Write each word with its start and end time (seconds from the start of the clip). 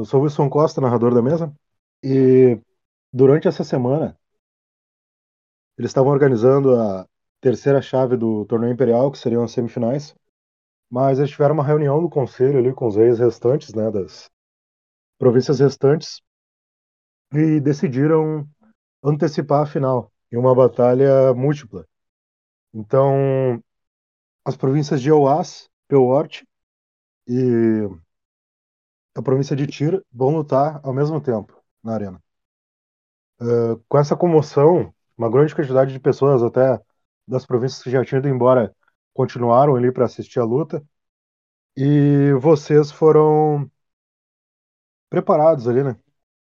Eu 0.00 0.04
sou 0.06 0.22
Wilson 0.22 0.48
Costa, 0.48 0.80
narrador 0.80 1.14
da 1.14 1.20
mesa, 1.20 1.54
e 2.02 2.58
durante 3.12 3.46
essa 3.46 3.62
semana 3.62 4.18
eles 5.76 5.90
estavam 5.90 6.10
organizando 6.10 6.74
a 6.74 7.06
terceira 7.38 7.82
chave 7.82 8.16
do 8.16 8.46
torneio 8.46 8.72
imperial, 8.72 9.12
que 9.12 9.18
seriam 9.18 9.44
as 9.44 9.50
semifinais, 9.52 10.14
mas 10.88 11.18
eles 11.18 11.30
tiveram 11.30 11.52
uma 11.52 11.62
reunião 11.62 12.00
no 12.00 12.08
conselho 12.08 12.58
ali 12.58 12.72
com 12.72 12.86
os 12.86 12.96
reis 12.96 13.18
restantes, 13.18 13.74
né, 13.74 13.90
das 13.90 14.30
províncias 15.18 15.60
restantes, 15.60 16.22
e 17.34 17.60
decidiram 17.60 18.48
antecipar 19.04 19.64
a 19.64 19.66
final 19.66 20.10
em 20.32 20.38
uma 20.38 20.54
batalha 20.54 21.34
múltipla. 21.34 21.86
Então, 22.72 23.62
as 24.46 24.56
províncias 24.56 25.02
de 25.02 25.12
Oas, 25.12 25.68
Pewort 25.88 26.42
e 27.28 27.86
a 29.20 29.22
província 29.22 29.56
de 29.56 29.66
Tir 29.66 30.02
vão 30.12 30.30
lutar 30.30 30.80
ao 30.82 30.92
mesmo 30.92 31.20
tempo 31.20 31.62
na 31.82 31.94
arena. 31.94 32.22
Uh, 33.40 33.82
com 33.88 33.98
essa 33.98 34.16
comoção, 34.16 34.94
uma 35.16 35.30
grande 35.30 35.54
quantidade 35.54 35.92
de 35.92 36.00
pessoas, 36.00 36.42
até 36.42 36.80
das 37.26 37.46
províncias 37.46 37.82
que 37.82 37.90
já 37.90 38.04
tinham 38.04 38.20
ido 38.20 38.28
embora, 38.28 38.74
continuaram 39.14 39.76
ali 39.76 39.92
para 39.92 40.04
assistir 40.06 40.40
a 40.40 40.44
luta. 40.44 40.84
E 41.76 42.32
vocês 42.40 42.90
foram 42.90 43.70
preparados 45.08 45.68
ali, 45.68 45.82
né? 45.84 45.96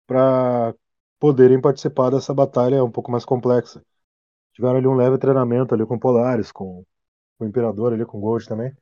Para 0.07 0.75
poderem 1.19 1.61
participar 1.61 2.11
dessa 2.11 2.33
batalha 2.33 2.83
um 2.83 2.91
pouco 2.91 3.11
mais 3.11 3.25
complexa. 3.25 3.83
Tiveram 4.53 4.77
ali 4.77 4.87
um 4.87 4.95
leve 4.95 5.17
treinamento 5.17 5.73
ali 5.75 5.85
com 5.85 5.99
Polaris, 5.99 6.51
com, 6.51 6.85
com 7.37 7.45
o 7.45 7.47
Imperador 7.47 7.93
ali, 7.93 8.05
com 8.05 8.19
Gold 8.19 8.47
também. 8.47 8.75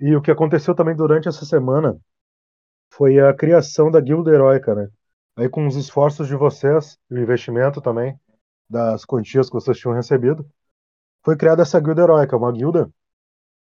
E 0.00 0.16
o 0.16 0.22
que 0.22 0.30
aconteceu 0.30 0.74
também 0.74 0.96
durante 0.96 1.28
essa 1.28 1.44
semana 1.44 2.00
foi 2.90 3.20
a 3.20 3.32
criação 3.34 3.90
da 3.90 4.00
Guilda 4.00 4.32
Heróica, 4.32 4.74
né? 4.74 4.88
Aí 5.36 5.48
com 5.48 5.66
os 5.66 5.76
esforços 5.76 6.28
de 6.28 6.36
vocês, 6.36 6.98
o 7.10 7.16
investimento 7.18 7.80
também 7.80 8.18
das 8.68 9.04
quantias 9.04 9.48
que 9.48 9.54
vocês 9.54 9.78
tinham 9.78 9.94
recebido, 9.94 10.46
foi 11.24 11.36
criada 11.36 11.62
essa 11.62 11.80
Guilda 11.80 12.02
Heróica, 12.02 12.36
uma 12.36 12.52
guilda 12.52 12.90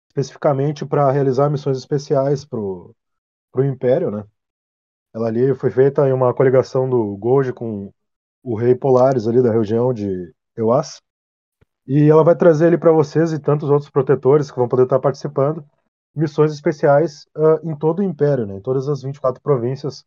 especificamente 0.09 0.85
para 0.85 1.11
realizar 1.11 1.49
missões 1.49 1.77
especiais 1.77 2.45
pro, 2.45 2.95
pro 3.51 3.65
Império, 3.65 4.11
né? 4.11 4.25
Ela 5.13 5.27
ali 5.27 5.53
foi 5.55 5.69
feita 5.71 6.07
em 6.07 6.13
uma 6.13 6.33
coligação 6.33 6.89
do 6.89 7.15
Gold 7.17 7.53
com 7.53 7.91
o 8.43 8.55
Rei 8.55 8.75
Polaris 8.75 9.27
ali 9.27 9.41
da 9.41 9.51
região 9.51 9.93
de 9.93 10.33
Euas. 10.55 11.01
E 11.87 12.09
ela 12.09 12.23
vai 12.23 12.35
trazer 12.35 12.67
ali 12.67 12.77
para 12.77 12.91
vocês 12.91 13.31
e 13.31 13.39
tantos 13.39 13.69
outros 13.69 13.89
protetores 13.89 14.51
que 14.51 14.57
vão 14.57 14.67
poder 14.67 14.83
estar 14.83 14.99
participando 14.99 15.65
missões 16.15 16.51
especiais 16.51 17.25
uh, 17.35 17.69
em 17.69 17.75
todo 17.77 17.99
o 17.99 18.03
Império, 18.03 18.45
né? 18.45 18.55
Em 18.55 18.61
todas 18.61 18.87
as 18.89 19.01
24 19.03 19.41
províncias 19.41 20.05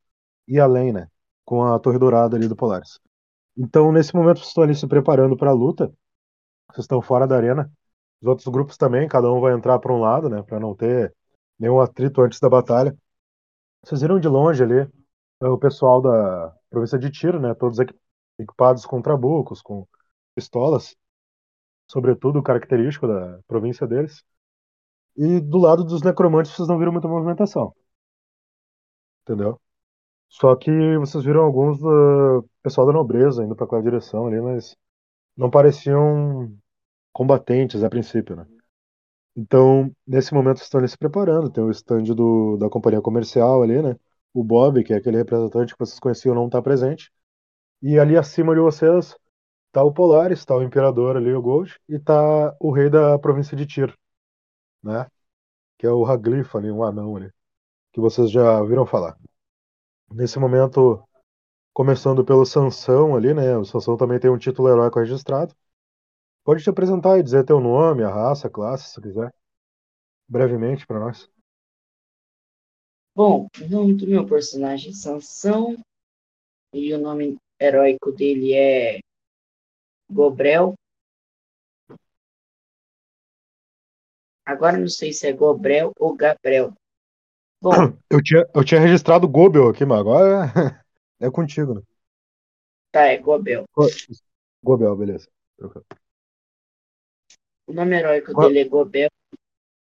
e 0.48 0.58
além, 0.60 0.92
né? 0.92 1.08
Com 1.44 1.64
a 1.64 1.78
Torre 1.78 1.98
Dourada 1.98 2.36
ali 2.36 2.48
do 2.48 2.56
Polaris. 2.56 3.00
Então, 3.56 3.92
nesse 3.92 4.14
momento, 4.14 4.38
vocês 4.38 4.48
estão 4.48 4.64
ali 4.64 4.74
se 4.74 4.86
preparando 4.86 5.36
para 5.36 5.50
a 5.50 5.54
luta. 5.54 5.92
Vocês 6.70 6.84
estão 6.84 7.02
fora 7.02 7.26
da 7.26 7.36
arena. 7.36 7.70
Os 8.22 8.28
outros 8.28 8.48
grupos 8.48 8.76
também, 8.76 9.08
cada 9.08 9.32
um 9.32 9.40
vai 9.40 9.54
entrar 9.54 9.78
para 9.78 9.92
um 9.92 10.00
lado, 10.00 10.28
né? 10.28 10.42
Para 10.42 10.60
não 10.60 10.74
ter 10.74 11.14
nenhum 11.58 11.80
atrito 11.80 12.22
antes 12.22 12.40
da 12.40 12.48
batalha. 12.48 12.96
Vocês 13.84 14.00
viram 14.02 14.20
de 14.20 14.28
longe 14.28 14.62
ali 14.62 14.82
uh, 15.42 15.48
o 15.52 15.58
pessoal 15.58 16.00
da 16.02 16.54
província 16.70 16.98
de 16.98 17.10
Tiro, 17.10 17.40
né? 17.40 17.54
Todos 17.54 17.78
equipados 18.38 18.86
com 18.86 19.02
trabucos, 19.02 19.62
com 19.62 19.86
pistolas, 20.34 20.96
sobretudo 21.88 22.42
característico 22.42 23.06
da 23.06 23.40
província 23.46 23.86
deles. 23.86 24.24
E 25.16 25.40
do 25.40 25.58
lado 25.58 25.84
dos 25.84 26.02
necromantes 26.02 26.52
vocês 26.52 26.68
não 26.68 26.78
viram 26.78 26.92
muita 26.92 27.08
movimentação. 27.08 27.74
Entendeu? 29.22 29.60
Só 30.28 30.54
que 30.56 30.70
vocês 30.98 31.24
viram 31.24 31.42
alguns 31.42 31.78
do 31.80 32.44
pessoal 32.62 32.86
da 32.86 32.92
nobreza 32.92 33.44
indo 33.44 33.56
para 33.56 33.66
aquela 33.66 33.82
direção 33.82 34.26
ali, 34.26 34.40
mas 34.40 34.76
não 35.36 35.50
pareciam 35.50 36.52
combatentes 37.12 37.82
a 37.84 37.90
princípio, 37.90 38.36
né? 38.36 38.46
Então, 39.36 39.90
nesse 40.06 40.34
momento, 40.34 40.58
vocês 40.58 40.66
estão 40.66 40.80
ali 40.80 40.88
se 40.88 40.98
preparando. 40.98 41.50
Tem 41.50 41.62
o 41.64 41.70
stand 41.70 42.04
do, 42.14 42.56
da 42.58 42.68
companhia 42.68 43.00
comercial 43.00 43.62
ali, 43.62 43.80
né? 43.82 43.96
O 44.34 44.44
Bob, 44.44 44.84
que 44.84 44.92
é 44.92 44.96
aquele 44.96 45.18
representante 45.18 45.72
que 45.74 45.78
vocês 45.78 45.98
conheciam, 46.00 46.34
não 46.34 46.46
está 46.46 46.60
presente. 46.62 47.12
E 47.82 47.98
ali 47.98 48.16
acima 48.16 48.54
de 48.54 48.60
vocês 48.60 49.16
tá 49.72 49.82
o 49.84 49.92
Polaris, 49.92 50.44
tá 50.44 50.56
o 50.56 50.62
Imperador 50.62 51.16
ali, 51.16 51.32
o 51.32 51.42
Gold, 51.42 51.78
e 51.88 51.98
tá 51.98 52.54
o 52.60 52.70
rei 52.72 52.90
da 52.90 53.18
província 53.18 53.56
de 53.56 53.66
Tyr, 53.66 53.94
né? 54.82 55.06
Que 55.78 55.86
é 55.86 55.90
o 55.90 56.04
Haglifa 56.04 56.58
ali, 56.58 56.70
um 56.70 56.84
anão 56.84 57.16
ali, 57.16 57.30
que 57.92 58.00
vocês 58.00 58.30
já 58.30 58.62
viram 58.64 58.86
falar. 58.86 59.18
Nesse 60.12 60.38
momento, 60.38 61.02
começando 61.72 62.24
pelo 62.24 62.44
Sansão 62.44 63.16
ali, 63.16 63.32
né? 63.34 63.56
O 63.56 63.64
Sansão 63.64 63.96
também 63.96 64.18
tem 64.18 64.30
um 64.30 64.38
título 64.38 64.68
heróico 64.68 64.98
registrado. 64.98 65.54
Pode 66.44 66.62
te 66.62 66.70
apresentar 66.70 67.18
e 67.18 67.22
dizer 67.22 67.44
teu 67.44 67.60
nome, 67.60 68.02
a 68.02 68.08
raça, 68.08 68.48
a 68.48 68.50
classe, 68.50 68.92
se 68.92 69.00
quiser. 69.00 69.32
Brevemente 70.28 70.86
para 70.86 71.00
nós. 71.00 71.30
Bom, 73.14 73.48
o 73.60 73.68
nome 73.68 73.94
do 73.94 74.06
meu 74.06 74.26
personagem 74.26 74.90
é 74.90 74.94
Sansão 74.94 75.76
e 76.72 76.94
o 76.94 76.98
nome 76.98 77.36
heróico 77.60 78.12
dele 78.12 78.54
é 78.54 79.00
Gobrel. 80.10 80.74
Agora 84.50 84.76
não 84.76 84.88
sei 84.88 85.12
se 85.12 85.28
é 85.28 85.32
Gobrel 85.32 85.92
ou 85.96 86.16
Gabriel. 86.16 86.74
Bom, 87.62 87.70
eu 88.10 88.20
tinha, 88.20 88.44
eu 88.52 88.64
tinha 88.64 88.80
registrado 88.80 89.28
Gobel 89.28 89.68
aqui, 89.68 89.84
mas 89.84 90.00
agora 90.00 90.46
é, 91.20 91.26
é 91.28 91.30
contigo, 91.30 91.74
né? 91.74 91.82
Tá, 92.90 93.02
é 93.02 93.16
Gobel. 93.16 93.64
Gobel, 94.60 94.96
beleza. 94.96 95.28
O 97.64 97.72
nome 97.72 97.96
heróico 97.96 98.32
Qual? 98.32 98.48
dele 98.48 98.58
é 98.58 98.68
Gobel. 98.68 99.08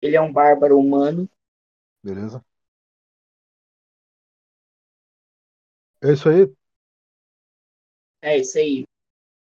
Ele 0.02 0.16
é 0.16 0.22
um 0.22 0.34
bárbaro 0.34 0.80
humano. 0.80 1.30
Beleza. 2.02 2.44
É 6.02 6.12
isso 6.12 6.28
aí? 6.28 6.52
É 8.20 8.40
isso 8.40 8.58
aí. 8.58 8.84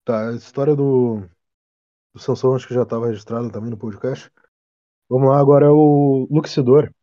Tá, 0.04 0.32
a 0.32 0.36
história 0.36 0.76
do, 0.76 1.22
do 2.14 2.20
Sansão 2.20 2.54
acho 2.54 2.68
que 2.68 2.74
já 2.74 2.84
estava 2.84 3.08
registrada 3.08 3.50
também 3.50 3.70
no 3.70 3.78
podcast. 3.78 4.30
Vamos 5.10 5.30
lá, 5.30 5.40
agora 5.40 5.68
é 5.68 5.70
o 5.70 6.28
Luxidor. 6.30 6.94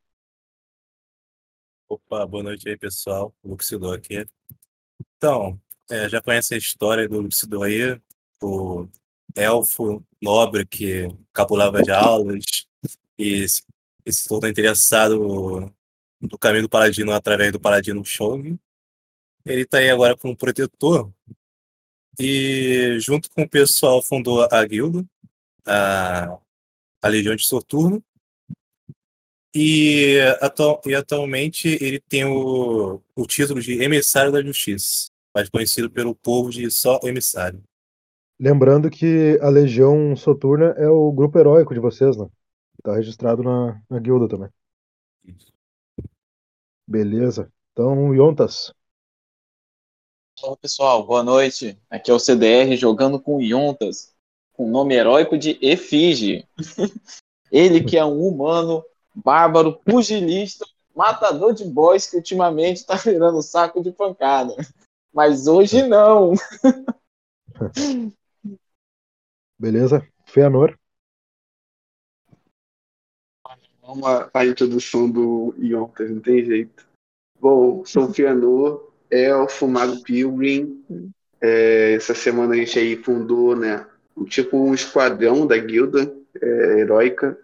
Opa, 1.89 2.27
boa 2.27 2.43
noite 2.43 2.69
aí, 2.69 2.77
pessoal. 2.77 3.35
Luxidor 3.43 3.97
aqui. 3.97 4.27
Então, 5.17 5.59
é, 5.91 6.07
já 6.07 6.21
conhece 6.21 6.55
a 6.55 6.59
história 6.59 7.09
do 7.09 7.23
Luxidor 7.23 7.65
aí, 7.65 7.99
o 8.43 8.87
elfo 9.35 10.05
nobre 10.21 10.67
que 10.67 11.09
capulava 11.33 11.83
de 11.83 11.91
aulas 11.91 12.45
e 13.19 13.47
se 13.49 14.29
tornou 14.29 14.51
interessado 14.51 15.73
no 16.21 16.39
caminho 16.39 16.65
do 16.65 16.69
Paladino 16.69 17.11
através 17.11 17.53
do 17.53 17.61
Paladino 17.61 18.05
Shong. 18.05 18.59
Ele 19.47 19.63
está 19.63 19.79
aí 19.79 19.89
agora 19.89 20.15
como 20.15 20.37
protetor 20.37 21.11
e 22.19 22.99
junto 23.01 23.31
com 23.31 23.43
o 23.43 23.49
pessoal 23.49 24.03
fundou 24.03 24.47
a 24.51 24.65
guilda, 24.67 25.07
a 25.67 26.39
a 27.05 27.09
Legião 27.09 27.37
de 27.37 27.45
Soturno. 27.45 28.03
E, 29.55 30.19
atual, 30.41 30.81
e 30.87 30.95
atualmente 30.95 31.69
ele 31.81 32.01
tem 32.01 32.25
o, 32.25 33.01
o 33.15 33.27
título 33.27 33.61
de 33.61 33.75
Emissário 33.75 34.33
da 34.33 34.43
Justiça, 34.43 35.11
mais 35.33 35.49
conhecido 35.51 35.91
pelo 35.91 36.15
povo 36.15 36.51
de 36.51 36.69
só 36.71 36.99
Emissário. 37.05 37.63
Lembrando 38.41 38.91
que 38.91 39.39
a 39.43 39.51
Legião 39.51 40.17
Soturna 40.17 40.75
é 40.79 40.89
o 40.89 41.13
grupo 41.13 41.39
heróico 41.39 41.75
de 41.75 41.79
vocês, 41.79 42.17
né? 42.17 42.27
Tá 42.83 42.97
registrado 42.97 43.43
na, 43.43 43.81
na 43.89 44.01
guilda 44.01 44.27
também. 44.27 44.49
Isso. 45.25 45.53
Beleza. 46.89 47.53
Então, 47.73 48.15
Yontas. 48.15 48.73
Olá, 50.43 50.57
pessoal. 50.57 51.07
Boa 51.07 51.23
noite. 51.23 51.79
Aqui 51.89 52.11
é 52.11 52.15
o 52.15 52.19
CDR 52.19 52.75
jogando 52.77 53.21
com 53.21 53.41
Yontas 53.41 54.14
com 54.55 54.67
o 54.67 54.71
nome 54.71 54.95
heróico 54.95 55.37
de 55.37 55.59
Efígie. 55.61 56.49
Ele 57.51 57.85
que 57.85 57.99
é 57.99 58.05
um 58.05 58.27
humano, 58.27 58.85
bárbaro, 59.15 59.79
pugilista, 59.81 60.67
matador 60.95 61.53
de 61.53 61.65
boys 61.65 62.07
que 62.07 62.17
ultimamente 62.17 62.79
está 62.79 62.95
virando 62.97 63.43
saco 63.43 63.83
de 63.83 63.93
pancada. 63.93 64.55
Mas 65.13 65.47
hoje 65.47 65.87
não. 65.87 66.33
Beleza? 69.59 70.07
Feanor. 70.25 70.77
Vamos 73.81 74.09
a 74.33 74.47
introdução 74.47 75.11
do 75.11 75.55
Yontas, 75.59 76.11
não 76.11 76.21
tem 76.21 76.45
jeito. 76.45 76.89
Bom, 77.39 77.85
sou 77.85 78.13
Feanor, 78.13 78.93
elfo, 79.11 79.69
mago 79.69 80.03
pilgrim. 80.03 80.83
É, 81.41 81.93
essa 81.93 82.15
semana 82.15 82.55
a 82.55 82.57
gente 82.57 82.79
aí 82.79 82.97
fundou, 82.97 83.55
né, 83.55 83.87
tipo 84.29 84.57
um 84.57 84.75
esquadrão 84.75 85.47
da 85.47 85.57
guilda 85.59 86.15
é, 86.41 86.79
heróica. 86.81 87.39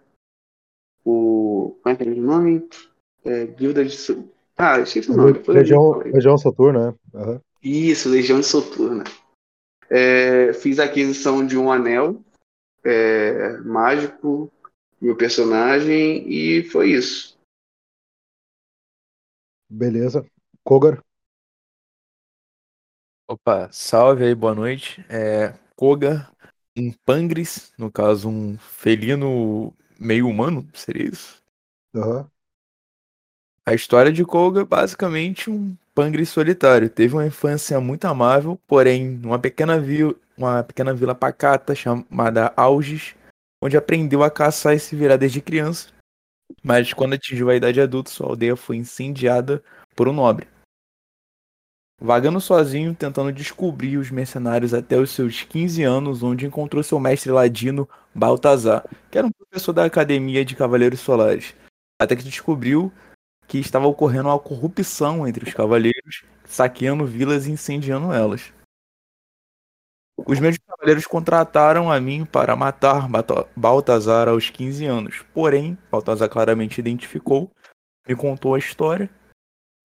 O. 1.03 1.77
Como 1.81 1.93
é 1.93 1.95
que 1.95 2.03
é 2.03 2.07
o 2.07 2.15
nome? 2.21 2.67
É, 3.25 3.45
guilda 3.45 3.83
de. 3.83 3.95
Ah, 4.57 4.79
esqueci 4.79 5.11
o 5.11 5.15
nome. 5.15 5.41
Legião. 5.47 5.99
Legião 5.99 6.37
Soturna, 6.37 6.91
né? 6.91 6.97
Aham. 7.13 7.41
Isso, 7.63 8.09
Legião 8.09 8.39
de 8.39 8.45
Soturna. 8.45 9.03
É, 9.89 10.53
fiz 10.53 10.79
a 10.79 10.85
aquisição 10.85 11.45
de 11.45 11.57
um 11.57 11.71
anel 11.71 12.23
é, 12.83 13.57
mágico, 13.59 14.51
meu 15.01 15.15
personagem, 15.15 16.27
e 16.27 16.63
foi 16.63 16.91
isso. 16.91 17.37
Beleza. 19.69 20.25
Kogar, 20.63 21.01
Opa, 23.31 23.69
salve 23.71 24.25
aí, 24.25 24.35
boa 24.35 24.53
noite. 24.53 25.05
É, 25.07 25.53
Koga, 25.73 26.29
um 26.77 26.91
pangris, 27.05 27.73
no 27.77 27.91
caso 27.91 28.29
um 28.29 28.57
felino 28.57 29.73
meio 29.99 30.27
humano, 30.27 30.67
seria 30.73 31.09
isso? 31.09 31.41
aham. 31.95 32.29
A 33.65 33.73
história 33.73 34.11
de 34.11 34.25
Koga 34.25 34.61
é 34.61 34.65
basicamente 34.65 35.49
um 35.49 35.75
pangris 35.93 36.29
solitário. 36.29 36.89
Teve 36.89 37.13
uma 37.13 37.25
infância 37.27 37.79
muito 37.79 38.05
amável, 38.05 38.59
porém, 38.67 39.07
numa 39.07 39.37
pequena 39.37 39.79
vila, 39.79 40.15
uma 40.35 40.63
pequena 40.63 40.93
vila 40.93 41.13
pacata 41.13 41.75
chamada 41.75 42.51
Alges, 42.57 43.15
onde 43.61 43.77
aprendeu 43.77 44.23
a 44.23 44.31
caçar 44.31 44.75
e 44.75 44.79
se 44.79 44.95
virar 44.95 45.17
desde 45.17 45.41
criança. 45.41 45.89
Mas 46.63 46.91
quando 46.93 47.13
atingiu 47.13 47.49
a 47.49 47.55
idade 47.55 47.79
adulta, 47.79 48.09
sua 48.09 48.27
aldeia 48.29 48.55
foi 48.55 48.77
incendiada 48.77 49.63
por 49.95 50.07
um 50.07 50.13
nobre. 50.13 50.47
Vagando 52.03 52.41
sozinho, 52.41 52.95
tentando 52.95 53.31
descobrir 53.31 53.97
os 53.97 54.09
mercenários 54.09 54.73
até 54.73 54.97
os 54.97 55.11
seus 55.11 55.43
15 55.43 55.83
anos, 55.83 56.23
onde 56.23 56.47
encontrou 56.47 56.81
seu 56.81 56.99
mestre 56.99 57.31
ladino 57.31 57.87
Baltazar, 58.11 58.83
que 59.11 59.19
era 59.19 59.27
um 59.27 59.31
professor 59.31 59.71
da 59.71 59.85
Academia 59.85 60.43
de 60.43 60.55
Cavaleiros 60.55 60.99
Solares. 60.99 61.53
Até 62.01 62.15
que 62.15 62.23
descobriu 62.23 62.91
que 63.47 63.59
estava 63.59 63.85
ocorrendo 63.85 64.29
uma 64.29 64.39
corrupção 64.39 65.27
entre 65.27 65.47
os 65.47 65.53
cavaleiros, 65.53 66.23
saqueando 66.43 67.05
vilas 67.05 67.45
e 67.45 67.51
incendiando 67.51 68.11
elas. 68.11 68.51
Os 70.25 70.39
meus 70.39 70.57
cavaleiros 70.57 71.05
contrataram 71.05 71.91
a 71.91 72.01
mim 72.01 72.25
para 72.25 72.55
matar 72.55 73.07
Baltazar 73.55 74.27
aos 74.27 74.49
15 74.49 74.85
anos. 74.87 75.23
Porém, 75.35 75.77
Baltazar 75.91 76.29
claramente 76.29 76.79
identificou, 76.79 77.51
me 78.07 78.15
contou 78.15 78.55
a 78.55 78.59
história 78.59 79.07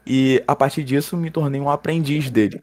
e 0.06 0.42
a 0.46 0.54
partir 0.54 0.84
disso 0.84 1.16
me 1.16 1.30
tornei 1.30 1.60
um 1.60 1.70
aprendiz 1.70 2.30
dele. 2.30 2.62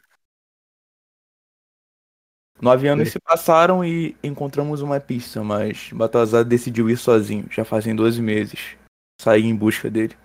Nove 2.60 2.88
anos 2.88 3.10
se 3.10 3.20
passaram 3.20 3.84
e 3.84 4.16
encontramos 4.22 4.80
uma 4.80 5.00
pista, 5.00 5.42
mas 5.42 5.90
Baltazar 5.92 6.44
decidiu 6.44 6.88
ir 6.88 6.96
sozinho, 6.96 7.46
já 7.50 7.64
fazem 7.64 7.94
12 7.94 8.22
meses. 8.22 8.76
Saí 9.20 9.42
em 9.42 9.54
busca 9.54 9.90
dele. 9.90 10.16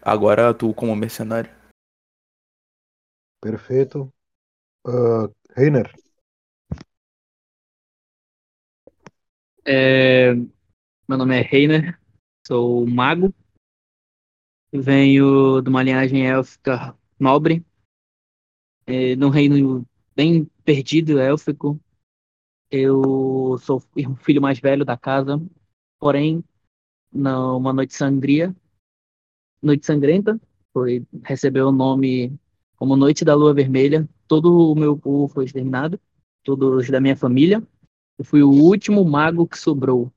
Agora 0.00 0.50
atuo 0.50 0.74
como 0.74 0.94
mercenário. 0.94 1.50
Perfeito. 3.40 4.12
Ah, 4.86 5.28
Reiner, 5.56 5.92
É, 9.64 10.34
meu 11.08 11.16
nome 11.16 11.38
é 11.38 11.42
Reiner, 11.42 11.98
sou 12.46 12.84
mago, 12.86 13.32
venho 14.80 15.60
de 15.60 15.68
uma 15.68 15.82
linhagem 15.82 16.26
élfica 16.26 16.96
nobre, 17.18 17.64
é, 18.86 19.14
num 19.16 19.28
reino 19.28 19.86
bem 20.14 20.44
perdido, 20.64 21.18
élfico. 21.18 21.78
Eu 22.70 23.58
sou 23.58 23.82
o 23.94 24.16
filho 24.16 24.40
mais 24.40 24.58
velho 24.58 24.84
da 24.84 24.96
casa, 24.96 25.40
porém, 25.98 26.42
numa 27.12 27.72
noite 27.72 27.94
sangria, 27.94 28.54
noite 29.62 29.86
sangrenta, 29.86 30.40
foi 30.72 31.06
recebeu 31.22 31.68
o 31.68 31.72
nome 31.72 32.38
como 32.76 32.96
Noite 32.96 33.24
da 33.24 33.34
Lua 33.34 33.54
Vermelha. 33.54 34.08
Todo 34.26 34.72
o 34.72 34.74
meu 34.74 34.96
povo 34.96 35.28
foi 35.28 35.44
exterminado, 35.44 36.00
todos 36.42 36.88
da 36.90 37.00
minha 37.00 37.16
família. 37.16 37.62
Eu 38.18 38.24
fui 38.24 38.42
o 38.42 38.50
último 38.50 39.04
mago 39.04 39.46
que 39.46 39.58
sobrou. 39.58 40.10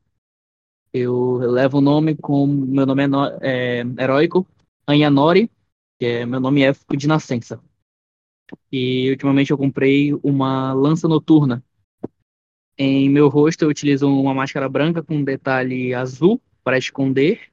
Eu 0.98 1.40
levo 1.40 1.80
o 1.80 1.82
nome 1.82 2.16
com 2.16 2.48
meu 2.48 2.86
nome 2.86 3.04
é, 3.42 3.82
é 3.82 4.02
heróico, 4.02 4.48
Anyanori, 4.88 5.52
que 6.00 6.06
é 6.06 6.26
meu 6.26 6.40
nome 6.40 6.62
élfico 6.62 6.96
de 6.96 7.06
nascença. 7.06 7.62
E 8.72 9.10
ultimamente 9.10 9.52
eu 9.52 9.58
comprei 9.58 10.14
uma 10.24 10.72
lança 10.72 11.06
noturna. 11.06 11.62
Em 12.78 13.10
meu 13.10 13.28
rosto 13.28 13.64
eu 13.64 13.70
utilizo 13.70 14.08
uma 14.08 14.34
máscara 14.34 14.70
branca 14.70 15.04
com 15.04 15.18
um 15.18 15.24
detalhe 15.26 15.94
azul 15.94 16.42
para 16.64 16.78
esconder 16.78 17.52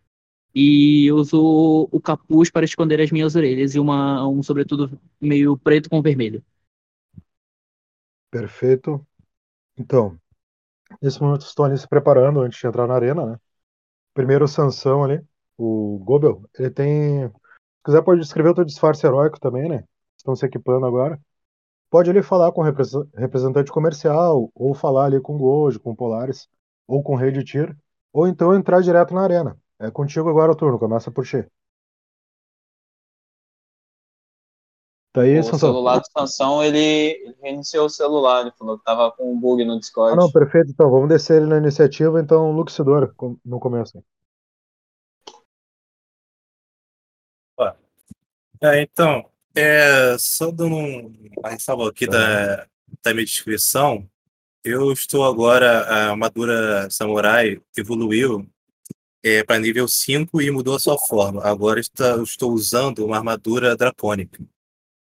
e 0.55 1.11
uso 1.11 1.89
o 1.91 2.01
capuz 2.01 2.49
para 2.49 2.65
esconder 2.65 3.01
as 3.01 3.11
minhas 3.11 3.35
orelhas 3.35 3.75
e 3.75 3.81
uma 3.81 4.25
um 4.29 4.41
sobretudo 4.41 4.97
meio 5.21 5.59
preto 5.59 5.91
com 5.91 6.01
vermelho. 6.01 6.45
perfeito. 8.31 9.05
Então, 9.77 10.17
nesse 11.01 11.21
momento 11.21 11.43
estão 11.43 11.65
ali 11.65 11.79
se 11.79 11.89
preparando 11.89 12.41
antes 12.41 12.59
de 12.59 12.67
entrar 12.67 12.87
na 12.87 12.95
arena, 12.95 13.25
né? 13.27 13.37
Primeiro 14.15 14.47
Sansão 14.49 15.05
ali, 15.05 15.21
o 15.57 15.99
Gobel, 16.05 16.43
ele 16.59 16.71
tem. 16.71 17.29
Se 17.29 17.33
quiser, 17.85 18.03
pode 18.03 18.21
descrever 18.21 18.51
o 18.51 18.55
teu 18.55 18.65
disfarce 18.65 19.07
heróico 19.07 19.41
também, 19.41 19.69
né? 19.69 19.85
Estão 20.17 20.37
se 20.37 20.47
equipando 20.47 20.87
agora. 20.87 21.21
Pode 21.91 22.11
ali 22.11 22.23
falar 22.23 22.53
com 22.53 22.63
representante 22.63 23.71
comercial, 23.71 24.51
ou 24.55 24.75
falar 24.75 25.07
ali 25.07 25.21
com 25.21 25.35
o 25.37 25.39
Gojo, 25.39 25.81
com 25.81 25.91
o 25.91 25.97
Polaris, 25.97 26.49
ou 26.87 27.03
com 27.03 27.15
o 27.15 27.17
Rei 27.17 27.31
de 27.33 27.45
Tiro, 27.45 27.77
ou 28.13 28.27
então 28.27 28.55
entrar 28.55 28.81
direto 28.81 29.15
na 29.15 29.23
arena. 29.23 29.57
É 29.79 29.91
contigo 29.91 30.29
agora 30.29 30.53
o 30.53 30.57
turno, 30.57 30.79
começa 30.79 31.11
por 31.11 31.25
ti. 31.25 31.47
Tá 35.13 35.23
aí, 35.23 35.39
O 35.39 35.43
Sansão? 35.43 35.59
celular 35.59 35.99
do 35.99 36.07
Sansão, 36.11 36.65
ele, 36.65 36.79
ele 36.79 37.37
reiniciou 37.43 37.85
o 37.87 37.91
celular, 37.91 38.41
ele 38.43 38.53
falou 38.59 38.79
que 38.79 38.85
tava 38.85 39.13
com 39.13 39.31
um 39.33 39.39
bug 39.39 39.63
no 39.65 39.75
Ah, 39.75 39.79
Discord. 39.79 40.17
não, 40.17 40.31
perfeito. 40.33 40.71
Então, 40.71 40.91
vamos 40.91 41.09
descer 41.11 41.37
ele 41.43 41.47
na 41.51 41.59
iniciativa. 41.59 42.19
Então, 42.19 42.51
Luxidor, 42.53 43.15
no 43.45 43.61
começo. 43.61 44.03
É, 48.65 48.81
então, 48.81 49.29
é, 49.57 50.17
só 50.19 50.51
dando 50.53 50.77
um 50.77 51.13
uma 51.37 51.49
ressalva 51.51 51.89
aqui 51.89 52.07
da, 52.07 52.65
da 53.03 53.13
minha 53.13 53.25
descrição, 53.27 54.09
eu 54.63 54.93
estou 54.93 55.25
agora, 55.25 55.81
a 55.81 56.11
armadura 56.11 56.89
samurai 56.89 57.61
evoluiu 57.77 58.49
é, 59.21 59.43
para 59.43 59.59
nível 59.59 59.89
5 59.89 60.41
e 60.41 60.49
mudou 60.53 60.77
a 60.77 60.79
sua 60.79 60.97
forma. 60.97 61.43
Agora 61.45 61.81
está, 61.81 62.11
eu 62.11 62.23
estou 62.23 62.53
usando 62.53 63.05
uma 63.05 63.17
armadura 63.17 63.77
dracônica, 63.77 64.41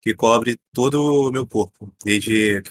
que 0.04 0.14
cobre 0.14 0.60
todo 0.70 1.28
o 1.28 1.32
meu 1.32 1.46
corpo, 1.46 1.90
desde, 2.04 2.62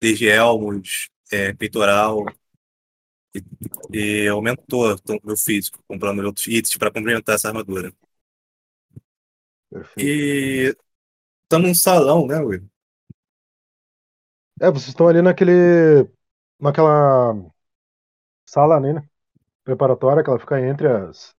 desde 0.00 0.26
elmos, 0.26 1.08
é, 1.30 1.54
peitoral, 1.54 2.24
e, 3.32 4.24
e 4.24 4.28
aumentou 4.28 4.92
o 4.92 5.26
meu 5.26 5.36
físico, 5.36 5.78
comprando 5.86 6.24
outros 6.24 6.48
itens 6.48 6.76
para 6.76 6.90
complementar 6.90 7.36
essa 7.36 7.48
armadura. 7.48 7.92
Perfeito. 9.70 10.00
E 10.00 10.76
estamos 11.44 11.68
num 11.68 11.74
salão, 11.74 12.26
né, 12.26 12.40
Will? 12.40 12.68
É, 14.60 14.70
vocês 14.70 14.88
estão 14.88 15.06
ali 15.06 15.22
naquele. 15.22 16.08
naquela 16.60 17.34
sala 18.44 18.76
ali, 18.76 18.92
né? 18.92 19.08
Preparatória, 19.64 20.22
que 20.22 20.28
ela 20.28 20.38
fica 20.38 20.60
entre 20.60 20.88
as, 20.88 21.34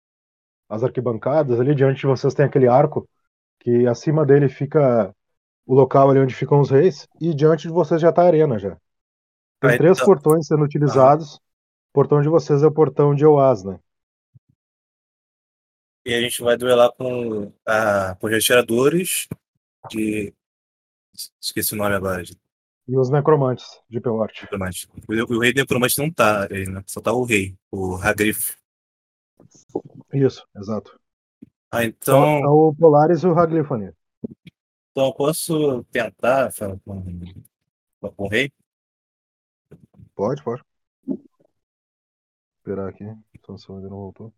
as 0.68 0.84
arquibancadas. 0.84 1.58
Ali 1.60 1.74
diante 1.74 2.00
de 2.00 2.06
vocês 2.06 2.32
tem 2.32 2.46
aquele 2.46 2.68
arco, 2.68 3.08
que 3.60 3.86
acima 3.86 4.24
dele 4.24 4.48
fica 4.48 5.14
o 5.66 5.74
local 5.74 6.10
ali 6.10 6.20
onde 6.20 6.34
ficam 6.34 6.60
os 6.60 6.70
reis, 6.70 7.06
e 7.20 7.34
diante 7.34 7.62
de 7.68 7.72
vocês 7.72 8.00
já 8.00 8.12
tá 8.12 8.22
a 8.22 8.26
arena 8.26 8.58
já. 8.58 8.76
Tem 9.60 9.70
Ah, 9.70 9.76
três 9.78 9.96
então- 9.98 10.06
portões 10.06 10.46
sendo 10.46 10.64
utilizados. 10.64 11.36
O 11.36 11.92
portão 11.92 12.20
de 12.22 12.28
vocês 12.28 12.62
é 12.62 12.66
o 12.66 12.72
portão 12.72 13.14
de 13.14 13.24
Oaz, 13.24 13.62
né? 13.64 13.78
E 16.04 16.14
a 16.14 16.20
gente 16.20 16.42
vai 16.42 16.56
duelar 16.56 16.90
com, 16.92 17.52
a, 17.66 18.14
com 18.16 18.26
os 18.26 18.32
retiradores 18.32 19.28
de. 19.90 20.34
Esqueci 21.40 21.74
o 21.74 21.76
nome 21.76 21.94
agora. 21.94 22.22
De 22.24 22.36
E 22.88 22.96
os 22.98 23.08
necromantes 23.10 23.80
de 23.88 24.00
Pelort. 24.00 24.40
necromante. 24.42 24.88
O, 25.08 25.34
o 25.36 25.40
rei 25.40 25.52
necromante 25.52 25.98
não 25.98 26.10
tá 26.10 26.48
aí, 26.50 26.66
né? 26.68 26.82
Só 26.86 27.00
tá 27.00 27.12
o 27.12 27.22
rei, 27.24 27.54
o 27.70 27.94
Hagrif. 27.96 28.56
Isso, 30.12 30.44
exato. 30.56 30.98
Ah, 31.70 31.84
Então, 31.84 32.38
então, 32.38 32.40
tá 32.42 32.50
o 32.50 32.74
Polaris 32.74 33.22
e 33.22 33.26
o 33.26 33.38
Haglifone. 33.38 33.92
Então 34.92 35.06
eu 35.06 35.14
posso 35.14 35.82
tentar 35.84 36.52
falar 36.52 36.78
com, 36.84 37.02
com 38.14 38.24
o 38.24 38.28
rei? 38.28 38.52
Pode, 40.14 40.42
pode. 40.44 40.62
Esperar 42.58 42.88
aqui. 42.88 43.04
Sansão 43.44 43.76
ainda 43.76 43.88
não 43.88 43.96
voltou. 43.96 44.32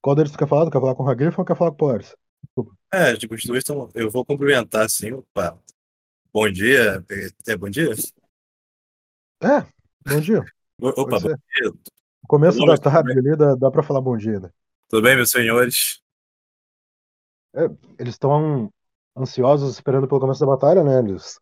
Qual 0.00 0.14
deles 0.14 0.30
tu 0.30 0.38
quer 0.38 0.46
falar? 0.46 0.66
Tu 0.66 0.70
quer 0.70 0.80
falar 0.80 0.94
com 0.94 1.02
o 1.02 1.08
Haglif 1.08 1.38
ou 1.38 1.44
quer 1.44 1.56
falar 1.56 1.70
com 1.70 1.74
o 1.74 1.78
Polaris? 1.78 2.14
É, 2.92 3.16
tipo, 3.16 3.34
os 3.34 3.44
dois 3.44 3.58
estão. 3.58 3.88
Eu 3.94 4.10
vou 4.10 4.24
cumprimentar 4.24 4.84
assim, 4.84 5.12
opa. 5.12 5.58
Bom 6.32 6.50
dia. 6.50 7.04
É, 7.10 7.52
é 7.52 7.56
bom 7.56 7.70
dia? 7.70 7.92
É, 9.40 9.60
bom 10.06 10.20
dia. 10.20 10.44
Opa, 10.80 11.18
bom 11.18 11.18
dia. 11.18 11.38
No 11.64 12.28
começo 12.28 12.58
da 12.58 12.76
tudo 12.76 12.90
tarde 12.90 13.12
ali 13.12 13.36
dá, 13.36 13.54
dá 13.54 13.70
pra 13.70 13.82
falar 13.82 14.00
bom 14.00 14.16
dia, 14.16 14.38
né? 14.38 14.50
Tudo 14.88 15.02
bem, 15.02 15.16
meus 15.16 15.30
senhores? 15.30 16.02
Eles 17.98 18.14
estão 18.14 18.72
ansiosos 19.16 19.72
esperando 19.74 20.08
pelo 20.08 20.20
começo 20.20 20.40
da 20.40 20.46
batalha, 20.46 20.82
né? 20.84 20.98
Eles, 20.98 21.40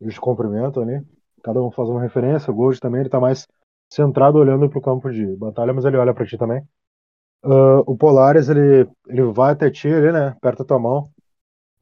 eles 0.00 0.18
cumprimentam 0.18 0.82
ali. 0.82 1.04
Cada 1.42 1.62
um 1.62 1.70
faz 1.70 1.88
uma 1.88 2.02
referência. 2.02 2.50
O 2.50 2.54
Gold 2.54 2.80
também 2.80 3.00
ele 3.00 3.10
tá 3.10 3.20
mais 3.20 3.46
centrado 3.92 4.38
olhando 4.38 4.68
pro 4.68 4.80
campo 4.80 5.10
de 5.10 5.36
batalha, 5.36 5.72
mas 5.72 5.84
ele 5.84 5.96
olha 5.96 6.14
pra 6.14 6.26
ti 6.26 6.36
também. 6.38 6.66
Ah, 7.42 7.80
o 7.86 7.96
Polaris, 7.96 8.48
ele, 8.48 8.90
ele 9.06 9.22
vai 9.32 9.52
até 9.52 9.70
ti 9.70 9.88
ali, 9.88 10.12
né? 10.12 10.28
Aperta 10.28 10.64
tua 10.64 10.78
mão. 10.78 11.12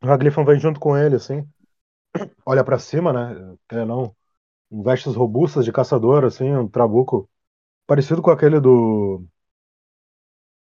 O 0.02 0.08
Haglifon 0.08 0.44
vem 0.44 0.58
junto 0.60 0.80
com 0.80 0.96
ele, 0.96 1.16
assim. 1.16 1.48
Olha 2.46 2.64
pra 2.64 2.78
cima, 2.78 3.12
né? 3.12 3.56
Quer 3.68 3.86
não. 3.86 4.14
Vestes 4.70 5.14
robustas 5.16 5.64
de 5.64 5.72
caçador, 5.72 6.24
assim, 6.24 6.52
um 6.54 6.68
trabuco 6.68 7.28
parecido 7.86 8.22
com 8.22 8.30
aquele 8.30 8.60
do. 8.60 9.24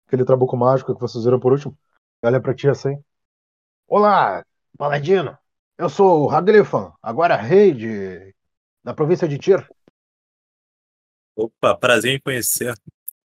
Aquele 0.06 0.24
trabuco 0.24 0.56
mágico 0.56 0.94
que 0.94 1.00
vocês 1.00 1.24
viram 1.24 1.40
por 1.40 1.52
último. 1.52 1.76
Olha 2.22 2.40
pra 2.40 2.54
ti 2.54 2.68
assim. 2.68 3.02
Olá, 3.90 4.46
Paladino. 4.78 5.36
Eu 5.76 5.88
sou 5.88 6.26
o 6.26 6.30
Haglifon, 6.30 6.92
agora 7.02 7.34
rei 7.36 7.74
de... 7.74 8.32
da 8.84 8.94
província 8.94 9.26
de 9.26 9.36
Tyr. 9.36 9.68
Opa, 11.34 11.76
prazer 11.76 12.14
em 12.14 12.20
conhecer. 12.20 12.72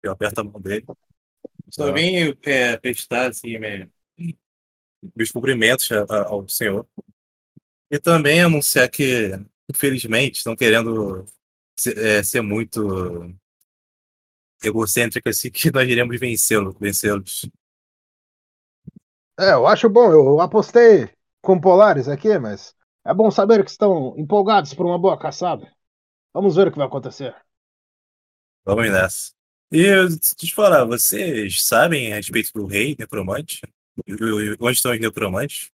Eu 0.03 0.13
aperto 0.13 0.41
a 0.41 0.45
mão 0.45 0.59
dele. 0.59 0.87
Só 1.71 1.93
vim 1.93 2.35
é, 2.45 2.79
prestar 2.79 3.29
assim, 3.31 3.59
me- 3.59 3.91
meus 5.15 5.31
cumprimentos 5.31 5.91
a- 5.93 6.25
ao 6.29 6.49
senhor. 6.49 6.87
E 7.91 7.99
também 7.99 8.41
anunciar 8.43 8.89
que, 8.91 9.31
infelizmente, 9.71 10.37
estão 10.39 10.57
querendo 10.57 11.25
ser, 11.79 11.99
é, 11.99 12.23
ser 12.23 12.41
muito 12.41 13.35
egocêntrico 14.63 15.29
assim, 15.29 15.51
que 15.51 15.71
nós 15.71 15.89
iremos 15.89 16.19
vencê-lo, 16.19 16.77
vencê-los. 16.81 17.49
É, 19.39 19.53
eu 19.53 19.67
acho 19.67 19.89
bom. 19.89 20.13
Eu 20.13 20.41
apostei 20.41 21.11
com 21.43 21.61
Polaris 21.61 22.09
aqui, 22.09 22.39
mas 22.39 22.75
é 23.05 23.13
bom 23.13 23.31
saber 23.31 23.65
que 23.65 23.71
estão 23.71 24.15
empolgados 24.17 24.73
por 24.75 24.87
uma 24.87 24.99
boa 24.99 25.19
caçada. 25.19 25.71
Vamos 26.33 26.57
ver 26.57 26.69
o 26.69 26.73
que 26.73 26.79
vai 26.79 26.87
acontecer. 26.87 27.35
Vamos 28.65 28.91
nessa. 28.91 29.33
E 29.71 30.09
te 30.37 30.55
falar, 30.55 30.85
vocês 30.85 31.67
sabem 31.67 32.13
a 32.13 32.17
respeito 32.17 32.51
do 32.55 32.67
rei 32.67 32.97
necromante? 32.99 33.61
Onde 34.61 34.77
estão 34.77 34.93
os 34.93 35.01
necromantes? 35.01 35.71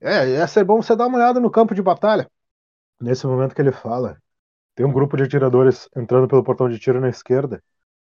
É, 0.00 0.28
ia 0.28 0.46
ser 0.46 0.64
bom 0.64 0.80
você 0.80 0.96
dar 0.96 1.06
uma 1.06 1.18
olhada 1.18 1.38
no 1.38 1.50
campo 1.50 1.74
de 1.74 1.82
batalha. 1.82 2.30
Nesse 3.00 3.26
momento 3.26 3.54
que 3.54 3.60
ele 3.60 3.72
fala, 3.72 4.20
tem 4.74 4.86
um 4.86 4.92
grupo 4.92 5.16
de 5.16 5.22
atiradores 5.24 5.88
entrando 5.96 6.26
pelo 6.26 6.42
portão 6.42 6.68
de 6.68 6.78
tiro 6.78 7.00
na 7.00 7.08
esquerda. 7.08 7.62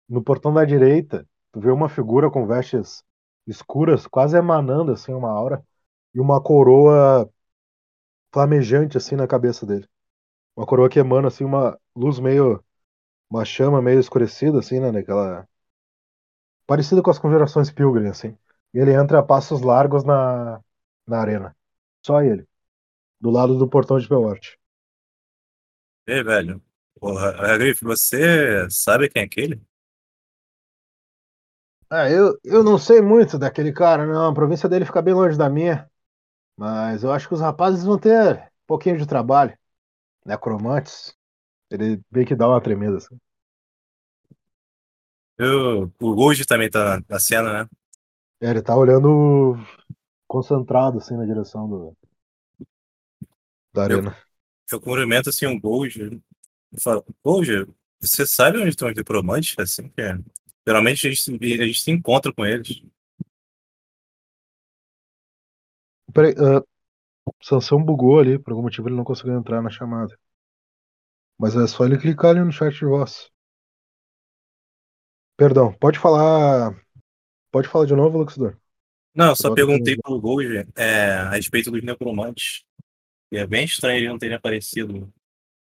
No 0.07 0.21
portão 0.21 0.53
da 0.53 0.65
direita, 0.65 1.25
tu 1.51 1.59
vê 1.59 1.71
uma 1.71 1.89
figura 1.89 2.29
com 2.29 2.45
vestes 2.45 3.03
escuras, 3.47 4.07
quase 4.07 4.37
emanando 4.37 4.91
assim 4.93 5.13
uma 5.13 5.29
aura, 5.31 5.65
e 6.13 6.19
uma 6.19 6.41
coroa 6.41 7.29
flamejante 8.33 8.97
assim 8.97 9.15
na 9.15 9.27
cabeça 9.27 9.65
dele. 9.65 9.87
Uma 10.55 10.65
coroa 10.65 10.89
que 10.89 10.99
emana 10.99 11.27
assim 11.29 11.43
uma 11.43 11.79
luz 11.95 12.19
meio 12.19 12.63
uma 13.29 13.45
chama 13.45 13.81
meio 13.81 13.99
escurecida 13.99 14.59
assim, 14.59 14.79
né, 14.79 14.91
naquela 14.91 15.47
parecida 16.67 17.01
com 17.01 17.11
as 17.11 17.19
conjurações 17.19 17.71
Pilgrim 17.71 18.07
assim. 18.07 18.37
E 18.73 18.79
ele 18.79 18.93
entra 18.93 19.19
a 19.19 19.23
passos 19.23 19.61
largos 19.61 20.03
na 20.03 20.61
na 21.07 21.19
arena. 21.19 21.55
Só 22.05 22.21
ele, 22.21 22.47
do 23.19 23.29
lado 23.29 23.57
do 23.57 23.67
portão 23.69 23.99
de 23.99 24.07
Belort. 24.07 24.55
Ei, 26.07 26.23
velho. 26.23 26.61
Porra, 26.99 27.57
Griff, 27.57 27.83
você 27.83 28.67
sabe 28.69 29.09
quem 29.09 29.21
é 29.21 29.25
aquele? 29.25 29.61
Ah, 31.89 32.09
eu, 32.09 32.37
eu 32.43 32.63
não 32.63 32.77
sei 32.77 33.01
muito 33.01 33.37
daquele 33.37 33.71
cara, 33.71 34.05
não. 34.05 34.27
A 34.29 34.33
província 34.33 34.67
dele 34.67 34.85
fica 34.85 35.01
bem 35.01 35.13
longe 35.13 35.37
da 35.37 35.49
minha. 35.49 35.89
Mas 36.57 37.03
eu 37.03 37.11
acho 37.11 37.27
que 37.27 37.33
os 37.35 37.41
rapazes 37.41 37.83
vão 37.85 37.99
ter 37.99 38.37
um 38.39 38.67
pouquinho 38.67 38.97
de 38.97 39.07
trabalho. 39.07 39.57
Necromantes. 40.25 41.15
Ele 41.71 42.01
meio 42.11 42.27
que 42.27 42.35
dá 42.35 42.47
uma 42.49 42.61
tremenda 42.61 42.97
assim. 42.97 43.17
Eu, 45.37 45.91
o 45.99 46.15
Gold 46.15 46.45
também 46.45 46.69
tá 46.69 47.01
na 47.09 47.19
cena, 47.19 47.63
né? 47.63 47.69
É, 48.41 48.49
ele 48.49 48.61
tá 48.61 48.75
olhando 48.75 49.55
concentrado 50.27 50.99
assim 50.99 51.15
na 51.17 51.25
direção 51.25 51.67
do, 51.69 51.97
da 53.73 53.83
arena. 53.83 54.17
Eu 54.71 54.79
cumprimento 54.81 55.29
assim 55.29 55.45
um 55.45 55.59
Gold. 55.59 56.21
Eu 56.71 56.81
falo, 56.81 57.05
Gold, 57.23 57.67
você 58.01 58.25
sabe 58.27 58.59
onde 58.59 58.69
estão 58.69 58.89
os 58.89 58.95
necromantes? 58.95 59.55
Assim, 59.59 59.89
que 59.89 60.01
é- 60.01 60.17
Geralmente 60.67 61.07
a 61.07 61.09
gente, 61.11 61.21
se- 61.21 61.61
a 61.61 61.65
gente 61.65 61.79
se 61.79 61.91
encontra 61.91 62.33
com 62.33 62.45
eles. 62.45 62.81
Peraí, 66.13 66.33
ah, 66.39 66.63
Sansão 67.43 67.83
bugou 67.83 68.19
ali, 68.19 68.39
por 68.39 68.51
algum 68.51 68.63
motivo 68.63 68.87
ele 68.89 68.95
não 68.97 69.03
conseguiu 69.03 69.35
entrar 69.37 69.61
na 69.61 69.69
chamada. 69.69 70.17
Mas 71.39 71.55
é 71.55 71.67
só 71.67 71.85
ele 71.85 71.97
clicar 71.97 72.31
ali 72.31 72.41
no 72.41 72.51
chat 72.51 72.73
de 72.73 72.85
voz. 72.85 73.29
Perdão, 75.37 75.73
pode 75.73 75.99
falar. 75.99 76.73
Pode 77.51 77.67
falar 77.67 77.85
de 77.85 77.95
novo, 77.95 78.17
Luxidor? 78.17 78.57
Não, 79.13 79.29
eu 79.29 79.35
só 79.35 79.49
Bota 79.49 79.65
perguntei 79.65 79.97
pro 79.97 80.19
Gold 80.19 80.65
é, 80.75 81.11
a 81.13 81.31
respeito 81.31 81.71
dos 81.71 81.83
necromantes. 81.83 82.63
E 83.31 83.37
é 83.37 83.47
bem 83.47 83.65
estranho 83.65 83.97
ele 83.99 84.09
não 84.09 84.19
ter 84.19 84.33
aparecido 84.33 85.11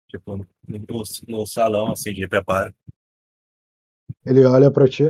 tipo, 0.09 0.37
no, 0.37 1.03
no 1.27 1.47
salão 1.47 1.91
assim, 1.91 2.13
de 2.13 2.27
preparo. 2.27 2.73
Ele 4.25 4.45
olha 4.45 4.71
pra 4.71 4.87
ti. 4.87 5.05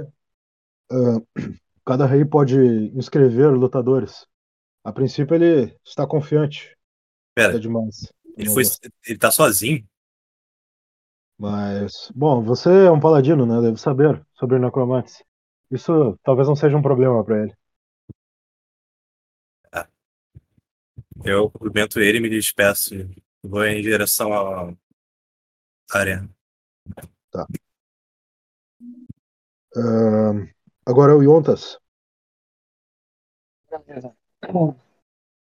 Ah, 0.91 1.19
cada 1.85 2.05
rei 2.05 2.25
pode 2.25 2.55
inscrever 2.95 3.51
lutadores. 3.51 4.25
A 4.83 4.91
princípio 4.91 5.35
ele 5.35 5.77
está 5.85 6.05
confiante. 6.05 6.77
Pera, 7.35 7.55
É 7.55 7.59
demais. 7.59 8.13
ele, 8.37 8.49
foi, 8.49 8.63
ele 9.07 9.17
tá 9.17 9.31
sozinho? 9.31 9.87
Mas, 11.37 12.11
bom, 12.15 12.43
você 12.43 12.85
é 12.85 12.91
um 12.91 12.99
paladino, 12.99 13.45
né? 13.45 13.61
Deve 13.61 13.79
saber 13.79 14.23
sobre 14.33 14.59
necromantes. 14.59 15.23
Isso 15.71 16.17
talvez 16.23 16.47
não 16.47 16.55
seja 16.55 16.77
um 16.77 16.81
problema 16.81 17.23
pra 17.23 17.43
ele. 17.43 17.55
Eu 21.25 21.49
cumprimento 21.49 21.99
ele 21.99 22.17
e 22.17 22.21
me 22.21 22.29
despeço. 22.29 22.93
Vou 23.41 23.63
em 23.65 23.81
direção 23.81 24.33
à 24.33 24.73
arena. 25.91 26.29
Ah, 29.75 30.33
agora 30.85 31.13
é 31.13 31.15
o 31.15 31.23
Yontas. 31.23 31.77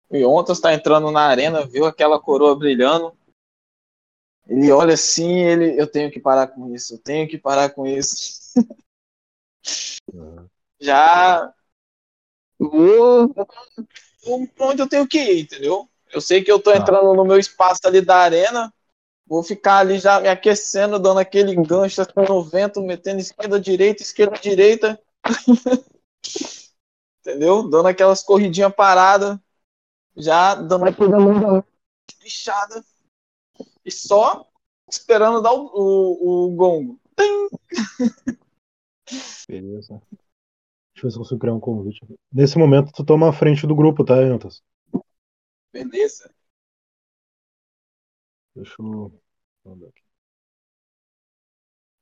O 0.10 0.16
Yontas 0.16 0.60
tá 0.60 0.74
entrando 0.74 1.10
na 1.12 1.22
arena, 1.22 1.66
viu 1.66 1.86
aquela 1.86 2.20
coroa 2.20 2.56
brilhando. 2.56 3.16
Ele 4.48 4.72
olha 4.72 4.94
assim, 4.94 5.40
ele, 5.40 5.80
eu 5.80 5.88
tenho 5.88 6.12
que 6.12 6.20
parar 6.20 6.48
com 6.48 6.74
isso, 6.74 6.96
eu 6.96 7.00
tenho 7.00 7.28
que 7.28 7.38
parar 7.38 7.70
com 7.70 7.88
isso. 7.88 8.54
Já 10.80 11.54
vou 12.60 13.34
vou 14.24 14.48
pra 14.48 14.68
onde 14.68 14.82
eu 14.82 14.88
tenho 14.88 15.08
que 15.08 15.18
ir, 15.18 15.42
entendeu? 15.44 15.90
Eu 16.12 16.22
sei 16.22 16.44
que 16.44 16.52
eu 16.52 16.60
tô 16.60 16.72
Tá. 16.72 16.78
entrando 16.78 17.14
no 17.14 17.26
meu 17.26 17.40
espaço 17.40 17.82
ali 17.86 18.02
da 18.02 18.18
arena, 18.18 18.72
vou 19.34 19.42
ficar 19.42 19.80
ali 19.80 19.98
já 19.98 20.20
me 20.20 20.28
aquecendo, 20.28 21.00
dando 21.00 21.20
aquele 21.20 21.56
gancho 21.56 22.02
assim 22.02 22.12
no 22.30 22.44
vento, 22.44 22.84
metendo 22.84 23.20
esquerda, 23.20 23.60
direita, 23.60 24.04
esquerda, 24.04 24.38
direita. 24.40 25.02
entendeu? 27.20 27.68
Dando 27.68 27.88
aquelas 27.88 28.22
corridinhas 28.22 28.72
paradas, 28.76 29.40
já 30.16 30.54
dando 30.54 30.86
aquela 30.86 31.66
bichada 32.22 32.86
e 33.84 33.90
só 33.90 34.48
esperando 34.88 35.42
dar 35.42 35.54
o, 35.54 35.66
o, 35.74 36.46
o 36.46 36.56
gongo. 36.56 37.00
Beleza. 39.50 40.00
Deixa 40.94 41.00
eu 41.00 41.04
ver 41.04 41.10
se 41.10 41.16
eu 41.16 41.22
consigo 41.22 41.40
criar 41.40 41.56
um 41.56 41.60
convite. 41.60 42.06
Nesse 42.32 42.56
momento, 42.60 42.92
tu 42.92 43.04
toma 43.04 43.30
a 43.30 43.34
frente 43.34 43.66
do 43.66 43.76
grupo, 43.76 44.06
tá, 44.06 44.16
Yontas? 44.22 44.62
Beleza. 45.72 46.32
Deixa 48.56 48.76
eu. 48.80 49.23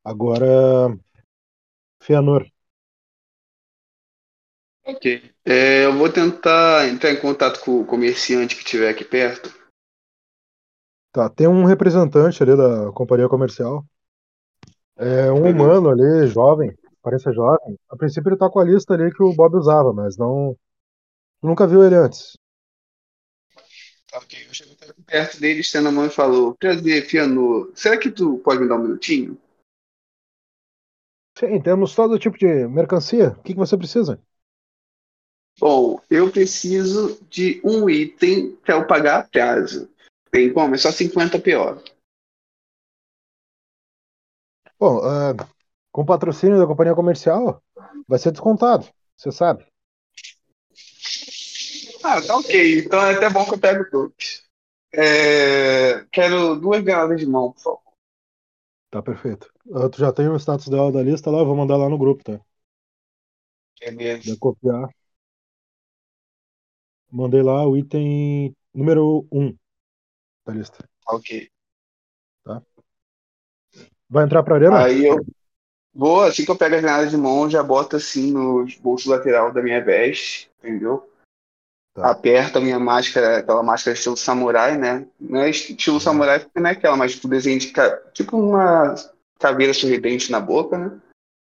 Agora. 0.04 0.96
Fianor. 2.02 2.52
Ok. 4.86 5.06
É, 5.46 5.86
eu 5.86 5.94
vou 5.98 6.12
tentar 6.12 6.88
entrar 6.88 7.12
em 7.12 7.20
contato 7.20 7.60
com 7.62 7.82
o 7.82 7.86
comerciante 7.86 8.56
que 8.56 8.64
estiver 8.64 8.90
aqui 8.90 9.04
perto. 9.04 9.52
Tá, 11.12 11.30
tem 11.30 11.48
um 11.48 11.66
representante 11.66 12.42
ali 12.44 12.56
da 12.56 12.92
companhia 12.94 13.28
comercial. 13.30 13.86
É 14.98 15.32
um 15.32 15.46
Uhum. 15.46 15.52
humano 15.52 15.90
ali, 15.90 16.28
jovem, 16.28 16.72
parece 17.02 17.32
jovem. 17.34 17.78
A 17.90 17.96
princípio 17.98 18.30
ele 18.30 18.38
tá 18.38 18.50
com 18.50 18.60
a 18.60 18.64
lista 18.64 18.94
ali 18.94 19.12
que 19.12 19.24
o 19.24 19.34
Bob 19.34 19.56
usava, 19.58 19.94
mas 19.94 20.18
não. 20.18 20.56
Tu 21.42 21.48
nunca 21.48 21.68
viu 21.68 21.84
ele 21.86 21.96
antes. 21.96 22.38
Ok. 24.14 24.46
Eu 24.48 24.54
chego 24.54 24.76
perto 25.06 25.40
dele, 25.40 25.62
estendo 25.62 25.90
a 25.90 25.92
mão 25.92 26.06
e 26.06 26.10
falo: 26.10 26.56
Prazer, 26.56 27.06
Fiano. 27.06 27.72
Será 27.76 27.98
que 27.98 28.12
tu 28.12 28.40
pode 28.40 28.62
me 28.62 28.68
dar 28.68 28.76
um 28.76 28.84
minutinho? 28.84 29.40
Sim, 31.38 31.62
temos 31.62 31.96
todo 31.96 32.20
tipo 32.20 32.38
de 32.38 32.68
mercancia. 32.68 33.30
O 33.30 33.42
que, 33.42 33.54
que 33.54 33.60
você 33.60 33.78
precisa? 33.78 34.22
Bom, 35.60 36.02
eu 36.10 36.32
preciso 36.32 37.24
de 37.30 37.62
um 37.64 37.90
item 37.90 38.56
para 38.58 38.76
eu 38.76 38.88
pagar 38.88 39.20
a 39.20 39.24
prazo. 39.24 39.90
Tem 40.32 40.52
como? 40.54 40.76
É 40.76 40.78
só 40.78 40.92
50 40.92 41.40
pior. 41.40 41.82
Bom, 44.80 45.00
ah, 45.04 45.36
com 45.92 46.06
patrocínio 46.06 46.58
da 46.58 46.66
companhia 46.66 46.96
comercial, 46.96 47.62
vai 48.08 48.18
ser 48.18 48.32
descontado, 48.32 48.88
você 49.16 49.32
sabe. 49.32 49.71
Ah, 52.04 52.22
tá 52.22 52.38
ok. 52.38 52.80
Então 52.80 53.02
é 53.02 53.16
até 53.16 53.30
bom 53.30 53.46
que 53.46 53.54
eu 53.54 53.60
pego 53.60 53.90
todos. 53.90 54.44
É, 54.94 56.06
Quero 56.12 56.56
duas 56.56 56.84
granadas 56.84 57.20
de 57.20 57.26
mão, 57.26 57.52
por 57.52 57.62
favor. 57.62 57.82
Tá 58.90 59.02
perfeito. 59.02 59.52
Ah, 59.74 59.90
tu 59.90 60.00
já 60.00 60.12
tem 60.12 60.28
o 60.28 60.36
status 60.38 60.68
dela 60.68 60.92
da 60.92 61.02
lista 61.02 61.30
lá, 61.32 61.40
eu 61.40 61.46
vou 61.46 61.56
mandar 61.56 61.78
lá 61.78 61.90
no 61.90 61.98
grupo, 61.98 62.24
tá? 62.24 62.40
Beleza. 63.80 64.30
Vai 64.30 64.38
copiar. 64.38 64.90
Mandei 67.12 67.42
lá 67.44 67.68
o 67.68 67.78
item 67.78 68.56
número 68.74 69.28
1 69.32 69.56
da 70.46 70.54
lista. 70.54 70.88
Ok. 71.06 71.30
Vai 74.10 74.26
entrar 74.26 74.44
pra 74.44 74.56
arena? 74.56 74.78
Aí 74.78 75.06
eu 75.06 75.18
vou, 75.94 76.22
assim 76.22 76.46
que 76.46 76.52
eu 76.52 76.58
pego 76.58 76.76
as 76.76 76.82
granadas 76.82 77.12
de 77.12 77.18
mão, 77.18 77.50
já 77.50 77.64
boto 77.64 77.98
assim 77.98 78.32
nos 78.32 78.76
bolsos 78.78 79.08
lateral 79.08 79.54
da 79.54 79.62
minha 79.62 79.84
veste, 79.84 80.52
entendeu? 80.60 81.11
Tá. 81.94 82.10
Aperto 82.12 82.58
a 82.58 82.62
minha 82.62 82.80
máscara, 82.80 83.40
aquela 83.40 83.62
máscara 83.62 83.94
estilo 83.96 84.16
samurai, 84.16 84.78
né? 84.78 85.06
Não 85.20 85.42
é 85.42 85.50
estilo 85.50 86.00
samurai 86.00 86.40
porque 86.40 86.60
não 86.60 86.70
é 86.70 86.74
aquela, 86.74 86.96
mas 86.96 87.12
tipo 87.12 87.28
desenho 87.28 87.60
de 87.60 87.72
ca- 87.72 87.98
tipo 88.14 88.38
uma 88.38 88.96
caveira 89.38 89.74
sorridente 89.74 90.32
na 90.32 90.40
boca, 90.40 90.78
né? 90.78 91.02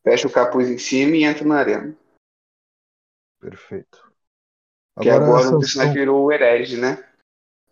Fecho 0.03 0.29
o 0.29 0.33
capuz 0.33 0.71
em 0.71 0.79
cima 0.79 1.15
e 1.15 1.25
entro 1.25 1.47
na 1.47 1.57
arena. 1.57 1.95
Perfeito. 3.39 4.11
Que 5.03 5.11
agora 5.11 5.41
o 5.41 5.43
Sansão. 5.43 5.59
personagem 5.61 5.95
virou 5.95 6.25
o 6.25 6.33
herege, 6.33 6.81
né? 6.81 7.07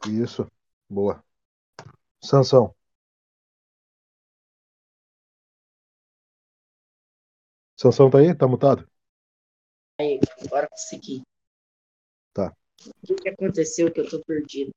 Isso. 0.07 0.47
Boa. 0.89 1.25
Sansão. 2.23 2.75
Sansão 7.77 8.11
tá 8.11 8.19
aí? 8.19 8.35
Tá 8.35 8.47
mutado? 8.47 8.87
Aí, 9.99 10.21
agora 10.45 10.69
consegui. 10.69 11.23
Tá. 12.33 12.55
O 13.11 13.15
que, 13.17 13.29
aconteceu 13.31 13.91
que 13.93 14.01
eu 14.01 14.09
tô 14.09 14.21
perdido? 14.25 14.71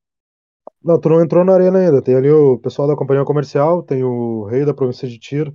Não, 0.83 0.99
tu 0.99 1.09
não 1.09 1.23
entrou 1.23 1.43
na 1.45 1.53
arena 1.53 1.79
ainda. 1.79 2.01
Tem 2.01 2.15
ali 2.15 2.29
o 2.31 2.57
pessoal 2.59 2.87
da 2.87 2.95
companhia 2.95 3.25
comercial, 3.25 3.83
tem 3.83 4.03
o 4.03 4.45
rei 4.45 4.65
da 4.65 4.73
província 4.73 5.07
de 5.07 5.19
Tyr 5.19 5.53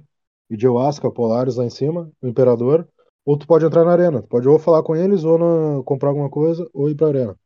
e 0.51 0.57
de 0.57 0.67
Oasca, 0.69 1.11
Polaris 1.11 1.57
lá 1.57 1.65
em 1.65 1.71
cima, 1.71 2.11
o 2.23 2.29
imperador. 2.29 2.89
Ou 3.25 3.37
tu 3.39 3.47
pode 3.47 3.65
entrar 3.65 3.85
na 3.85 3.93
arena. 3.93 4.23
Tu 4.23 4.29
pode 4.29 4.49
ou 4.49 4.59
falar 4.59 4.83
com 4.83 4.95
eles, 4.97 5.25
ou 5.25 5.39
na- 5.39 5.83
comprar 5.85 6.11
alguma 6.11 6.31
coisa, 6.31 6.69
ou 6.73 6.89
ir 6.91 6.95
pra 6.95 7.09
arena. 7.09 7.37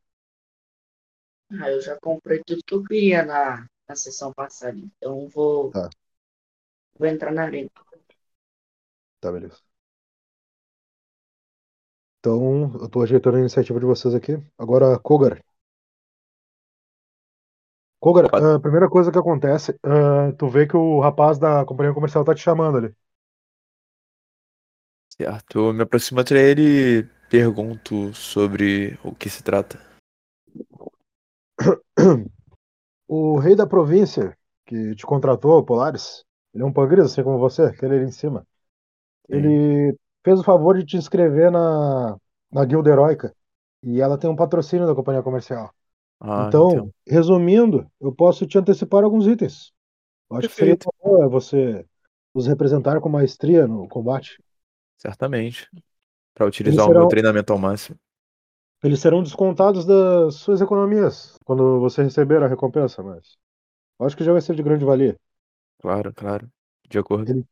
Ah, 1.60 1.70
eu 1.70 1.80
já 1.80 1.96
comprei 2.00 2.42
tudo 2.44 2.62
que 2.64 2.74
eu 2.74 2.82
queria 2.82 3.24
na, 3.24 3.66
na 3.88 3.94
sessão 3.94 4.32
passada. 4.32 4.76
Então 4.78 5.28
vou. 5.28 5.72
Tá. 5.72 5.90
Vou 6.98 7.08
entrar 7.08 7.32
na 7.32 7.42
arena. 7.48 7.70
Tá, 9.20 9.30
beleza. 9.32 9.60
Então, 12.20 12.70
eu 12.78 12.88
tô 12.88 13.02
ajeitando 13.02 13.38
a 13.38 13.40
iniciativa 13.40 13.80
de 13.80 13.86
vocês 13.86 14.14
aqui. 14.14 14.32
Agora, 14.58 14.98
Kogar. 14.98 15.42
Kogar, 17.98 18.26
a 18.34 18.60
primeira 18.60 18.90
coisa 18.90 19.10
que 19.10 19.18
acontece, 19.18 19.78
ah, 19.82 20.30
tu 20.38 20.46
vê 20.48 20.66
que 20.66 20.76
o 20.76 21.00
rapaz 21.00 21.38
da 21.38 21.64
companhia 21.64 21.94
comercial 21.94 22.22
tá 22.22 22.34
te 22.34 22.42
chamando 22.42 22.76
ali. 22.76 22.94
Certo. 25.16 25.58
Eu 25.58 25.72
me 25.72 25.82
aproximo 25.82 26.20
até 26.20 26.50
ele 26.50 27.00
e 27.00 27.02
pergunto 27.30 28.12
sobre 28.12 28.98
o 29.02 29.14
que 29.14 29.30
se 29.30 29.42
trata. 29.42 29.78
O 33.12 33.40
rei 33.40 33.56
da 33.56 33.66
província 33.66 34.38
que 34.64 34.94
te 34.94 35.04
contratou, 35.04 35.64
Polaris, 35.64 36.24
ele 36.54 36.62
é 36.62 36.66
um 36.66 36.72
pangris, 36.72 37.06
assim 37.06 37.24
como 37.24 37.40
você, 37.40 37.62
aquele 37.62 37.96
ali 37.96 38.04
em 38.04 38.12
cima. 38.12 38.46
Ele 39.28 39.98
fez 40.24 40.40
o 40.40 40.44
favor 40.44 40.76
de 40.78 40.84
te 40.84 40.96
inscrever 40.96 41.50
na, 41.50 42.16
na 42.52 42.64
guilda 42.64 42.90
heróica. 42.90 43.34
E 43.82 44.00
ela 44.00 44.18
tem 44.18 44.28
um 44.30 44.36
patrocínio 44.36 44.86
da 44.86 44.94
companhia 44.94 45.22
comercial. 45.22 45.72
Ah, 46.20 46.46
então, 46.48 46.70
então. 46.72 46.92
resumindo, 47.06 47.90
eu 48.00 48.14
posso 48.14 48.46
te 48.46 48.58
antecipar 48.58 49.04
alguns 49.04 49.26
itens. 49.26 49.72
Eu 50.30 50.36
acho 50.38 50.48
que 50.48 50.54
seria 50.54 50.76
Perfeito. 50.76 50.94
bom 51.02 51.24
é 51.24 51.28
você 51.28 51.86
os 52.34 52.46
representar 52.46 53.00
com 53.00 53.08
maestria 53.08 53.66
no 53.66 53.88
combate. 53.88 54.38
Certamente. 54.98 55.68
Para 56.34 56.46
utilizar 56.46 56.84
o 56.84 56.88
serão- 56.88 57.00
meu 57.00 57.08
treinamento 57.08 57.52
ao 57.52 57.58
máximo. 57.58 57.98
Eles 58.82 59.00
serão 59.00 59.22
descontados 59.22 59.84
das 59.86 60.34
suas 60.36 60.60
economias 60.60 61.36
quando 61.44 61.80
você 61.80 62.02
receber 62.02 62.42
a 62.42 62.46
recompensa, 62.48 63.02
mas 63.02 63.36
eu 64.00 64.06
acho 64.06 64.16
que 64.16 64.24
já 64.24 64.32
vai 64.32 64.42
ser 64.42 64.56
de 64.56 64.62
grande 64.62 64.84
valia. 64.84 65.16
Claro, 65.78 66.12
claro. 66.14 66.50
De 66.88 66.98
acordo. 66.98 67.26
Ele- 67.26 67.46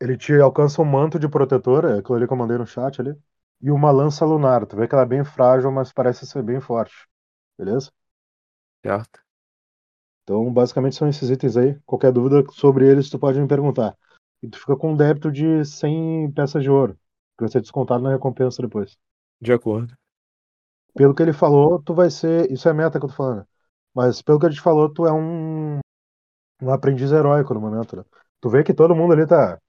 Ele 0.00 0.16
te 0.16 0.32
alcança 0.40 0.82
um 0.82 0.84
manto 0.84 1.18
de 1.18 1.28
protetor, 1.28 1.84
é 1.84 1.98
aquilo 1.98 2.16
ali 2.16 2.26
que 2.26 2.32
eu 2.32 2.36
mandei 2.36 2.58
no 2.58 2.66
chat 2.66 3.00
ali, 3.00 3.16
e 3.60 3.70
uma 3.70 3.90
lança 3.90 4.24
lunar. 4.24 4.66
Tu 4.66 4.76
vê 4.76 4.88
que 4.88 4.94
ela 4.94 5.04
é 5.04 5.06
bem 5.06 5.24
frágil, 5.24 5.70
mas 5.72 5.92
parece 5.92 6.26
ser 6.26 6.42
bem 6.42 6.60
forte. 6.60 6.94
Beleza? 7.58 7.90
Certo. 8.84 9.20
Então, 10.22 10.52
basicamente 10.52 10.96
são 10.96 11.08
esses 11.08 11.30
itens 11.30 11.56
aí. 11.56 11.78
Qualquer 11.86 12.12
dúvida 12.12 12.42
sobre 12.52 12.88
eles, 12.88 13.10
tu 13.10 13.18
pode 13.18 13.40
me 13.40 13.46
perguntar. 13.48 13.96
E 14.42 14.48
tu 14.48 14.58
fica 14.58 14.76
com 14.76 14.92
um 14.92 14.96
débito 14.96 15.30
de 15.30 15.64
100 15.64 16.30
peças 16.32 16.62
de 16.62 16.70
ouro, 16.70 16.94
que 17.36 17.44
vai 17.44 17.48
ser 17.50 17.60
descontado 17.60 18.02
na 18.02 18.10
recompensa 18.10 18.62
depois. 18.62 18.96
De 19.40 19.52
acordo. 19.52 19.94
Pelo 20.94 21.14
que 21.14 21.22
ele 21.22 21.32
falou, 21.32 21.82
tu 21.82 21.94
vai 21.94 22.10
ser. 22.10 22.50
Isso 22.52 22.68
é 22.68 22.72
meta 22.72 22.98
que 22.98 23.04
eu 23.04 23.10
tô 23.10 23.14
falando. 23.16 23.46
Mas 23.94 24.22
pelo 24.22 24.38
que 24.38 24.46
ele 24.46 24.54
te 24.54 24.60
falou, 24.60 24.88
tu 24.92 25.06
é 25.06 25.12
um, 25.12 25.78
um 26.62 26.70
aprendiz 26.72 27.12
heróico 27.12 27.54
no 27.54 27.60
momento, 27.60 27.96
né? 27.96 28.04
Tu 28.40 28.48
vê 28.50 28.64
que 28.64 28.74
todo 28.74 28.94
mundo 28.96 29.14
ali 29.14 29.26
tá, 29.26 29.60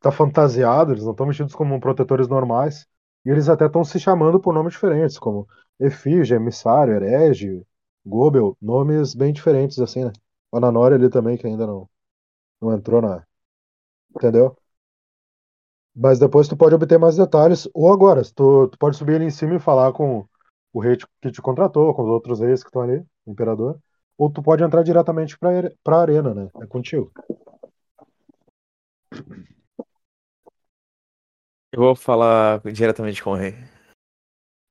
tá 0.00 0.10
fantasiado, 0.12 0.92
eles 0.92 1.04
não 1.04 1.12
estão 1.12 1.26
vestidos 1.26 1.54
como 1.54 1.80
protetores 1.80 2.28
normais. 2.28 2.86
E 3.24 3.30
eles 3.30 3.48
até 3.48 3.66
estão 3.66 3.84
se 3.84 4.00
chamando 4.00 4.40
por 4.40 4.54
nomes 4.54 4.72
diferentes, 4.72 5.18
como 5.18 5.46
Efígie, 5.78 6.34
Emissário, 6.34 6.94
Herege, 6.94 7.62
Gobel, 8.04 8.56
nomes 8.60 9.14
bem 9.14 9.32
diferentes, 9.32 9.78
assim, 9.78 10.04
né? 10.04 10.12
O 10.52 10.56
Ananori 10.56 10.94
ali 10.94 11.10
também, 11.10 11.36
que 11.36 11.46
ainda 11.46 11.66
não, 11.66 11.88
não 12.60 12.74
entrou 12.74 13.02
na. 13.02 13.24
Entendeu? 14.16 14.56
Mas 15.94 16.18
depois 16.18 16.48
tu 16.48 16.56
pode 16.56 16.74
obter 16.74 16.98
mais 16.98 17.16
detalhes, 17.16 17.68
ou 17.74 17.92
agora, 17.92 18.22
tu, 18.34 18.68
tu 18.68 18.78
pode 18.78 18.96
subir 18.96 19.16
ali 19.16 19.24
em 19.26 19.30
cima 19.30 19.56
e 19.56 19.58
falar 19.60 19.92
com 19.92 20.26
o 20.72 20.80
rei 20.80 20.96
que 21.20 21.30
te 21.30 21.42
contratou, 21.42 21.94
com 21.94 22.02
os 22.02 22.08
outros 22.08 22.40
reis 22.40 22.62
que 22.62 22.68
estão 22.68 22.82
ali, 22.82 22.98
o 23.26 23.32
imperador, 23.32 23.78
ou 24.16 24.30
tu 24.30 24.42
pode 24.42 24.62
entrar 24.62 24.82
diretamente 24.82 25.38
pra, 25.38 25.50
are- 25.58 25.76
pra 25.82 26.00
arena, 26.00 26.34
né? 26.34 26.48
É 26.62 26.66
contigo. 26.66 27.12
Eu 31.72 31.80
vou 31.80 31.96
falar 31.96 32.60
diretamente 32.72 33.22
com 33.22 33.30
o 33.30 33.34
rei. 33.34 33.54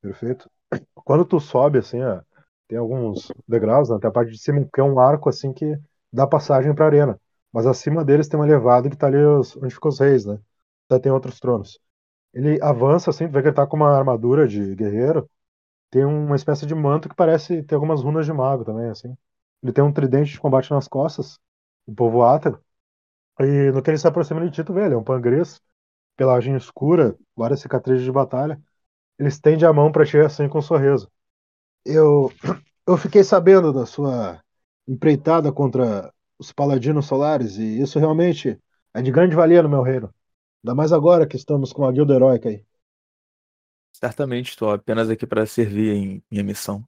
Perfeito. 0.01 0.49
Quando 0.95 1.25
tu 1.25 1.39
sobe, 1.39 1.79
assim, 1.79 2.01
ó, 2.03 2.21
tem 2.67 2.77
alguns 2.77 3.33
degraus, 3.47 3.89
né? 3.89 3.99
Tem 3.99 4.09
a 4.09 4.13
parte 4.13 4.31
de 4.31 4.39
cima, 4.39 4.67
que 4.73 4.81
é 4.81 4.83
um 4.83 4.99
arco, 4.99 5.29
assim, 5.29 5.53
que 5.53 5.77
dá 6.11 6.27
passagem 6.27 6.73
pra 6.75 6.85
arena. 6.87 7.19
Mas 7.51 7.65
acima 7.67 8.05
deles 8.05 8.27
tem 8.27 8.39
uma 8.39 8.47
elevada 8.47 8.89
que 8.89 8.97
tá 8.97 9.07
ali 9.07 9.17
os- 9.17 9.57
onde 9.57 9.73
ficam 9.73 9.89
os 9.89 9.99
reis, 9.99 10.25
né? 10.25 10.39
Até 10.89 10.99
tem 11.03 11.11
outros 11.11 11.39
tronos. 11.39 11.79
Ele 12.33 12.59
avança, 12.63 13.09
assim, 13.11 13.27
tu 13.27 13.33
vê 13.33 13.41
que 13.43 13.49
ele 13.49 13.55
tá 13.55 13.67
com 13.67 13.77
uma 13.77 13.91
armadura 13.97 14.47
de 14.47 14.75
guerreiro. 14.75 15.29
Tem 15.91 16.05
uma 16.05 16.35
espécie 16.35 16.65
de 16.67 16.75
manto 16.75 17.09
que 17.09 17.15
parece 17.15 17.63
ter 17.63 17.75
algumas 17.75 18.01
runas 18.03 18.25
de 18.25 18.33
mago 18.33 18.65
também, 18.65 18.89
assim. 18.91 19.15
Ele 19.63 19.73
tem 19.73 19.83
um 19.83 19.93
tridente 19.93 20.31
de 20.33 20.39
combate 20.41 20.71
nas 20.71 20.87
costas, 20.87 21.39
o 21.87 21.93
povo 21.95 22.23
átaro. 22.23 22.63
E 23.39 23.71
no 23.71 23.81
que 23.81 23.89
ele 23.89 23.97
se 23.97 24.07
aproxima 24.07 24.41
de 24.45 24.51
ti, 24.51 24.63
tu 24.63 24.73
vê, 24.73 24.85
ele 24.85 24.93
é 24.95 24.97
um 24.97 25.03
pangris, 25.03 25.61
pelagem 26.19 26.53
escura, 26.57 27.17
várias 27.33 27.61
cicatrizes 27.61 28.03
de 28.03 28.11
batalha. 28.11 28.61
Ele 29.17 29.29
estende 29.29 29.65
a 29.65 29.71
mão 29.71 29.89
pra 29.89 30.05
ti 30.05 30.17
assim 30.17 30.49
com 30.49 30.59
um 30.59 30.61
sorriso. 30.61 31.09
Eu, 31.85 32.29
eu 32.85 32.97
fiquei 32.97 33.23
sabendo 33.23 33.71
da 33.71 33.85
sua 33.85 34.43
empreitada 34.85 35.49
contra 35.49 36.13
os 36.37 36.51
paladinos 36.51 37.05
solares 37.05 37.55
e 37.55 37.79
isso 37.81 37.97
realmente 37.99 38.59
é 38.93 39.01
de 39.01 39.11
grande 39.11 39.33
valia 39.33 39.63
no 39.63 39.69
meu 39.69 39.81
reino. 39.81 40.13
Ainda 40.61 40.75
mais 40.75 40.91
agora 40.91 41.25
que 41.25 41.37
estamos 41.37 41.71
com 41.71 41.85
a 41.85 41.91
guilda 41.91 42.15
heróica 42.15 42.49
aí. 42.49 42.65
Certamente 43.93 44.49
estou 44.49 44.71
apenas 44.71 45.09
aqui 45.09 45.25
para 45.25 45.45
servir 45.45 45.93
em 45.95 46.23
minha 46.29 46.43
missão. 46.43 46.85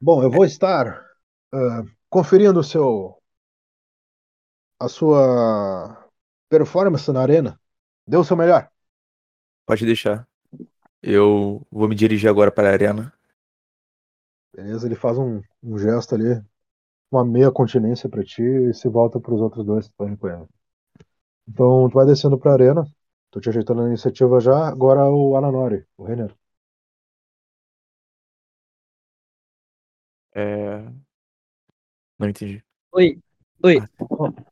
Bom, 0.00 0.22
eu 0.22 0.30
vou 0.30 0.46
estar 0.46 1.04
ah, 1.52 1.82
conferindo 2.08 2.60
o 2.60 2.64
seu 2.64 3.19
a 4.80 4.88
sua 4.88 6.10
performance 6.48 7.12
na 7.12 7.20
arena. 7.20 7.60
Deu 8.06 8.20
o 8.20 8.24
seu 8.24 8.36
melhor. 8.36 8.70
Pode 9.66 9.84
deixar. 9.84 10.26
Eu 11.02 11.66
vou 11.70 11.88
me 11.88 11.94
dirigir 11.94 12.28
agora 12.28 12.50
para 12.50 12.70
a 12.70 12.72
arena. 12.72 13.12
Beleza? 14.54 14.86
Ele 14.86 14.96
faz 14.96 15.16
um, 15.18 15.42
um 15.62 15.78
gesto 15.78 16.14
ali, 16.14 16.42
uma 17.10 17.24
meia 17.24 17.52
continência 17.52 18.08
pra 18.08 18.24
ti 18.24 18.42
e 18.42 18.74
se 18.74 18.88
volta 18.88 19.20
pros 19.20 19.40
outros 19.40 19.64
dois 19.64 19.86
que 19.86 19.92
estão 19.92 20.16
com 20.16 20.28
ele. 20.28 20.46
Então, 21.46 21.88
tu 21.88 21.94
vai 21.94 22.06
descendo 22.06 22.38
pra 22.38 22.52
arena. 22.52 22.84
Tô 23.30 23.40
te 23.40 23.48
ajeitando 23.48 23.82
a 23.82 23.88
iniciativa 23.88 24.40
já. 24.40 24.68
Agora 24.68 25.04
o 25.10 25.36
Ananori, 25.36 25.86
o 25.96 26.04
Renner. 26.04 26.34
É... 30.34 30.82
Não 32.18 32.28
entendi. 32.28 32.62
Oi. 32.92 33.20
Oi. 33.62 33.76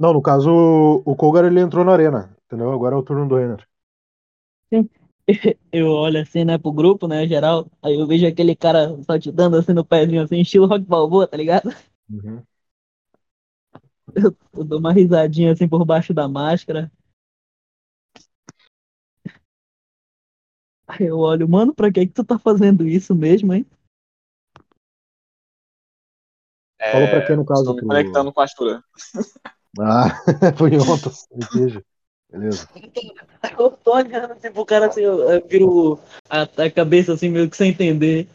Não, 0.00 0.12
no 0.12 0.22
caso, 0.22 0.50
o 0.50 1.02
o 1.12 1.16
Kogar 1.16 1.44
ele 1.44 1.60
entrou 1.60 1.84
na 1.84 1.92
arena, 1.92 2.20
entendeu? 2.44 2.72
Agora 2.72 2.94
é 2.94 2.98
o 2.98 3.02
turno 3.02 3.28
do 3.28 3.36
Renner. 3.36 3.66
Eu 5.72 5.88
olho 5.88 6.20
assim, 6.20 6.44
né, 6.44 6.56
pro 6.58 6.72
grupo, 6.72 7.06
né, 7.06 7.26
geral. 7.26 7.70
Aí 7.82 7.94
eu 7.98 8.06
vejo 8.06 8.26
aquele 8.26 8.56
cara 8.56 8.96
só 9.04 9.18
te 9.18 9.30
dando 9.30 9.56
assim 9.56 9.72
no 9.72 9.84
pezinho, 9.84 10.22
assim, 10.22 10.40
estilo 10.40 10.66
rock 10.66 10.84
balboa, 10.84 11.26
tá 11.26 11.36
ligado? 11.36 11.70
Uhum. 12.10 12.46
Eu 14.52 14.64
dou 14.64 14.78
uma 14.78 14.92
risadinha 14.92 15.52
assim 15.52 15.68
por 15.68 15.84
baixo 15.84 16.12
da 16.14 16.28
máscara. 16.28 16.90
Aí 20.86 21.06
eu 21.06 21.18
olho, 21.18 21.48
mano, 21.48 21.74
pra 21.74 21.90
que 21.92 22.06
que 22.06 22.12
tu 22.12 22.24
tá 22.24 22.38
fazendo 22.38 22.86
isso 22.86 23.14
mesmo, 23.14 23.52
hein? 23.54 23.66
Falou 26.80 27.08
pra 27.08 27.26
quem 27.26 27.36
no 27.36 27.44
caso? 27.44 27.62
Estou 27.62 27.74
me 27.74 27.82
conectando 27.82 28.32
com 28.32 28.40
a 28.40 28.44
Ashura. 28.44 28.82
Ah, 29.78 30.08
foi 30.56 30.76
ontem. 30.76 31.12
Beleza. 32.30 32.68
Eu 33.56 33.70
tô 33.70 33.94
olhando 33.94 34.32
assim 34.32 34.50
pro 34.50 34.64
cara 34.64 34.86
assim, 34.86 35.02
eu, 35.02 35.20
eu 35.30 35.46
viro 35.46 36.00
a, 36.28 36.42
a 36.42 36.70
cabeça 36.70 37.12
assim, 37.12 37.28
meio 37.28 37.48
que 37.48 37.56
sem 37.56 37.70
entender. 37.70 38.28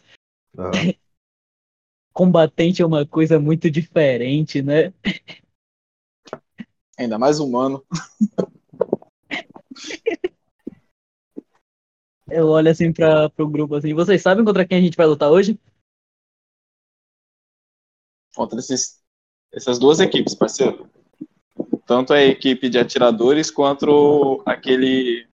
Combatente 2.12 2.80
é 2.80 2.86
uma 2.86 3.04
coisa 3.04 3.38
muito 3.38 3.70
diferente, 3.70 4.62
né? 4.62 4.92
Ainda 6.96 7.18
mais 7.18 7.40
humano. 7.40 7.84
Eu 12.30 12.48
olho 12.48 12.70
assim 12.70 12.92
pra, 12.92 13.28
pro 13.28 13.48
grupo 13.48 13.74
assim, 13.74 13.92
vocês 13.92 14.22
sabem 14.22 14.44
contra 14.44 14.66
quem 14.66 14.78
a 14.78 14.80
gente 14.80 14.96
vai 14.96 15.06
lutar 15.06 15.30
hoje? 15.30 15.58
Contra 18.34 18.58
esses, 18.58 19.00
essas 19.52 19.78
duas 19.78 20.00
equipes, 20.00 20.34
parceiro. 20.34 20.88
Tanto 21.86 22.12
a 22.12 22.22
equipe 22.22 22.68
de 22.68 22.78
atiradores 22.78 23.50
quanto 23.50 24.42
aquele 24.46 25.26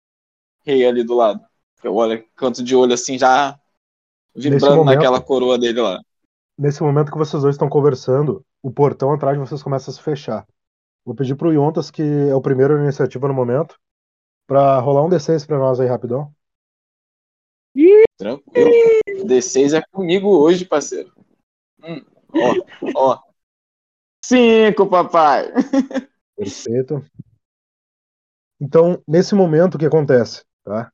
rei 0.65 0.87
ali 0.87 1.05
do 1.05 1.15
lado. 1.15 1.41
Eu 1.83 1.95
olho, 1.95 2.25
canto 2.35 2.63
de 2.63 2.75
olho 2.75 2.93
assim, 2.95 3.19
já 3.19 3.59
vibrando 4.35 4.77
momento- 4.77 4.97
naquela 4.97 5.21
coroa 5.21 5.59
dele 5.59 5.81
lá. 5.81 6.01
Nesse 6.59 6.83
momento 6.83 7.13
que 7.13 7.19
vocês 7.19 7.43
dois 7.43 7.55
estão 7.55 7.69
conversando, 7.69 8.45
o 8.63 8.71
portão 8.71 9.13
atrás 9.13 9.39
de 9.39 9.41
vocês 9.47 9.63
começa 9.63 9.91
a 9.91 9.95
se 9.95 10.03
fechar. 10.03 10.45
Vou 11.05 11.15
pedir 11.15 11.37
pro 11.37 11.53
Yontas, 11.53 11.91
que 11.91 12.03
é 12.03 12.35
o 12.35 12.41
primeiro 12.43 12.77
na 12.77 12.85
iniciativa 12.85 13.29
no 13.29 13.35
momento, 13.35 13.79
pra 14.47 14.79
rolar 14.81 15.05
um 15.05 15.09
D6 15.09 15.47
pra 15.47 15.59
nós 15.59 15.79
aí 15.79 15.87
rapidão. 15.87 16.33
Tranquilo. 18.17 18.71
D6 19.25 19.75
é 19.75 19.83
comigo 19.93 20.29
hoje, 20.29 20.65
parceiro. 20.65 21.13
Hum, 21.85 22.05
ó, 22.35 22.55
ó. 22.95 23.19
Cinco, 24.25 24.87
papai. 24.87 25.53
Perfeito. 26.37 27.05
Então, 28.61 29.03
nesse 29.07 29.35
momento, 29.35 29.77
o 29.77 29.79
que 29.79 29.87
acontece? 29.87 30.45
Tá? 30.65 30.93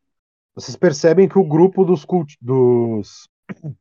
Vocês 0.54 0.76
percebem 0.76 1.28
que 1.28 1.38
o 1.38 1.46
grupo 1.46 1.84
dos, 1.84 2.04
cult... 2.04 2.36
dos... 2.40 3.28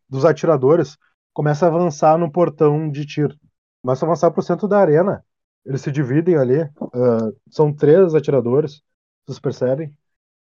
dos 0.10 0.26
atiradores 0.26 0.98
começa 1.34 1.66
a 1.66 1.70
avançar 1.70 2.18
no 2.18 2.32
portão 2.32 2.90
de 2.90 3.06
tiro. 3.06 3.36
Começa 3.82 4.06
a 4.06 4.08
avançar 4.08 4.32
para 4.32 4.40
o 4.40 4.44
centro 4.44 4.68
da 4.68 4.80
arena. 4.80 5.26
Eles 5.66 5.82
se 5.82 5.92
dividem 5.92 6.36
ali. 6.36 6.62
ah, 6.62 7.32
são 7.50 7.74
três 7.74 8.14
atiradores, 8.16 8.82
vocês 9.26 9.40
percebem. 9.40 9.94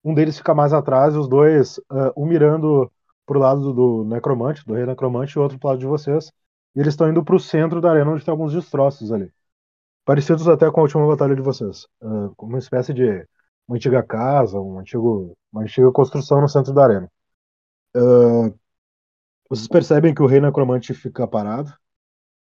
Um 0.04 0.14
deles 0.14 0.38
fica 0.38 0.54
mais 0.54 0.72
atrás, 0.74 1.16
os 1.16 1.28
dois, 1.28 1.80
ah, 1.90 2.14
um 2.16 2.26
mirando 2.26 2.92
pro 3.26 3.40
lado 3.40 3.74
do 3.74 4.04
necromante, 4.06 4.66
do 4.66 4.74
rei 4.74 4.86
necromante, 4.86 5.34
e 5.34 5.40
o 5.40 5.44
outro 5.44 5.60
pro 5.60 5.70
lado 5.70 5.80
de 5.80 5.86
vocês. 5.86 6.32
Eles 6.80 6.94
estão 6.94 7.10
indo 7.10 7.24
pro 7.24 7.40
centro 7.40 7.82
da 7.82 7.92
arena, 7.92 8.12
onde 8.12 8.24
tem 8.26 8.32
alguns 8.32 8.54
destroços 8.54 9.12
ali 9.12 9.32
parecidos 10.06 10.48
até 10.48 10.72
com 10.72 10.80
a 10.80 10.84
última 10.84 11.06
batalha 11.08 11.36
de 11.36 11.42
vocês. 11.42 11.88
Como 12.36 12.54
uma 12.54 12.58
espécie 12.60 12.94
de 12.94 13.28
uma 13.68 13.76
antiga 13.78 14.02
casa, 14.02 14.60
um 14.60 14.80
antigo, 14.80 15.38
uma 15.54 15.62
antiga 15.62 15.92
construção 15.92 16.42
no 16.42 16.50
centro 16.50 16.74
da 16.74 16.84
arena. 16.84 17.12
Ah, 17.96 18.52
vocês 19.50 19.68
percebem 19.68 20.14
que 20.14 20.22
o 20.24 20.26
rei 20.28 20.42
necromante 20.42 20.94
fica 20.94 21.28
parado, 21.28 21.72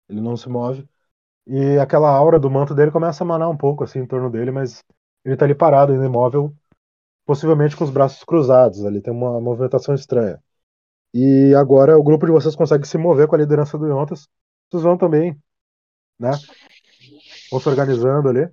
ele 0.09 0.20
não 0.20 0.37
se 0.37 0.48
move, 0.48 0.88
e 1.46 1.79
aquela 1.79 2.11
aura 2.11 2.38
do 2.38 2.51
manto 2.51 2.74
dele 2.74 2.90
começa 2.90 3.24
a 3.24 3.27
manar 3.27 3.48
um 3.51 3.57
pouco 3.57 3.85
assim 3.85 4.01
em 4.01 4.07
torno 4.07 4.31
dele, 4.31 4.51
mas 4.51 4.83
ele 5.24 5.37
tá 5.37 5.44
ali 5.44 5.55
parado, 5.55 5.92
ainda 5.92 6.07
imóvel, 6.07 6.55
possivelmente 7.27 7.77
com 7.77 7.85
os 7.85 7.90
braços 7.90 8.24
cruzados, 8.24 8.85
ali 8.85 9.03
tem 9.03 9.12
uma 9.12 9.40
movimentação 9.40 9.94
estranha. 9.94 10.42
E 11.14 11.55
agora 11.55 11.97
o 11.97 12.03
grupo 12.03 12.27
de 12.27 12.33
vocês 12.33 12.55
consegue 12.55 12.87
se 12.87 12.99
mover 12.99 13.27
com 13.27 13.35
a 13.35 13.38
liderança 13.38 13.79
do 13.79 13.87
Yontas. 13.87 14.29
Vocês 14.71 14.83
vão 14.83 14.99
também, 14.99 15.37
né? 16.18 16.31
vão 17.51 17.61
se 17.61 17.68
organizando 17.68 18.29
ali. 18.29 18.49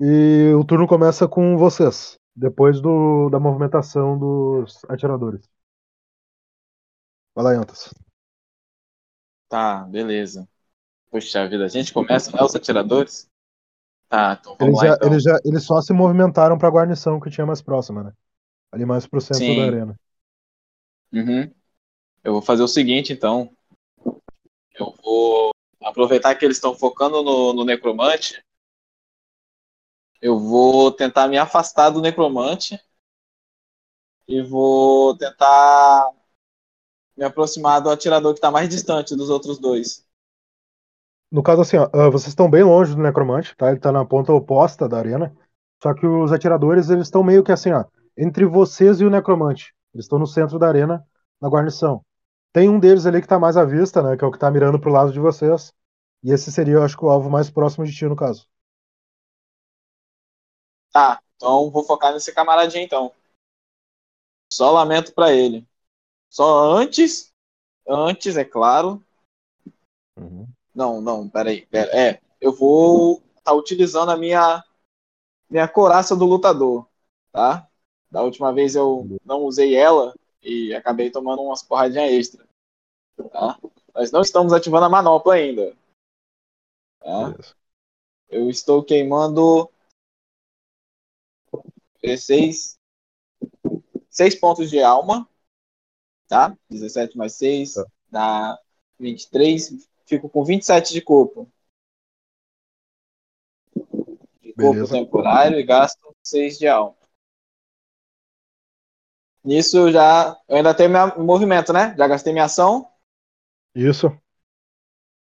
E 0.00 0.52
o 0.54 0.64
turno 0.64 0.86
começa 0.86 1.28
com 1.28 1.56
vocês, 1.58 2.18
depois 2.34 2.80
do, 2.80 3.28
da 3.28 3.38
movimentação 3.38 4.18
dos 4.18 4.82
atiradores. 4.88 5.42
Vai 7.34 7.44
lá, 7.44 7.52
Yantas. 7.52 7.92
Tá, 9.48 9.84
beleza. 9.84 10.48
Puxa 11.10 11.46
vida, 11.48 11.64
a 11.64 11.68
gente 11.68 11.92
começa, 11.92 12.30
né, 12.30 12.42
os 12.42 12.54
atiradores? 12.54 13.28
Tá, 14.08 14.38
então 14.40 14.56
Eles, 14.60 14.74
vamos 14.74 14.82
lá, 14.82 14.86
já, 14.86 14.94
então. 14.94 15.08
eles, 15.08 15.22
já, 15.22 15.38
eles 15.44 15.64
só 15.64 15.80
se 15.80 15.92
movimentaram 15.92 16.56
pra 16.56 16.70
guarnição 16.70 17.20
que 17.20 17.30
tinha 17.30 17.46
mais 17.46 17.60
próxima, 17.60 18.02
né? 18.02 18.12
Ali 18.72 18.86
mais 18.86 19.06
pro 19.06 19.20
centro 19.20 19.44
Sim. 19.44 19.56
da 19.56 19.66
arena. 19.66 20.00
Uhum. 21.12 21.52
Eu 22.22 22.32
vou 22.32 22.42
fazer 22.42 22.62
o 22.62 22.68
seguinte, 22.68 23.12
então. 23.12 23.50
Eu 24.74 24.94
vou 25.02 25.50
aproveitar 25.82 26.34
que 26.34 26.44
eles 26.44 26.56
estão 26.56 26.74
focando 26.74 27.22
no, 27.22 27.52
no 27.52 27.64
necromante. 27.64 28.42
Eu 30.20 30.38
vou 30.38 30.92
tentar 30.92 31.28
me 31.28 31.38
afastar 31.38 31.90
do 31.90 32.00
necromante. 32.00 32.78
E 34.28 34.42
vou 34.42 35.16
tentar 35.16 36.10
me 37.16 37.24
aproximar 37.24 37.80
do 37.80 37.90
atirador 37.90 38.32
que 38.32 38.38
está 38.38 38.50
mais 38.50 38.68
distante 38.68 39.16
dos 39.16 39.28
outros 39.28 39.58
dois. 39.58 40.06
No 41.30 41.42
caso, 41.42 41.62
assim, 41.62 41.76
ó, 41.76 41.88
ah, 41.92 42.10
vocês 42.10 42.28
estão 42.28 42.50
bem 42.50 42.62
longe 42.62 42.94
do 42.94 43.02
necromante, 43.02 43.54
tá? 43.56 43.70
Ele 43.70 43.78
tá 43.78 43.92
na 43.92 44.04
ponta 44.04 44.32
oposta 44.32 44.88
da 44.88 44.98
arena. 44.98 45.34
Só 45.82 45.94
que 45.94 46.06
os 46.06 46.32
atiradores, 46.32 46.90
eles 46.90 47.06
estão 47.06 47.22
meio 47.22 47.42
que 47.42 47.52
assim, 47.52 47.72
ó, 47.72 47.84
entre 48.16 48.44
vocês 48.44 49.00
e 49.00 49.04
o 49.04 49.10
necromante. 49.10 49.74
Eles 49.94 50.04
estão 50.04 50.18
no 50.18 50.26
centro 50.26 50.58
da 50.58 50.68
arena, 50.68 51.06
na 51.40 51.48
guarnição. 51.48 52.04
Tem 52.52 52.68
um 52.68 52.78
deles 52.78 53.06
ali 53.06 53.20
que 53.20 53.28
tá 53.28 53.38
mais 53.38 53.56
à 53.56 53.64
vista, 53.64 54.02
né? 54.02 54.16
Que 54.16 54.24
é 54.24 54.26
o 54.26 54.32
que 54.32 54.38
tá 54.38 54.50
mirando 54.50 54.80
pro 54.80 54.90
lado 54.92 55.12
de 55.12 55.20
vocês. 55.20 55.72
E 56.22 56.32
esse 56.32 56.50
seria, 56.52 56.74
eu 56.74 56.82
acho 56.82 56.96
que, 56.96 57.04
o 57.04 57.10
alvo 57.10 57.30
mais 57.30 57.50
próximo 57.50 57.84
de 57.84 57.92
ti, 57.92 58.04
no 58.06 58.16
caso. 58.16 58.46
Tá, 60.92 61.22
então 61.36 61.70
vou 61.70 61.84
focar 61.84 62.12
nesse 62.12 62.34
camaradinho 62.34 62.84
então. 62.84 63.12
Só 64.52 64.72
lamento 64.72 65.14
pra 65.14 65.32
ele. 65.32 65.66
Só 66.28 66.72
antes, 66.72 67.32
antes, 67.88 68.36
é 68.36 68.44
claro. 68.44 69.02
Não, 70.74 71.00
não, 71.00 71.28
peraí, 71.28 71.66
pera, 71.66 71.90
é, 71.96 72.20
eu 72.40 72.52
vou 72.52 73.22
estar 73.36 73.50
tá 73.50 73.52
utilizando 73.52 74.10
a 74.10 74.16
minha 74.16 74.62
minha 75.48 75.66
coraça 75.66 76.14
do 76.14 76.24
lutador, 76.24 76.86
tá? 77.32 77.68
Da 78.10 78.22
última 78.22 78.52
vez 78.52 78.74
eu 78.74 79.06
não 79.24 79.44
usei 79.44 79.74
ela 79.76 80.14
e 80.42 80.74
acabei 80.74 81.10
tomando 81.10 81.42
umas 81.42 81.62
porradinhas 81.62 82.10
extra, 82.12 82.46
tá? 83.30 83.58
Nós 83.94 84.10
não 84.10 84.20
estamos 84.20 84.52
ativando 84.52 84.86
a 84.86 84.88
manopla 84.88 85.34
ainda, 85.34 85.76
tá? 86.98 87.34
Eu 88.28 88.48
estou 88.50 88.82
queimando 88.84 89.70
16 92.02 92.78
6 94.10 94.34
pontos 94.34 94.68
de 94.68 94.82
alma, 94.82 95.28
tá? 96.28 96.56
17 96.68 97.16
mais 97.16 97.34
6 97.34 97.74
Tá. 97.74 97.86
dá 98.10 98.60
23, 98.98 99.88
fico 100.04 100.28
com 100.28 100.44
27 100.44 100.92
de 100.92 101.00
corpo. 101.00 101.48
De 104.42 104.52
corpo 104.52 104.72
Beleza. 104.72 104.94
temporário 104.94 105.58
e 105.58 105.62
gasto 105.62 106.14
6 106.24 106.58
de 106.58 106.66
alma. 106.66 106.99
Nisso 109.44 109.76
eu 109.78 109.92
já. 109.92 110.36
Eu 110.48 110.56
ainda 110.56 110.74
tenho 110.74 110.90
meu 110.90 111.18
movimento, 111.24 111.72
né? 111.72 111.94
Já 111.96 112.06
gastei 112.06 112.32
minha 112.32 112.44
ação. 112.46 112.88
Isso. 113.74 114.20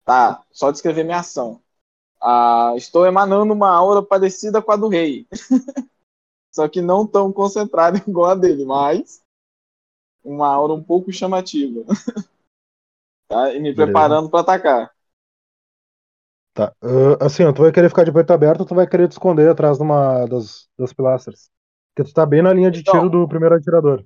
Tá, 0.04 0.42
só 0.52 0.70
descrever 0.70 1.04
minha 1.04 1.20
ação. 1.20 1.60
Ah, 2.22 2.74
estou 2.76 3.06
emanando 3.06 3.52
uma 3.54 3.70
aura 3.70 4.02
parecida 4.02 4.62
com 4.62 4.72
a 4.72 4.76
do 4.76 4.88
rei. 4.88 5.26
Só 6.50 6.66
que 6.68 6.80
não 6.80 7.06
tão 7.06 7.30
concentrada 7.32 7.98
igual 8.08 8.30
a 8.30 8.34
dele, 8.34 8.64
mas 8.64 9.22
uma 10.24 10.48
aura 10.48 10.72
um 10.72 10.82
pouco 10.82 11.12
chamativa. 11.12 11.84
tá? 13.28 13.52
E 13.54 13.60
me 13.60 13.74
Beleza. 13.74 13.74
preparando 13.74 14.30
para 14.30 14.40
atacar. 14.40 14.90
Tá. 16.52 16.72
Ah, 16.82 17.26
assim, 17.26 17.42
tu 17.52 17.62
vai 17.62 17.72
querer 17.72 17.88
ficar 17.88 18.04
de 18.04 18.12
peito 18.12 18.32
aberto 18.32 18.60
ou 18.60 18.66
tu 18.66 18.74
vai 18.74 18.86
querer 18.86 19.08
te 19.08 19.12
esconder 19.12 19.48
atrás 19.50 19.76
de 19.78 19.82
uma 19.82 20.26
das, 20.26 20.68
das 20.78 20.92
pilastras? 20.92 21.50
Porque 21.94 22.08
tu 22.10 22.14
tá 22.14 22.24
bem 22.26 22.40
na 22.42 22.52
linha 22.52 22.70
de 22.70 22.82
Então. 22.82 22.84
tiro 22.84 23.10
do 23.10 23.26
primeiro 23.28 23.54
atirador. 23.56 24.04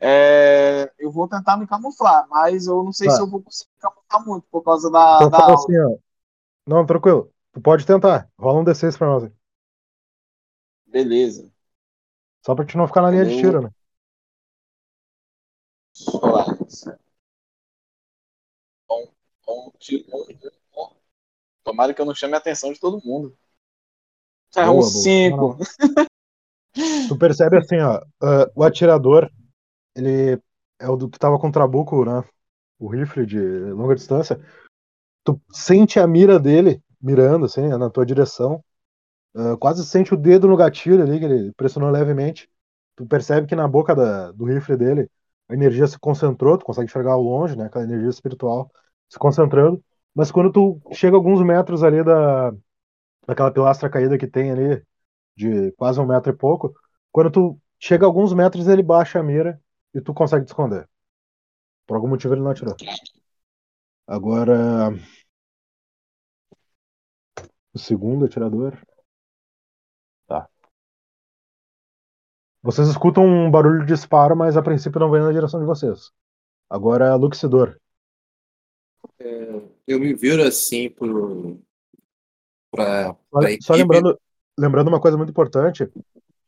É, 0.00 0.92
eu 0.98 1.10
vou 1.10 1.28
tentar 1.28 1.56
me 1.56 1.66
camuflar, 1.66 2.26
mas 2.28 2.66
eu 2.66 2.82
não 2.84 2.92
sei 2.92 3.10
Tá. 3.10 3.10
se 3.10 3.20
eu 3.20 3.28
vou 3.28 3.42
conseguir 3.42 3.70
camuflar 3.80 4.24
muito 4.26 4.46
por 4.50 4.62
causa 4.62 4.90
da, 4.90 5.00
Então 5.14 5.28
da 5.28 5.38
fala 5.38 5.54
aula. 5.54 5.54
assim, 5.54 5.76
ó. 5.78 5.98
Não, 6.66 6.86
tranquilo. 6.86 7.32
Tu 7.52 7.60
pode 7.62 7.86
tentar. 7.86 8.30
Rola 8.38 8.60
um 8.60 8.64
D6 8.64 8.96
pra 8.98 9.08
nós. 9.08 9.24
aí. 9.24 9.32
Beleza. 10.86 11.48
Só 12.44 12.52
pra 12.54 12.64
te 12.64 12.76
não 12.76 12.88
ficar 12.88 13.02
na 13.02 13.10
linha 13.12 13.24
de 13.24 13.36
tiro, 13.36 13.62
né? 13.62 13.70
Bom, 18.86 19.12
bom, 19.46 19.72
bom, 20.10 20.26
bom. 20.74 20.96
Tomara 21.64 21.94
que 21.94 22.00
eu 22.00 22.06
não 22.06 22.14
chame 22.14 22.34
a 22.34 22.38
atenção 22.38 22.72
de 22.72 22.80
todo 22.80 23.02
mundo. 23.04 23.36
É 24.56 24.64
Boa, 24.64 24.70
um 24.70 24.82
boa. 24.82 24.90
5. 24.90 25.58
Tu 27.08 27.16
percebe 27.18 27.56
assim, 27.58 27.78
ó. 27.78 28.00
ah, 28.22 28.50
o 28.54 28.62
atirador, 28.64 29.30
ele 29.94 30.40
é 30.78 30.88
o 30.88 30.96
do 30.96 31.08
que 31.08 31.18
tava 31.18 31.38
com 31.38 31.48
o 31.48 31.52
trabuco, 31.52 32.04
né? 32.04 32.22
O 32.78 32.88
rifle 32.88 33.26
de 33.26 33.38
longa 33.38 33.94
distância. 33.94 34.40
Tu 35.24 35.40
sente 35.52 35.98
a 35.98 36.06
mira 36.06 36.38
dele 36.38 36.82
mirando, 37.00 37.46
assim, 37.46 37.68
na 37.68 37.90
tua 37.90 38.06
direção. 38.06 38.62
Ah, 39.34 39.56
quase 39.58 39.84
sente 39.86 40.14
o 40.14 40.16
dedo 40.16 40.48
no 40.48 40.56
gatilho 40.56 41.02
ali, 41.02 41.18
que 41.18 41.24
ele 41.24 41.52
pressionou 41.54 41.90
levemente. 41.90 42.48
Tu 42.96 43.06
percebe 43.06 43.46
que 43.46 43.56
na 43.56 43.68
boca 43.68 43.94
da- 43.94 44.32
do 44.32 44.44
rifle 44.44 44.76
dele 44.76 45.08
a 45.48 45.54
energia 45.54 45.86
se 45.86 45.98
concentrou, 45.98 46.58
tu 46.58 46.64
consegue 46.64 46.86
enxergar 46.86 47.12
ao 47.12 47.22
longe, 47.22 47.56
né? 47.56 47.66
Aquela 47.66 47.84
energia 47.84 48.08
espiritual 48.10 48.70
se 49.08 49.18
concentrando. 49.18 49.82
Mas 50.14 50.30
quando 50.30 50.52
tu 50.52 50.80
chega 50.92 51.16
a 51.16 51.18
alguns 51.18 51.40
metros 51.42 51.82
ali 51.82 52.02
da, 52.04 52.52
daquela 53.28 53.52
pilastra 53.52 53.90
caída 53.90 54.16
que 54.16 54.26
tem 54.26 54.50
ali, 54.50 54.82
de 55.36 55.70
quase 55.72 56.00
um 56.00 56.06
metro 56.06 56.32
e 56.32 56.36
pouco, 56.36 56.74
quando 57.12 57.30
tu 57.30 57.60
chega 57.78 58.06
a 58.06 58.08
alguns 58.08 58.32
metros 58.32 58.66
ele 58.66 58.82
baixa 58.82 59.20
a 59.20 59.22
mira 59.22 59.60
e 59.94 60.00
tu 60.00 60.14
consegue 60.14 60.46
te 60.46 60.48
esconder. 60.48 60.88
Por 61.86 61.94
algum 61.94 62.08
motivo 62.08 62.32
ele 62.32 62.40
não 62.40 62.50
atirou. 62.50 62.74
Agora. 64.06 64.88
O 67.74 67.78
segundo 67.78 68.24
atirador. 68.24 68.78
Tá. 70.26 70.48
Vocês 72.62 72.88
escutam 72.88 73.26
um 73.26 73.50
barulho 73.50 73.80
de 73.80 73.92
disparo, 73.92 74.34
mas 74.34 74.56
a 74.56 74.62
princípio 74.62 74.98
não 74.98 75.10
vem 75.10 75.20
na 75.20 75.32
direção 75.32 75.60
de 75.60 75.66
vocês. 75.66 76.10
Agora, 76.68 77.14
Luxidor. 77.14 77.78
Eu 79.18 80.00
me 80.00 80.14
viro 80.14 80.42
assim 80.42 80.88
pro. 80.88 81.60
Pra, 82.70 83.16
Só, 83.30 83.40
só 83.60 83.74
lembrando, 83.74 84.18
lembrando 84.58 84.88
uma 84.88 85.00
coisa 85.00 85.16
muito 85.16 85.30
importante: 85.30 85.88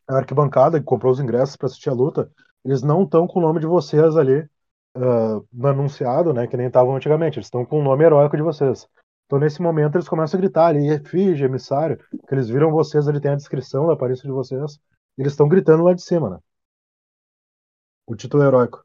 a 0.07 0.17
arquibancada 0.17 0.79
que 0.79 0.85
comprou 0.85 1.13
os 1.13 1.21
ingressos 1.21 1.57
para 1.57 1.67
assistir 1.67 1.89
a 1.89 1.95
luta, 1.95 2.31
eles 2.65 2.83
não 2.83 3.05
estão 3.05 3.27
com 3.27 3.39
o 3.39 3.43
nome 3.43 3.61
de 3.61 3.67
vocês 3.67 4.17
ali 4.17 4.49
ah, 4.95 5.41
no 5.53 5.69
anunciado, 5.69 6.33
né? 6.33 6.47
Que 6.47 6.57
nem 6.57 6.67
estavam 6.67 6.97
antigamente. 6.97 7.39
Eles 7.39 7.47
estão 7.47 7.65
com 7.65 7.81
o 7.81 7.85
nome 7.85 8.05
heróico 8.05 8.37
de 8.37 8.43
vocês. 8.43 8.89
Então, 9.27 9.39
nesse 9.39 9.63
momento, 9.63 9.95
eles 9.95 10.09
começam 10.09 10.39
a 10.39 10.41
gritar 10.41 10.67
ali, 10.67 10.89
efígie, 10.89 11.45
emissário, 11.45 11.97
que 11.97 12.35
eles 12.35 12.49
viram 12.49 12.73
vocês 12.73 13.07
ali, 13.07 13.21
tem 13.21 13.31
a 13.31 13.37
descrição 13.37 13.87
da 13.87 13.93
aparência 13.93 14.25
de 14.25 14.33
vocês, 14.33 14.75
e 15.17 15.23
eles 15.23 15.35
estão 15.35 15.49
gritando 15.49 15.85
lá 15.85 15.95
de 15.95 16.03
cima, 16.03 16.31
né? 16.31 16.39
O 18.09 18.17
título 18.17 18.43
heróico. 18.43 18.85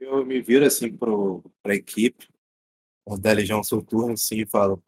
Eu 0.00 0.24
me 0.24 0.40
viro 0.40 0.64
assim 0.64 0.96
pro, 0.96 1.44
pra 1.62 1.74
equipe 1.74 2.26
da 3.16 3.32
Legião 3.32 3.62
Soturna 3.62 4.14
assim, 4.14 4.40
e 4.40 4.46
falo: 4.46 4.82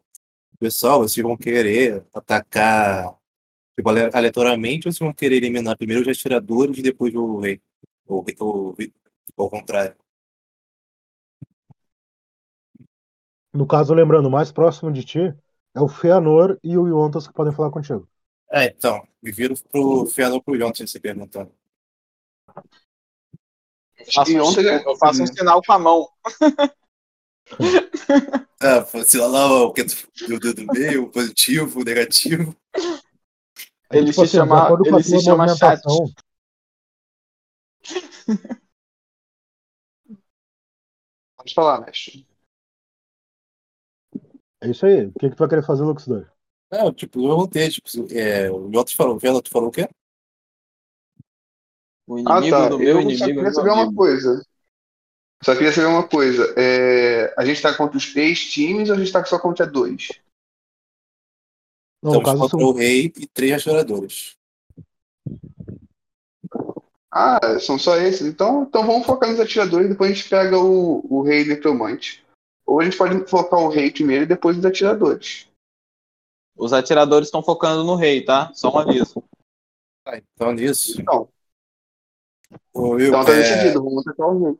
Pessoal, 0.59 0.99
vocês 0.99 1.23
vão 1.25 1.37
querer 1.37 2.05
atacar 2.13 3.15
tipo, 3.75 3.89
ale- 3.89 4.09
aleatoriamente 4.13 4.87
ou 4.87 4.91
vocês 4.91 4.99
vão 4.99 5.13
querer 5.13 5.37
eliminar 5.37 5.77
primeiro 5.77 6.03
os 6.03 6.07
atiradores 6.07 6.77
e 6.77 6.81
depois 6.81 7.15
o 7.15 7.39
rei? 7.39 7.61
Ou, 8.05 8.25
ou, 8.39 8.75
ou 9.37 9.45
ao 9.45 9.49
contrário? 9.49 9.95
No 13.53 13.67
caso, 13.67 13.93
lembrando, 13.93 14.27
o 14.27 14.31
mais 14.31 14.51
próximo 14.51 14.91
de 14.91 15.03
ti 15.03 15.19
é 15.73 15.81
o 15.81 15.87
Feanor 15.87 16.57
e 16.63 16.77
o 16.77 16.87
Yontas 16.87 17.27
que 17.27 17.33
podem 17.33 17.53
falar 17.53 17.69
contigo. 17.69 18.07
É, 18.51 18.65
então, 18.65 19.05
me 19.21 19.31
viro 19.31 19.55
pro 19.69 20.05
Fiador 20.07 20.43
pro 20.43 20.57
Jonathan 20.57 20.85
se 20.85 20.99
perguntando. 20.99 21.51
Faço 24.13 24.31
E 24.31 24.41
um, 24.41 24.59
é- 24.67 24.85
eu 24.85 24.95
faço 24.97 25.23
um 25.23 25.27
sinal 25.27 25.61
com 25.65 25.71
a 25.71 25.79
mão. 25.79 26.07
Ah, 28.63 28.85
sei 29.03 29.19
lá, 29.21 29.63
o 29.63 29.73
que 29.73 29.83
do 29.83 30.39
dedo 30.39 30.71
meio, 30.71 31.09
positivo, 31.09 31.83
negativo. 31.83 32.55
Aí, 33.89 33.99
Ele 33.99 34.11
tipo 34.11 34.21
se 34.21 34.27
assim, 34.27 34.37
chama- 34.37 34.69
ele 34.85 35.03
se 35.03 35.19
chama 35.19 35.47
chat. 35.47 35.81
Pode 41.35 41.53
falar, 41.53 41.81
mestre. 41.81 42.25
É 44.61 44.69
isso 44.69 44.85
aí. 44.85 45.07
O 45.07 45.13
que, 45.13 45.29
que 45.29 45.35
tu 45.35 45.39
vai 45.39 45.49
querer 45.49 45.65
fazer, 45.65 45.83
Luxidor? 45.83 46.29
Não, 46.71 46.93
tipo, 46.93 47.19
eu 47.19 47.27
perguntei, 47.29 47.69
tipo, 47.69 47.87
é, 48.13 48.49
o 48.49 48.69
Jonathan 48.69 48.93
falou, 48.95 49.15
o 49.17 49.19
Jonathan 49.19 49.49
falou 49.49 49.69
o 49.69 49.71
quê? 49.71 49.89
O 52.07 52.17
Ah, 52.17 52.39
inimigo 52.39 52.57
tá. 52.57 52.69
do 52.69 52.79
meu 52.79 52.89
Eu 52.89 53.01
inimigo 53.01 53.23
é 53.23 53.33
queria 53.33 53.53
saber 53.53 53.71
uma 53.71 53.93
coisa. 53.93 54.45
Só 55.43 55.55
queria 55.55 55.71
saber 55.71 55.87
uma 55.87 56.07
coisa. 56.07 56.53
É, 56.55 57.33
A 57.37 57.43
gente 57.43 57.61
tá 57.61 57.75
contra 57.75 57.97
os 57.97 58.13
três 58.13 58.45
times 58.45 58.89
ou 58.89 58.95
a 58.95 58.99
gente 58.99 59.11
tá 59.11 59.23
só 59.25 59.39
contra 59.39 59.65
dois? 59.65 60.09
Não, 62.01 62.11
Estamos 62.17 62.25
caso, 62.25 62.39
contra 62.39 62.59
são, 62.59 62.67
o 62.69 62.73
rei 62.73 63.13
e 63.17 63.27
três 63.27 63.53
atiradores. 63.53 64.35
Ah, 67.11 67.59
são 67.59 67.77
só 67.77 67.97
esses. 67.97 68.25
Então, 68.25 68.63
então 68.63 68.85
vamos 68.85 69.05
focar 69.05 69.29
nos 69.29 69.39
atiradores 69.39 69.87
e 69.87 69.89
depois 69.89 70.11
a 70.11 70.13
gente 70.13 70.29
pega 70.29 70.57
o, 70.57 71.05
o 71.09 71.21
rei 71.23 71.43
necromante. 71.43 72.23
Ou 72.65 72.79
a 72.79 72.83
gente 72.83 72.97
pode 72.97 73.27
focar 73.29 73.59
o 73.59 73.69
rei 73.69 73.91
primeiro 73.91 74.23
e 74.23 74.27
depois 74.27 74.57
os 74.57 74.65
atiradores. 74.65 75.47
Os 76.55 76.73
atiradores 76.73 77.27
estão 77.27 77.43
focando 77.43 77.83
no 77.83 77.95
rei, 77.95 78.23
tá? 78.23 78.51
Só 78.53 78.71
um 78.71 78.77
aviso. 78.77 79.23
Ah, 80.05 80.17
então 80.17 80.51
nisso. 80.53 81.01
Então, 81.01 81.27
O 82.73 82.91
Will, 82.91 83.09
então 83.09 83.25
tá 83.25 83.33
é, 83.33 83.35
decidido, 83.37 83.83
vamos 83.83 84.05
atacar 84.05 84.27
o 84.27 84.43
rei. 84.45 84.59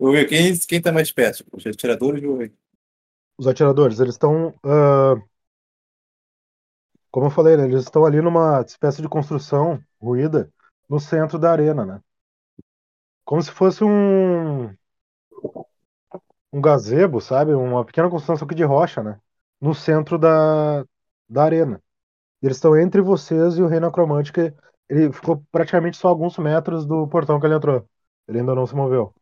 Will, 0.00 0.26
quem, 0.28 0.58
quem 0.58 0.80
tá 0.82 0.90
mais 0.92 1.12
perto? 1.12 1.44
Os 1.52 1.66
atiradores 1.66 2.24
ou 2.24 2.38
os 3.38 3.46
atiradores, 3.46 4.00
eles 4.00 4.14
estão. 4.14 4.54
ah, 4.64 5.16
como 7.10 7.26
eu 7.26 7.30
falei, 7.30 7.56
né, 7.56 7.64
eles 7.64 7.84
estão 7.84 8.04
ali 8.04 8.20
numa 8.20 8.60
espécie 8.62 9.02
de 9.02 9.08
construção 9.08 9.80
ruída 10.00 10.52
no 10.88 10.98
centro 11.00 11.38
da 11.38 11.50
arena, 11.52 11.84
né? 11.86 12.00
Como 13.24 13.42
se 13.42 13.50
fosse 13.50 13.82
um. 13.84 14.74
Um 16.52 16.60
gazebo, 16.60 17.20
sabe? 17.20 17.54
Uma 17.54 17.84
pequena 17.84 18.10
construção 18.10 18.44
aqui 18.46 18.54
de 18.54 18.64
rocha, 18.64 19.02
né? 19.02 19.20
No 19.60 19.74
centro 19.74 20.18
da, 20.18 20.84
da 21.28 21.44
arena. 21.44 21.82
Eles 22.42 22.58
estão 22.58 22.78
entre 22.78 23.00
vocês 23.02 23.56
e 23.58 23.62
o 23.62 23.68
Rei 23.68 23.80
Necromante, 23.80 24.32
que 24.32 24.54
ele 24.88 25.12
ficou 25.12 25.44
praticamente 25.52 25.96
só 25.98 26.08
alguns 26.08 26.38
metros 26.38 26.86
do 26.86 27.08
portão 27.08 27.40
que 27.40 27.46
ele 27.46 27.56
entrou. 27.56 27.88
Ele 28.28 28.40
ainda 28.40 28.54
não 28.54 28.66
se 28.66 28.74
moveu. 28.76 29.14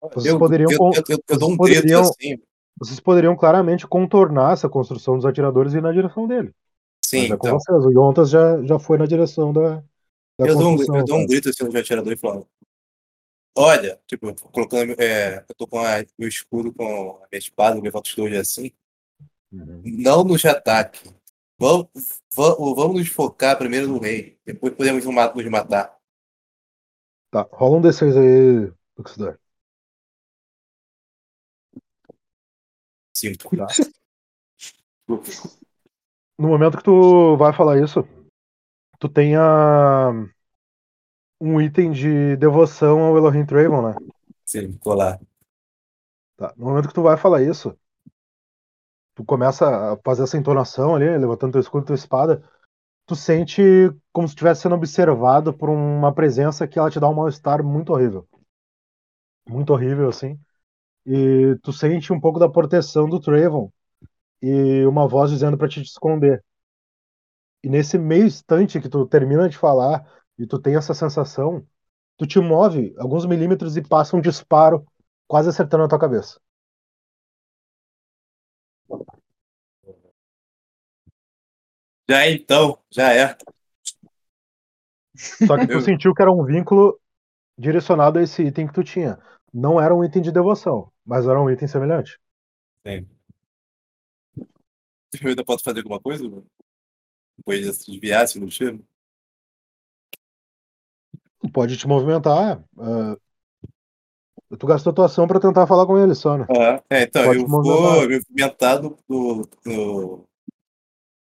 Vocês 0.00 0.26
eu, 0.26 0.38
poderiam 0.38 0.70
eu, 0.70 0.78
eu, 1.08 1.18
eu, 1.28 1.38
dou 1.38 1.50
um 1.50 1.56
poderiam- 1.56 2.02
assim. 2.02 2.38
Vocês 2.78 3.00
poderiam 3.00 3.36
claramente 3.36 3.86
contornar 3.86 4.52
essa 4.52 4.68
construção 4.68 5.16
dos 5.16 5.26
atiradores 5.26 5.74
e 5.74 5.78
ir 5.78 5.82
na 5.82 5.90
direção 5.92 6.28
dele. 6.28 6.54
Sim, 7.04 7.22
Mas 7.22 7.30
é 7.30 7.34
então. 7.34 7.58
vocês. 7.58 7.84
O 7.84 7.90
Yontas 7.90 8.30
já, 8.30 8.62
já 8.62 8.78
foi 8.78 8.98
na 8.98 9.06
direção 9.06 9.52
da, 9.52 9.82
da 10.38 10.46
Eu 10.46 10.56
dou, 10.56 10.68
um, 10.68 10.80
eu 10.80 11.04
dou 11.04 11.16
um 11.16 11.20
sabe? 11.20 11.26
grito 11.26 11.48
assim 11.48 11.64
no 11.64 11.76
atirador 11.76 12.12
e 12.12 12.16
falo: 12.16 12.46
Olha, 13.56 13.98
tipo, 14.06 14.32
colocando. 14.52 14.94
É, 15.00 15.44
eu 15.48 15.54
tô 15.56 15.66
com 15.66 15.80
a- 15.80 16.04
meu 16.16 16.28
escudo 16.28 16.72
com 16.72 16.84
a 16.84 17.26
minha 17.32 17.38
espada, 17.38 17.80
levanto 17.80 18.06
os 18.06 18.14
dois 18.14 18.34
assim. 18.38 18.70
Uhum. 19.50 19.82
Não 19.84 20.22
nos 20.22 20.44
ataque. 20.44 21.10
Vamos, 21.58 21.88
vamos, 22.32 22.76
vamos 22.76 22.98
nos 23.00 23.08
focar 23.08 23.58
primeiro 23.58 23.88
no 23.88 23.98
rei. 23.98 24.38
Depois 24.46 24.72
podemos 24.74 25.04
nos 25.04 25.44
matar. 25.50 25.96
Tá, 27.32 27.48
rola 27.50 27.78
um 27.78 27.82
D6 27.82 28.16
aí, 28.16 28.72
Luxidor. 28.96 29.36
Cinco. 33.18 33.56
Tá. 33.56 33.66
No 36.40 36.46
momento 36.46 36.76
que 36.76 36.84
tu 36.84 37.36
vai 37.36 37.52
falar 37.52 37.82
isso, 37.82 38.06
tu 39.00 39.08
tem 39.08 39.34
a, 39.34 40.12
um 41.40 41.60
item 41.60 41.90
de 41.90 42.36
devoção 42.36 43.00
ao 43.00 43.16
Elohim 43.16 43.44
Traven, 43.44 43.82
né? 43.82 43.94
Sim, 44.44 44.72
colar. 44.74 45.18
Tá. 46.36 46.54
No 46.56 46.66
momento 46.66 46.86
que 46.86 46.94
tu 46.94 47.02
vai 47.02 47.16
falar 47.16 47.42
isso, 47.42 47.76
tu 49.16 49.24
começa 49.24 49.94
a 49.94 49.96
fazer 50.04 50.22
essa 50.22 50.38
entonação 50.38 50.94
ali, 50.94 51.08
levantando 51.18 51.54
teu 51.54 51.60
escudo 51.60 51.82
e 51.82 51.86
tua 51.88 51.96
espada, 51.96 52.48
tu 53.04 53.16
sente 53.16 53.60
como 54.12 54.28
se 54.28 54.34
estivesse 54.34 54.60
sendo 54.60 54.76
observado 54.76 55.52
por 55.52 55.70
uma 55.70 56.14
presença 56.14 56.68
que 56.68 56.78
ela 56.78 56.88
te 56.88 57.00
dá 57.00 57.08
um 57.08 57.14
mal-estar 57.14 57.64
muito 57.64 57.92
horrível. 57.92 58.28
Muito 59.48 59.72
horrível, 59.72 60.08
assim. 60.08 60.38
E 61.10 61.58
tu 61.62 61.72
sente 61.72 62.12
um 62.12 62.20
pouco 62.20 62.38
da 62.38 62.50
proteção 62.50 63.08
do 63.08 63.18
Trayvon 63.18 63.72
e 64.42 64.84
uma 64.84 65.08
voz 65.08 65.30
dizendo 65.30 65.56
para 65.56 65.66
te 65.66 65.80
esconder. 65.80 66.44
E 67.64 67.68
nesse 67.70 67.96
meio 67.96 68.26
instante 68.26 68.78
que 68.78 68.90
tu 68.90 69.06
termina 69.06 69.48
de 69.48 69.56
falar 69.56 70.06
e 70.38 70.46
tu 70.46 70.58
tem 70.60 70.76
essa 70.76 70.92
sensação, 70.92 71.66
tu 72.18 72.26
te 72.26 72.38
move 72.38 72.94
alguns 72.98 73.24
milímetros 73.24 73.74
e 73.78 73.82
passa 73.82 74.18
um 74.18 74.20
disparo 74.20 74.86
quase 75.26 75.48
acertando 75.48 75.84
a 75.84 75.88
tua 75.88 75.98
cabeça. 75.98 76.38
Já 82.06 82.26
é, 82.26 82.32
então, 82.32 82.78
já 82.90 83.14
é. 83.14 83.34
Só 85.16 85.56
que 85.56 85.66
tu 85.66 85.80
sentiu 85.80 86.14
que 86.14 86.20
era 86.20 86.30
um 86.30 86.44
vínculo 86.44 87.00
direcionado 87.58 88.18
a 88.18 88.22
esse 88.22 88.42
item 88.42 88.66
que 88.66 88.74
tu 88.74 88.84
tinha. 88.84 89.18
Não 89.52 89.80
era 89.80 89.94
um 89.94 90.04
item 90.04 90.20
de 90.20 90.30
devoção, 90.30 90.92
mas 91.08 91.26
era 91.26 91.40
um 91.40 91.50
item 91.50 91.66
semelhante. 91.66 92.20
Sim. 92.86 93.08
Eu 95.22 95.30
ainda 95.30 95.42
posso 95.42 95.64
fazer 95.64 95.78
alguma 95.78 95.98
coisa? 95.98 96.22
mano? 96.22 96.46
Depois 97.38 97.60
de 97.60 97.86
desviar 97.86 98.24
assim 98.24 98.38
no 98.38 98.48
tiro? 98.48 98.86
Tu 101.40 101.50
pode 101.50 101.78
te 101.78 101.88
movimentar. 101.88 102.62
ah, 102.78 103.16
tu 104.58 104.66
gastou 104.66 104.92
tua 104.92 105.06
ação 105.06 105.26
pra 105.26 105.40
tentar 105.40 105.66
falar 105.66 105.86
com 105.86 105.96
ele 105.96 106.14
só, 106.14 106.36
né? 106.36 106.46
Ah, 106.50 106.82
é, 106.90 107.04
então, 107.04 107.24
Pode 107.24 107.40
eu 107.40 107.46
vou 107.46 107.62
me 107.62 108.18
movimentar 108.18 108.82
do, 108.82 108.98
do, 109.08 109.48
do 109.64 110.28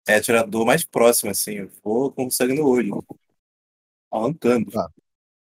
é, 0.07 0.15
atirador 0.15 0.65
mais 0.65 0.85
próximo, 0.85 1.33
assim. 1.33 1.55
Eu 1.55 1.71
vou 1.83 2.13
com 2.13 2.31
sangue 2.31 2.55
no 2.55 2.69
olho. 2.69 3.05
Arrancando. 4.09 4.71
Tá. 4.71 4.89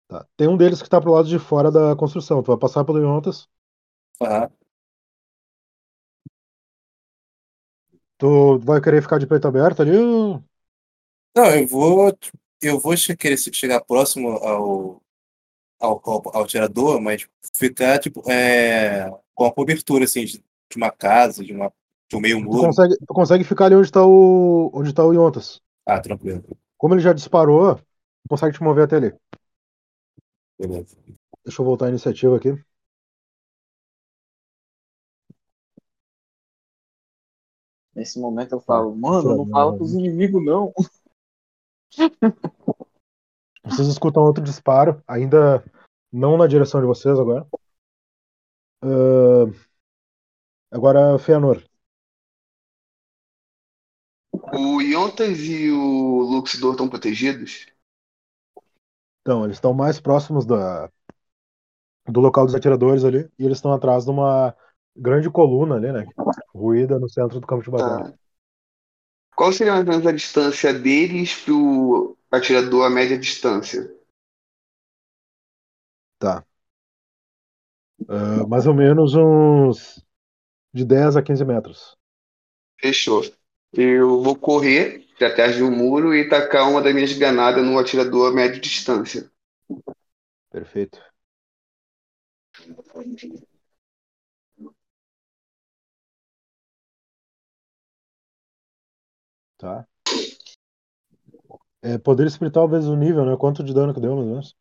Tá. 0.07 0.25
Tem 0.35 0.47
um 0.47 0.57
deles 0.57 0.81
que 0.81 0.89
tá 0.89 0.99
pro 0.99 1.11
lado 1.11 1.27
de 1.27 1.37
fora 1.37 1.69
da 1.69 1.95
construção. 1.95 2.41
Tu 2.41 2.47
vai 2.47 2.57
passar 2.57 2.83
pelo 2.83 2.97
Yontas. 2.97 3.47
Tu 8.17 8.59
vai 8.59 8.81
querer 8.81 9.01
ficar 9.01 9.19
de 9.19 9.27
peito 9.27 9.47
aberto 9.47 9.81
ali? 9.81 9.95
ou- 9.97 10.43
Não, 11.35 11.45
eu 11.55 11.67
vou. 11.67 12.17
Eu 12.61 12.79
vou 12.79 12.97
che- 12.97 13.15
querer 13.15 13.37
se- 13.37 13.53
chegar 13.53 13.81
próximo 13.81 14.29
ao, 14.29 15.01
ao, 15.79 16.01
ao, 16.05 16.37
ao 16.37 16.43
atirador, 16.43 17.01
mas 17.01 17.27
ficar, 17.55 17.99
tipo, 17.99 18.23
é, 18.31 19.09
com 19.35 19.45
a 19.45 19.53
cobertura, 19.53 20.05
assim, 20.05 20.25
de, 20.25 20.39
de 20.39 20.77
uma 20.77 20.91
casa, 20.91 21.43
de, 21.45 21.53
uma, 21.53 21.71
de 22.09 22.15
um 22.17 22.19
meio 22.21 22.39
Tu 22.41 22.49
muro. 22.49 22.59
consegue, 22.59 22.95
tu 23.07 23.13
consegue 23.13 23.43
ficar 23.43 23.65
ali 23.65 23.75
onde 23.75 23.91
tá 23.91 24.03
o. 24.05 24.71
onde 24.73 24.93
tá 24.93 25.03
o 25.05 25.13
Yontas. 25.13 25.61
Ah, 25.85 25.99
tranquilo. 26.01 26.43
Como 26.77 26.93
ele 26.93 27.01
já 27.01 27.13
disparou, 27.13 27.75
tu 27.77 27.83
consegue 28.29 28.55
te 28.55 28.63
mover 28.63 28.85
até 28.85 28.97
ali. 28.97 29.13
Beleza. 30.59 30.95
Deixa 31.43 31.61
eu 31.61 31.65
voltar 31.65 31.87
a 31.87 31.89
iniciativa 31.89 32.37
aqui. 32.37 32.49
Nesse 37.97 38.19
momento 38.19 38.51
eu 38.51 38.59
falo, 38.61 38.95
mano, 38.95 39.21
tira 39.23 39.35
não 39.35 39.49
fala 39.49 39.75
com 39.75 39.83
os 39.83 39.91
inimigos, 39.91 40.45
não. 40.45 40.71
Vocês 43.65 43.87
escutam 43.87 44.21
outro 44.21 44.43
disparo, 44.43 45.03
ainda 45.07 45.65
não 46.13 46.37
na 46.37 46.45
direção 46.45 46.79
de 46.79 46.85
vocês 46.85 47.17
agora. 47.19 47.47
Ahn, 48.83 49.51
agora, 50.69 51.17
Feanor. 51.17 51.67
O 54.31 54.79
Yontas 54.79 55.39
e 55.39 55.71
o 55.71 56.21
Luxidor 56.21 56.73
estão 56.73 56.87
protegidos? 56.87 57.65
Então, 59.21 59.43
eles 59.43 59.57
estão 59.57 59.73
mais 59.73 59.99
próximos 59.99 60.45
da, 60.45 60.89
do 62.07 62.19
local 62.21 62.45
dos 62.45 62.53
atiradores 62.53 63.03
ali, 63.03 63.27
e 63.39 63.43
eles 63.43 63.57
estão 63.57 63.73
atrás 63.73 64.05
de 64.05 64.11
uma 64.11 64.55
grande 64.97 65.29
coluna 65.29 65.75
ali, 65.75 65.91
né? 65.91 66.05
Ruída 66.53 66.99
no 66.99 67.07
centro 67.07 67.39
do 67.39 67.47
campo 67.47 67.63
de 67.63 67.69
batalha. 67.69 68.11
Tá. 68.11 68.17
Qual 69.35 69.53
seria 69.53 69.73
mais 69.73 69.85
ou 69.85 69.91
menos 69.91 70.07
a 70.07 70.11
distância 70.11 70.73
deles 70.73 71.35
pro 71.43 72.17
atirador 72.31 72.85
a 72.85 72.89
média 72.89 73.17
distância? 73.17 73.95
Tá. 76.17 76.43
Ah, 78.07 78.47
mais 78.47 78.65
ou 78.65 78.73
menos 78.73 79.13
uns 79.13 80.03
de 80.73 80.83
10 80.83 81.15
a 81.15 81.21
15 81.21 81.45
metros. 81.45 81.95
Fechou. 82.79 83.23
Eu 83.73 84.21
vou 84.23 84.35
correr 84.35 85.05
pra 85.17 85.33
trás 85.33 85.55
de 85.55 85.63
um 85.63 85.71
muro 85.71 86.15
e 86.15 86.27
tacar 86.27 86.69
uma 86.69 86.81
das 86.81 86.93
minhas 86.93 87.13
granadas 87.13 87.63
no 87.63 87.77
atirador 87.77 88.31
a 88.31 88.33
média 88.33 88.59
distância. 88.59 89.29
Perfeito. 90.49 90.99
Tá. 99.57 99.87
É, 101.81 101.97
poder 101.97 102.27
espiritual 102.27 102.67
vezes 102.67 102.89
o 102.89 102.95
nível, 102.95 103.25
né? 103.25 103.35
Quanto 103.37 103.63
de 103.63 103.73
dano 103.73 103.93
que 103.93 103.99
deu, 103.99 104.15
mais 104.15 104.25
ou 104.25 104.31
menos? 104.31 104.55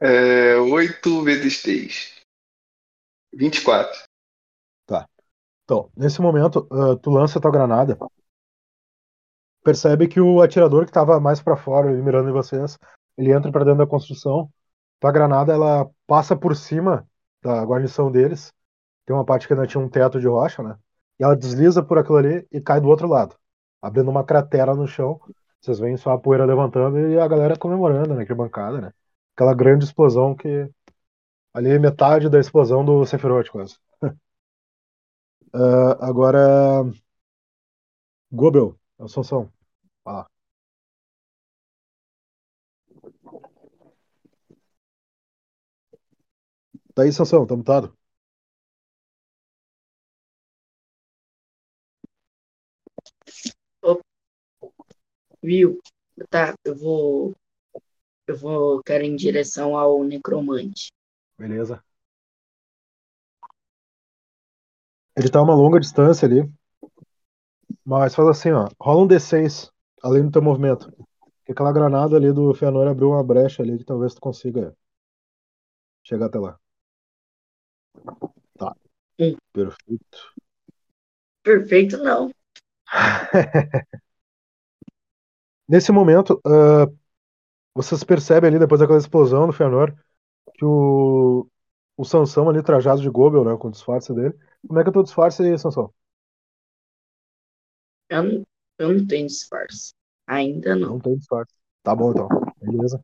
É, 0.00 0.56
8 0.56 1.22
vezes 1.22 1.62
3. 1.62 2.14
24. 3.32 4.06
Então, 5.66 5.90
nesse 5.96 6.20
momento, 6.20 6.66
ah, 6.70 6.96
tu 6.96 7.10
lança 7.10 7.40
tua 7.40 7.50
granada. 7.50 7.98
Percebe 9.64 10.06
que 10.06 10.20
o 10.20 10.40
atirador 10.40 10.84
que 10.84 10.90
estava 10.90 11.18
mais 11.18 11.42
pra 11.42 11.56
fora 11.56 11.90
e 11.90 12.00
mirando 12.00 12.28
em 12.28 12.32
vocês, 12.32 12.78
ele 13.18 13.32
entra 13.32 13.50
pra 13.50 13.64
dentro 13.64 13.78
da 13.78 13.86
construção. 13.86 14.48
Tua 15.00 15.10
granada, 15.10 15.52
ela 15.52 15.90
passa 16.06 16.36
por 16.36 16.54
cima 16.54 17.04
da 17.42 17.64
guarnição 17.64 18.12
deles. 18.12 18.52
Tem 19.04 19.14
uma 19.14 19.24
parte 19.24 19.48
que 19.48 19.54
ainda 19.54 19.66
tinha 19.66 19.82
um 19.82 19.88
teto 19.88 20.20
de 20.20 20.28
rocha, 20.28 20.62
né? 20.62 20.78
E 21.18 21.24
ela 21.24 21.34
desliza 21.36 21.82
por 21.82 21.98
aquilo 21.98 22.18
ali 22.18 22.46
e 22.52 22.60
cai 22.60 22.80
do 22.80 22.88
outro 22.88 23.08
lado, 23.08 23.36
abrindo 23.86 24.10
uma 24.10 24.24
cratera 24.24 24.74
no 24.74 24.86
chão. 24.86 25.20
Vocês 25.60 25.78
veem 25.78 25.96
só 25.96 26.12
a 26.12 26.18
poeira 26.18 26.44
levantando 26.44 26.98
e 27.10 27.18
a 27.18 27.28
galera 27.28 27.58
comemorando, 27.58 28.14
né? 28.14 28.24
Que 28.26 28.34
bancada, 28.34 28.80
né? 28.80 28.92
Aquela 29.34 29.54
grande 29.54 29.84
explosão 29.84 30.34
que. 30.34 30.70
Ali 31.54 31.70
é 31.70 31.78
metade 31.78 32.28
da 32.30 32.40
explosão 32.40 32.84
do 32.84 33.04
Sephiroth, 33.06 33.50
quase. 33.50 33.76
Ah, 35.52 35.96
agora. 36.08 36.84
Gobel, 38.30 38.78
é 39.00 39.04
o 39.04 39.08
Sansão. 39.08 39.52
Tá 46.94 47.02
aí, 47.02 47.12
Sansão, 47.12 47.46
tá 47.46 47.54
mutado. 47.56 47.95
Viu? 55.46 55.78
Tá, 56.28 56.54
eu 56.64 56.74
vou. 56.74 57.32
Eu 58.26 58.36
vou, 58.36 58.82
quero 58.82 59.04
ir 59.04 59.06
em 59.06 59.14
direção 59.14 59.78
ao 59.78 60.02
necromante. 60.02 60.88
Beleza. 61.38 61.80
Ele 65.16 65.30
tá 65.30 65.38
a 65.38 65.42
uma 65.42 65.54
longa 65.54 65.78
distância 65.78 66.26
ali. 66.26 66.42
Mas 67.84 68.12
faz 68.12 68.28
assim, 68.28 68.50
ó. 68.50 68.68
Rola 68.80 69.04
um 69.04 69.06
D6 69.06 69.70
além 70.02 70.24
do 70.24 70.32
teu 70.32 70.42
movimento. 70.42 70.90
Porque 71.36 71.52
aquela 71.52 71.72
granada 71.72 72.16
ali 72.16 72.32
do 72.32 72.52
Fëanor 72.52 72.88
abriu 72.88 73.10
uma 73.10 73.22
brecha 73.22 73.62
ali 73.62 73.78
que 73.78 73.84
talvez 73.84 74.14
tu 74.14 74.20
consiga 74.20 74.76
chegar 76.02 76.26
até 76.26 76.40
lá. 76.40 76.58
Tá. 78.58 78.74
Hum. 79.20 79.36
Perfeito. 79.52 80.34
Perfeito, 81.44 81.98
não. 81.98 82.32
Nesse 85.68 85.92
momento, 85.92 86.40
ah, 86.46 86.86
vocês 87.74 88.04
percebem 88.04 88.48
ali, 88.50 88.58
depois 88.58 88.80
daquela 88.80 88.98
explosão 88.98 89.46
do 89.46 89.52
Fëanor, 89.52 89.94
que 90.54 90.64
o, 90.64 91.48
o 91.96 92.04
Sansão 92.04 92.48
ali, 92.50 92.62
trajado 92.62 93.02
de 93.02 93.10
Gobel, 93.10 93.44
né, 93.44 93.56
com 93.56 93.68
o 93.68 93.70
disfarce 93.70 94.14
dele. 94.14 94.34
Como 94.66 94.80
é 94.80 94.82
que 94.82 94.88
é 94.88 94.90
o 94.90 94.92
teu 94.92 95.02
disfarce 95.02 95.42
aí, 95.42 95.58
Sansão? 95.58 95.92
Eu 98.08 98.22
não, 98.22 98.46
eu 98.78 98.94
não 98.94 99.06
tenho 99.06 99.26
disfarce. 99.26 99.92
Ainda 100.26 100.74
não. 100.76 100.90
Não 100.90 101.00
tem 101.00 101.16
disfarce. 101.16 101.52
Tá 101.82 101.94
bom, 101.94 102.12
então. 102.12 102.28
Beleza. 102.60 103.02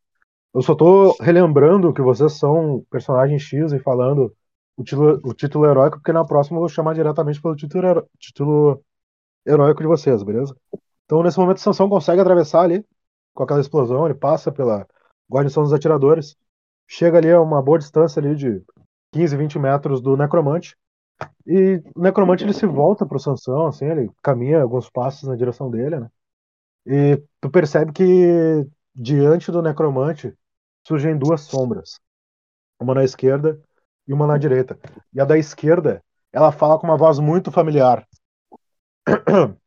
Eu 0.55 0.63
só 0.63 0.75
tô 0.75 1.17
relembrando 1.21 1.93
que 1.93 2.03
vocês 2.03 2.35
são 2.35 2.85
personagem 2.91 3.39
X 3.39 3.73
e 3.73 3.79
falando 3.79 4.35
o 4.77 4.85
título, 4.85 5.21
o 5.25 5.35
título 5.35 5.67
heróico, 5.67 5.99
porque 5.99 6.13
na 6.13 6.25
próxima 6.25 6.57
eu 6.57 6.61
vou 6.61 6.69
chamar 6.69 6.95
diretamente 6.95 7.41
pelo 7.41 7.57
título, 7.57 8.09
título 8.19 8.85
heróico 9.47 9.83
de 9.83 9.89
vocês, 9.89 10.23
beleza? 10.23 10.57
Então, 11.13 11.23
nesse 11.23 11.39
momento, 11.39 11.61
Sansão 11.61 11.91
consegue 11.91 12.23
atravessar 12.23 12.63
ali 12.63 12.83
com 13.35 13.43
aquela 13.43 13.61
explosão, 13.61 14.07
ele 14.07 14.15
passa 14.15 14.51
pela 14.51 14.89
guarnição 15.31 15.63
dos 15.63 15.75
atiradores, 15.75 16.39
chega 16.89 17.19
ali 17.19 17.31
a 17.31 17.39
uma 17.39 17.61
boa 17.61 17.79
distância 17.79 18.19
ali 18.19 18.35
de 18.35 18.63
15, 19.13 19.37
20 19.37 19.59
metros 19.59 20.01
do 20.01 20.17
necromante. 20.17 20.75
E 21.47 21.83
o 21.95 22.01
necromante 22.01 22.45
ele 22.45 22.55
se 22.55 22.65
volta 22.65 23.05
pro 23.05 23.19
Sansão, 23.19 23.67
assim, 23.67 23.85
ele 23.85 24.11
caminha 24.23 24.63
alguns 24.63 24.89
passos 24.89 25.29
na 25.29 25.37
direção 25.37 25.71
dele, 25.71 26.01
né? 26.01 26.11
E 26.87 27.23
tu 27.43 27.51
percebe 27.51 27.93
que 27.93 28.67
diante 28.95 29.53
do 29.53 29.61
necromante 29.61 30.35
surgem 30.89 31.19
duas 31.19 31.43
sombras. 31.43 32.01
Uma 32.81 32.95
na 32.95 33.05
esquerda 33.05 33.61
e 34.09 34.15
uma 34.15 34.27
na 34.27 34.39
direita. 34.39 34.79
E 35.13 35.21
a 35.21 35.27
da 35.27 35.37
esquerda, 35.37 36.03
ela 36.33 36.51
fala 36.51 36.79
com 36.79 36.87
uma 36.87 36.97
voz 36.97 37.19
muito 37.19 37.53
familiar. 37.53 38.09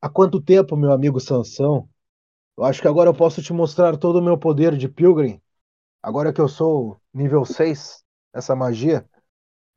Há 0.00 0.08
quanto 0.08 0.40
tempo, 0.40 0.76
meu 0.76 0.92
amigo 0.92 1.20
Sansão? 1.20 1.88
Eu 2.56 2.64
acho 2.64 2.82
que 2.82 2.88
agora 2.88 3.10
eu 3.10 3.14
posso 3.14 3.42
te 3.42 3.52
mostrar 3.52 3.96
todo 3.96 4.18
o 4.18 4.22
meu 4.22 4.38
poder 4.38 4.76
de 4.76 4.88
Pilgrim. 4.88 5.40
Agora 6.02 6.32
que 6.32 6.40
eu 6.40 6.48
sou 6.48 7.00
nível 7.14 7.44
6, 7.44 8.04
essa 8.32 8.56
magia. 8.56 9.08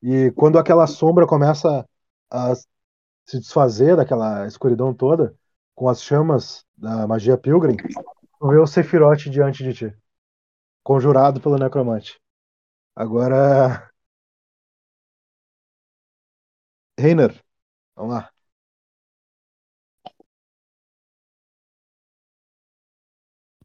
E 0.02 0.32
quando 0.34 0.60
aquela 0.60 0.88
sombra 0.88 1.28
começa 1.28 1.88
a 2.32 2.56
se 3.26 3.40
desfazer 3.40 3.98
daquela 3.98 4.48
escuridão 4.48 4.94
toda, 4.94 5.36
com 5.76 5.90
as 5.90 6.04
chamas 6.04 6.66
da 6.78 7.08
magia 7.08 7.38
Pilgrim, 7.38 7.78
tu 7.78 8.50
vê 8.50 8.58
o 8.60 8.68
Sephiroth 8.68 9.30
diante 9.30 9.64
de 9.64 9.74
ti. 9.74 9.98
Conjurado 10.84 11.42
pelo 11.42 11.58
necromante. 11.58 12.20
Agora. 12.96 13.92
Reiner, 16.98 17.44
vamos 17.96 18.14
lá. 18.16 18.33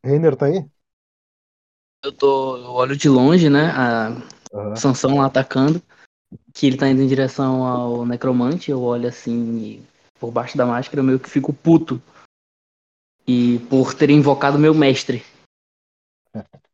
Reiner 0.04 0.36
tá 0.36 0.46
aí? 0.46 0.68
Eu 2.04 2.12
tô. 2.12 2.56
Eu 2.56 2.70
olho 2.70 2.96
de 2.96 3.08
longe, 3.08 3.50
né? 3.50 3.70
A 3.70 4.08
Aham. 4.54 4.76
Sansão 4.76 5.18
lá 5.18 5.26
atacando. 5.26 5.82
Que 6.52 6.66
ele 6.66 6.76
tá 6.76 6.88
indo 6.88 7.02
em 7.02 7.06
direção 7.06 7.64
ao 7.64 8.06
necromante. 8.06 8.70
Eu 8.70 8.82
olho 8.82 9.08
assim 9.08 9.58
e 9.58 9.82
por 10.18 10.30
baixo 10.30 10.56
da 10.56 10.66
máscara 10.66 11.00
eu 11.00 11.04
meio 11.04 11.18
que 11.18 11.28
fico 11.28 11.52
puto. 11.52 12.00
E 13.26 13.58
por 13.70 13.94
ter 13.94 14.10
invocado 14.10 14.58
meu 14.58 14.74
mestre. 14.74 15.22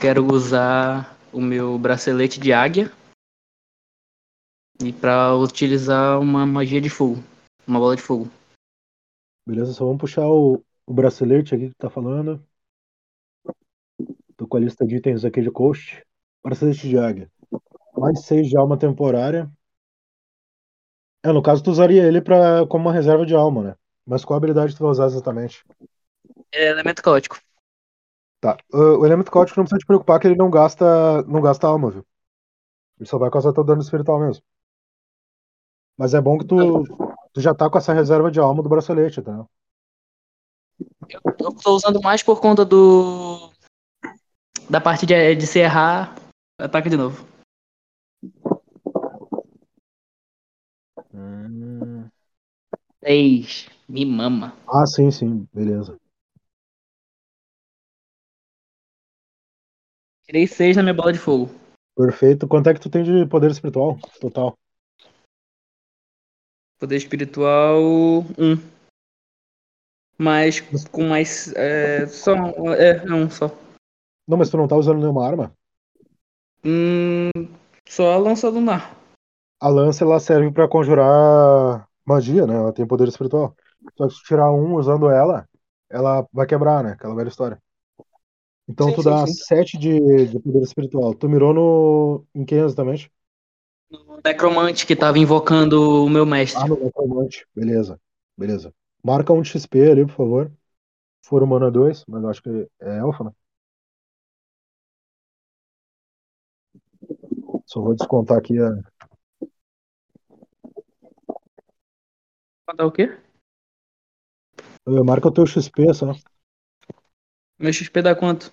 Quero 0.00 0.26
usar 0.32 1.16
o 1.32 1.40
meu 1.40 1.78
bracelete 1.78 2.38
de 2.40 2.52
águia. 2.52 2.92
E 4.82 4.92
pra 4.92 5.34
utilizar 5.34 6.20
uma 6.20 6.44
magia 6.44 6.80
de 6.80 6.90
fogo. 6.90 7.22
Uma 7.66 7.78
bola 7.78 7.96
de 7.96 8.02
fogo. 8.02 8.28
Beleza, 9.46 9.72
só 9.72 9.84
vamos 9.84 10.00
puxar 10.00 10.26
o, 10.26 10.62
o 10.86 10.92
bracelete 10.92 11.54
aqui 11.54 11.68
que 11.68 11.74
tá 11.76 11.90
falando. 11.90 12.44
Tô 14.36 14.46
com 14.46 14.56
a 14.56 14.60
lista 14.60 14.86
de 14.86 14.96
itens 14.96 15.24
aqui 15.24 15.40
de 15.40 15.50
coast. 15.50 16.04
Bracelete 16.42 16.88
de 16.88 16.98
águia. 16.98 17.30
Mais 17.96 18.24
6 18.24 18.48
de 18.48 18.56
alma 18.56 18.78
temporária. 18.78 19.50
É, 21.22 21.32
no 21.32 21.42
caso, 21.42 21.62
tu 21.62 21.70
usaria 21.70 22.06
ele 22.06 22.20
pra, 22.20 22.66
como 22.66 22.84
uma 22.84 22.92
reserva 22.92 23.24
de 23.24 23.34
alma, 23.34 23.62
né? 23.62 23.76
Mas 24.04 24.24
qual 24.24 24.36
habilidade 24.36 24.76
tu 24.76 24.82
vai 24.82 24.90
usar 24.90 25.06
exatamente? 25.06 25.64
É 26.52 26.68
elemento 26.68 27.02
caótico. 27.02 27.40
Tá. 28.40 28.58
Uh, 28.72 28.98
o 28.98 29.06
elemento 29.06 29.30
caótico 29.30 29.58
não 29.58 29.64
precisa 29.64 29.78
te 29.78 29.86
preocupar 29.86 30.20
que 30.20 30.26
ele 30.26 30.36
não 30.36 30.50
gasta, 30.50 31.22
não 31.22 31.40
gasta 31.40 31.66
alma, 31.66 31.90
viu? 31.90 32.06
Ele 32.98 33.08
só 33.08 33.16
vai 33.18 33.30
causar 33.30 33.54
teu 33.54 33.64
dano 33.64 33.80
espiritual 33.80 34.20
mesmo. 34.20 34.44
Mas 35.96 36.12
é 36.12 36.20
bom 36.20 36.36
que 36.36 36.44
tu, 36.44 36.84
tu 37.32 37.40
já 37.40 37.54
tá 37.54 37.70
com 37.70 37.78
essa 37.78 37.94
reserva 37.94 38.30
de 38.30 38.40
alma 38.40 38.62
do 38.62 38.68
bracelete, 38.68 39.22
tá? 39.22 39.46
Eu, 41.08 41.52
tô 41.54 41.74
usando 41.74 42.00
mais 42.00 42.22
por 42.22 42.40
conta 42.40 42.64
do. 42.64 43.50
Da 44.68 44.80
parte 44.80 45.04
de, 45.04 45.34
de 45.34 45.46
se 45.46 45.58
errar, 45.58 46.14
ataca 46.58 46.88
de 46.88 46.96
novo. 46.96 47.26
Hum. 51.12 52.08
6. 53.04 53.68
Me 53.88 54.04
mama. 54.04 54.56
Ah, 54.66 54.86
sim, 54.86 55.10
sim, 55.10 55.46
beleza. 55.52 55.98
Tirei 60.24 60.46
6 60.46 60.76
na 60.76 60.82
minha 60.82 60.94
bola 60.94 61.12
de 61.12 61.18
fogo. 61.18 61.50
Perfeito. 61.94 62.48
Quanto 62.48 62.68
é 62.70 62.74
que 62.74 62.80
tu 62.80 62.88
tem 62.90 63.04
de 63.04 63.26
poder 63.26 63.50
espiritual 63.50 63.98
total? 64.20 64.56
Poder 66.78 66.96
espiritual 66.96 67.80
1. 68.38 68.73
Mas 70.18 70.60
com 70.90 71.08
mais. 71.08 71.52
É, 71.56 72.06
só. 72.06 72.34
É, 72.78 73.12
um 73.12 73.28
só. 73.28 73.50
Não, 74.26 74.38
mas 74.38 74.48
tu 74.48 74.56
não 74.56 74.68
tá 74.68 74.76
usando 74.76 75.00
nenhuma 75.00 75.26
arma? 75.26 75.52
Hum, 76.64 77.30
só 77.86 78.12
a 78.12 78.16
lança 78.16 78.48
lunar. 78.48 78.96
A 79.60 79.68
lança 79.68 80.04
ela 80.04 80.18
serve 80.18 80.50
pra 80.50 80.68
conjurar 80.68 81.86
magia, 82.06 82.46
né? 82.46 82.54
Ela 82.54 82.72
tem 82.72 82.86
poder 82.86 83.08
espiritual. 83.08 83.54
Só 83.96 84.08
que 84.08 84.14
se 84.14 84.20
tu 84.20 84.26
tirar 84.26 84.50
um 84.50 84.74
usando 84.74 85.10
ela, 85.10 85.46
ela 85.90 86.26
vai 86.32 86.46
quebrar, 86.46 86.82
né? 86.82 86.92
Aquela 86.92 87.14
velha 87.14 87.28
história. 87.28 87.60
Então 88.68 88.88
Sim, 88.88 88.94
tu 88.94 89.02
dá 89.02 89.26
sim. 89.26 89.32
7 89.32 89.78
de, 89.78 90.26
de 90.26 90.40
poder 90.40 90.62
espiritual. 90.62 91.14
Tu 91.14 91.28
mirou 91.28 91.52
no. 91.52 92.26
em 92.34 92.44
quem 92.44 92.58
exatamente? 92.58 93.10
O 93.90 94.18
necromante 94.24 94.86
que 94.86 94.96
tava 94.96 95.18
invocando 95.18 96.04
o 96.04 96.08
meu 96.08 96.24
mestre. 96.24 96.62
Ah, 96.62 96.66
no 96.66 96.82
necromante. 96.82 97.46
Beleza. 97.54 98.00
Beleza. 98.36 98.72
Marca 99.04 99.34
um 99.34 99.42
de 99.42 99.50
XP 99.50 99.90
ali, 99.90 100.06
por 100.06 100.14
favor. 100.14 100.52
For 101.22 101.42
humano 101.42 101.66
é 101.66 101.70
2, 101.70 102.04
mas 102.08 102.22
eu 102.22 102.28
acho 102.30 102.42
que 102.42 102.68
é 102.80 102.98
elfa, 102.98 103.24
né? 103.24 103.32
Só 107.66 107.82
vou 107.82 107.94
descontar 107.94 108.38
aqui 108.38 108.58
a. 108.58 108.70
Dá 112.74 112.86
o 112.86 112.90
quê? 112.90 113.18
Marca 114.86 115.28
o 115.28 115.32
teu 115.32 115.46
XP 115.46 115.92
só. 115.92 116.12
Meu 117.58 117.72
XP 117.72 118.02
dá 118.02 118.14
quanto? 118.16 118.50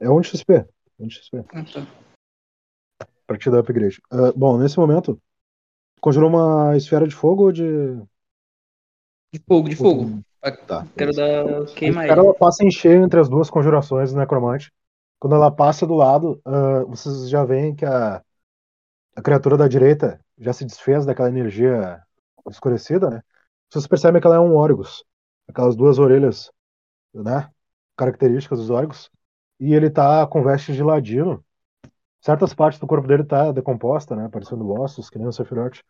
É 0.00 0.08
um 0.08 0.20
de 0.20 0.28
XP. 0.28 0.66
Um 0.98 1.06
de 1.06 1.14
XP. 1.16 1.44
Ah, 1.52 1.64
tá. 1.64 3.06
Pra 3.26 3.38
te 3.38 3.50
dar 3.50 3.60
upgrade. 3.60 4.00
Ah, 4.10 4.32
bom, 4.34 4.58
nesse 4.58 4.78
momento, 4.78 5.20
conjurou 6.00 6.30
uma 6.30 6.76
esfera 6.76 7.06
de 7.06 7.14
fogo 7.14 7.44
ou 7.44 7.52
de. 7.52 7.64
De 9.32 9.40
fogo, 9.46 9.68
de 9.68 9.76
fogo. 9.76 10.22
Tá. 10.66 10.86
Quero 10.96 11.12
dar. 11.12 11.62
A 11.62 11.64
Queima 11.66 12.04
ele. 12.04 12.12
ela 12.12 12.34
passa 12.34 12.64
em 12.64 12.70
cheio 12.70 13.04
entre 13.04 13.20
as 13.20 13.28
duas 13.28 13.50
conjurações 13.50 14.12
do 14.12 14.18
necromante. 14.18 14.72
Quando 15.18 15.36
ela 15.36 15.50
passa 15.50 15.86
do 15.86 15.94
lado, 15.94 16.40
ah, 16.44 16.84
vocês 16.88 17.28
já 17.28 17.44
veem 17.44 17.74
que 17.74 17.84
a, 17.84 18.22
a 19.14 19.22
criatura 19.22 19.56
da 19.56 19.68
direita 19.68 20.18
já 20.38 20.52
se 20.52 20.64
desfez 20.64 21.04
daquela 21.04 21.28
energia 21.28 22.02
escurecida, 22.48 23.10
né? 23.10 23.22
Vocês 23.70 23.86
percebem 23.86 24.20
que 24.20 24.26
ela 24.26 24.36
é 24.36 24.40
um 24.40 24.56
Orgus. 24.56 25.04
Aquelas 25.46 25.76
duas 25.76 25.98
orelhas, 25.98 26.50
né? 27.14 27.48
Características 27.96 28.58
dos 28.58 28.70
Orgus. 28.70 29.10
E 29.60 29.74
ele 29.74 29.90
tá 29.90 30.26
com 30.26 30.42
vestes 30.42 30.74
de 30.74 30.82
ladino. 30.82 31.44
Certas 32.22 32.52
partes 32.54 32.80
do 32.80 32.86
corpo 32.86 33.06
dele 33.06 33.24
tá 33.24 33.52
decomposta, 33.52 34.16
né? 34.16 34.28
Parecendo 34.28 34.68
ossos, 34.72 35.10
que 35.10 35.18
nem 35.18 35.28
o 35.28 35.32
Sephiroth. 35.32 35.80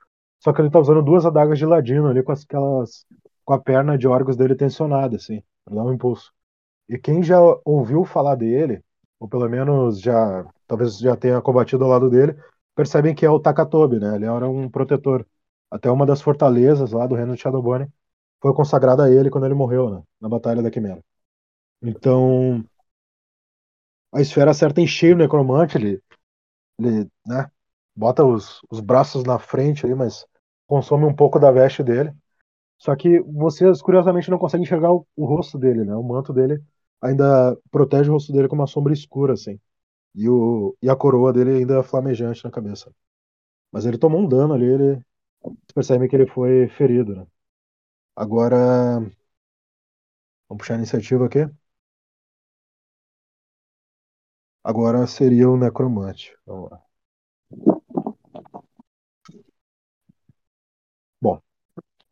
Só 0.41 0.53
que 0.53 0.61
ele 0.61 0.71
tá 0.71 0.79
usando 0.81 1.03
duas 1.03 1.25
adagas 1.25 1.59
de 1.59 1.67
ladino 1.67 2.09
ali 2.09 2.23
com 2.23 2.33
as- 2.33 2.43
aquelas. 2.43 3.07
Com 3.45 3.53
a 3.55 3.61
perna 3.61 3.97
de 3.99 4.07
Orgus 4.09 4.37
dele 4.37 4.55
tensionada, 4.55 5.17
assim, 5.17 5.43
pra 5.65 5.75
dar 5.75 5.85
um 5.85 5.93
impulso. 5.93 6.33
E 6.89 6.99
quem 6.99 7.23
já 7.23 7.39
ouviu 7.65 8.05
falar 8.05 8.35
dele, 8.37 8.83
ou 9.19 9.29
pelo 9.29 9.49
menos 9.49 10.01
já. 10.01 10.45
talvez 10.67 10.99
já 10.99 11.17
tenha 11.17 11.41
combatido 11.41 11.85
ao 11.85 11.91
lado 11.91 12.11
dele, 12.11 12.37
percebem 12.75 13.15
que 13.15 13.27
é 13.27 13.31
o 13.31 13.41
Takatobi, 13.41 13.99
né? 14.01 14.17
Ele 14.17 14.27
era 14.27 14.49
um 14.49 14.69
protetor. 14.69 15.27
Até 15.71 15.91
uma 15.91 16.07
das 16.07 16.21
fortalezas 16.23 16.93
lá 16.93 17.07
do 17.07 17.15
reino 17.15 17.35
de 17.35 17.41
Shadowbone 17.43 17.89
foi 18.43 18.55
consagrada 18.55 19.05
a 19.05 19.11
ele 19.11 19.31
quando 19.31 19.47
ele 19.47 19.55
morreu, 19.55 19.91
né? 19.91 20.03
Na 20.21 20.29
Batalha 20.29 20.63
da 20.63 20.71
Quimera. 20.71 21.03
Então. 21.83 22.65
A 24.13 24.21
esfera 24.21 24.51
acerta 24.51 24.81
em 24.81 24.87
cheio 24.87 25.15
o 25.15 25.19
necromante, 25.19 25.77
ele, 25.77 26.03
ele 26.79 27.11
né? 27.27 27.51
Bota 27.95 28.25
os, 28.25 28.61
os 28.71 28.81
braços 28.81 29.25
na 29.25 29.39
frente 29.39 29.85
ali, 29.87 29.95
mas 29.95 30.27
consome 30.67 31.05
um 31.05 31.15
pouco 31.15 31.39
da 31.39 31.51
veste 31.51 31.83
dele. 31.83 32.13
Só 32.81 32.97
que 32.97 33.21
vocês, 33.23 33.83
curiosamente, 33.83 34.31
não 34.31 34.39
conseguem 34.41 34.65
enxergar 34.67 34.93
o, 34.95 35.07
o 35.17 35.27
rosto 35.27 35.59
dele, 35.59 35.85
né? 35.85 35.97
O 35.97 36.05
manto 36.05 36.33
dele 36.35 36.63
ainda 37.03 37.57
protege 37.73 38.11
o 38.11 38.15
rosto 38.15 38.33
dele 38.33 38.49
com 38.49 38.57
uma 38.57 38.69
sombra 38.69 38.95
escura, 38.95 39.35
assim. 39.35 39.61
E, 40.15 40.29
o, 40.29 40.77
e 40.83 40.91
a 40.91 40.97
coroa 40.97 41.33
dele 41.33 41.53
ainda 41.59 41.81
é 41.81 41.85
flamejante 41.85 42.45
na 42.45 42.51
cabeça. 42.53 42.93
Mas 43.73 43.87
ele 43.87 43.99
tomou 43.99 44.21
um 44.21 44.29
dano 44.29 44.55
ali, 44.55 44.67
ele 44.67 44.95
vocês 45.43 45.73
percebem 45.75 46.09
que 46.09 46.17
ele 46.17 46.27
foi 46.29 46.69
ferido, 46.71 47.17
né? 47.17 47.27
Agora. 48.17 49.01
Vamos 50.49 50.61
puxar 50.63 50.75
a 50.75 50.79
iniciativa 50.79 51.25
aqui. 51.27 51.39
Agora 54.65 55.07
seria 55.07 55.51
o 55.51 55.57
necromante. 55.59 56.35
Vamos 56.47 56.71
lá. 56.71 56.83
Bom. 61.21 61.41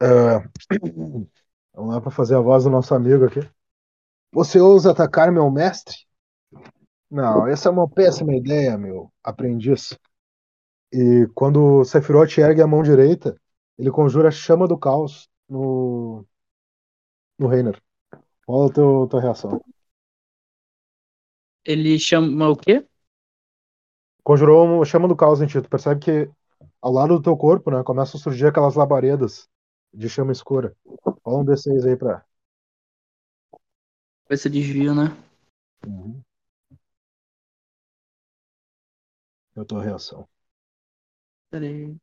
É, 0.00 0.38
Vamos 1.78 1.94
lá 1.94 2.00
para 2.00 2.10
fazer 2.10 2.34
a 2.34 2.40
voz 2.40 2.64
do 2.64 2.70
nosso 2.70 2.92
amigo 2.92 3.24
aqui. 3.24 3.38
Você 4.32 4.58
ousa 4.58 4.90
atacar 4.90 5.30
meu 5.30 5.48
mestre? 5.48 5.94
Não, 7.08 7.46
essa 7.46 7.68
é 7.68 7.72
uma 7.72 7.88
péssima 7.88 8.34
ideia, 8.34 8.76
meu 8.76 9.12
aprendiz. 9.22 9.96
E 10.92 11.28
quando 11.36 11.78
o 11.78 11.84
Sephiroth 11.84 12.36
ergue 12.36 12.60
a 12.60 12.66
mão 12.66 12.82
direita, 12.82 13.40
ele 13.78 13.92
conjura 13.92 14.26
a 14.26 14.32
chama 14.32 14.66
do 14.66 14.76
caos 14.76 15.28
no, 15.48 16.26
no 17.38 17.46
Reiner. 17.46 17.80
Qual 18.44 18.66
a 18.66 18.72
teu, 18.72 19.06
tua 19.08 19.20
reação? 19.20 19.62
Ele 21.64 21.96
chama 21.96 22.48
o 22.48 22.56
quê? 22.56 22.84
Conjurou 24.24 24.66
uma 24.66 24.84
chama 24.84 25.06
do 25.06 25.14
caos 25.14 25.40
em 25.40 25.46
ti. 25.46 25.62
Tu 25.62 25.70
percebe 25.70 26.00
que 26.00 26.30
ao 26.82 26.92
lado 26.92 27.16
do 27.16 27.22
teu 27.22 27.36
corpo, 27.36 27.70
né, 27.70 27.84
começam 27.84 28.18
a 28.18 28.22
surgir 28.22 28.46
aquelas 28.46 28.74
labaredas 28.74 29.48
de 29.98 30.08
chama 30.08 30.30
escura. 30.30 30.76
Rola 31.24 31.42
um 31.42 31.44
D6 31.44 31.84
aí 31.84 31.96
pra. 31.96 32.24
Vai 34.28 34.38
ser 34.38 34.50
desvio, 34.50 34.94
né? 34.94 35.06
Uhum. 35.84 36.22
Eu 39.56 39.64
tô 39.64 39.76
a 39.76 39.82
reação. 39.82 40.28
Pera 41.50 41.64
aí. 41.64 41.96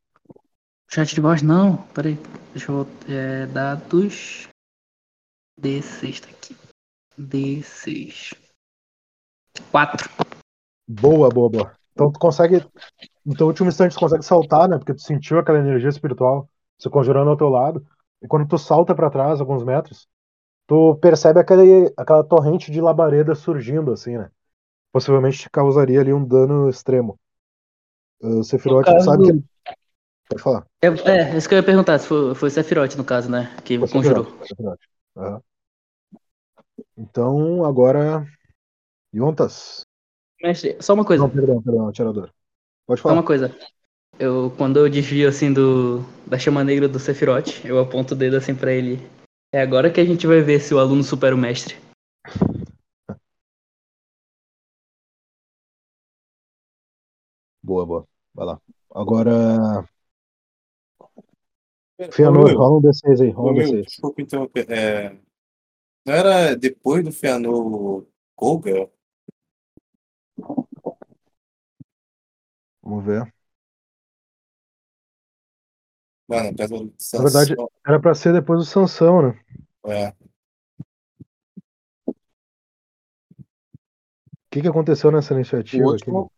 Chat 0.90 1.14
de 1.14 1.20
voz 1.22 1.40
não. 1.40 1.86
Pera 1.94 2.08
aí. 2.08 2.16
Deixa 2.52 2.70
eu. 2.70 2.86
É, 3.08 3.46
dados. 3.46 4.48
D6 5.58 6.20
tá 6.20 6.28
aqui. 6.28 6.54
D6. 7.18 8.34
4. 9.70 10.10
Boa, 10.86 11.30
boa, 11.30 11.48
boa. 11.48 11.78
Então 11.92 12.12
tu 12.12 12.18
consegue. 12.18 12.56
No 13.24 13.34
teu 13.34 13.46
último 13.46 13.70
instante 13.70 13.94
tu 13.94 14.00
consegue 14.00 14.22
saltar, 14.22 14.68
né? 14.68 14.76
Porque 14.76 14.92
tu 14.92 15.00
sentiu 15.00 15.38
aquela 15.38 15.58
energia 15.58 15.88
espiritual 15.88 16.50
se 16.78 16.88
conjurando 16.90 17.30
ao 17.30 17.36
teu 17.36 17.48
lado. 17.48 17.84
E 18.22 18.26
quando 18.26 18.48
tu 18.48 18.58
salta 18.58 18.94
pra 18.94 19.10
trás, 19.10 19.40
alguns 19.40 19.62
metros, 19.62 20.08
tu 20.66 20.96
percebe 20.96 21.40
aquele, 21.40 21.92
aquela 21.96 22.24
torrente 22.24 22.70
de 22.70 22.80
labareda 22.80 23.34
surgindo, 23.34 23.92
assim, 23.92 24.16
né? 24.16 24.30
Possivelmente 24.92 25.38
te 25.38 25.50
causaria 25.50 26.00
ali 26.00 26.12
um 26.12 26.24
dano 26.24 26.68
extremo. 26.68 27.18
O 28.20 28.42
Sephiroth, 28.42 28.84
caso- 28.84 29.04
sabe 29.04 29.24
que. 29.24 29.44
Pode 30.28 30.42
falar. 30.42 30.66
É, 30.82 30.86
é, 30.88 31.36
isso 31.36 31.48
que 31.48 31.54
eu 31.54 31.58
ia 31.58 31.64
perguntar, 31.64 31.98
se 31.98 32.08
foi, 32.08 32.34
foi 32.34 32.50
Sephiroth 32.50 32.96
no 32.96 33.04
caso, 33.04 33.30
né? 33.30 33.54
Que 33.64 33.78
Foi 33.78 33.88
conjurou. 33.88 34.24
Sephiroth, 34.24 34.48
Sephiroth. 34.48 34.80
Aham. 35.16 35.42
Então, 36.96 37.64
agora. 37.64 38.26
Yontas. 39.14 39.82
Mestre, 40.42 40.76
só 40.80 40.94
uma 40.94 41.04
coisa. 41.04 41.22
Não, 41.22 41.30
perdão, 41.30 41.62
perdão, 41.62 41.88
atirador. 41.88 42.30
Pode 42.86 43.00
Só 43.00 43.08
falar. 43.08 43.20
uma 43.20 43.26
coisa. 43.26 43.54
Eu, 44.18 44.50
quando 44.56 44.78
eu 44.78 44.88
desvio 44.88 45.28
assim 45.28 45.52
do 45.52 46.00
da 46.26 46.38
chama 46.38 46.64
negra 46.64 46.88
do 46.88 46.98
Sephiroth, 46.98 47.64
eu 47.64 47.78
aponto 47.78 48.14
o 48.14 48.16
dedo 48.16 48.36
assim 48.36 48.54
pra 48.54 48.72
ele. 48.72 48.98
É 49.52 49.60
agora 49.60 49.90
que 49.90 50.00
a 50.00 50.04
gente 50.04 50.26
vai 50.26 50.40
ver 50.40 50.58
se 50.60 50.72
o 50.74 50.78
aluno 50.78 51.04
supera 51.04 51.34
o 51.34 51.38
mestre. 51.38 51.76
Boa, 57.62 57.84
boa. 57.84 58.08
Vai 58.32 58.46
lá. 58.46 58.60
Agora. 58.94 59.88
Fianor, 62.12 62.54
rola 62.56 62.78
um 62.78 62.80
D6 62.80 63.20
aí, 63.20 63.30
rola 63.30 63.48
um 63.48 63.52
Ô, 63.52 63.56
meu, 63.56 63.70
D6. 63.72 63.86
desculpa 63.86 64.22
interromper. 64.22 64.70
É, 64.70 65.16
não 66.06 66.14
era 66.14 66.54
depois 66.54 67.02
do 67.04 67.10
Fianor 67.10 68.06
Koga? 68.36 68.88
Vamos 72.80 73.04
ver. 73.04 73.35
Mano, 76.28 76.48
apesar 76.50 76.78
do 76.78 76.92
Na 77.14 77.22
verdade, 77.22 77.54
era 77.86 78.00
pra 78.00 78.14
ser 78.14 78.32
depois 78.32 78.60
do 78.60 78.66
Sansão, 78.66 79.22
né? 79.22 79.40
é, 79.86 80.12
O 84.46 84.48
que, 84.50 84.62
que 84.62 84.68
aconteceu 84.68 85.12
nessa 85.12 85.34
O 85.34 85.36
iniciativa 85.36 85.84
aqui? 85.90 85.92
último, 85.92 86.32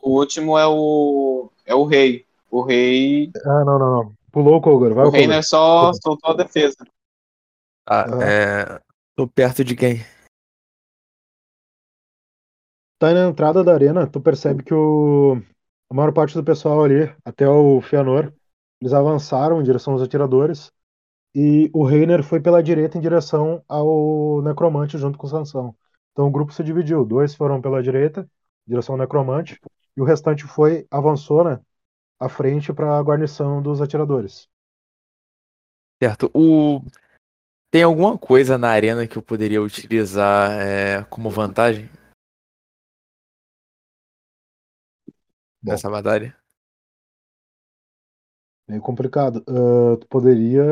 o 0.00 0.10
último 0.18 0.58
é 0.58 0.66
o 0.66 1.50
é 1.64 1.74
o 1.74 1.84
rei. 1.84 2.26
O 2.50 2.62
rei, 2.62 3.30
Ah, 3.46 3.64
não, 3.64 3.78
não, 3.78 4.04
não. 4.04 4.14
Pulou 4.30 4.56
o 4.56 4.60
Kogar, 4.60 4.92
vai 4.94 5.04
o 5.04 5.08
o 5.08 5.10
Kogar. 5.10 5.20
Reiner 5.20 5.44
só 5.44 5.92
soltou 5.94 6.32
a 6.32 6.34
defesa. 6.36 6.76
Ah, 7.86 8.02
Aham. 8.08 8.22
é. 8.22 8.80
Tô 9.16 9.26
perto 9.28 9.64
de 9.64 9.74
quem? 9.76 9.98
Tá 12.98 13.08
aí 13.08 13.14
na 13.14 13.28
entrada 13.28 13.64
da 13.64 13.72
arena, 13.74 14.06
tu 14.06 14.20
percebe 14.20 14.62
que 14.62 14.72
o... 14.72 15.34
a 15.90 15.94
maior 15.94 16.12
parte 16.12 16.34
do 16.34 16.44
pessoal 16.44 16.84
ali, 16.84 17.12
até 17.24 17.48
o 17.48 17.80
Fianor, 17.80 18.32
eles 18.82 18.92
avançaram 18.92 19.60
em 19.60 19.64
direção 19.64 19.92
aos 19.92 20.02
atiradores 20.02 20.72
e 21.32 21.70
o 21.72 21.84
Reiner 21.84 22.24
foi 22.24 22.40
pela 22.40 22.60
direita 22.60 22.98
em 22.98 23.00
direção 23.00 23.64
ao 23.68 24.42
Necromante 24.42 24.98
junto 24.98 25.16
com 25.16 25.24
o 25.24 25.30
Sansão. 25.30 25.76
Então 26.10 26.26
o 26.26 26.30
grupo 26.32 26.52
se 26.52 26.64
dividiu, 26.64 27.04
dois 27.04 27.32
foram 27.32 27.62
pela 27.62 27.80
direita, 27.80 28.28
em 28.66 28.70
direção 28.70 28.96
ao 28.96 28.98
Necromante, 28.98 29.56
e 29.96 30.00
o 30.00 30.04
restante 30.04 30.42
foi, 30.42 30.84
avançou, 30.90 31.44
né, 31.44 31.60
à 32.18 32.28
frente 32.28 32.72
para 32.72 32.98
a 32.98 33.02
guarnição 33.02 33.62
dos 33.62 33.80
atiradores. 33.80 34.48
Certo. 36.02 36.28
O... 36.34 36.82
Tem 37.70 37.84
alguma 37.84 38.18
coisa 38.18 38.58
na 38.58 38.68
arena 38.68 39.06
que 39.06 39.16
eu 39.16 39.22
poderia 39.22 39.62
utilizar 39.62 40.50
é, 40.60 41.04
como 41.04 41.30
vantagem 41.30 41.88
Bom. 45.62 45.70
nessa 45.70 45.88
batalha? 45.88 46.41
Meio 48.72 48.80
complicado. 48.82 49.44
Ah, 49.46 49.98
tu 50.00 50.06
poderia, 50.08 50.64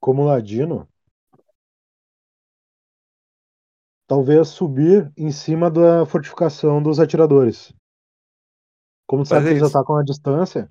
como 0.00 0.24
ladino, 0.24 0.88
talvez 4.08 4.48
subir 4.48 5.12
em 5.16 5.30
cima 5.30 5.70
da 5.70 6.04
fortificação 6.04 6.82
dos 6.82 6.98
atiradores. 6.98 7.72
Como 9.06 9.24
tu 9.24 9.28
sabe 9.28 9.46
que 9.46 9.52
eles 9.52 9.62
isso. 9.62 9.74
atacam 9.74 9.96
à 9.96 10.02
distância, 10.04 10.70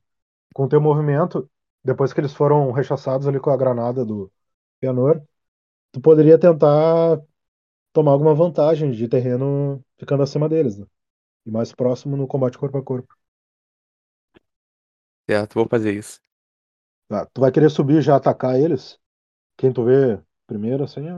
com 0.54 0.68
teu 0.68 0.82
movimento, 0.82 1.50
depois 1.84 2.14
que 2.14 2.22
eles 2.22 2.34
foram 2.34 2.72
rechaçados 2.72 3.28
ali 3.28 3.40
com 3.40 3.52
a 3.52 3.58
granada 3.58 4.06
do 4.06 4.32
Pianor, 4.82 5.24
tu 5.92 6.02
poderia 6.02 6.40
tentar 6.40 7.22
tomar 7.94 8.12
alguma 8.14 8.36
vantagem 8.36 8.92
de 8.92 9.08
terreno 9.10 9.84
ficando 10.00 10.24
acima 10.24 10.50
deles, 10.50 10.78
né? 10.80 10.88
E 11.46 11.52
mais 11.52 11.74
próximo 11.74 12.18
no 12.18 12.28
combate 12.28 12.58
corpo 12.58 12.78
a 12.80 12.84
corpo. 12.84 13.16
Certo, 15.30 15.56
vou 15.56 15.68
fazer 15.68 15.94
isso. 15.94 16.22
Tá, 17.10 17.26
tu 17.26 17.42
vai 17.42 17.52
querer 17.52 17.70
subir 17.70 17.98
e 17.98 18.02
já 18.02 18.16
atacar 18.16 18.58
eles? 18.58 18.98
Quem 19.58 19.74
tu 19.74 19.84
vê 19.84 20.22
primeiro, 20.46 20.84
assim, 20.84 21.08
é... 21.08 21.12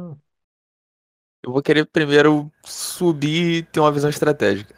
Eu 1.43 1.53
vou 1.53 1.61
querer 1.61 1.85
primeiro 1.85 2.51
subir 2.65 3.59
e 3.59 3.63
ter 3.63 3.79
uma 3.79 3.91
visão 3.91 4.09
estratégica. 4.09 4.75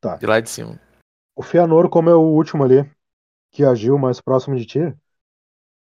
Tá. 0.00 0.16
De 0.16 0.26
lá 0.26 0.38
de 0.38 0.50
cima. 0.50 0.78
O 1.34 1.42
Fianor, 1.42 1.88
como 1.88 2.10
é 2.10 2.14
o 2.14 2.20
último 2.20 2.62
ali, 2.62 2.88
que 3.50 3.64
agiu 3.64 3.98
mais 3.98 4.20
próximo 4.20 4.56
de 4.56 4.66
ti, 4.66 4.78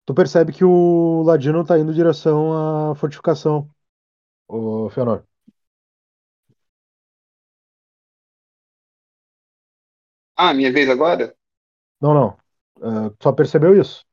tu 0.04 0.12
percebe 0.12 0.52
que 0.52 0.64
o 0.64 1.22
Ladino 1.22 1.64
tá 1.64 1.78
indo 1.78 1.92
em 1.92 1.94
direção 1.94 2.90
à 2.90 2.94
fortificação. 2.96 3.70
O 4.48 4.90
Fianor. 4.90 5.24
Ah, 10.36 10.52
minha 10.52 10.72
vez 10.72 10.88
agora? 10.90 11.34
Não, 12.00 12.12
não. 12.12 12.45
Tu 12.80 13.16
só 13.22 13.32
percebeu 13.32 13.80
isso. 13.80 14.04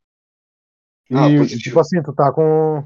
E, 1.10 1.16
Ah, 1.16 1.48
tipo 1.48 1.80
assim, 1.80 2.02
tu 2.02 2.14
tá 2.14 2.32
com. 2.32 2.84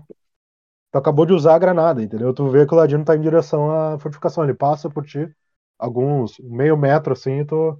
Tu 0.91 0.97
acabou 0.97 1.25
de 1.25 1.33
usar 1.33 1.55
a 1.55 1.59
granada, 1.59 2.01
entendeu? 2.01 2.33
Tu 2.33 2.49
vê 2.49 2.65
que 2.65 2.73
o 2.73 2.77
Ladino 2.77 3.05
tá 3.05 3.15
em 3.15 3.21
direção 3.21 3.71
à 3.71 3.99
fortificação. 3.99 4.43
Ele 4.43 4.53
passa 4.53 4.89
por 4.89 5.05
ti, 5.05 5.29
alguns 5.77 6.37
meio 6.39 6.77
metro 6.77 7.13
assim, 7.13 7.39
e 7.41 7.45
tu. 7.45 7.79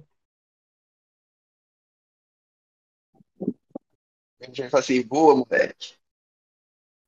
A 4.40 4.44
gente 4.46 4.60
vai 4.62 4.70
falar 4.70 4.82
assim, 4.82 5.02
boa, 5.02 5.34
moleque. 5.34 5.94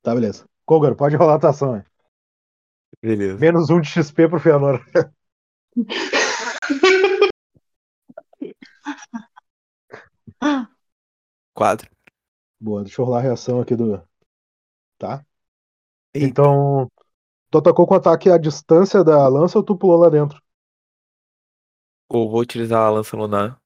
Tá, 0.01 0.13
beleza. 0.13 0.45
Kogar, 0.65 0.95
pode 0.95 1.15
rolar 1.15 1.35
a 1.35 1.39
tua 1.39 1.49
ação. 1.51 1.75
aí. 1.75 1.83
Beleza. 3.01 3.39
Menos 3.39 3.69
um 3.69 3.81
de 3.81 3.89
XP 3.89 4.27
pro 4.27 4.39
Fianor. 4.39 4.83
Quatro. 11.61 11.87
Boa, 12.59 12.83
deixa 12.83 13.01
eu 13.01 13.05
rolar 13.05 13.19
a 13.19 13.21
reação 13.21 13.59
aqui 13.59 13.75
do. 13.75 14.01
Tá? 14.97 15.25
Eita. 16.13 16.27
Então, 16.31 16.91
tu 17.51 17.59
atacou 17.59 17.87
com 17.87 17.95
ataque 17.95 18.29
à 18.29 18.37
distância 18.39 19.03
da 19.03 19.27
lança 19.29 19.57
ou 19.59 19.63
tu 19.65 19.77
pulou 19.77 19.97
lá 19.99 20.09
dentro? 20.09 20.41
Ou 22.09 22.29
vou 22.29 22.41
utilizar 22.41 22.79
a 22.85 22.91
lança 22.91 23.17
lunar. 23.17 23.59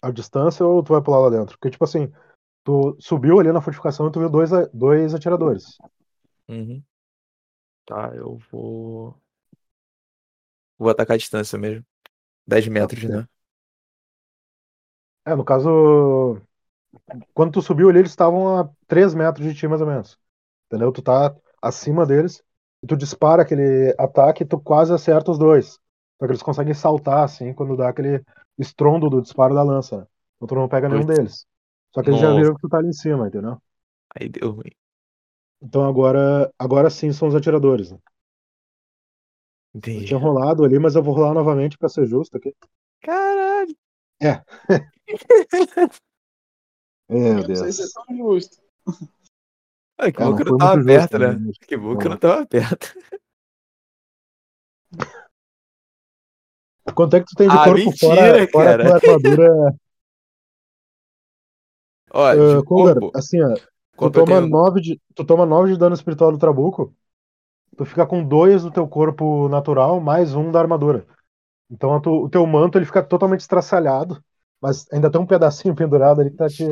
À 0.00 0.10
distância 0.10 0.64
ou 0.66 0.82
tu 0.82 0.92
vai 0.92 1.02
pular 1.02 1.20
lá 1.20 1.30
dentro? 1.30 1.56
Porque, 1.58 1.70
tipo 1.70 1.84
assim, 1.84 2.10
tu 2.64 2.96
subiu 3.00 3.40
ali 3.40 3.52
na 3.52 3.60
fortificação 3.62 4.08
e 4.08 4.12
tu 4.12 4.20
viu 4.20 4.30
dois, 4.30 4.52
a- 4.52 4.68
dois 4.74 5.14
atiradores. 5.14 5.78
Uhum. 6.48 6.84
Tá, 7.86 8.12
eu 8.16 8.38
vou. 8.50 9.20
Vou 10.78 10.90
atacar 10.90 11.14
a 11.14 11.18
distância 11.18 11.58
mesmo. 11.58 11.84
10 12.46 12.66
metros, 12.68 13.04
né? 13.04 13.26
É, 15.24 15.34
no 15.36 15.44
caso, 15.44 16.40
quando 17.34 17.52
tu 17.52 17.62
subiu 17.62 17.88
ali, 17.88 18.00
eles 18.00 18.10
estavam 18.12 18.58
a 18.58 18.68
3 18.86 19.14
metros 19.14 19.46
de 19.46 19.54
ti, 19.54 19.68
mais 19.68 19.80
ou 19.80 19.86
menos. 19.86 20.18
Entendeu? 20.68 20.92
Tu 20.92 21.02
tá 21.02 21.34
acima 21.62 22.06
deles 22.06 22.42
e 22.82 22.86
tu 22.86 22.96
dispara 22.96 23.42
aquele 23.42 23.94
ataque 23.98 24.42
e 24.44 24.46
tu 24.46 24.60
quase 24.60 24.92
acerta 24.92 25.30
os 25.30 25.38
dois. 25.38 25.80
Só 26.20 26.26
que 26.26 26.32
eles 26.32 26.42
conseguem 26.42 26.74
saltar, 26.74 27.24
assim, 27.24 27.52
quando 27.54 27.76
dá 27.76 27.88
aquele 27.90 28.22
estrondo 28.58 29.10
do 29.10 29.22
disparo 29.22 29.54
da 29.54 29.62
lança. 29.62 29.98
né? 30.00 30.06
Então 30.36 30.48
tu 30.48 30.54
não 30.54 30.68
pega 30.68 30.88
nenhum 30.88 31.06
deles. 31.06 31.46
Só 31.94 32.02
que 32.02 32.10
eles 32.10 32.20
já 32.20 32.32
viram 32.32 32.54
que 32.54 32.60
tu 32.62 32.68
tá 32.68 32.78
ali 32.78 32.88
em 32.88 32.92
cima, 32.92 33.28
entendeu? 33.28 33.58
Aí 34.14 34.28
deu 34.28 34.52
ruim. 34.52 34.70
Então 35.62 35.84
agora, 35.84 36.52
agora 36.58 36.90
sim 36.90 37.12
são 37.12 37.28
os 37.28 37.34
atiradores. 37.34 37.90
né? 37.90 37.98
Eu 39.94 40.02
Entendi. 40.02 40.04
tinha 40.04 40.18
rolado 40.18 40.64
ali, 40.64 40.78
mas 40.78 40.94
eu 40.96 41.02
vou 41.02 41.14
rolar 41.14 41.32
novamente 41.34 41.78
pra 41.78 41.88
ser 41.88 42.06
justo 42.06 42.36
aqui. 42.36 42.54
Caralho. 43.00 43.76
É 44.20 44.42
Meu 47.08 47.42
Eu 47.42 47.48
não 47.48 47.54
sei 47.54 47.72
Deus. 47.72 47.76
se 47.76 47.82
é 47.82 47.86
tão 48.06 48.16
justo. 48.16 48.56
Ah, 49.98 50.10
que 50.12 50.18
É, 50.18 50.24
bom 50.24 50.28
não 50.28 50.34
que 50.34 50.44
foi 50.44 50.52
não 50.52 50.56
tava 50.56 50.84
perto, 50.84 51.18
né? 51.18 51.34
né? 51.34 51.52
Que 51.66 51.76
bom 51.76 51.96
que 51.96 52.08
Não. 52.08 52.16
tava 52.18 52.46
perto. 52.46 52.94
Quanto 56.94 57.16
é 57.16 57.20
que 57.20 57.26
tu 57.26 57.34
tem 57.36 57.48
de 57.50 57.58
Ah, 57.58 57.64
corpo 57.64 57.90
mentira, 57.90 57.98
fora, 58.00 58.46
fora 58.50 58.70
cara. 58.76 58.88
a 58.96 59.00
tua 59.00 59.14
armadura? 59.14 59.74
Ó, 62.14 62.22
Uh, 62.30 63.10
assim, 63.14 63.40
ó, 63.42 63.54
tu 63.98 64.10
toma, 64.10 64.40
tenho... 64.40 64.48
9 64.48 64.80
de, 64.80 65.00
tu 65.14 65.24
toma 65.24 65.44
9 65.46 65.72
de 65.72 65.78
dano 65.78 65.94
espiritual 65.94 66.32
do 66.32 66.38
Trabuco, 66.38 66.94
tu 67.76 67.84
fica 67.86 68.06
com 68.06 68.24
2 68.26 68.62
do 68.64 68.70
teu 68.72 68.88
corpo 68.88 69.48
natural, 69.48 70.00
mais 70.00 70.34
um 70.34 70.50
da 70.52 70.60
armadura. 70.60 71.06
Então 71.70 72.00
tu- 72.00 72.24
o 72.24 72.30
teu 72.30 72.46
manto 72.46 72.78
ele 72.78 72.86
fica 72.86 73.02
totalmente 73.02 73.40
estraçalhado, 73.40 74.22
mas 74.62 74.86
ainda 74.92 75.10
tem 75.10 75.20
um 75.20 75.26
pedacinho 75.26 75.74
pendurado 75.76 76.20
ali 76.20 76.30
que 76.30 76.36
tá 76.36 76.48
te 76.48 76.64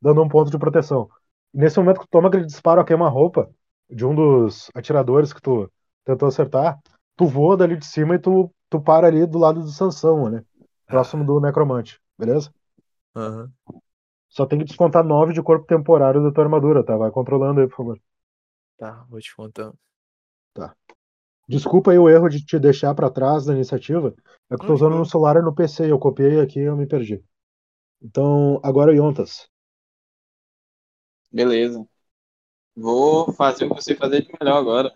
dando 0.00 0.22
um 0.22 0.28
ponto 0.28 0.50
de 0.50 0.58
proteção. 0.58 1.08
E 1.52 1.58
nesse 1.58 1.78
momento 1.78 2.00
que 2.00 2.06
tu 2.06 2.10
toma 2.10 2.28
aquele 2.28 2.46
disparo 2.46 2.80
a 2.80 2.84
queima-roupa 2.84 3.50
de 3.90 4.06
um 4.06 4.14
dos 4.14 4.70
atiradores 4.74 5.32
que 5.32 5.42
tu 5.42 5.70
tentou 6.04 6.28
acertar, 6.28 6.78
tu 7.16 7.26
voa 7.26 7.56
dali 7.56 7.76
de 7.76 7.86
cima 7.86 8.14
e 8.14 8.18
tu, 8.18 8.50
tu 8.70 8.80
para 8.80 9.06
ali 9.08 9.26
do 9.26 9.38
lado 9.38 9.60
do 9.60 9.68
Sansão, 9.68 10.30
né? 10.30 10.44
Próximo 10.86 11.24
do 11.24 11.40
necromante, 11.40 12.00
beleza? 12.18 12.52
Aham. 13.14 13.50
Só 14.28 14.46
tem 14.46 14.58
que 14.58 14.64
descontar 14.64 15.04
9 15.04 15.32
de 15.32 15.42
corpo 15.42 15.64
temporário 15.64 16.22
da 16.22 16.32
tua 16.32 16.44
armadura, 16.44 16.84
tá? 16.84 16.96
Vai 16.96 17.10
controlando 17.10 17.60
aí, 17.60 17.68
por 17.68 17.76
favor. 17.76 18.00
Tá, 18.76 19.04
vou 19.08 19.20
te 19.20 19.34
contando. 19.34 19.78
Desculpa 21.48 21.90
aí 21.92 21.98
o 21.98 22.08
erro 22.08 22.28
de 22.28 22.44
te 22.44 22.58
deixar 22.58 22.94
pra 22.94 23.10
trás 23.10 23.44
da 23.44 23.54
iniciativa. 23.54 24.14
É 24.50 24.56
que 24.56 24.62
eu 24.62 24.66
tô 24.66 24.74
usando 24.74 24.90
boa. 24.90 25.00
no 25.00 25.06
celular 25.06 25.36
e 25.36 25.42
no 25.42 25.54
PC. 25.54 25.90
Eu 25.90 25.98
copiei 25.98 26.40
aqui 26.40 26.60
e 26.60 26.64
eu 26.64 26.76
me 26.76 26.86
perdi. 26.86 27.22
Então, 28.02 28.60
agora 28.62 28.90
o 28.90 28.94
Yontas. 28.94 29.48
Beleza. 31.30 31.86
Vou 32.76 33.32
fazer 33.32 33.66
o 33.66 33.70
que 33.70 33.78
eu 33.78 33.82
sei 33.82 33.94
fazer 33.94 34.22
de 34.22 34.32
melhor 34.40 34.58
agora. 34.58 34.92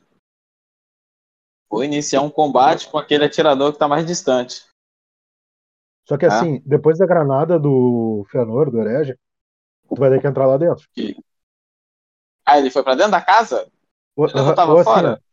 Vou 1.71 1.85
iniciar 1.85 2.23
um 2.23 2.31
combate 2.31 2.91
com 2.91 2.99
aquele 2.99 3.25
atirador 3.25 3.73
que 3.73 3.79
tá 3.79 3.87
mais 3.87 4.07
distante. 4.07 4.65
Só 6.09 6.17
que 6.17 6.25
Ah. 6.25 6.29
assim, 6.29 6.63
depois 6.65 6.99
da 6.99 7.07
granada 7.07 7.59
do 7.59 8.25
Fëanor, 8.31 8.71
do 8.71 8.81
herege, 8.81 9.15
tu 9.89 9.97
vai 9.97 10.11
ter 10.11 10.21
que 10.21 10.27
entrar 10.27 10.47
lá 10.47 10.57
dentro. 10.57 10.87
Ah, 12.45 12.59
ele 12.59 12.71
foi 12.71 12.83
pra 12.83 12.95
dentro 12.95 13.13
da 13.13 13.21
casa? 13.21 13.71
Não 14.17 14.55
tava 14.55 14.73
ou 14.73 14.79
assim, 14.79 14.91
fora? 14.91 15.21
ó, 15.23 15.28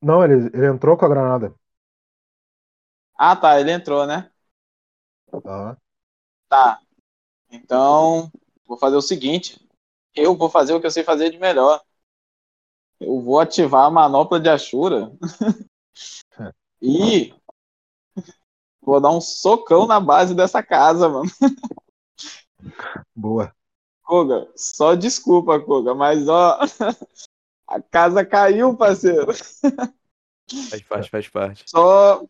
não, 0.00 0.24
ele, 0.24 0.50
ele 0.54 0.66
entrou 0.66 0.96
com 0.96 1.04
a 1.04 1.08
granada. 1.08 1.54
Ah, 3.16 3.34
tá, 3.34 3.60
ele 3.60 3.72
entrou, 3.72 4.06
né? 4.06 4.30
Tá. 5.42 5.76
Tá. 6.48 6.80
Então, 7.50 8.30
vou 8.66 8.78
fazer 8.78 8.96
o 8.96 9.02
seguinte. 9.02 9.60
Eu 10.14 10.36
vou 10.36 10.48
fazer 10.48 10.74
o 10.74 10.80
que 10.80 10.86
eu 10.86 10.90
sei 10.90 11.02
fazer 11.02 11.30
de 11.30 11.38
melhor. 11.38 11.82
Eu 13.00 13.20
vou 13.20 13.40
ativar 13.40 13.86
a 13.86 13.90
manopla 13.90 14.40
de 14.40 14.48
Ashura. 14.48 15.12
e 16.82 17.34
vou 18.80 19.00
dar 19.00 19.10
um 19.10 19.20
socão 19.20 19.86
na 19.86 20.00
base 20.00 20.34
dessa 20.34 20.62
casa, 20.62 21.08
mano. 21.08 21.30
Boa. 23.14 23.54
Koga, 24.02 24.50
só 24.56 24.94
desculpa, 24.94 25.60
Koga, 25.60 25.94
mas 25.94 26.28
ó, 26.28 26.58
a 27.68 27.80
casa 27.82 28.24
caiu, 28.24 28.74
parceiro. 28.76 29.26
Faz 30.70 30.82
parte, 30.82 31.10
faz 31.10 31.28
parte. 31.28 31.64
Só, 31.66 32.24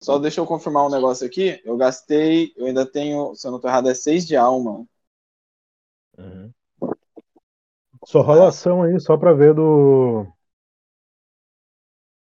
só 0.00 0.18
deixa 0.18 0.40
eu 0.40 0.46
confirmar 0.46 0.86
um 0.86 0.90
negócio 0.90 1.26
aqui. 1.26 1.60
Eu 1.64 1.76
gastei, 1.76 2.54
eu 2.56 2.66
ainda 2.66 2.86
tenho, 2.86 3.34
se 3.34 3.46
eu 3.46 3.50
não 3.52 3.60
tô 3.60 3.68
errado, 3.68 3.90
é 3.90 3.94
6 3.94 4.26
de 4.26 4.34
alma. 4.34 4.86
Só 8.06 8.20
rola 8.20 8.48
ação 8.48 8.82
aí, 8.82 8.98
só 9.00 9.16
pra 9.16 9.32
ver 9.32 9.54
do. 9.54 10.22
O 10.22 10.32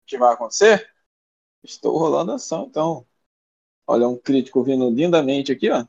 que 0.06 0.18
vai 0.18 0.34
acontecer? 0.34 0.90
Estou 1.64 1.98
rolando 1.98 2.32
ação, 2.34 2.66
então. 2.70 3.06
Olha, 3.86 4.08
um 4.08 4.18
crítico 4.18 4.64
vindo 4.64 4.90
lindamente 4.90 5.52
aqui, 5.52 5.70
ó. 5.70 5.86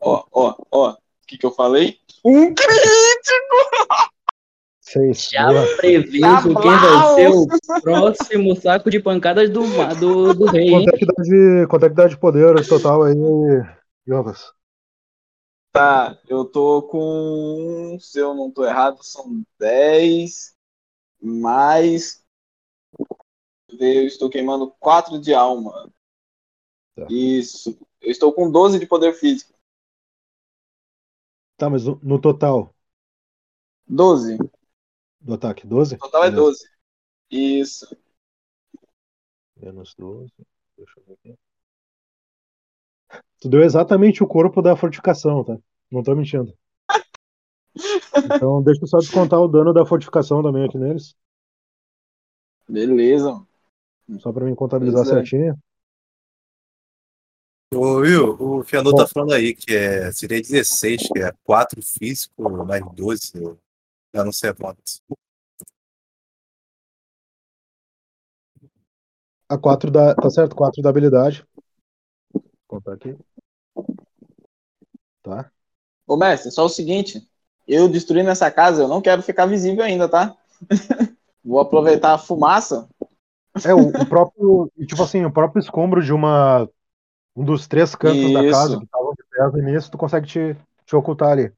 Ó, 0.00 0.24
ó, 0.32 0.56
ó. 0.70 0.90
O 0.92 0.96
que, 1.26 1.38
que 1.38 1.46
eu 1.46 1.52
falei? 1.52 2.00
Um 2.24 2.54
crítico! 2.54 4.09
Seis. 4.90 5.28
Já 5.30 5.46
Boa. 5.46 5.76
prevejo 5.76 6.54
quem 6.60 6.70
vai 6.70 7.14
ser 7.14 7.28
o 7.28 7.80
próximo 7.80 8.56
saco 8.56 8.90
de 8.90 8.98
pancadas 8.98 9.48
do, 9.48 9.62
do, 10.00 10.34
do 10.34 10.46
rei? 10.46 10.70
Quanto 10.70 10.88
é, 10.88 10.98
que 10.98 11.06
dá 11.06 11.22
de, 11.22 11.66
quanto 11.68 11.86
é 11.86 11.88
que 11.88 11.94
dá 11.94 12.08
de 12.08 12.18
poder 12.18 12.66
total 12.66 13.04
aí, 13.04 13.14
Yontas? 14.08 14.52
Tá, 15.72 16.18
eu 16.28 16.44
tô 16.44 16.82
com. 16.82 17.96
Se 18.00 18.18
eu 18.18 18.34
não 18.34 18.50
tô 18.50 18.64
errado, 18.64 18.98
são 19.04 19.44
10 19.60 20.56
mais. 21.22 22.24
Eu 23.68 24.06
estou 24.06 24.28
queimando 24.28 24.74
4 24.80 25.20
de 25.20 25.32
alma. 25.32 25.88
Tá. 26.96 27.06
Isso. 27.08 27.78
Eu 28.00 28.10
estou 28.10 28.32
com 28.32 28.50
12 28.50 28.80
de 28.80 28.86
poder 28.86 29.12
físico. 29.12 29.54
Tá, 31.56 31.70
mas 31.70 31.84
no, 31.84 32.00
no 32.02 32.20
total 32.20 32.74
12. 33.86 34.38
Do 35.20 35.34
ataque, 35.34 35.66
12? 35.66 35.96
O 35.96 35.98
total 35.98 36.24
é 36.24 36.30
Beleza. 36.30 36.42
12. 36.42 36.70
Isso. 37.30 37.96
Menos 39.56 39.94
12. 39.94 40.32
Deixa 40.76 41.00
eu 41.00 41.04
ver 41.04 41.12
aqui. 41.12 41.38
Tu 43.40 43.48
deu 43.48 43.62
exatamente 43.62 44.22
o 44.22 44.26
corpo 44.26 44.62
da 44.62 44.76
fortificação, 44.76 45.44
tá? 45.44 45.56
Não 45.90 46.02
tô 46.02 46.14
mentindo. 46.14 46.56
Então 48.34 48.60
deixa 48.60 48.82
eu 48.82 48.88
só 48.88 48.98
descontar 48.98 49.40
o 49.40 49.46
dano 49.46 49.72
da 49.72 49.86
fortificação 49.86 50.42
também 50.42 50.64
aqui 50.64 50.76
neles. 50.76 51.14
Beleza. 52.68 53.40
Só 54.18 54.32
pra 54.32 54.44
mim 54.44 54.54
contabilizar 54.54 55.02
é. 55.02 55.04
certinho. 55.04 55.58
Ô, 57.72 57.98
Will, 57.98 58.36
o 58.40 58.64
Fianor 58.64 58.92
Bom. 58.92 58.98
tá 58.98 59.06
falando 59.06 59.32
aí 59.32 59.54
que 59.54 59.72
é, 59.72 60.10
seria 60.10 60.42
16, 60.42 61.08
que 61.12 61.20
é 61.20 61.32
4 61.44 61.80
físico 61.80 62.66
mais 62.66 62.84
12. 62.94 63.32
Eu 64.12 64.24
não 64.24 64.32
sei 64.32 64.50
a 64.50 64.54
conta. 64.54 64.82
A 69.48 69.58
4 69.58 69.90
da. 69.90 70.14
Tá 70.14 70.30
certo, 70.30 70.54
4 70.54 70.82
da 70.82 70.90
habilidade. 70.90 71.44
Vou 72.32 72.42
contar 72.66 72.94
aqui. 72.94 73.16
Tá. 75.22 75.50
Ô, 76.06 76.16
mestre, 76.16 76.50
só 76.50 76.64
o 76.64 76.68
seguinte. 76.68 77.28
Eu 77.66 77.88
destruindo 77.88 78.30
essa 78.30 78.50
casa, 78.50 78.82
eu 78.82 78.88
não 78.88 79.00
quero 79.00 79.22
ficar 79.22 79.46
visível 79.46 79.84
ainda, 79.84 80.08
tá? 80.08 80.36
Vou 81.44 81.60
aproveitar 81.60 82.14
a 82.14 82.18
fumaça. 82.18 82.88
É, 83.64 83.72
o, 83.74 83.88
o 83.88 84.06
próprio. 84.06 84.70
Tipo 84.86 85.02
assim, 85.02 85.24
o 85.24 85.32
próprio 85.32 85.60
escombro 85.60 86.02
de 86.02 86.12
uma. 86.12 86.68
Um 87.36 87.44
dos 87.44 87.68
três 87.68 87.94
cantos 87.94 88.32
da 88.32 88.42
Isso. 88.42 88.50
casa 88.50 88.78
que 88.78 88.84
estavam 88.84 89.12
de 89.12 89.24
pé 89.30 89.46
no 89.48 89.58
início, 89.68 89.90
tu 89.90 89.96
consegue 89.96 90.26
te, 90.26 90.56
te 90.84 90.96
ocultar 90.96 91.30
ali. 91.30 91.52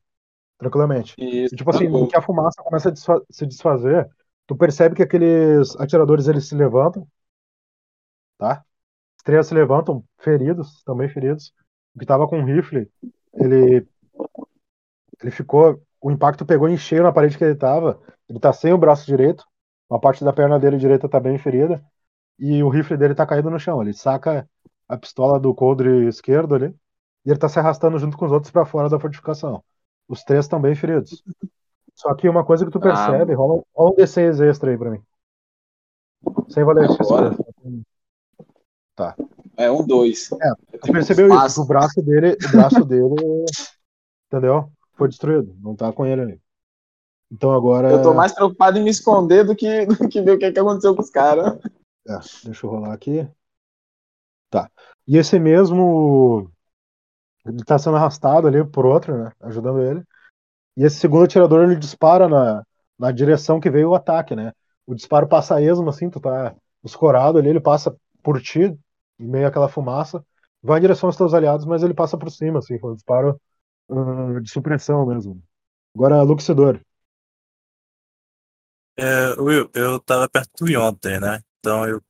Tranquilamente. 0.58 1.18
Isso. 1.18 1.54
E, 1.54 1.56
tipo 1.56 1.70
assim, 1.70 1.88
no 1.88 2.06
tranquilo. 2.06 2.08
que 2.08 2.16
a 2.16 2.22
fumaça 2.22 2.62
começa 2.62 2.88
a 2.88 2.92
desfa- 2.92 3.22
se 3.30 3.46
desfazer, 3.46 4.08
tu 4.46 4.56
percebe 4.56 4.94
que 4.96 5.02
aqueles 5.02 5.74
atiradores 5.80 6.28
eles 6.28 6.46
se 6.48 6.54
levantam, 6.54 7.06
tá? 8.38 8.64
Os 9.18 9.24
três 9.24 9.46
se 9.48 9.54
levantam, 9.54 10.04
feridos, 10.20 10.82
também 10.84 11.08
feridos. 11.08 11.54
O 11.96 11.98
que 12.00 12.06
tava 12.06 12.28
com 12.28 12.40
um 12.40 12.44
rifle, 12.46 12.90
ele 13.34 13.86
ele 15.20 15.30
ficou, 15.30 15.80
o 16.00 16.10
impacto 16.10 16.44
pegou 16.46 16.68
em 16.68 16.76
cheio 16.76 17.02
na 17.02 17.12
parede 17.12 17.38
que 17.38 17.44
ele 17.44 17.54
tava. 17.54 18.00
Ele 18.28 18.38
tá 18.40 18.52
sem 18.52 18.72
o 18.72 18.78
braço 18.78 19.06
direito, 19.06 19.44
uma 19.88 20.00
parte 20.00 20.24
da 20.24 20.32
perna 20.32 20.58
dele 20.58 20.76
direita 20.78 21.08
tá 21.08 21.20
bem 21.20 21.38
ferida 21.38 21.84
e 22.38 22.62
o 22.62 22.68
rifle 22.68 22.96
dele 22.96 23.14
tá 23.14 23.26
caído 23.26 23.50
no 23.50 23.58
chão. 23.60 23.82
Ele 23.82 23.92
saca 23.94 24.48
a 24.88 24.98
pistola 24.98 25.40
do 25.40 25.54
coldre 25.54 26.08
esquerdo 26.08 26.54
ali 26.54 26.68
e 27.24 27.30
ele 27.30 27.38
tá 27.38 27.48
se 27.48 27.58
arrastando 27.58 27.98
junto 27.98 28.16
com 28.16 28.26
os 28.26 28.32
outros 28.32 28.52
pra 28.52 28.66
fora 28.66 28.88
da 28.88 29.00
fortificação. 29.00 29.64
Os 30.12 30.22
três 30.24 30.44
estão 30.44 30.60
bem 30.60 30.74
feridos. 30.74 31.24
Só 31.94 32.14
que 32.14 32.28
uma 32.28 32.44
coisa 32.44 32.66
que 32.66 32.70
tu 32.70 32.76
Ah, 32.78 32.82
percebe, 32.82 33.32
rola, 33.32 33.62
rola 33.74 33.92
um 33.92 33.94
D6 33.94 34.40
extra 34.42 34.70
aí 34.70 34.76
pra 34.76 34.90
mim. 34.90 35.02
Sem 36.50 36.62
valer 36.64 36.84
Agora? 36.84 37.32
XP. 37.32 37.42
É 39.56 39.70
um 39.70 39.82
dois. 39.86 40.30
É, 40.32 40.52
Tu 40.82 40.92
percebeu 40.92 41.28
espaço. 41.28 41.46
isso? 41.46 41.62
O 41.62 41.66
braço 41.66 42.02
dele, 42.02 42.36
o 42.46 42.52
braço 42.52 42.84
dele, 42.84 43.14
entendeu? 44.26 44.70
Foi 44.98 45.08
destruído. 45.08 45.56
Não 45.60 45.74
tá 45.74 45.90
com 45.90 46.04
ele 46.04 46.20
ali. 46.20 46.40
Então 47.30 47.50
agora. 47.50 47.90
Eu 47.90 48.02
tô 48.02 48.12
mais 48.12 48.32
preocupado 48.32 48.76
em 48.78 48.84
me 48.84 48.90
esconder 48.90 49.44
do 49.46 49.56
que, 49.56 49.86
do 49.86 50.08
que 50.10 50.20
ver 50.20 50.32
o 50.32 50.38
que, 50.38 50.52
que 50.52 50.60
aconteceu 50.60 50.94
com 50.94 51.00
os 51.00 51.08
caras. 51.08 51.58
É, 52.06 52.18
deixa 52.44 52.66
eu 52.66 52.70
rolar 52.70 52.92
aqui. 52.92 53.26
Tá. 54.50 54.70
E 55.08 55.16
esse 55.16 55.38
mesmo. 55.38 56.51
Ele 57.44 57.64
tá 57.64 57.78
sendo 57.78 57.96
arrastado 57.96 58.46
ali 58.46 58.64
por 58.64 58.86
outro, 58.86 59.16
né? 59.24 59.32
Ajudando 59.40 59.82
ele. 59.82 60.02
E 60.76 60.84
esse 60.84 60.96
segundo 60.96 61.24
atirador 61.24 61.64
ele 61.64 61.76
dispara 61.76 62.28
na, 62.28 62.62
na 62.98 63.10
direção 63.12 63.60
que 63.60 63.70
veio 63.70 63.90
o 63.90 63.94
ataque, 63.94 64.34
né? 64.34 64.52
O 64.86 64.94
disparo 64.94 65.28
passa 65.28 65.56
a 65.56 65.62
esmo, 65.62 65.88
assim, 65.88 66.08
tu 66.10 66.20
tá 66.20 66.54
escorado 66.84 67.38
ali, 67.38 67.48
ele 67.48 67.60
passa 67.60 67.94
por 68.22 68.40
ti, 68.40 68.76
em 69.18 69.28
meio 69.28 69.46
àquela 69.46 69.68
fumaça, 69.68 70.24
vai 70.62 70.78
em 70.78 70.82
direção 70.82 71.08
aos 71.08 71.16
teus 71.16 71.34
aliados, 71.34 71.66
mas 71.66 71.82
ele 71.82 71.94
passa 71.94 72.16
por 72.16 72.30
cima, 72.30 72.58
assim, 72.58 72.78
foi 72.78 72.92
um 72.92 72.94
disparo 72.94 73.40
ah, 73.90 74.40
de 74.40 74.50
supressão 74.50 75.06
mesmo. 75.06 75.42
Agora, 75.94 76.22
Luxidor. 76.22 76.80
É, 78.96 79.40
Will, 79.40 79.70
eu 79.74 80.00
tava 80.00 80.28
perto 80.28 80.64
do 80.64 80.70
Yonter, 80.70 81.20
né? 81.20 81.40
Então 81.58 81.86
eu, 81.88 82.02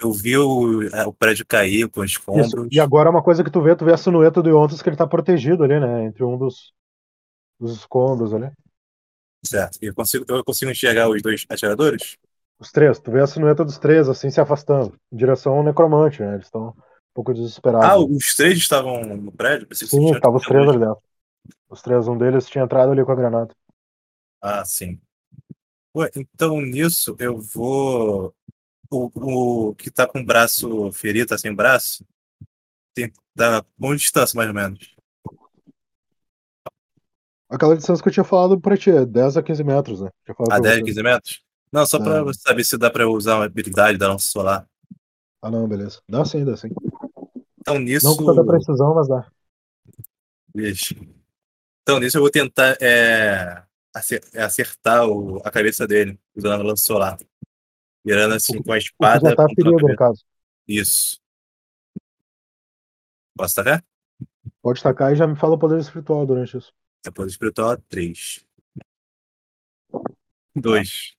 eu 0.00 0.12
vi 0.12 0.36
o, 0.36 0.82
é, 0.88 1.04
o 1.04 1.12
prédio 1.12 1.46
cair 1.46 1.88
com 1.88 2.00
os 2.00 2.10
Isso. 2.10 2.20
escombros. 2.20 2.68
E 2.72 2.80
agora 2.80 3.10
uma 3.10 3.22
coisa 3.22 3.44
que 3.44 3.50
tu 3.50 3.60
vê, 3.60 3.76
tu 3.76 3.84
vê 3.84 3.92
a 3.92 3.96
silhueta 3.96 4.42
do 4.42 4.48
Yontas 4.48 4.80
que 4.82 4.88
ele 4.88 4.96
tá 4.96 5.06
protegido 5.06 5.62
ali, 5.62 5.78
né? 5.78 6.04
Entre 6.04 6.24
um 6.24 6.38
dos, 6.38 6.72
dos 7.58 7.76
escombros 7.76 8.32
ali. 8.32 8.50
Certo. 9.44 9.78
E 9.82 9.86
eu 9.86 9.94
consigo, 9.94 10.24
eu 10.28 10.44
consigo 10.44 10.70
enxergar 10.70 11.08
os 11.08 11.22
dois 11.22 11.44
atiradores? 11.48 12.16
Os 12.58 12.70
três, 12.70 12.98
tu 12.98 13.10
vê 13.10 13.20
a 13.20 13.26
silhueta 13.26 13.64
dos 13.64 13.78
três, 13.78 14.08
assim, 14.08 14.30
se 14.30 14.40
afastando. 14.40 14.94
Em 15.10 15.16
direção 15.16 15.54
ao 15.54 15.62
necromante, 15.62 16.20
né? 16.20 16.34
Eles 16.34 16.46
estão 16.46 16.68
um 16.68 16.74
pouco 17.14 17.32
desesperados. 17.32 17.88
Ah, 17.88 17.98
os 17.98 18.34
três 18.36 18.58
estavam 18.58 19.02
no 19.02 19.32
prédio? 19.32 19.66
Sim, 19.72 20.10
estavam 20.10 20.36
os 20.36 20.44
três 20.44 20.68
ali 20.68 20.78
dentro. 20.78 20.98
Os 21.68 21.82
três, 21.82 22.06
um 22.06 22.18
deles 22.18 22.46
tinha 22.46 22.64
entrado 22.64 22.92
ali 22.92 23.04
com 23.04 23.12
a 23.12 23.16
granada. 23.16 23.54
Ah, 24.42 24.64
sim. 24.64 25.00
Ué, 25.96 26.08
então 26.14 26.60
nisso 26.60 27.16
eu 27.18 27.38
vou. 27.38 28.34
O, 28.90 29.68
o 29.70 29.74
que 29.74 29.90
tá 29.90 30.06
com 30.06 30.20
o 30.20 30.24
braço 30.24 30.90
ferido, 30.92 31.28
tá 31.28 31.38
sem 31.38 31.54
braço, 31.54 32.04
tem, 32.94 33.12
tá 33.36 33.64
com 33.80 33.94
distância 33.94 34.36
mais 34.36 34.48
ou 34.48 34.54
menos. 34.54 34.94
Aquela 37.48 37.76
distância 37.76 38.02
que 38.02 38.08
eu 38.08 38.12
tinha 38.12 38.24
falado 38.24 38.60
pra 38.60 38.76
ti, 38.76 38.90
é 38.90 39.04
10 39.04 39.36
a 39.36 39.42
15 39.42 39.64
metros, 39.64 40.00
né? 40.00 40.10
Falado 40.36 40.52
A 40.52 40.60
pra 40.60 40.60
10, 40.60 40.78
você. 40.78 40.84
15 40.84 41.02
metros? 41.02 41.42
Não, 41.72 41.86
só 41.86 41.98
pra 41.98 42.18
É. 42.28 42.32
saber 42.32 42.64
se 42.64 42.76
dá 42.78 42.90
pra 42.90 43.02
eu 43.04 43.12
usar 43.12 43.36
uma 43.36 43.44
habilidade 43.44 43.98
da 43.98 44.08
lança 44.08 44.30
solar. 44.30 44.66
Ah, 45.42 45.50
não, 45.50 45.68
beleza. 45.68 46.00
Dá 46.08 46.24
sim, 46.24 46.44
dá 46.44 46.56
sim. 46.56 46.68
Então 47.60 47.78
nisso. 47.78 48.06
Não 48.06 48.16
com 48.16 48.24
toda 48.24 48.44
precisão, 48.44 48.94
mas 48.94 49.08
dá. 49.08 49.26
Vixe. 50.54 50.96
Então 51.82 51.98
nisso 51.98 52.18
eu 52.18 52.22
vou 52.22 52.30
tentar 52.30 52.76
é, 52.80 53.62
é, 54.34 54.42
acertar 54.42 55.06
o- 55.08 55.38
a 55.44 55.50
cabeça 55.50 55.86
dele, 55.86 56.18
usando 56.36 56.60
a 56.60 56.64
lança 56.64 56.84
solar. 56.84 57.18
Virando 58.04 58.34
assim 58.34 58.62
com 58.62 58.72
a 58.72 58.78
espada. 58.78 59.30
já 59.30 59.36
tá 59.36 59.46
ferido, 59.48 59.86
no 59.86 59.96
caso. 59.96 60.24
Isso. 60.66 61.20
Posso 63.36 63.54
tacar? 63.54 63.84
Pode 64.62 64.82
tacar 64.82 65.12
e 65.12 65.16
já 65.16 65.26
me 65.26 65.36
fala 65.36 65.54
o 65.54 65.58
poder 65.58 65.78
espiritual 65.78 66.26
durante 66.26 66.56
isso. 66.56 66.72
Depois 67.04 67.32
espiritual, 67.32 67.76
3. 67.88 68.44
2. 70.54 71.16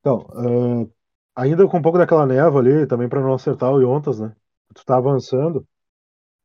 Então, 0.00 0.26
ah, 1.34 1.42
ainda 1.42 1.66
com 1.66 1.78
um 1.78 1.82
pouco 1.82 1.98
daquela 1.98 2.26
névoa 2.26 2.60
ali, 2.60 2.86
também 2.86 3.08
pra 3.08 3.20
não 3.20 3.34
acertar 3.34 3.72
o 3.72 3.80
Yontas, 3.80 4.20
né? 4.20 4.34
Tu 4.74 4.84
tá 4.84 4.96
avançando, 4.96 5.66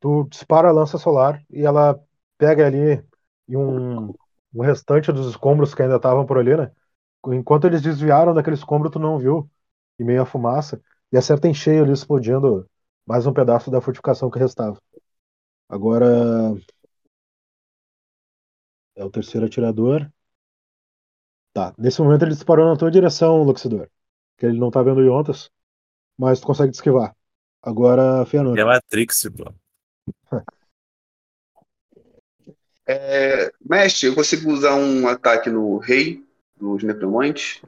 tu 0.00 0.26
dispara 0.30 0.68
a 0.68 0.72
lança 0.72 0.98
solar 0.98 1.42
e 1.50 1.62
ela 1.64 2.00
pega 2.38 2.66
ali 2.66 3.02
um, 3.48 4.14
o 4.52 4.62
restante 4.62 5.12
dos 5.12 5.28
escombros 5.28 5.74
que 5.74 5.82
ainda 5.82 5.96
estavam 5.96 6.24
por 6.24 6.38
ali, 6.38 6.56
né? 6.56 6.72
Enquanto 7.28 7.66
eles 7.66 7.82
desviaram 7.82 8.34
daquele 8.34 8.56
escombro, 8.56 8.90
tu 8.90 8.98
não 8.98 9.18
viu, 9.18 9.48
e 9.98 10.04
meio 10.04 10.22
a 10.22 10.26
fumaça, 10.26 10.80
e 11.12 11.16
acerta 11.16 11.46
em 11.46 11.54
cheio 11.54 11.84
ali, 11.84 11.92
explodindo 11.92 12.68
mais 13.06 13.26
um 13.26 13.32
pedaço 13.32 13.70
da 13.70 13.80
fortificação 13.80 14.30
que 14.30 14.38
restava. 14.38 14.80
Agora 15.68 16.54
é 18.96 19.04
o 19.04 19.10
terceiro 19.10 19.46
atirador. 19.46 20.10
Tá, 21.52 21.74
nesse 21.78 22.00
momento 22.00 22.22
ele 22.22 22.34
disparou 22.34 22.66
na 22.66 22.76
tua 22.76 22.90
direção, 22.90 23.42
Luxidor. 23.42 23.88
Que 24.36 24.46
ele 24.46 24.58
não 24.58 24.70
tá 24.70 24.82
vendo 24.82 24.98
o 24.98 25.04
Yontas, 25.04 25.50
mas 26.18 26.40
tu 26.40 26.46
consegue 26.46 26.72
te 26.72 26.76
esquivar. 26.76 27.14
Agora, 27.62 28.24
Fëanor. 28.26 28.58
É 28.58 28.64
Matrix, 28.64 29.28
pô. 29.36 29.52
É, 32.84 33.52
mestre, 33.64 34.08
eu 34.08 34.14
consigo 34.14 34.50
usar 34.50 34.74
um 34.74 35.06
ataque 35.06 35.48
no 35.48 35.78
rei 35.78 36.20
dos 36.62 36.84
necromantes? 36.84 37.60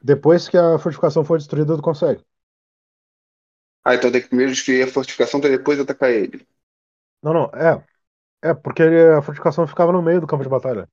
Depois 0.00 0.48
que 0.48 0.56
a 0.56 0.78
fortificação 0.78 1.24
for 1.24 1.38
destruída, 1.38 1.76
tu 1.76 1.82
consegue. 1.82 2.24
Ah, 3.84 3.94
então 3.94 4.12
tem 4.12 4.20
que 4.20 4.28
primeiro 4.28 4.52
destruir 4.52 4.84
a 4.84 4.90
fortificação 4.90 5.40
para 5.40 5.50
depois 5.50 5.80
atacar 5.80 6.10
ele. 6.10 6.46
Não, 7.22 7.32
não, 7.32 7.44
é. 7.46 7.84
É, 8.40 8.54
porque 8.54 8.82
a 8.82 9.20
fortificação 9.20 9.66
ficava 9.66 9.90
no 9.90 10.00
meio 10.02 10.20
do 10.20 10.26
campo 10.26 10.44
de 10.44 10.48
batalha. 10.48 10.88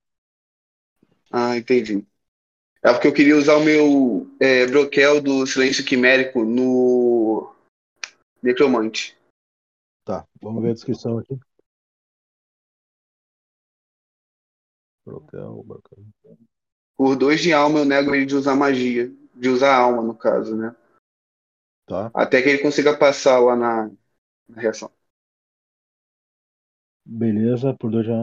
Ah, 1.32 1.56
entendi. 1.56 2.06
É 2.84 2.92
porque 2.92 3.08
eu 3.08 3.14
queria 3.14 3.38
usar 3.38 3.58
o 3.58 3.64
meu 3.64 4.28
é, 4.40 4.66
broquel 4.66 5.22
do 5.22 5.46
silêncio 5.46 5.86
quimérico 5.86 6.44
no 6.44 7.54
necromante. 8.42 9.16
Tá, 10.04 10.26
vamos 10.42 10.64
ver 10.64 10.72
a 10.72 10.74
descrição 10.74 11.20
aqui. 11.20 11.38
Brocal, 15.06 15.64
brocal. 15.64 16.00
Por 16.98 17.16
dois 17.16 17.40
de 17.42 17.54
alma 17.54 17.80
eu 17.80 17.86
nego 17.86 18.14
ele 18.14 18.26
de 18.26 18.36
usar 18.36 18.54
magia. 18.56 19.10
De 19.34 19.48
usar 19.50 19.76
alma, 19.76 20.02
no 20.02 20.14
caso, 20.16 20.56
né? 20.58 20.76
Tá, 21.86 22.14
Até 22.14 22.42
que 22.42 22.50
ele 22.50 22.62
consiga 22.64 22.98
passar 22.98 23.40
lá 23.40 23.56
na, 23.56 23.92
na 24.50 24.62
reação. 24.62 24.92
beleza, 27.06 27.74
por 27.80 27.90
dois 27.92 28.06
já. 28.06 28.14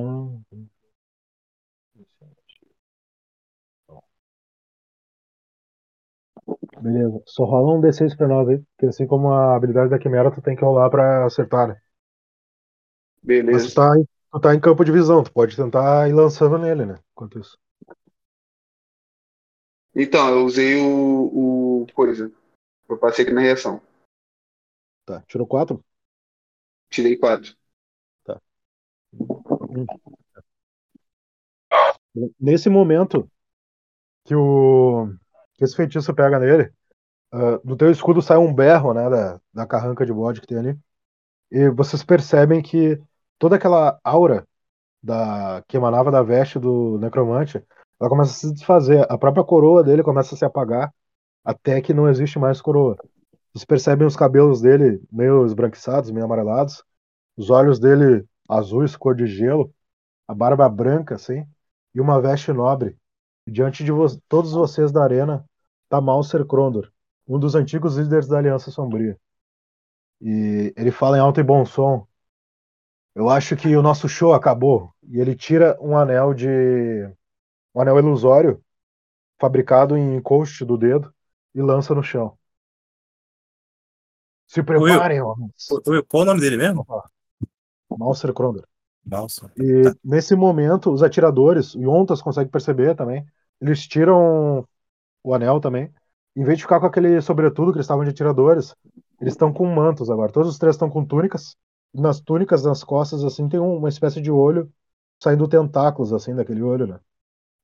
Beleza, 6.80 7.22
só 7.26 7.44
rola 7.44 7.74
um 7.78 7.80
D6 7.80 8.14
pra 8.14 8.28
nós 8.28 8.46
aí, 8.48 8.58
porque 8.58 8.86
assim 8.86 9.06
como 9.06 9.30
a 9.32 9.56
habilidade 9.56 9.90
da 9.90 9.98
Quimera, 9.98 10.30
tu 10.30 10.42
tem 10.42 10.54
que 10.56 10.64
rolar 10.64 10.90
pra 10.90 11.24
acertar, 11.24 11.68
né? 11.68 11.76
Mas 13.50 13.62
Beleza. 13.62 13.68
tu 13.68 13.72
tá, 13.72 13.88
tu 14.32 14.40
tá 14.40 14.52
em 14.54 14.60
campo 14.60 14.84
de 14.84 14.90
visão, 14.92 15.22
tu 15.22 15.32
pode 15.32 15.54
tentar 15.56 16.08
ir 16.08 16.12
lançando 16.12 16.58
nele, 16.58 16.84
né? 16.86 16.94
Enquanto 17.12 17.38
isso. 17.38 17.56
Então, 19.94 20.28
eu 20.30 20.44
usei 20.44 20.76
o, 20.80 21.82
o 21.82 21.86
coisa. 21.94 22.32
Eu 22.88 22.98
passei 22.98 23.24
aqui 23.24 23.34
na 23.34 23.40
reação. 23.40 23.80
Tá, 25.04 25.22
tirou 25.26 25.46
4? 25.46 25.82
Tirei 26.88 27.16
quatro. 27.16 27.56
Nesse 32.38 32.68
momento 32.68 33.30
que 34.24 34.34
o 34.34 35.08
que 35.54 35.64
esse 35.64 35.74
feitiço 35.74 36.14
pega 36.14 36.38
nele, 36.38 36.72
ah, 37.32 37.58
do 37.64 37.76
teu 37.76 37.90
escudo 37.90 38.20
sai 38.20 38.36
um 38.36 38.54
berro, 38.54 38.92
né, 38.92 39.08
da, 39.08 39.40
da 39.52 39.66
carranca 39.66 40.04
de 40.04 40.12
bode 40.12 40.40
que 40.40 40.46
tem 40.46 40.58
ali. 40.58 40.78
E 41.50 41.70
vocês 41.70 42.02
percebem 42.04 42.62
que 42.62 43.00
toda 43.38 43.56
aquela 43.56 43.98
aura 44.04 44.46
da 45.02 45.62
que 45.66 45.76
emanava 45.76 46.10
da 46.10 46.22
veste 46.22 46.58
do 46.58 46.98
necromante, 46.98 47.64
ela 48.02 48.10
começa 48.10 48.32
a 48.32 48.34
se 48.34 48.52
desfazer. 48.52 49.06
A 49.08 49.16
própria 49.16 49.44
coroa 49.44 49.84
dele 49.84 50.02
começa 50.02 50.34
a 50.34 50.38
se 50.38 50.44
apagar 50.44 50.92
até 51.44 51.80
que 51.80 51.94
não 51.94 52.08
existe 52.08 52.38
mais 52.38 52.60
coroa. 52.60 52.96
Vocês 53.54 53.64
percebem 53.64 54.06
os 54.06 54.16
cabelos 54.16 54.60
dele 54.60 55.00
meio 55.10 55.46
esbranquiçados, 55.46 56.10
meio 56.10 56.24
amarelados, 56.26 56.82
os 57.36 57.48
olhos 57.50 57.78
dele 57.78 58.24
azuis, 58.48 58.96
cor 58.96 59.14
de 59.14 59.26
gelo, 59.26 59.72
a 60.26 60.34
barba 60.34 60.68
branca, 60.68 61.14
assim, 61.14 61.46
e 61.94 62.00
uma 62.00 62.20
veste 62.20 62.52
nobre. 62.52 62.98
E 63.46 63.52
diante 63.52 63.84
de 63.84 63.92
vo- 63.92 64.20
todos 64.28 64.52
vocês 64.52 64.90
da 64.90 65.04
arena 65.04 65.44
tá 65.88 66.00
Malser 66.00 66.44
Krondor, 66.44 66.90
um 67.28 67.38
dos 67.38 67.54
antigos 67.54 67.96
líderes 67.96 68.26
da 68.26 68.38
Aliança 68.38 68.70
Sombria. 68.70 69.16
E 70.20 70.72
ele 70.76 70.90
fala 70.90 71.18
em 71.18 71.20
alto 71.20 71.40
e 71.40 71.44
bom 71.44 71.64
som. 71.64 72.06
Eu 73.14 73.28
acho 73.28 73.56
que 73.56 73.76
o 73.76 73.82
nosso 73.82 74.08
show 74.08 74.32
acabou. 74.32 74.92
E 75.08 75.20
ele 75.20 75.36
tira 75.36 75.76
um 75.80 75.96
anel 75.96 76.32
de. 76.34 77.08
Um 77.74 77.80
anel 77.80 77.98
ilusório, 77.98 78.62
fabricado 79.40 79.96
em 79.96 80.16
encoste 80.16 80.64
do 80.64 80.76
dedo, 80.76 81.12
e 81.54 81.60
lança 81.60 81.94
no 81.94 82.02
chão. 82.02 82.36
Se 84.46 84.62
preparem, 84.62 85.20
homens. 85.20 85.68
Will, 85.86 86.04
Qual 86.04 86.22
o 86.22 86.26
nome 86.26 86.40
dele 86.40 86.56
mesmo? 86.56 86.86
Malser 87.98 88.32
Krondor. 88.34 88.66
Nossa. 89.04 89.50
E 89.56 89.82
nesse 90.04 90.34
momento, 90.34 90.92
os 90.92 91.02
atiradores, 91.02 91.74
o 91.74 91.80
Yontas 91.80 92.22
consegue 92.22 92.50
perceber 92.50 92.94
também, 92.94 93.26
eles 93.60 93.86
tiram 93.86 94.66
o 95.22 95.34
anel 95.34 95.60
também. 95.60 95.92
Em 96.34 96.44
vez 96.44 96.58
de 96.58 96.64
ficar 96.64 96.80
com 96.80 96.86
aquele 96.86 97.20
sobretudo 97.20 97.72
que 97.72 97.78
eles 97.78 97.84
estavam 97.84 98.04
de 98.04 98.10
atiradores, 98.10 98.74
eles 99.20 99.34
estão 99.34 99.52
com 99.52 99.66
mantos 99.66 100.10
agora. 100.10 100.32
Todos 100.32 100.48
os 100.48 100.58
três 100.58 100.74
estão 100.74 100.90
com 100.90 101.04
túnicas. 101.04 101.56
E 101.94 102.00
nas 102.00 102.20
túnicas, 102.20 102.64
nas 102.64 102.82
costas, 102.82 103.24
assim, 103.24 103.48
tem 103.48 103.60
uma 103.60 103.88
espécie 103.88 104.20
de 104.20 104.30
olho 104.30 104.70
saindo 105.22 105.46
tentáculos, 105.46 106.12
assim, 106.12 106.34
daquele 106.34 106.62
olho, 106.62 106.86
né? 106.86 106.98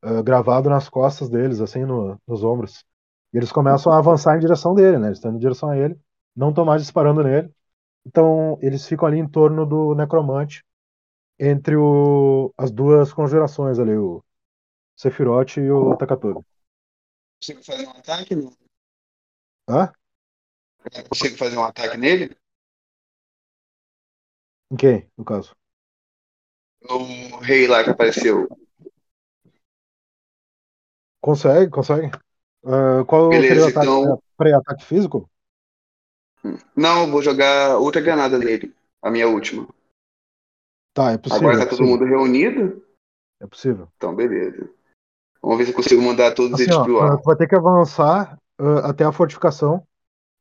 Ah, 0.02 0.22
gravado 0.22 0.70
nas 0.70 0.88
costas 0.88 1.28
deles, 1.28 1.60
assim, 1.60 1.84
no- 1.84 2.20
nos 2.26 2.44
ombros. 2.44 2.84
E 3.32 3.36
eles 3.36 3.50
começam 3.52 3.92
a 3.92 3.98
avançar 3.98 4.36
em 4.36 4.40
direção 4.40 4.74
dele, 4.74 4.98
né? 4.98 5.08
Eles 5.08 5.18
estão 5.18 5.34
em 5.34 5.38
direção 5.38 5.70
a 5.70 5.76
ele, 5.76 5.98
não 6.36 6.50
estão 6.50 6.64
mais 6.64 6.82
disparando 6.82 7.22
nele. 7.22 7.50
Então, 8.06 8.58
eles 8.62 8.86
ficam 8.86 9.08
ali 9.08 9.18
em 9.18 9.28
torno 9.28 9.66
do 9.66 9.94
necromante 9.94 10.64
entre 11.38 11.76
o- 11.76 12.52
as 12.56 12.70
duas 12.70 13.12
conjurações 13.12 13.78
ali, 13.78 13.96
o 13.96 14.22
Sephiroth 14.96 15.58
e 15.58 15.70
o 15.70 15.96
Takatobi. 15.96 16.40
Consigo 17.40 17.64
fazer 17.64 17.86
um 17.86 17.90
ataque? 17.90 18.34
Não. 18.36 18.52
Hã? 19.68 19.92
Consigo 21.08 21.36
fazer 21.36 21.56
um 21.56 21.64
ataque 21.64 21.96
nele? 21.96 22.36
Em 24.70 24.76
quem, 24.76 25.10
no 25.16 25.24
caso? 25.24 25.54
O 26.88 27.38
rei 27.38 27.66
lá 27.66 27.82
que 27.84 27.90
apareceu. 27.90 28.48
Consegue, 31.20 31.70
consegue. 31.70 32.10
Ah, 32.64 33.04
qual 33.06 33.28
Beleza, 33.30 33.54
seria 33.54 33.64
o 33.64 33.68
ataque? 33.68 33.86
então- 33.86 34.22
Pré-ataque 34.36 34.84
físico? 34.84 35.28
Não, 36.76 37.10
vou 37.10 37.20
jogar 37.22 37.78
outra 37.78 38.00
granada 38.00 38.38
nele. 38.38 38.74
A 39.02 39.10
minha 39.10 39.28
última. 39.28 39.66
Tá, 40.94 41.12
é 41.12 41.18
possível. 41.18 41.48
Agora 41.48 41.62
é 41.62 41.64
tá 41.64 41.70
todo 41.70 41.80
possível, 41.80 41.92
mundo 41.92 42.04
reunido? 42.04 42.84
É 43.40 43.46
possível. 43.46 43.88
Então, 43.96 44.14
beleza. 44.14 44.70
Vamos 45.42 45.58
ver 45.58 45.64
se 45.64 45.70
eu 45.70 45.76
consigo 45.76 46.02
mandar 46.02 46.34
todos 46.34 46.54
Assim, 46.54 46.64
eles 46.64 46.76
ó, 46.76 46.84
pro 46.84 47.18
tu 47.18 47.24
vai 47.24 47.36
ter 47.36 47.48
que 47.48 47.54
avançar 47.56 48.38
ah, 48.58 48.90
até 48.90 49.04
a 49.04 49.12
fortificação, 49.12 49.86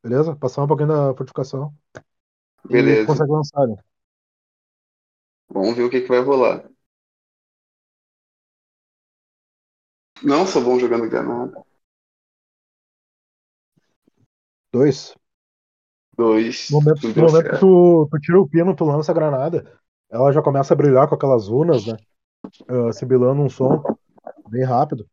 beleza? 0.04 0.36
Passar 0.36 0.64
um 0.64 0.68
pouquinho 0.68 0.90
da 0.90 1.14
fortificação. 1.16 1.74
E 2.70 2.70
Beleza. 2.70 3.08
consegue 3.08 3.32
lançar 3.32 3.62
ali. 3.62 3.76
Vamos 5.50 5.76
ver 5.76 5.84
o 5.84 5.90
que, 5.90 6.02
que 6.02 6.08
vai 6.08 6.20
rolar. 6.22 6.70
Não 10.24 10.46
sou 10.46 10.64
bom 10.64 10.80
jogando 10.80 11.10
granada. 11.10 11.64
Dois. 14.72 15.16
Dois. 16.16 16.70
No 16.72 16.82
momento, 16.82 17.08
no 17.08 17.24
momento 17.24 17.50
que 17.50 17.60
tu, 17.60 18.08
tu 18.12 18.20
tira 18.20 18.40
o 18.40 18.48
pino, 18.48 18.76
tu 18.76 18.84
lança 18.86 19.12
a 19.12 19.16
granada, 19.16 19.80
ela 20.10 20.32
já 20.32 20.42
começa 20.42 20.74
a 20.74 20.78
brilhar 20.78 21.08
com 21.08 21.16
aquelas 21.16 21.48
runas, 21.48 21.86
né? 21.86 21.98
Ah, 22.68 22.92
sibilando 22.92 23.42
um 23.42 23.50
som 23.50 23.84
bem 24.50 24.64
rápido. 24.64 25.08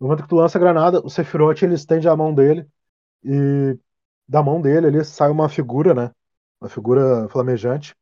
No 0.00 0.06
momento 0.06 0.22
que 0.22 0.28
tu 0.28 0.36
lança 0.36 0.58
a 0.58 0.60
granada, 0.60 1.00
o 1.04 1.10
Sephiroth 1.10 1.62
ele 1.62 1.74
estende 1.74 2.08
a 2.08 2.16
mão 2.16 2.34
dele 2.34 2.66
e 3.24 3.78
da 4.28 4.42
mão 4.42 4.60
dele 4.60 4.86
ali 4.86 5.04
sai 5.04 5.30
uma 5.30 5.48
figura, 5.48 5.94
né? 5.94 6.10
Uma 6.60 6.68
figura 6.68 7.28
flamejante. 7.28 7.94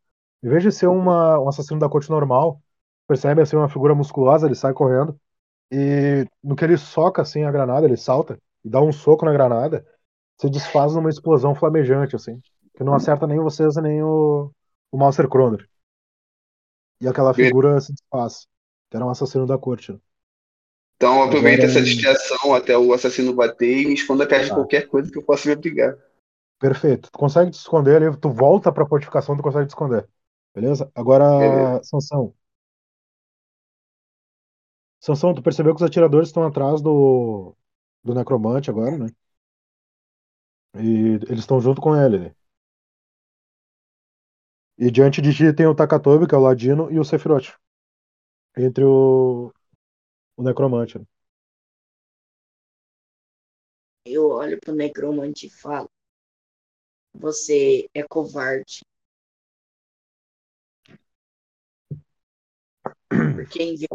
Em 0.42 0.48
vez 0.48 0.62
de 0.62 0.72
ser 0.72 0.86
uma, 0.86 1.38
um 1.38 1.48
assassino 1.48 1.80
da 1.80 1.88
corte 1.88 2.10
normal, 2.10 2.60
percebe 3.06 3.42
assim 3.42 3.56
uma 3.56 3.68
figura 3.68 3.94
musculosa, 3.94 4.46
ele 4.46 4.54
sai 4.54 4.72
correndo 4.72 5.18
e 5.70 6.26
no 6.42 6.56
que 6.56 6.64
ele 6.64 6.76
soca 6.78 7.22
assim 7.22 7.44
a 7.44 7.50
granada, 7.52 7.86
ele 7.86 7.96
salta 7.96 8.38
e 8.64 8.68
dá 8.70 8.80
um 8.82 8.92
soco 8.92 9.24
na 9.24 9.32
granada, 9.32 9.84
se 10.40 10.50
desfaz 10.50 10.94
numa 10.94 11.10
explosão 11.10 11.54
flamejante 11.54 12.16
assim, 12.16 12.40
que 12.76 12.84
não 12.84 12.94
acerta 12.94 13.26
nem 13.26 13.38
vocês 13.40 13.76
nem 13.76 14.02
o, 14.02 14.52
o 14.92 14.98
Master 14.98 15.26
Chrono. 15.28 15.58
E 17.00 17.08
aquela 17.08 17.32
figura 17.34 17.80
se 17.80 17.92
desfaz, 17.94 18.46
que 18.90 18.96
era 18.96 19.06
um 19.06 19.10
assassino 19.10 19.46
da 19.46 19.56
corte. 19.58 19.92
né? 19.92 19.98
Então 20.96 21.22
aproveita 21.22 21.64
Agora- 21.64 21.70
essa 21.72 21.80
distração 21.82 22.54
até 22.54 22.76
o 22.76 22.92
assassino 22.92 23.32
bater 23.34 23.78
e 23.82 23.86
me 23.86 23.94
esconda 23.94 24.24
atrás 24.24 24.44
de 24.44 24.50
Tá. 24.50 24.56
qualquer 24.56 24.86
coisa 24.88 25.10
que 25.10 25.16
eu 25.18 25.22
possa 25.22 25.48
me 25.48 25.54
abrigar. 25.54 25.96
Perfeito. 26.58 27.10
Tu 27.10 27.18
consegue 27.18 27.50
te 27.50 27.54
esconder 27.58 27.96
ali, 28.02 28.16
tu 28.18 28.30
volta 28.30 28.72
pra 28.72 28.86
fortificação, 28.86 29.36
tu 29.36 29.42
consegue 29.42 29.66
te 29.66 29.70
esconder. 29.70 30.08
Beleza? 30.54 30.90
Agora, 30.94 31.24
Beleza. 31.38 31.82
Sansão. 31.82 32.34
Sansão, 35.00 35.34
tu 35.34 35.42
percebeu 35.42 35.74
que 35.74 35.82
os 35.82 35.86
atiradores 35.88 36.28
estão 36.28 36.44
atrás 36.46 36.80
do, 36.82 37.54
do 38.04 38.14
necromante 38.14 38.70
agora, 38.70 38.98
né? 38.98 39.08
E 40.76 41.18
eles 41.28 41.40
estão 41.40 41.60
junto 41.60 41.80
com 41.80 41.94
ele. 41.96 42.18
né? 42.20 42.34
E 44.78 44.90
diante 44.90 45.20
de 45.20 45.34
ti 45.34 45.52
tem 45.52 45.66
o 45.66 45.74
Takatobi, 45.74 46.26
que 46.26 46.34
é 46.34 46.38
o 46.38 46.40
Ladino, 46.40 46.90
e 46.90 46.98
o 46.98 47.04
Sephiroth. 47.04 47.52
Entre 48.56 48.84
o, 48.84 49.52
o 50.36 50.42
necromante. 50.42 50.98
né? 50.98 51.06
Eu 54.06 54.30
olho 54.30 54.58
pro 54.58 54.74
necromante 54.74 55.46
e 55.46 55.50
falo: 55.50 55.88
Você 57.14 57.90
é 57.92 58.04
covarde. 58.04 58.82
Porque 63.34 63.62
em 63.62 63.76
vez 63.76 63.88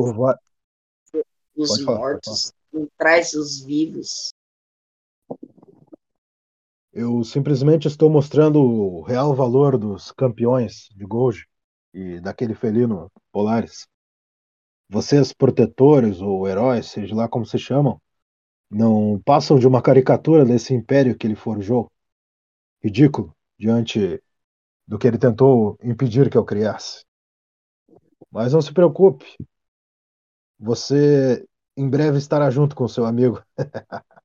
dos 1.55 1.69
Pode 1.69 1.83
falar, 1.83 1.97
pode 1.97 2.11
mortos, 2.11 2.53
não 2.71 2.87
traz 2.97 3.33
os 3.33 3.61
vivos. 3.61 4.33
Eu 6.93 7.23
simplesmente 7.23 7.87
estou 7.87 8.09
mostrando 8.09 8.61
o 8.61 9.01
real 9.01 9.33
valor 9.33 9.77
dos 9.77 10.11
campeões 10.11 10.89
de 10.93 11.05
Gold 11.05 11.47
e 11.93 12.19
daquele 12.19 12.53
felino 12.53 13.09
Polaris. 13.31 13.87
Vocês, 14.89 15.31
protetores 15.31 16.19
ou 16.19 16.47
heróis, 16.47 16.87
seja 16.87 17.15
lá 17.15 17.29
como 17.29 17.45
se 17.45 17.57
chamam, 17.57 18.01
não 18.69 19.21
passam 19.25 19.57
de 19.57 19.65
uma 19.65 19.81
caricatura 19.81 20.43
desse 20.43 20.73
império 20.73 21.17
que 21.17 21.25
ele 21.25 21.35
forjou. 21.35 21.89
Ridículo 22.83 23.33
diante 23.57 24.21
do 24.85 24.99
que 24.99 25.07
ele 25.07 25.17
tentou 25.17 25.77
impedir 25.81 26.29
que 26.29 26.37
eu 26.37 26.43
criasse. 26.43 27.05
Mas 28.29 28.51
não 28.51 28.61
se 28.61 28.73
preocupe. 28.73 29.25
Você 30.61 31.43
em 31.75 31.89
breve 31.89 32.19
estará 32.19 32.51
junto 32.51 32.75
com 32.75 32.87
seu 32.87 33.03
amigo. 33.03 33.43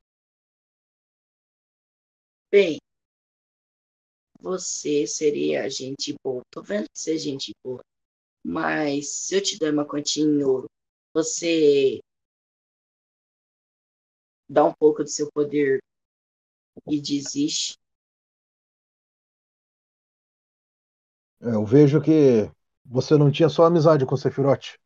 Bem, 2.52 2.78
você 4.38 5.06
seria 5.06 5.68
gente 5.70 6.14
boa. 6.22 6.42
Tô 6.50 6.62
vendo 6.62 6.84
que 6.84 6.98
você 6.98 7.14
é 7.14 7.18
gente 7.18 7.54
boa. 7.64 7.80
Mas 8.44 9.08
se 9.08 9.36
eu 9.36 9.42
te 9.42 9.58
der 9.58 9.72
uma 9.72 9.86
quantia 9.86 10.24
em 10.24 10.42
ouro, 10.44 10.66
você 11.14 12.00
dá 14.46 14.62
um 14.64 14.74
pouco 14.78 15.02
do 15.02 15.08
seu 15.08 15.30
poder 15.32 15.80
e 16.86 17.00
desiste. 17.00 17.78
Eu 21.40 21.64
vejo 21.64 22.00
que 22.02 22.50
você 22.84 23.16
não 23.16 23.30
tinha 23.30 23.48
só 23.48 23.64
amizade 23.64 24.04
com 24.04 24.14
o 24.14 24.18
Sephiroth. 24.18 24.76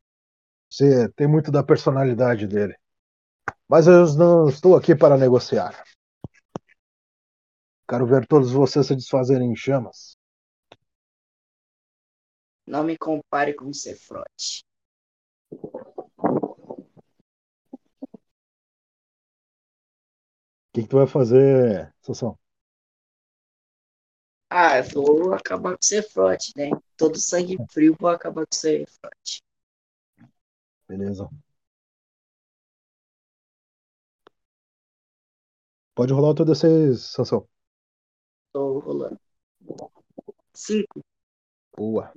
Você 0.71 1.09
tem 1.11 1.27
muito 1.27 1.51
da 1.51 1.65
personalidade 1.65 2.47
dele. 2.47 2.77
Mas 3.69 3.87
eu 3.87 4.07
não 4.15 4.49
estou 4.49 4.77
aqui 4.77 4.95
para 4.95 5.17
negociar. 5.17 5.85
Quero 7.89 8.07
ver 8.07 8.27
todos 8.27 8.53
vocês 8.53 8.87
se 8.87 8.95
desfazerem 8.95 9.51
em 9.51 9.57
chamas. 9.57 10.17
Não 12.65 12.85
me 12.85 12.97
compare 12.97 13.53
com 13.53 13.73
Sephiroth. 13.73 14.63
O 15.51 16.87
que, 20.73 20.83
que 20.83 20.89
tu 20.89 20.99
vai 20.99 21.07
fazer, 21.09 21.93
Sansão? 22.01 22.39
Ah, 24.49 24.79
eu 24.79 24.85
vou 24.85 25.35
acabar 25.35 25.73
com 25.73 25.79
o 25.83 25.85
Sephiroth, 25.85 26.53
né? 26.57 26.71
Todo 26.97 27.19
sangue 27.19 27.57
frio 27.73 27.97
vou 27.99 28.11
acabar 28.11 28.47
com 28.47 28.55
o 28.55 28.57
Sephiroth. 28.57 29.50
Beleza. 30.91 31.31
Pode 35.95 36.13
rolar 36.13 36.31
o 36.31 36.35
teu 36.35 36.45
D6, 36.45 37.13
Sansão. 37.13 37.49
Tô 38.53 38.81
rolando. 38.81 39.21
Cinco. 40.53 41.01
Boa. 41.77 42.13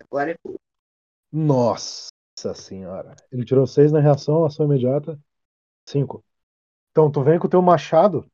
Agora 0.00 0.30
é 0.30 0.38
pouco. 0.42 0.58
Nossa 1.30 2.08
senhora. 2.54 3.14
Ele 3.30 3.44
tirou 3.44 3.66
6 3.66 3.92
na 3.92 4.00
reação, 4.00 4.46
ação 4.46 4.64
imediata. 4.64 5.20
5. 5.84 6.24
Então, 6.92 7.10
tu 7.12 7.22
vem 7.22 7.38
com 7.38 7.46
o 7.46 7.50
teu 7.50 7.60
machado. 7.60 8.24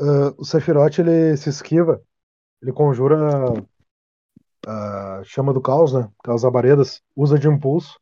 ah, 0.00 0.32
o 0.38 0.44
Sephiroth, 0.44 1.00
ele 1.00 1.36
se 1.36 1.48
esquiva. 1.48 2.00
Ele 2.62 2.72
conjura 2.72 3.16
a 4.64 5.24
chama 5.24 5.52
do 5.52 5.60
caos, 5.60 5.92
né? 5.92 6.08
Aquelas 6.20 6.44
labaredas. 6.44 7.02
Usa 7.16 7.36
de 7.36 7.48
impulso. 7.48 7.98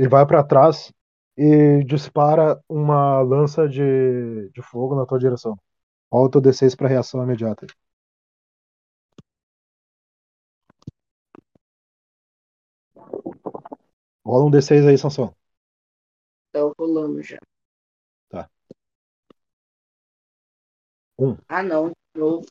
Ele 0.00 0.08
vai 0.08 0.24
pra 0.26 0.42
trás 0.42 0.90
e 1.36 1.84
dispara 1.84 2.58
uma 2.66 3.20
lança 3.20 3.68
de, 3.68 4.48
de 4.48 4.62
fogo 4.62 4.96
na 4.96 5.04
tua 5.04 5.18
direção. 5.18 5.58
Rola 6.10 6.26
o 6.26 6.30
teu 6.30 6.40
D6 6.40 6.74
pra 6.74 6.88
reação 6.88 7.22
imediata. 7.22 7.66
Rola 14.24 14.46
um 14.46 14.50
D6 14.50 14.86
aí, 14.86 14.96
Sansão. 14.96 15.36
Tá 16.50 16.60
rolando 16.78 17.22
já. 17.22 17.36
Tá. 18.30 18.48
Um. 21.18 21.36
Ah, 21.46 21.62
não. 21.62 21.92
novo. 22.16 22.46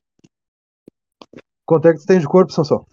Quanto 1.66 1.88
é 1.88 1.94
que 1.94 2.00
tu 2.02 2.06
tem 2.06 2.20
de 2.20 2.28
corpo, 2.28 2.52
Sansão? 2.52 2.86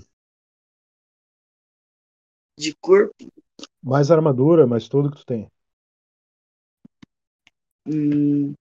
De 2.59 2.75
corpo. 2.77 3.15
Mais 3.87 4.11
armadura, 4.11 4.67
mais 4.67 4.89
tudo 4.89 5.13
que 5.13 5.19
tu 5.19 5.25
tem. 5.25 5.49
Hum, 7.87 8.53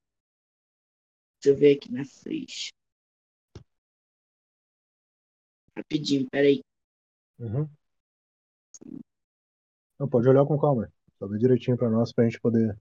deixa 1.41 1.47
eu 1.47 1.55
ver 1.55 1.77
aqui 1.77 1.91
na 1.91 2.05
frente. 2.05 2.71
Rapidinho, 5.75 6.27
peraí. 6.29 6.61
Uhum. 7.39 7.67
Não, 9.99 10.07
pode 10.07 10.29
olhar 10.29 10.45
com 10.45 10.59
calma. 10.59 10.93
Só 11.17 11.25
ver 11.25 11.39
direitinho 11.39 11.75
pra 11.75 11.89
nós 11.89 12.13
pra 12.13 12.25
gente 12.25 12.39
poder 12.39 12.77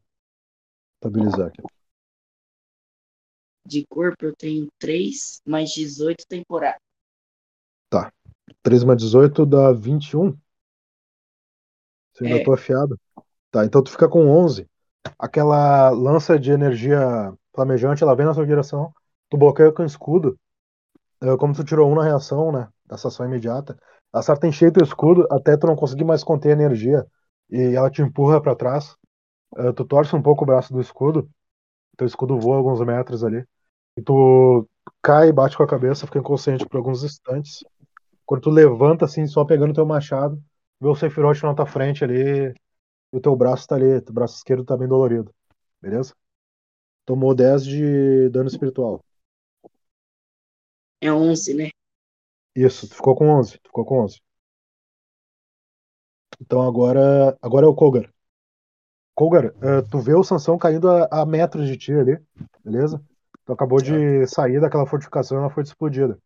estabilizar 0.96 1.46
aqui. 1.46 1.62
De 3.66 3.86
corpo 3.86 4.22
eu 4.26 4.36
tenho 4.36 4.68
3 4.78 5.40
mais 5.46 5.70
18 5.70 6.26
temporada. 6.28 6.78
3 8.62 8.84
mais 8.84 8.98
18 8.98 9.46
dá 9.46 9.72
21. 9.72 10.38
Você 12.14 12.24
ainda 12.24 12.38
É. 12.38 12.44
tô 12.44 12.52
afiado. 12.52 12.98
Tá, 13.50 13.64
então 13.64 13.82
tu 13.82 13.90
fica 13.90 14.08
com 14.08 14.28
11. 14.28 14.68
Aquela 15.18 15.90
lança 15.90 16.38
de 16.38 16.50
energia 16.52 17.32
flamejante, 17.54 18.02
ela 18.02 18.16
vem 18.16 18.26
na 18.26 18.34
sua 18.34 18.46
direção. 18.46 18.92
Tu 19.30 19.36
bloqueia 19.36 19.72
com 19.72 19.82
o 19.82 19.86
escudo. 19.86 20.38
É, 21.22 21.36
Como 21.36 21.54
tu 21.54 21.64
tirou 21.64 21.90
um 21.90 21.94
na 21.94 22.04
reação, 22.04 22.52
né? 22.52 22.68
Dessa 22.86 23.08
ação 23.08 23.26
imediata. 23.26 23.76
Acerta 24.12 24.50
cheio 24.52 24.72
teu 24.72 24.84
escudo 24.84 25.26
até 25.30 25.56
tu 25.56 25.66
não 25.66 25.76
conseguir 25.76 26.04
mais 26.04 26.22
conter 26.24 26.50
a 26.50 26.52
energia. 26.52 27.06
E 27.50 27.74
ela 27.76 27.90
te 27.90 28.02
empurra 28.02 28.40
pra 28.40 28.54
trás. 28.56 28.96
É, 29.56 29.72
Tu 29.72 29.84
torce 29.84 30.14
um 30.16 30.22
pouco 30.22 30.44
o 30.44 30.46
braço 30.46 30.72
do 30.72 30.80
escudo. 30.80 31.28
Teu 31.96 32.06
escudo 32.06 32.38
voa 32.38 32.56
alguns 32.58 32.80
metros 32.80 33.24
ali. 33.24 33.44
E 33.96 34.02
tu 34.02 34.68
cai, 35.02 35.32
bate 35.32 35.56
com 35.56 35.62
a 35.62 35.66
cabeça, 35.68 36.06
fica 36.06 36.18
inconsciente 36.18 36.66
por 36.66 36.78
alguns 36.78 37.04
instantes. 37.04 37.64
Quando 38.26 38.42
tu 38.42 38.50
levanta, 38.50 39.04
assim, 39.04 39.26
só 39.26 39.44
pegando 39.44 39.74
teu 39.74 39.86
machado, 39.86 40.42
vê 40.84 40.88
o 40.90 40.94
Sephiroth 40.94 41.42
na 41.42 41.54
tua 41.54 41.66
frente 41.66 42.04
ali. 42.04 42.50
E 43.12 43.16
o 43.16 43.20
teu 43.20 43.34
braço 43.34 43.66
tá 43.66 43.76
ali, 43.76 44.00
teu 44.02 44.12
braço 44.12 44.36
esquerdo 44.36 44.64
tá 44.64 44.76
bem 44.76 44.86
dolorido. 44.86 45.34
Beleza? 45.80 46.14
Tomou 47.06 47.34
10 47.34 47.64
de 47.64 48.28
dano 48.30 48.48
espiritual. 48.48 49.02
É 51.00 51.12
11, 51.12 51.54
né? 51.54 51.70
Isso, 52.54 52.88
tu 52.88 52.94
ficou 52.96 53.14
com 53.14 53.28
11. 53.28 53.58
Tu 53.58 53.68
ficou 53.68 53.84
com 53.84 54.04
11. 54.04 54.20
Então 56.40 56.62
agora, 56.62 57.36
agora 57.40 57.66
é 57.66 57.68
o 57.68 57.74
Kogar. 57.74 58.12
Kogar, 59.14 59.46
eh, 59.46 59.82
tu 59.90 60.00
vê 60.00 60.14
o 60.14 60.24
Sansão 60.24 60.58
caindo 60.58 60.90
a, 60.90 61.08
a 61.22 61.26
metros 61.26 61.68
de 61.68 61.76
ti 61.76 61.92
ali, 61.92 62.18
beleza? 62.64 63.02
Tu 63.44 63.52
acabou 63.52 63.80
de 63.80 64.26
sair 64.26 64.60
daquela 64.60 64.86
fortificação 64.86 65.38
e 65.38 65.40
ela 65.40 65.50
foi 65.50 65.62
explodida. 65.62 66.18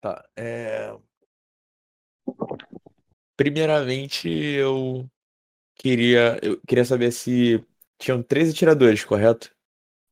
Tá. 0.00 0.24
É... 0.36 0.96
Primeiramente, 3.36 4.28
eu 4.28 5.08
queria, 5.74 6.38
eu 6.42 6.60
queria 6.66 6.84
saber 6.84 7.12
se 7.12 7.64
tinham 7.98 8.22
13 8.22 8.52
atiradores, 8.52 9.04
correto? 9.04 9.50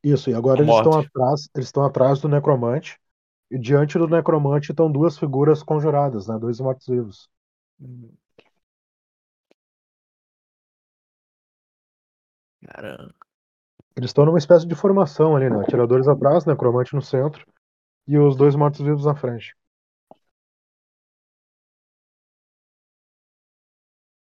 Isso, 0.03 0.31
e 0.31 0.35
agora 0.35 0.61
eles 0.61 0.75
estão 0.75 0.93
mortos. 0.93 1.11
atrás, 1.15 1.49
eles 1.55 1.69
estão 1.69 1.85
atrás 1.85 2.21
do 2.21 2.29
necromante. 2.29 2.99
E 3.51 3.59
diante 3.59 3.99
do 3.99 4.09
necromante 4.09 4.71
estão 4.73 4.91
duas 4.91 5.19
figuras 5.19 5.63
conjuradas, 5.63 6.27
né? 6.27 6.39
Dois 6.39 6.59
mortos-vivos. 6.59 7.29
Caramba. 12.67 13.15
Eles 13.95 14.11
estão 14.11 14.25
numa 14.25 14.39
espécie 14.39 14.67
de 14.67 14.75
formação 14.75 15.37
ali, 15.37 15.51
né? 15.51 15.61
Atiradores 15.61 16.09
atrás, 16.09 16.47
necromante 16.47 16.95
no 16.95 17.03
centro 17.03 17.47
e 18.09 18.19
os 18.19 18.37
dois 18.37 18.57
mortos-vivos 18.57 19.05
na 19.05 19.15
frente. 19.15 19.55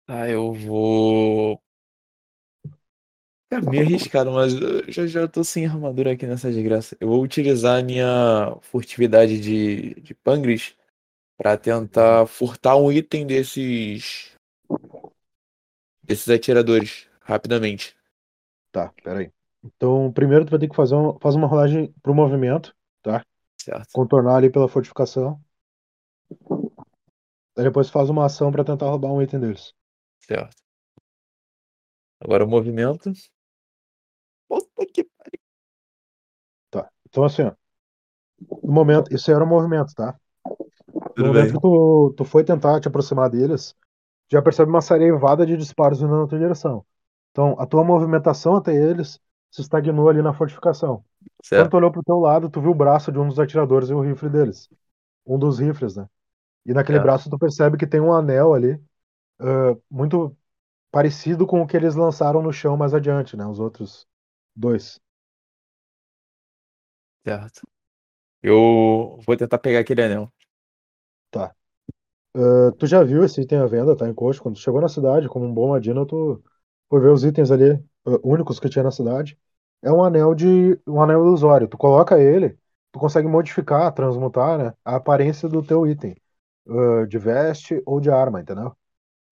Tá, 0.09 0.27
eu 0.27 0.55
vou. 0.55 1.61
É 3.51 3.61
meio 3.61 3.85
arriscado, 3.85 4.33
mas 4.33 4.55
eu 4.55 4.91
já, 4.91 5.07
já 5.07 5.29
tô 5.29 5.45
sem 5.45 5.67
armadura 5.67 6.13
aqui 6.13 6.27
nessa 6.27 6.51
desgraça. 6.51 6.97
Eu 6.99 7.09
vou 7.09 7.23
utilizar 7.23 7.79
a 7.79 7.83
minha 7.83 8.57
furtividade 8.63 9.39
de, 9.39 10.01
de 10.01 10.15
Pangris 10.15 10.75
pra 11.37 11.59
tentar 11.59 12.27
furtar 12.27 12.77
um 12.77 12.91
item 12.91 13.27
desses. 13.27 14.33
desses 16.03 16.31
atiradores 16.31 17.07
rapidamente. 17.21 17.95
Tá, 18.73 18.91
peraí. 19.05 19.31
Então, 19.63 20.11
primeiro 20.11 20.47
tu 20.47 20.53
vai 20.53 20.61
ter 20.61 20.71
que 20.71 20.77
fazer 20.77 20.95
um, 20.95 21.19
faz 21.19 21.35
uma 21.35 21.47
rolagem 21.47 21.93
pro 22.03 22.15
movimento, 22.15 22.75
tá? 23.03 23.23
Certo. 23.61 23.93
Contornar 23.93 24.37
ali 24.37 24.49
pela 24.49 24.69
fortificação. 24.69 25.39
Aí 27.59 27.65
depois 27.65 27.91
faz 27.91 28.09
uma 28.09 28.25
ação 28.25 28.51
pra 28.51 28.65
tentar 28.65 28.87
roubar 28.89 29.13
um 29.13 29.21
item 29.21 29.41
deles. 29.41 29.77
Certo. 30.29 30.63
Agora 32.21 32.45
o 32.45 32.49
movimento. 32.49 33.13
Puta 34.49 34.85
que 34.93 35.05
pariu. 35.05 35.41
Tá. 36.71 36.91
Então 37.07 37.25
assim, 37.25 37.43
ó. 37.43 37.53
No 38.63 38.73
momento, 38.73 39.13
isso 39.15 39.31
era 39.31 39.43
um 39.45 39.47
movimento, 39.49 39.93
tá? 39.95 40.19
No 41.17 41.17
Tudo 41.17 41.33
momento 41.33 41.53
bem. 41.53 41.53
que 41.53 41.61
tu, 41.61 42.15
tu 42.17 42.25
foi 42.25 42.45
tentar 42.45 42.81
te 42.81 42.89
aproximar 42.89 43.31
deles, 43.31 43.75
já 44.31 44.43
percebe 44.43 44.71
uma 44.71 44.81
sarevada 44.83 45.47
de 45.47 45.57
disparos 45.57 46.01
vindo 46.01 46.17
na 46.17 46.27
tua 46.29 46.39
direção. 46.39 46.85
Então, 47.33 47.57
a 47.61 47.67
tua 47.67 47.85
movimentação 47.85 48.57
até 48.57 48.75
eles 48.75 49.21
se 49.51 49.63
estagnou 49.63 50.09
ali 50.09 50.23
na 50.23 50.35
fortificação. 50.35 51.05
Quando 51.55 51.71
Certo. 51.71 51.71
tu 51.71 51.77
olhou 51.79 51.93
pro 51.93 52.03
teu 52.05 52.19
lado, 52.19 52.51
tu 52.51 52.61
viu 52.61 52.73
o 52.73 52.75
braço 52.75 53.13
de 53.13 53.19
um 53.19 53.29
dos 53.29 53.39
atiradores 53.41 53.91
e 53.91 53.95
o 53.95 54.01
rifle 54.03 54.31
deles. 54.31 54.71
Um 55.27 55.39
dos 55.39 55.59
rifles, 55.61 55.97
né? 55.97 56.09
E 56.67 56.75
naquele 56.75 56.99
Certo. 56.99 57.01
braço 57.01 57.31
tu 57.31 57.39
percebe 57.39 57.77
que 57.79 57.87
tem 57.87 58.01
um 58.01 58.13
anel 58.15 58.55
ali, 58.55 58.81
ah, 59.41 59.77
muito 59.91 60.37
parecido 60.93 61.47
com 61.47 61.63
o 61.63 61.67
que 61.67 61.77
eles 61.77 61.95
lançaram 61.97 62.43
no 62.43 62.53
chão 62.53 62.77
mais 62.77 62.95
adiante, 62.95 63.37
né? 63.37 63.47
Os 63.47 63.61
outros 63.61 64.07
dois. 64.57 65.01
Certo. 67.25 67.63
Eu 68.43 69.19
vou 69.27 69.37
tentar 69.37 69.59
pegar 69.59 69.81
aquele 69.81 70.03
anel. 70.03 70.33
Tá. 71.31 71.55
Ah, 72.37 72.73
tu 72.79 72.87
já 72.87 73.05
viu 73.05 73.25
esse 73.25 73.43
item 73.43 73.61
à 73.61 73.67
venda, 73.67 73.97
tá 73.97 74.09
em 74.09 74.15
coxo? 74.15 74.43
Quando 74.43 74.57
tu 74.57 74.61
chegou 74.63 74.83
na 74.83 74.89
cidade, 74.91 75.29
como 75.29 75.47
um 75.47 75.55
bom 75.55 75.73
ladino, 75.73 76.07
tu 76.07 76.43
foi 76.91 77.01
ver 77.01 77.11
os 77.11 77.25
itens 77.25 77.53
ali, 77.53 77.73
ah, 78.07 78.21
únicos 78.25 78.61
que 78.61 78.71
tinha 78.71 78.85
na 78.85 78.93
cidade. 78.93 79.39
É 79.83 79.93
um 79.93 80.05
anel 80.05 80.35
de 80.37 80.81
um 80.89 81.03
anel 81.03 81.21
ilusório. 81.23 81.69
Tu 81.69 81.79
coloca 81.79 82.21
ele, 82.21 82.59
tu 82.93 83.01
consegue 83.01 83.29
modificar, 83.29 83.93
transmutar, 83.95 84.59
né, 84.59 84.75
a 84.85 84.97
aparência 84.97 85.49
do 85.49 85.63
teu 85.65 85.87
item, 85.87 86.17
ah, 86.69 87.07
de 87.07 87.19
veste 87.19 87.83
ou 87.87 88.01
de 88.01 88.11
arma, 88.11 88.43
entendeu? 88.43 88.77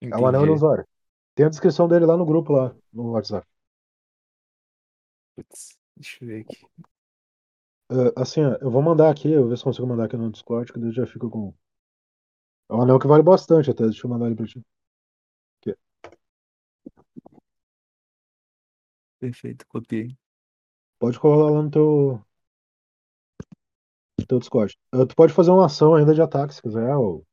É 0.01 0.17
um 0.17 0.27
anel 0.27 0.43
Entendi. 0.43 0.53
ilusório. 0.53 0.87
Tem 1.35 1.47
a 1.47 1.49
descrição 1.49 1.89
dele 1.89 2.07
lá 2.07 2.17
no 2.17 2.25
grupo 2.25 2.53
lá 2.53 2.75
no 2.93 3.11
WhatsApp. 3.13 3.47
Putz, 5.35 5.77
deixa 5.97 6.25
eu 6.25 6.29
ver 6.29 6.41
aqui. 6.41 6.67
Ah, 7.89 8.23
assim, 8.23 8.43
ó, 8.43 8.57
eu 8.61 8.71
vou 8.71 8.83
mandar 8.83 9.11
aqui, 9.11 9.31
eu 9.31 9.41
vou 9.43 9.51
ver 9.51 9.59
se 9.59 9.65
consigo 9.65 9.87
mandar 9.87 10.05
aqui 10.05 10.17
no 10.17 10.31
Discord, 10.31 10.73
que 10.73 10.79
daí 10.79 10.93
já 10.93 11.07
fico 11.07 11.29
com. 11.31 11.55
É 12.69 12.75
um 12.75 12.83
anel 12.83 12.99
que 12.99 13.07
vale 13.07 13.23
bastante 13.23 13.71
até. 13.71 13.85
Deixa 13.85 14.07
eu 14.07 14.11
mandar 14.11 14.27
ele 14.27 14.37
pra 14.37 14.47
ti. 14.47 14.65
Perfeito, 19.19 19.67
copiei. 19.67 20.17
Pode 20.99 21.19
colar 21.19 21.51
lá 21.51 21.63
no 21.63 21.71
teu, 21.71 22.25
no 24.21 24.27
teu 24.27 24.39
Discord. 24.39 24.79
Ah, 24.93 25.05
tu 25.07 25.17
pode 25.17 25.33
fazer 25.33 25.51
uma 25.51 25.67
ação 25.67 25.95
ainda 25.95 26.15
de 26.15 26.23
ataque 26.23 26.55
se 26.55 26.63
quiser, 26.63 26.95
ou 26.97 27.26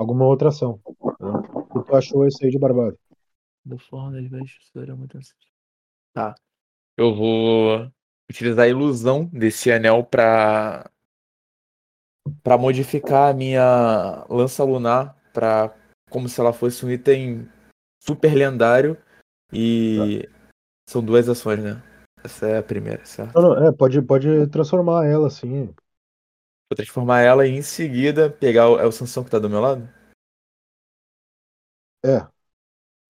alguma 0.00 0.24
outra 0.24 0.48
ação. 0.48 0.80
tá? 1.18 1.42
E 1.76 1.84
tu 1.84 1.94
achou 1.94 2.26
esse 2.26 2.42
aí 2.44 2.50
de 2.50 2.58
barbado. 2.58 2.98
Do 3.64 3.78
forno 3.78 4.12
das 4.12 4.26
vestes 4.28 4.74
era 4.74 4.96
muito 4.96 5.18
assim. 5.18 5.34
Tá. 6.14 6.34
Eu 6.96 7.14
vou 7.14 7.90
utilizar 8.30 8.64
a 8.64 8.68
ilusão 8.68 9.26
desse 9.26 9.70
anel 9.70 10.02
pra 10.02 10.90
para 12.42 12.56
modificar 12.56 13.30
a 13.30 13.34
minha 13.34 14.24
lança 14.28 14.62
lunar 14.64 15.16
para 15.32 15.74
como 16.10 16.28
se 16.28 16.40
ela 16.40 16.52
fosse 16.52 16.84
um 16.84 16.90
item 16.90 17.48
super 18.02 18.34
lendário 18.34 18.96
e 19.52 20.28
são 20.88 21.02
duas 21.04 21.28
ações, 21.28 21.62
né? 21.62 21.82
Essa 22.22 22.46
é 22.46 22.58
a 22.58 22.62
primeira, 22.62 23.04
certo? 23.04 23.34
Não, 23.34 23.54
não, 23.54 23.68
é, 23.68 23.72
pode, 23.72 24.00
pode 24.02 24.46
transformar 24.48 25.06
ela 25.06 25.26
assim. 25.26 25.74
Vou 26.70 26.76
transformar 26.76 27.20
ela 27.22 27.46
e 27.48 27.50
em 27.50 27.62
seguida 27.62 28.30
pegar 28.30 28.70
o, 28.70 28.78
é 28.78 28.86
o 28.86 28.92
Sansão 28.92 29.24
que 29.24 29.30
tá 29.30 29.40
do 29.40 29.50
meu 29.50 29.60
lado 29.60 29.88
É, 32.04 32.20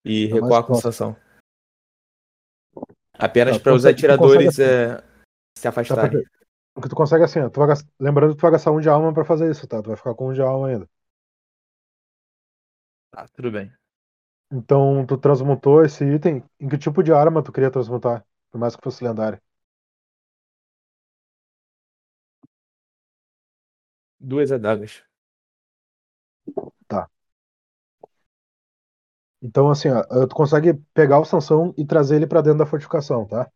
e 0.03 0.27
Tá 0.27 0.31
mais 0.31 0.43
recuar 0.43 0.65
com 0.65 0.73
o. 0.73 0.75
Sansão. 0.81 1.15
Apenas 3.13 3.57
Tá, 3.57 3.63
para 3.63 3.75
os 3.75 3.85
atiradores 3.85 4.47
consegue- 4.57 4.67
é, 4.67 4.97
se 5.55 5.61
tá 5.63 5.69
afastarem. 5.69 6.09
perfeito. 6.09 6.31
Porque 6.73 6.89
tu 6.89 6.95
consegue 6.95 7.23
assim, 7.23 7.39
ó, 7.39 7.49
tu 7.49 7.59
vai 7.59 7.75
lembrando 7.99 8.31
que 8.33 8.39
tu 8.39 8.41
vai 8.41 8.51
gastar 8.51 8.71
um 8.71 8.81
de 8.81 8.89
alma 8.89 9.13
pra 9.13 9.23
fazer 9.23 9.51
isso, 9.51 9.67
tá? 9.67 9.81
Tu 9.81 9.87
vai 9.89 9.95
ficar 9.97 10.15
com 10.15 10.29
um 10.29 10.33
de 10.33 10.41
alma 10.41 10.67
ainda. 10.69 10.89
Tá, 13.11 13.27
tudo 13.27 13.51
bem. 13.51 13.71
Então, 14.51 15.05
tu 15.05 15.17
transmutou 15.17 15.85
esse 15.85 16.03
item. 16.03 16.43
Em 16.59 16.67
que 16.67 16.77
tipo 16.77 17.03
de 17.03 17.13
arma 17.13 17.43
tu 17.43 17.51
queria 17.51 17.69
transmutar? 17.69 18.25
Por 18.49 18.57
mais 18.57 18.75
que 18.75 18.81
fosse 18.81 19.03
lendária. 19.03 19.41
Duas 24.21 24.51
adagas. 24.53 25.03
Então, 29.41 29.69
assim, 29.69 29.89
ó, 29.89 30.03
tu 30.27 30.35
consegue 30.35 30.73
pegar 30.93 31.19
o 31.19 31.25
Sansão 31.25 31.73
e 31.77 31.85
trazer 31.85 32.15
ele 32.17 32.27
pra 32.27 32.41
dentro 32.41 32.59
da 32.59 32.65
fortificação, 32.65 33.25
tá? 33.27 33.49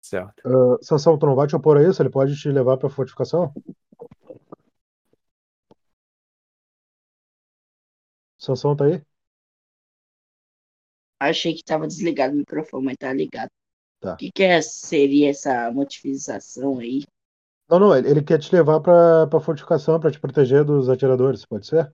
Certo. 0.00 0.42
Ah, 0.44 0.78
Sansão, 0.82 1.16
tu 1.18 1.26
não 1.26 1.34
vai 1.36 1.46
te 1.46 1.54
opor 1.56 1.76
a 1.78 1.82
isso? 1.88 2.02
Ele 2.02 2.10
pode 2.10 2.36
te 2.36 2.48
levar 2.50 2.76
pra 2.76 2.88
fortificação? 2.90 3.52
Sansão 8.38 8.76
tá 8.76 8.84
aí? 8.86 9.02
Achei 11.18 11.54
que 11.54 11.64
tava 11.64 11.86
desligado 11.86 12.34
o 12.34 12.36
microfone, 12.38 12.84
mas 12.84 12.96
tá 12.98 13.12
ligado. 13.14 13.48
Tá. 14.00 14.14
O 14.14 14.16
que, 14.18 14.32
que 14.32 14.42
é, 14.42 14.60
seria 14.62 15.30
essa 15.30 15.70
motivização 15.72 16.78
aí? 16.80 17.04
Não, 17.68 17.78
não, 17.78 17.96
ele, 17.96 18.08
ele 18.10 18.22
quer 18.22 18.38
te 18.38 18.54
levar 18.54 18.80
pra, 18.80 19.26
pra 19.26 19.40
fortificação 19.40 19.98
pra 19.98 20.10
te 20.10 20.20
proteger 20.20 20.64
dos 20.64 20.88
atiradores, 20.88 21.46
pode 21.46 21.66
ser? 21.66 21.92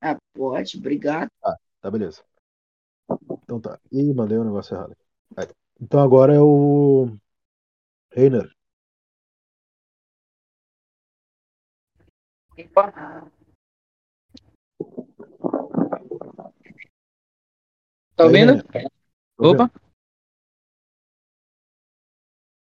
Ah, 0.00 0.16
pode, 0.34 0.76
obrigado. 0.78 1.30
Tá, 1.80 1.90
beleza. 1.90 2.22
Então 3.42 3.60
tá. 3.60 3.78
Ih, 3.90 4.12
mandei 4.14 4.38
um 4.38 4.44
negócio 4.44 4.74
errado. 4.74 4.96
Aí. 5.36 5.48
Então 5.80 6.00
agora 6.00 6.34
é 6.34 6.40
o 6.40 7.16
Reiner. 8.10 8.50
Tá 18.14 18.24
Aí, 18.24 18.26
ouvindo? 18.26 18.52
Reiner. 18.52 18.90
Tô 19.36 19.50
Opa, 19.50 19.66
vendo, 19.66 19.80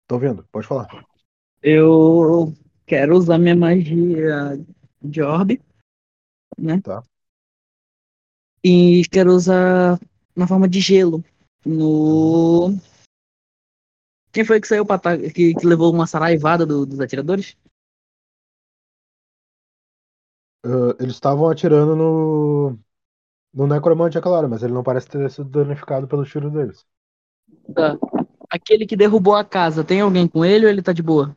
Tô 0.06 0.14
ouvindo, 0.14 0.46
pode 0.52 0.66
falar. 0.66 1.07
Eu 1.62 2.54
quero 2.86 3.16
usar 3.16 3.38
minha 3.38 3.56
magia 3.56 4.58
de 5.02 5.22
orbe, 5.22 5.60
né? 6.58 6.80
Tá. 6.80 7.02
E 8.64 9.02
quero 9.10 9.32
usar 9.32 9.98
na 10.34 10.46
forma 10.46 10.68
de 10.68 10.80
gelo. 10.80 11.24
No. 11.64 12.74
Quem 14.32 14.44
foi 14.44 14.60
que 14.60 14.68
saiu 14.68 14.84
pra 14.86 14.98
que, 15.18 15.54
que 15.54 15.66
levou 15.66 15.92
uma 15.92 16.06
saraivada 16.06 16.64
do- 16.66 16.86
dos 16.86 17.00
atiradores? 17.00 17.56
Ah, 20.64 20.94
eles 21.00 21.14
estavam 21.14 21.48
atirando 21.48 21.94
no. 21.96 22.78
No 23.54 23.66
necromante, 23.66 24.18
é 24.18 24.20
claro, 24.20 24.48
mas 24.48 24.62
ele 24.62 24.74
não 24.74 24.82
parece 24.82 25.08
ter 25.08 25.30
sido 25.30 25.48
danificado 25.48 26.06
pelo 26.06 26.24
tiro 26.24 26.50
deles. 26.50 26.86
Tá. 27.74 27.96
Aquele 28.50 28.86
que 28.86 28.96
derrubou 28.96 29.34
a 29.34 29.44
casa, 29.44 29.82
tem 29.82 30.00
alguém 30.02 30.28
com 30.28 30.44
ele 30.44 30.66
ou 30.66 30.70
ele 30.70 30.82
tá 30.82 30.92
de 30.92 31.02
boa? 31.02 31.34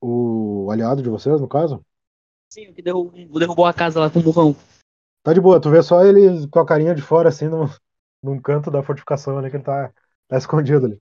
O 0.00 0.68
aliado 0.70 1.02
de 1.02 1.10
vocês, 1.10 1.40
no 1.40 1.48
caso, 1.48 1.84
Sim, 2.52 2.68
o 2.68 2.74
que 2.74 2.82
derrubou, 2.82 3.38
derrubou 3.38 3.64
a 3.64 3.72
casa 3.72 4.00
lá 4.00 4.10
com 4.10 4.18
o 4.18 4.22
burrão. 4.22 4.56
tá 5.22 5.32
de 5.32 5.40
boa. 5.40 5.60
Tu 5.60 5.70
vê 5.70 5.82
só 5.82 6.04
ele 6.04 6.48
com 6.48 6.58
a 6.58 6.66
carinha 6.66 6.94
de 6.94 7.02
fora, 7.02 7.28
assim, 7.28 7.46
no, 7.46 7.70
num 8.22 8.40
canto 8.40 8.70
da 8.70 8.82
fortificação 8.82 9.38
ali, 9.38 9.50
que 9.50 9.56
ele 9.56 9.62
tá, 9.62 9.92
tá 10.26 10.36
escondido 10.36 10.86
ali. 10.86 11.00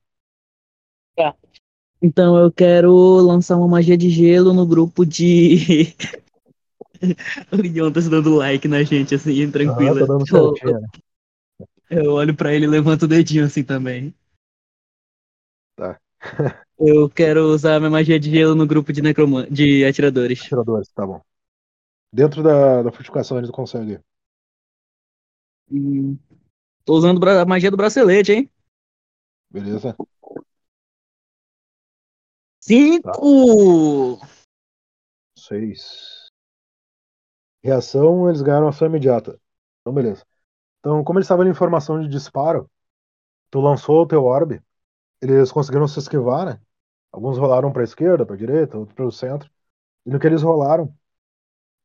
Então 2.01 2.37
eu 2.37 2.51
quero 2.51 2.93
lançar 3.17 3.57
uma 3.57 3.67
magia 3.67 3.97
de 3.97 4.09
gelo 4.09 4.53
no 4.53 4.65
grupo 4.65 5.05
de. 5.05 5.95
o 7.51 7.65
Yontas 7.65 8.07
dando 8.07 8.35
like 8.35 8.67
na 8.67 8.83
gente, 8.83 9.15
assim, 9.15 9.43
Aham, 9.43 9.51
tranquila. 9.51 9.99
tá 9.99 10.05
dando 10.05 10.25
eu, 10.35 10.55
certinho, 10.55 10.79
né? 10.79 10.87
eu 11.89 12.13
olho 12.13 12.35
pra 12.35 12.53
ele 12.53 12.65
e 12.65 12.69
levanto 12.69 13.03
o 13.03 13.07
dedinho 13.07 13.45
assim 13.45 13.63
também. 13.63 14.13
Tá. 15.75 15.99
Eu 16.79 17.09
quero 17.09 17.43
usar 17.47 17.79
minha 17.79 17.89
magia 17.89 18.19
de 18.19 18.31
gelo 18.31 18.55
no 18.55 18.65
grupo 18.65 18.93
de, 18.93 19.01
necroman... 19.01 19.47
de 19.51 19.83
atiradores. 19.85 20.41
Atiradores, 20.41 20.87
tá 20.89 21.05
bom. 21.05 21.21
Dentro 22.11 22.41
da, 22.41 22.81
da 22.83 22.91
fortificação 22.91 23.37
eles 23.37 23.51
conseguem. 23.51 23.99
Hum, 25.69 26.17
Tô 26.85 26.95
usando 26.95 27.23
a 27.29 27.45
magia 27.45 27.69
do 27.69 27.77
bracelete, 27.77 28.31
hein? 28.31 28.49
Beleza? 29.51 29.95
Cinco! 32.59 34.19
Seis. 35.35 36.29
Reação, 37.63 38.29
eles 38.29 38.41
ganharam 38.41 38.67
ação 38.67 38.87
imediata. 38.87 39.39
Então, 39.81 39.93
beleza. 39.93 40.25
Então, 40.79 41.03
como 41.03 41.19
eles 41.19 41.25
estavam 41.25 41.47
em 41.47 41.53
formação 41.53 42.01
de 42.01 42.07
disparo, 42.07 42.69
tu 43.51 43.59
lançou 43.61 44.03
o 44.03 44.07
teu 44.07 44.23
orbe, 44.25 44.61
eles 45.21 45.51
conseguiram 45.51 45.87
se 45.87 45.99
esquivar, 45.99 46.45
né? 46.45 46.61
Alguns 47.11 47.37
rolaram 47.37 47.71
pra 47.71 47.83
esquerda, 47.83 48.25
pra 48.25 48.35
direita, 48.35 48.77
outros 48.77 48.95
pro 48.95 49.11
centro. 49.11 49.49
E 50.05 50.11
no 50.11 50.19
que 50.19 50.27
eles 50.27 50.43
rolaram, 50.43 50.93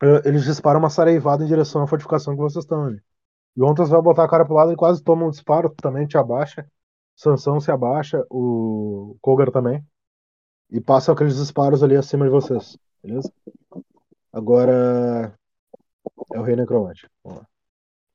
eh, 0.03 0.23
eles 0.27 0.45
disparam 0.45 0.79
uma 0.81 0.91
saraivada 0.91 1.45
em 1.45 1.47
direção 1.47 1.83
à 1.83 1.87
fortificação 1.87 2.35
que 2.35 2.41
vocês 2.41 2.65
estão 2.65 2.85
ali. 2.85 3.03
E 3.57 3.63
Ontas 3.63 3.89
vai 3.89 4.03
botar 4.03 4.25
a 4.25 4.29
cara 4.29 4.45
pro 4.45 4.55
lado 4.55 4.73
e 4.73 4.77
quase 4.77 5.03
toma 5.03 5.27
um 5.27 5.31
disparo, 5.31 5.71
também 5.77 6.07
te 6.07 6.19
abaixa. 6.19 6.67
Sansão 7.17 7.61
se 7.61 7.71
abaixa, 7.71 8.25
o 8.29 9.17
Kogar 9.21 9.51
também. 9.51 9.85
E 10.71 10.81
passam 10.81 11.15
aqueles 11.15 11.37
disparos 11.37 11.83
ali 11.83 11.97
acima 11.97 12.25
de 12.25 12.31
vocês, 12.31 12.77
beleza? 13.03 13.33
Agora 14.33 15.39
é 16.33 16.39
o 16.39 16.43
Rei 16.43 16.57
Necromante. 16.57 17.09
Vamos 17.23 17.41
lá. 17.41 17.49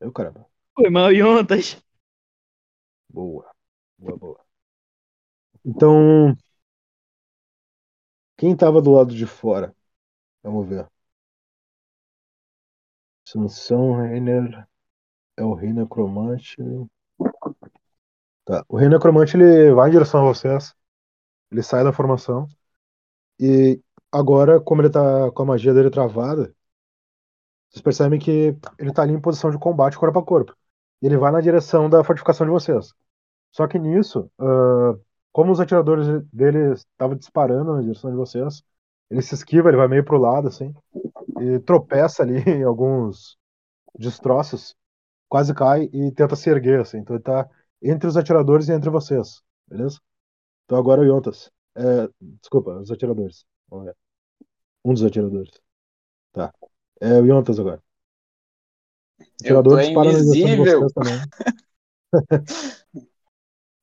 Eu, 0.02 0.12
caramba. 0.12 0.46
Foi 0.76 0.90
mal, 0.90 1.12
Yontas. 1.12 1.82
Boa. 3.10 3.50
Boa, 3.98 4.18
boa. 4.18 4.40
Então, 5.66 6.36
quem 8.40 8.56
tava 8.56 8.82
do 8.82 8.94
lado 8.94 9.14
de 9.14 9.26
fora? 9.28 9.76
Vamos 10.42 10.68
ver. 10.68 10.88
Sansão, 13.28 13.96
Reiner. 13.96 14.66
É 15.38 15.44
o 15.44 15.54
Rei 15.54 15.74
Necromante. 15.74 16.56
Tá. 18.46 18.64
O 18.70 18.78
Rei 18.78 18.88
Necromante 18.90 19.36
ele 19.38 19.74
vai 19.74 19.90
em 19.90 19.92
direção 19.92 20.22
a 20.22 20.34
vocês. 20.34 20.74
Ele 21.52 21.62
sai 21.62 21.84
da 21.84 21.92
formação. 21.94 22.48
E 23.40 23.82
agora, 24.12 24.60
como 24.62 24.82
ele 24.82 24.90
tá 24.90 25.32
com 25.32 25.44
a 25.44 25.46
magia 25.46 25.74
dele 25.74 25.90
travada, 25.90 26.54
vocês 27.70 27.82
percebem 27.82 28.20
que 28.20 28.58
ele 28.80 28.94
tá 28.94 29.04
ali 29.04 29.14
em 29.14 29.22
posição 29.22 29.52
de 29.52 29.60
combate 29.60 29.98
corpo 29.98 30.20
a 30.20 30.26
corpo. 30.26 30.56
E 31.02 31.08
ele 31.08 31.18
vai 31.18 31.32
na 31.32 31.42
direção 31.42 31.90
da 31.90 32.04
fortificação 32.04 32.46
de 32.48 32.52
vocês. 32.52 32.94
Só 33.52 33.68
que 33.68 33.78
nisso, 33.80 34.32
ah, 34.40 34.98
como 35.32 35.52
os 35.52 35.60
atiradores 35.60 36.08
dele 36.32 36.74
estavam 36.74 37.16
disparando 37.16 37.74
na 37.74 37.82
direção 37.82 38.10
de 38.10 38.18
vocês, 38.18 38.64
ele 39.10 39.22
se 39.22 39.34
esquiva, 39.34 39.70
ele 39.70 39.78
vai 39.78 39.88
meio 39.88 40.04
pro 40.04 40.18
lado, 40.18 40.48
assim, 40.48 40.74
e 41.40 41.60
tropeça 41.60 42.24
ali 42.24 42.38
em 42.50 42.64
alguns 42.64 43.38
destroços, 43.98 44.76
quase 45.28 45.54
cai 45.54 45.90
e 45.94 46.12
tenta 46.12 46.36
se 46.36 46.50
erguer, 46.50 46.82
assim. 46.82 47.00
Então 47.00 47.16
ele 47.16 47.24
tá 47.24 47.50
entre 47.82 48.08
os 48.08 48.18
atiradores 48.18 48.68
e 48.68 48.74
entre 48.74 48.90
vocês, 48.90 49.42
beleza? 49.68 50.00
Então 50.66 50.78
agora 50.78 51.02
o 51.02 51.06
Yontas. 51.06 51.52
É, 51.76 52.10
desculpa, 52.20 52.72
os 52.80 52.92
atiradores. 52.92 53.46
Um 54.84 54.94
dos 54.94 55.04
atiradores. 55.04 55.52
Tá. 56.32 56.54
É 57.00 57.20
o 57.20 57.26
Yontas 57.26 57.60
agora. 57.60 57.82
O 59.20 59.24
atirador 59.42 59.80
dispara 59.80 60.12
na 60.12 60.20
direção 60.20 60.46
de 60.46 60.58
vocês 60.58 60.94
também. 60.94 61.20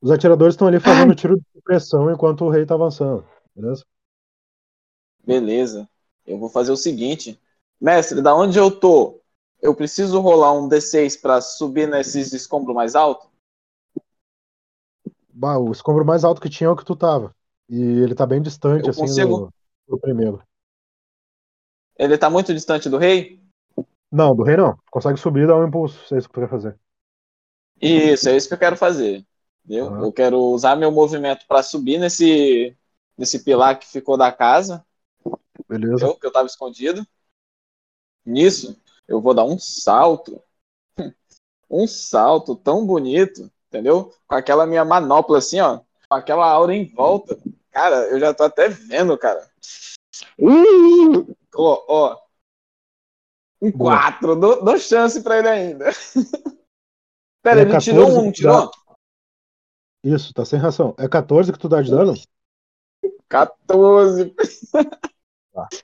Os 0.06 0.12
atiradores 0.12 0.54
estão 0.54 0.68
ali 0.68 0.78
fazendo 0.78 1.16
tiro 1.16 1.36
de 1.36 1.44
supressão 1.52 2.08
enquanto 2.12 2.44
o 2.44 2.48
rei 2.48 2.64
tá 2.64 2.74
avançando, 2.74 3.26
beleza? 3.56 3.84
Beleza. 5.26 5.88
Eu 6.24 6.38
vou 6.38 6.48
fazer 6.48 6.70
o 6.70 6.76
seguinte. 6.76 7.36
Mestre, 7.80 8.22
da 8.22 8.32
onde 8.32 8.56
eu 8.56 8.70
tô? 8.70 9.20
Eu 9.60 9.74
preciso 9.74 10.20
rolar 10.20 10.52
um 10.52 10.68
D6 10.68 11.16
pra 11.16 11.40
subir 11.40 11.88
nesses 11.88 12.32
escombros 12.32 12.72
mais 12.72 12.94
altos? 12.94 13.28
Bah, 15.34 15.58
o 15.58 15.72
escombro 15.72 16.04
mais 16.04 16.22
alto 16.22 16.40
que 16.40 16.48
tinha 16.48 16.68
é 16.68 16.70
o 16.70 16.76
que 16.76 16.84
tu 16.84 16.94
tava. 16.94 17.34
E 17.68 17.76
ele 17.76 18.14
tá 18.14 18.24
bem 18.24 18.40
distante, 18.40 18.84
Eu 18.84 18.90
assim, 18.90 19.06
consigo? 19.06 19.50
do, 19.88 19.96
do 19.96 19.98
primeiro. 19.98 20.40
Ele 21.98 22.16
tá 22.16 22.30
muito 22.30 22.54
distante 22.54 22.88
do 22.88 22.96
rei? 22.96 23.40
Não, 24.12 24.36
do 24.36 24.44
rei 24.44 24.56
não. 24.56 24.78
Consegue 24.88 25.18
subir 25.18 25.42
e 25.42 25.46
dar 25.48 25.56
um 25.56 25.66
impulso, 25.66 26.06
se 26.06 26.14
é 26.14 26.18
isso 26.18 26.28
que 26.28 26.34
tu 26.34 26.40
quer 26.42 26.48
fazer. 26.48 26.78
Isso, 27.82 28.28
é 28.28 28.36
isso 28.36 28.46
que 28.46 28.54
eu 28.54 28.58
quero 28.58 28.76
fazer. 28.76 29.26
Entendeu? 29.66 29.86
Aham. 29.88 30.04
Eu 30.04 30.12
quero 30.12 30.38
usar 30.38 30.76
meu 30.76 30.92
movimento 30.92 31.44
pra 31.48 31.60
subir 31.60 31.98
nesse, 31.98 32.76
nesse 33.18 33.42
pilar 33.42 33.78
que 33.78 33.86
ficou 33.86 34.16
da 34.16 34.30
casa, 34.30 34.86
Beleza? 35.68 36.14
que 36.14 36.24
eu 36.26 36.30
tava 36.32 36.46
escondido. 36.46 37.04
Nisso, 38.24 38.80
eu 39.08 39.20
vou 39.20 39.34
dar 39.34 39.44
um 39.44 39.58
salto. 39.58 40.40
Um 41.68 41.84
salto 41.84 42.54
tão 42.54 42.86
bonito, 42.86 43.50
entendeu? 43.66 44.14
Com 44.28 44.36
aquela 44.36 44.64
minha 44.64 44.84
manopla 44.84 45.38
assim, 45.38 45.58
ó. 45.58 45.80
Com 46.08 46.14
aquela 46.14 46.46
aura 46.48 46.72
em 46.72 46.84
volta. 46.84 47.36
Cara, 47.72 48.08
eu 48.08 48.20
já 48.20 48.32
tô 48.32 48.44
até 48.44 48.68
vendo, 48.68 49.18
cara. 49.18 49.50
Uh! 50.38 51.34
Ó, 51.56 51.84
ó. 51.88 52.18
Um. 53.60 53.72
4. 53.72 54.36
Dou, 54.36 54.64
dou 54.64 54.78
chance 54.78 55.20
pra 55.24 55.38
ele 55.40 55.48
ainda. 55.48 55.86
Pera, 57.42 57.62
É 57.62 57.62
ele 57.64 57.78
tirou 57.80 58.06
14 58.06 58.28
um, 58.28 58.30
tirou? 58.30 58.70
Isso, 60.06 60.32
tá 60.32 60.44
sem 60.44 60.58
ração. 60.58 60.94
É 60.98 61.08
14 61.08 61.52
que 61.52 61.58
tu 61.58 61.68
dá 61.68 61.82
de 61.82 61.90
dano? 61.90 62.14
14. 63.28 64.34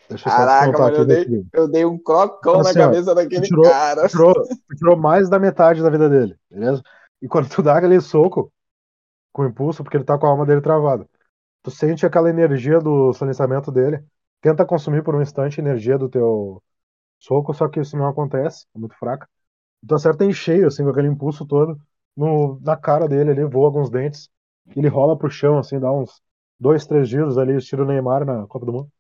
Deixa 0.09 0.29
eu 0.29 0.33
Caraca, 0.33 0.79
mano, 0.79 0.97
eu 0.97 1.05
dei, 1.07 1.45
eu 1.53 1.69
dei 1.69 1.85
um 1.85 1.99
crocão 1.99 2.59
Assim, 2.59 2.79
na 2.79 2.85
ó, 2.85 2.87
cabeça 2.87 3.15
daquele 3.15 3.47
tirou- 3.47 3.65
cara. 3.65 4.09
Tirou, 4.09 4.35
tirou 4.77 4.97
mais 4.97 5.29
da 5.29 5.39
metade 5.39 5.83
da 5.83 5.91
vida 5.91 6.09
dele, 6.09 6.37
beleza? 6.51 6.83
E 7.21 7.29
quando 7.29 7.49
tu 7.49 7.63
dá 7.63 7.79
aquele 7.79 8.01
soco 8.01 8.53
com 9.33 9.47
impulso, 9.47 9.83
porque 9.85 9.97
ele 9.97 10.05
tá 10.05 10.19
com 10.19 10.27
a 10.27 10.31
alma 10.31 10.47
dele 10.47 10.61
travada, 10.61 11.09
tu 11.63 11.71
sente 11.71 12.07
aquela 12.07 12.31
energia 12.31 12.81
do 12.81 13.13
silenciamento 13.15 13.73
dele, 13.73 14.05
tenta 14.41 14.65
consumir 14.67 15.05
por 15.05 15.15
um 15.17 15.23
instante 15.23 15.61
a 15.61 15.65
energia 15.65 15.99
do 15.99 16.09
teu 16.09 16.63
soco, 17.21 17.55
só 17.55 17.69
que 17.69 17.81
isso 17.81 17.97
não 17.97 18.09
acontece, 18.09 18.67
é 18.75 18.79
muito 18.79 18.97
fraca. 18.97 19.29
Tu 19.87 19.95
acerta 19.95 20.25
em 20.25 20.33
cheio, 20.33 20.69
assim, 20.69 20.85
com 20.85 20.91
aquele 20.91 21.09
impulso 21.09 21.47
todo, 21.47 21.79
no, 22.17 22.61
na 22.61 22.77
cara 22.77 23.09
dele 23.09 23.31
ali, 23.31 23.45
voa 23.45 23.67
alguns 23.69 23.91
dentes, 23.91 24.31
ele 24.77 24.89
rola 24.89 25.17
pro 25.17 25.31
chão, 25.31 25.59
assim, 25.59 25.79
dá 25.81 25.93
uns 25.93 26.23
dois, 26.59 26.87
três 26.87 27.09
giros 27.09 27.39
ali, 27.39 27.57
estilo 27.57 27.85
Neymar 27.85 28.25
na 28.25 28.47
Copa 28.47 28.67
do 28.67 28.73
Mundo, 28.73 28.93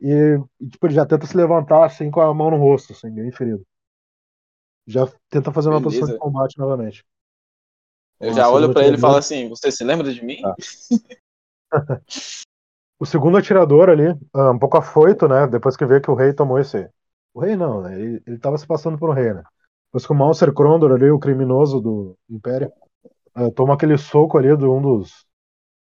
E, 0.00 0.38
e, 0.60 0.68
tipo, 0.70 0.86
ele 0.86 0.94
já 0.94 1.06
tenta 1.06 1.26
se 1.26 1.36
levantar 1.36 1.84
assim 1.86 2.10
com 2.10 2.20
a 2.20 2.34
mão 2.34 2.50
no 2.52 2.58
rosto, 2.58 2.92
assim, 2.94 3.10
bem 3.12 3.32
ferido. 3.32 3.64
Já 4.86 5.06
tenta 5.28 5.50
fazer 5.52 5.70
uma 5.70 5.80
Beleza. 5.80 5.82
posição 5.82 6.06
de 6.08 6.14
combate 6.14 6.56
novamente. 6.56 7.04
Eu 8.20 8.32
Ó, 8.32 8.34
já 8.34 8.48
olho 8.48 8.72
pra 8.72 8.86
ele 8.86 8.96
e 8.96 9.00
falo 9.00 9.16
assim: 9.16 9.48
Você 9.48 9.70
se 9.70 9.84
lembra 9.84 10.12
de 10.12 10.24
mim? 10.24 10.36
Tá. 10.40 10.56
O 12.98 13.04
segundo 13.06 13.36
atirador 13.38 13.90
ali, 13.90 14.08
ah, 14.32 14.50
um 14.52 14.58
pouco 14.58 14.78
afoito, 14.78 15.28
né? 15.28 15.46
Depois 15.46 15.76
que 15.76 15.84
vê 15.86 16.00
que 16.00 16.10
o 16.10 16.14
rei 16.14 16.32
tomou 16.32 16.58
esse. 16.58 16.88
O 17.34 17.40
rei 17.40 17.56
não, 17.56 17.82
né? 17.82 18.00
Ele, 18.00 18.22
ele 18.26 18.38
tava 18.38 18.56
se 18.58 18.66
passando 18.66 18.98
por 18.98 19.10
um 19.10 19.12
rei, 19.12 19.32
né? 19.34 19.42
Depois 19.92 20.06
que 20.06 20.12
o 20.12 20.16
Malser 20.16 20.54
Krondor 20.54 20.92
ali, 20.92 21.10
o 21.10 21.18
criminoso 21.18 21.78
do 21.78 22.16
Império, 22.30 22.72
ah, 23.34 23.50
toma 23.50 23.74
aquele 23.74 23.98
soco 23.98 24.38
ali 24.38 24.56
de 24.56 24.64
um 24.64 24.80
dos, 24.80 25.26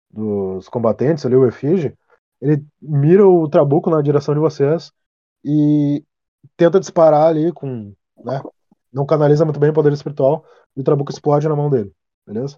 dos 0.09 0.67
combatentes 0.67 1.23
ali, 1.23 1.35
o 1.35 1.47
Efige, 1.47 1.95
ele 2.41 2.65
mira 2.81 3.27
o 3.27 3.47
trabuco 3.47 3.91
na 3.91 4.01
direção 4.01 4.33
de 4.33 4.39
vocês 4.39 4.91
e 5.45 6.03
tenta 6.57 6.79
disparar 6.79 7.27
ali 7.27 7.51
com. 7.53 7.93
né? 8.23 8.41
Não 8.91 9.05
canaliza 9.05 9.45
muito 9.45 9.59
bem 9.59 9.69
o 9.69 9.73
poder 9.73 9.93
espiritual 9.93 10.43
e 10.75 10.81
o 10.81 10.83
trabuco 10.83 11.11
explode 11.11 11.47
na 11.47 11.55
mão 11.55 11.69
dele, 11.69 11.93
beleza? 12.25 12.57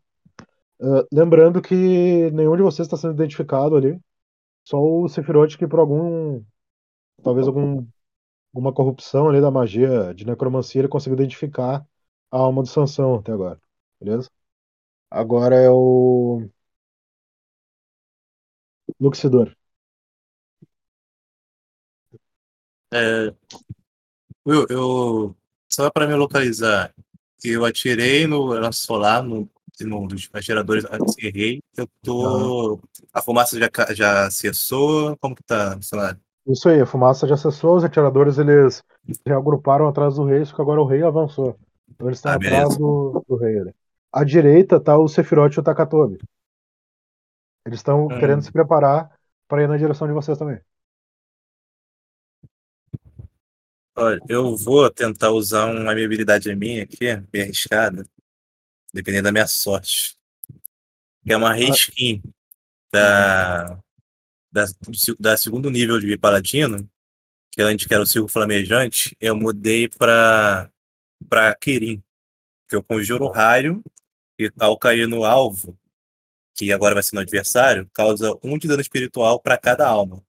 Ah, 0.82 1.06
lembrando 1.12 1.62
que 1.62 2.32
nenhum 2.32 2.56
de 2.56 2.62
vocês 2.62 2.86
está 2.86 2.96
sendo 2.96 3.16
identificado 3.16 3.76
ali. 3.76 4.00
Só 4.64 4.80
o 4.82 5.10
Sephiroth 5.10 5.58
que 5.58 5.68
por 5.68 5.80
algum. 5.80 6.42
Talvez 7.22 7.48
algum, 7.48 7.86
alguma 8.54 8.74
corrupção 8.74 9.30
ali 9.30 9.42
da 9.42 9.52
magia 9.52 10.14
de 10.14 10.26
necromancia 10.26 10.80
ele 10.82 10.88
conseguiu 10.88 11.16
identificar 11.20 11.86
a 12.32 12.38
alma 12.38 12.62
do 12.64 12.68
Sansão 12.70 13.16
até 13.16 13.32
agora. 13.34 13.62
Beleza? 14.00 14.30
Agora 15.12 15.56
é 15.58 15.70
o. 15.72 16.50
Luxidor. 19.00 19.56
É, 22.92 23.34
eu, 24.46 24.66
eu- 24.70 25.38
só 25.70 25.90
para 25.90 26.08
me 26.08 26.16
localizar, 26.16 26.94
eu 27.44 27.66
atirei 27.66 28.28
no 28.28 28.46
lanço 28.46 28.86
solar, 28.86 29.24
no, 29.24 29.50
no 29.82 30.08
dos 30.08 30.30
atiradores, 30.34 30.86
errei. 31.20 31.62
Eu 31.76 31.88
tô. 32.04 32.80
A 33.14 33.22
fumaça 33.22 33.58
já, 33.60 33.70
já 33.94 34.30
cessou? 34.32 35.18
Como 35.18 35.36
que 35.36 35.44
tá 35.44 35.78
o 35.78 35.82
cenário? 35.84 36.22
Isso 36.48 36.68
aí, 36.70 36.82
a 36.82 36.86
fumaça 36.86 37.28
já 37.28 37.38
cessou, 37.38 37.78
os 37.78 37.84
atiradores 37.84 38.38
eles 38.38 38.84
se 39.26 39.32
agruparam 39.34 39.88
atrás 39.88 40.16
do 40.16 40.26
rei, 40.26 40.44
só 40.46 40.56
que 40.56 40.62
agora 40.62 40.82
o 40.82 40.86
rei 40.86 41.02
avançou. 41.04 41.58
Então 41.90 42.08
eles 42.08 42.18
estão 42.20 42.32
Ah, 42.32 42.38
atrás 42.38 42.78
do, 42.78 43.24
do 43.28 43.36
rei 43.38 43.60
ali. 43.60 43.74
À 44.12 44.24
direita 44.24 44.80
tá 44.80 44.98
o 44.98 45.08
Sephiroth 45.08 45.54
e 45.56 45.60
o 45.60 45.64
Takatobi. 45.64 46.18
Eles 47.66 47.80
estão 47.80 48.08
Hum. 48.10 48.18
querendo 48.20 48.42
se 48.42 48.52
preparar 48.54 49.12
para 49.50 49.64
ir 49.64 49.68
na 49.68 49.78
direção 49.78 50.08
de 50.08 50.14
vocês 50.14 50.38
também. 50.38 50.60
Olha, 53.96 54.20
eu 54.28 54.56
vou 54.58 54.90
tentar 54.92 55.32
usar 55.32 55.66
uma 55.66 55.92
habilidade 55.92 56.54
minha 56.56 56.84
aqui, 56.84 57.16
bem 57.32 57.44
arriscada, 57.44 58.06
dependendo 58.94 59.26
da 59.26 59.32
minha 59.34 59.48
sorte. 59.48 60.18
Que 61.26 61.34
é 61.34 61.38
uma 61.38 61.54
reskin 61.54 62.22
da, 62.92 63.83
da, 64.54 64.66
da 65.20 65.36
segundo 65.36 65.72
nível 65.72 66.00
de 66.00 66.16
paladino, 66.16 66.88
que 67.52 67.62
antes 67.62 67.88
que 67.88 67.94
era 67.94 68.04
o 68.04 68.06
Circo 68.08 68.28
Flamejante, 68.28 69.18
eu 69.20 69.36
mudei 69.36 69.90
pra, 69.90 70.70
pra 71.28 71.56
Kirin. 71.56 72.02
Que 72.70 72.76
eu 72.76 72.84
conjuro 72.84 73.26
o 73.26 73.32
raio 73.32 73.84
e 74.40 74.50
ao 74.60 74.78
cair 74.78 75.08
no 75.08 75.26
alvo, 75.26 75.78
que 76.56 76.72
agora 76.72 76.94
vai 76.94 77.04
ser 77.04 77.16
no 77.16 77.22
adversário, 77.22 77.90
causa 77.94 78.38
um 78.44 78.58
de 78.58 78.68
dano 78.68 78.82
espiritual 78.82 79.40
pra 79.40 79.58
cada 79.58 79.88
alma. 79.88 80.24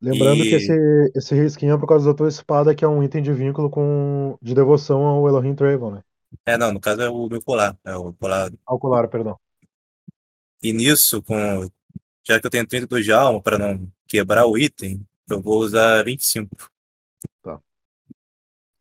Lembrando 0.00 0.44
E- 0.44 0.50
que 0.50 0.54
esse, 0.56 1.12
esse 1.14 1.34
risquinho 1.34 1.74
é 1.74 1.78
por 1.78 1.88
causa 1.88 2.10
da 2.10 2.16
tua 2.16 2.28
espada, 2.28 2.74
que 2.74 2.84
é 2.84 2.88
um 2.88 3.02
item 3.02 3.22
de 3.22 3.32
vínculo 3.32 3.70
com, 3.70 4.36
de 4.42 4.54
devoção 4.54 5.02
ao 5.04 5.26
Elohim 5.26 5.54
Travel, 5.54 5.90
né? 5.90 6.02
É, 6.44 6.58
não, 6.58 6.72
no 6.72 6.80
caso 6.80 7.00
é 7.00 7.08
o 7.08 7.28
meu 7.28 7.42
colar. 7.42 7.76
É 7.84 7.96
o 7.96 8.12
colar 8.12 8.52
Ao 8.66 8.78
colar, 8.78 9.08
perdão. 9.08 9.38
E 10.62 10.72
nisso, 10.72 11.22
com, 11.22 11.70
já 12.26 12.40
que 12.40 12.46
eu 12.46 12.50
tenho 12.50 12.66
32 12.66 13.04
de 13.04 13.12
alma, 13.12 13.42
para 13.42 13.58
não 13.58 13.90
quebrar 14.08 14.46
o 14.46 14.58
item, 14.58 15.00
eu 15.30 15.40
vou 15.40 15.60
usar 15.60 16.04
25. 16.04 16.70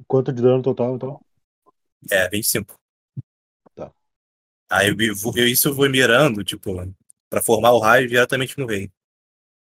Quanto 0.07 0.33
de 0.33 0.41
dano 0.41 0.63
total, 0.63 0.95
então? 0.95 1.21
É, 2.11 2.29
25. 2.29 2.79
Tá. 3.75 3.93
Aí 4.69 4.89
eu, 4.89 4.95
eu- 4.99 5.47
isso 5.47 5.69
eu 5.69 5.73
vou 5.75 5.89
mirando, 5.89 6.43
tipo, 6.43 6.73
para 7.29 7.41
formar 7.43 7.71
o 7.73 7.79
raio 7.79 8.07
diretamente 8.07 8.57
no 8.57 8.67
rei. 8.67 8.91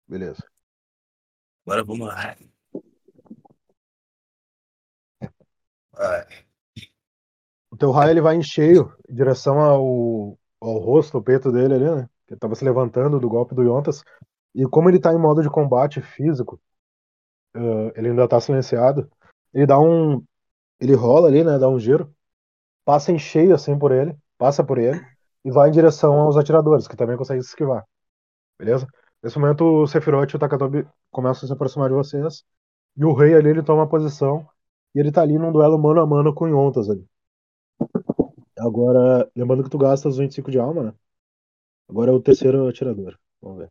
Beleza. 0.08 0.44
Agora 1.66 1.84
vamos 1.84 2.06
lá. 2.08 2.36
Vai. 5.92 6.44
O 7.70 7.76
teu 7.76 7.90
raio 7.90 8.10
ele 8.12 8.20
vai 8.22 8.36
em 8.36 8.42
cheio 8.42 8.94
em 9.08 9.14
direção 9.14 9.58
ao, 9.60 10.38
ao 10.60 10.78
rosto, 10.78 11.16
ao 11.16 11.22
peito 11.22 11.50
dele 11.52 11.74
ali, 11.74 11.84
né? 12.02 12.08
Que 12.26 12.36
tava 12.36 12.54
se 12.54 12.64
levantando 12.64 13.20
do 13.20 13.28
golpe 13.28 13.54
do 13.54 13.62
Yontas. 13.62 14.02
E 14.54 14.64
como 14.66 14.88
ele 14.88 15.00
tá 15.00 15.12
em 15.12 15.18
modo 15.18 15.42
de 15.42 15.50
combate 15.50 16.00
físico, 16.00 16.60
eh, 17.54 17.92
ele 17.96 18.10
ainda 18.10 18.28
tá 18.28 18.40
silenciado. 18.40 19.10
Ele 19.52 19.66
dá 19.66 19.78
um. 19.78 20.24
Ele 20.80 20.94
rola 20.94 21.28
ali, 21.28 21.44
né? 21.44 21.58
Dá 21.58 21.68
um 21.68 21.78
giro. 21.78 22.14
Passa 22.84 23.12
em 23.12 23.18
cheio 23.18 23.54
assim 23.54 23.78
por 23.78 23.92
ele. 23.92 24.16
Passa 24.38 24.64
por 24.64 24.78
ele. 24.78 25.00
E 25.44 25.50
vai 25.50 25.68
em 25.68 25.72
direção 25.72 26.14
aos 26.20 26.36
atiradores, 26.36 26.88
que 26.88 26.96
também 26.96 27.16
conseguem 27.16 27.42
se 27.42 27.48
esquivar. 27.50 27.84
Beleza? 28.58 28.86
Nesse 29.22 29.38
momento 29.38 29.64
o 29.64 29.86
Sephiroth 29.86 30.32
e 30.32 30.36
o 30.36 30.38
Takatobi 30.38 30.86
começam 31.10 31.44
a 31.44 31.48
se 31.48 31.52
aproximar 31.52 31.88
de 31.88 31.94
vocês. 31.94 32.44
E 32.96 33.04
o 33.04 33.14
rei 33.14 33.34
ali 33.34 33.50
ele 33.50 33.62
toma 33.62 33.84
a 33.84 33.86
posição. 33.86 34.46
E 34.94 35.00
ele 35.00 35.12
tá 35.12 35.22
ali 35.22 35.38
num 35.38 35.52
duelo 35.52 35.78
mano 35.78 36.00
a 36.00 36.06
mano 36.06 36.34
com 36.34 36.48
Yontas 36.48 36.88
ali. 36.90 37.06
Agora, 38.58 39.30
lembrando 39.36 39.64
que 39.64 39.70
tu 39.70 39.78
gasta 39.78 40.08
os 40.08 40.16
25 40.18 40.50
de 40.50 40.58
alma, 40.58 40.82
né? 40.84 40.94
Agora 41.88 42.10
é 42.10 42.14
o 42.14 42.20
terceiro 42.26 42.68
atirador. 42.68 43.18
Vamos 43.40 43.58
ver. 43.60 43.70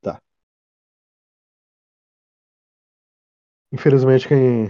Tá. 0.00 0.20
Infelizmente, 3.72 4.28
quem 4.28 4.68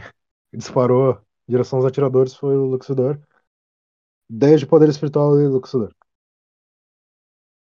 disparou 0.53 1.15
em 1.49 1.53
direção 1.53 1.79
aos 1.79 1.87
atiradores 1.87 2.35
foi 2.35 2.57
o 2.57 2.65
Luxidor. 2.67 3.21
10 4.31 4.61
de 4.61 4.67
poder 4.67 4.89
espiritual 4.89 5.35
ali, 5.35 5.47
Luxidor. 5.47 5.95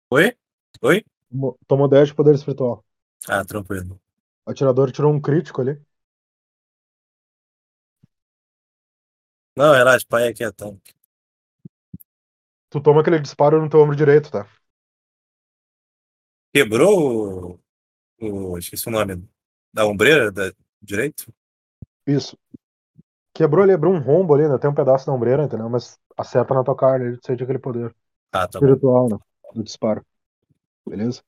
Oi? 0.09 0.35
Oi? 0.81 1.03
Tomou- 1.29 1.57
Tomou 1.67 1.87
10 1.87 2.09
de 2.09 2.15
poder 2.15 2.35
espiritual. 2.35 2.83
Ah, 3.27 3.43
tranquilo. 3.45 3.99
O 4.45 4.51
atirador 4.51 4.91
tirou 4.91 5.11
um 5.13 5.21
crítico 5.21 5.61
ali. 5.61 5.79
Não, 9.55 9.73
relaxa, 9.73 10.05
pai 10.09 10.27
aqui 10.27 10.43
é 10.43 10.51
tanque. 10.51 10.93
Tu 12.71 12.79
toma 12.81 13.01
aquele 13.01 13.19
disparo 13.19 13.61
no 13.61 13.69
teu 13.69 13.81
ombro 13.81 13.95
direito, 13.95 14.31
tá? 14.31 14.47
Quebrou 16.53 17.59
o, 18.17 18.53
o. 18.53 18.57
Esqueci 18.57 18.87
o 18.87 18.91
nome. 18.91 19.27
Da 19.73 19.85
ombreira 19.85 20.31
da 20.31 20.53
direito? 20.81 21.33
Isso. 22.07 22.37
Quebrou 23.33 23.63
ali, 23.63 23.73
abriu 23.73 23.91
um 23.91 23.99
rombo 23.99 24.33
ali, 24.33 24.47
né? 24.47 24.57
Tem 24.57 24.69
um 24.69 24.73
pedaço 24.73 25.05
da 25.05 25.11
ombreira, 25.11 25.43
entendeu? 25.43 25.69
Mas 25.69 25.99
acerta 26.17 26.53
na 26.53 26.63
tua 26.63 26.75
carne, 26.75 27.07
ele 27.07 27.19
sente 27.25 27.43
aquele 27.43 27.59
poder. 27.59 27.93
Ah, 28.31 28.47
tá 28.47 28.57
bom. 28.57 28.65
espiritual, 28.65 29.09
né? 29.09 29.17
Do 29.53 29.63
disparo. 29.63 30.05
Beleza? 30.87 31.21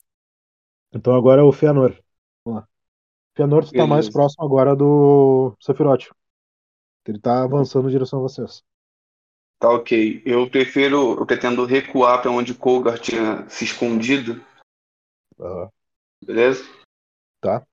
Então 0.93 1.13
agora 1.13 1.41
é 1.41 1.43
o 1.43 1.51
Fëanor. 1.51 1.93
Vamos 2.45 2.61
lá. 2.61 2.67
Fëanor, 3.35 3.65
tu 3.65 3.73
tá 3.73 3.85
mais 3.85 4.05
Beleza. 4.05 4.11
próximo 4.13 4.45
agora 4.45 4.75
do 4.75 5.53
Sephiroth. 5.59 6.09
Ele 7.05 7.19
tá 7.19 7.43
avançando 7.43 7.89
em 7.89 7.91
direção 7.91 8.19
a 8.19 8.21
vocês. 8.21 8.63
Tá 9.63 9.69
ok. 9.69 10.21
Eu 10.25 10.49
prefiro, 10.49 11.17
eu 11.17 11.25
pretendo 11.25 11.63
recuar 11.63 12.21
para 12.21 12.29
onde 12.29 12.53
Colgar 12.53 12.99
tinha 12.99 13.47
se 13.47 13.63
escondido, 13.63 14.45
Aham. 15.39 15.71
beleza? 16.21 16.65
Tá. 17.39 17.65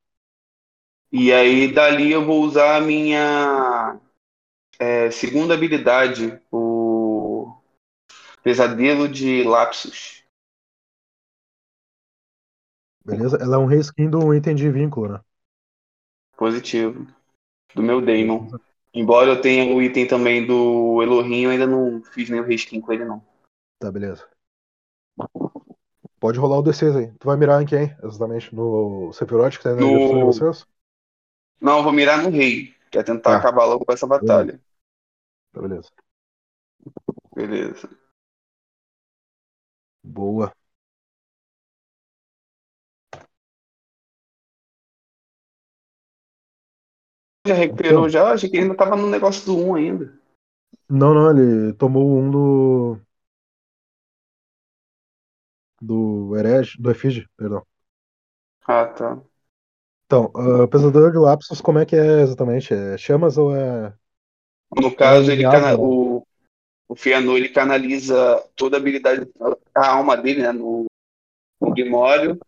E 1.11 1.33
aí 1.33 1.75
dali 1.75 2.13
eu 2.13 2.25
vou 2.25 2.45
usar 2.45 2.77
a 2.77 2.81
minha 2.81 4.01
é, 4.79 5.11
segunda 5.11 5.55
habilidade, 5.55 6.41
o 6.53 7.61
Pesadelo 8.41 9.09
de 9.09 9.43
Lapsus. 9.43 10.25
Beleza? 13.05 13.37
Ela 13.43 13.57
é 13.57 13.59
um 13.59 13.67
reskin 13.67 14.09
do 14.09 14.33
item 14.33 14.55
de 14.55 14.71
vínculo, 14.71 15.15
né? 15.15 15.21
Positivo. 16.37 17.05
Do 17.75 17.83
meu 17.83 18.01
Daemon. 18.01 18.49
Embora 18.93 19.31
eu 19.31 19.41
tenha 19.41 19.73
o 19.75 19.81
item 19.81 20.07
também 20.07 20.47
do 20.47 21.03
Elohim, 21.03 21.43
eu 21.43 21.51
ainda 21.51 21.67
não 21.67 22.03
fiz 22.03 22.29
nenhum 22.29 22.45
reskin 22.45 22.81
com 22.81 22.93
ele, 22.93 23.05
não. 23.05 23.23
Tá, 23.79 23.91
beleza. 23.91 24.29
Pode 26.19 26.39
rolar 26.39 26.59
o 26.59 26.63
D6 26.63 26.95
aí. 26.97 27.13
Tu 27.19 27.27
vai 27.27 27.37
mirar 27.37 27.63
em 27.63 27.67
quem? 27.67 27.97
Exatamente? 28.03 28.55
No 28.55 29.13
Sephiroth 29.13 29.57
que 29.57 29.63
tá 29.63 29.71
na 29.75 29.77
No- 29.77 30.25
vocês? 30.25 30.67
Não, 31.61 31.79
eu 31.79 31.85
vou 31.85 31.93
mirar 31.93 32.23
no 32.23 32.31
rei. 32.31 32.75
Quer 32.91 33.05
tentar 33.05 33.33
Tá. 33.33 33.39
acabar 33.39 33.65
logo 33.65 33.85
com 33.85 33.93
essa 33.93 34.07
batalha. 34.07 34.61
Tá, 35.53 35.61
beleza. 35.63 35.91
Beleza. 37.35 37.89
Boa. 40.03 40.53
Já 47.47 47.55
recuperou 47.55 48.07
Então. 48.07 48.09
já? 48.09 48.33
Achei 48.33 48.49
que 48.51 48.57
ele 48.57 48.65
ainda 48.65 48.77
tava 48.77 48.97
no 48.97 49.09
negócio 49.09 49.45
do 49.47 49.57
1 49.57 49.75
ainda. 49.75 50.13
Não, 50.91 51.15
não, 51.15 51.31
ele 51.31 51.73
tomou 51.75 52.19
um 52.19 52.31
do. 52.31 53.01
Do 55.83 56.35
Herege, 56.37 56.77
do 56.81 56.91
Efígie, 56.91 57.29
perdão. 57.37 57.67
Ah, 58.67 58.87
tá. 58.95 59.23
Então, 60.07 60.25
uh, 60.35 60.67
Pesadelo 60.69 61.11
de 61.13 61.19
Lapsos, 61.19 61.61
como 61.61 61.79
é 61.79 61.87
que 61.87 61.95
é 61.95 62.23
exatamente? 62.23 62.75
É 62.75 62.99
chamas 62.99 63.39
ou 63.39 63.55
é. 63.55 63.95
No 64.77 64.95
caso, 64.95 65.31
É, 65.31 65.35
ele 65.35 65.43
cana- 65.45 65.77
o, 65.79 66.27
o 66.89 66.97
Fianor 66.97 67.37
ele 67.39 67.49
canaliza 67.49 68.43
toda 68.57 68.77
a 68.77 68.81
habilidade, 68.81 69.29
a 69.75 69.89
alma 69.89 70.17
dele, 70.17 70.43
né, 70.43 70.53
no, 70.53 70.87
no 71.61 71.73
Grimório, 71.73 72.39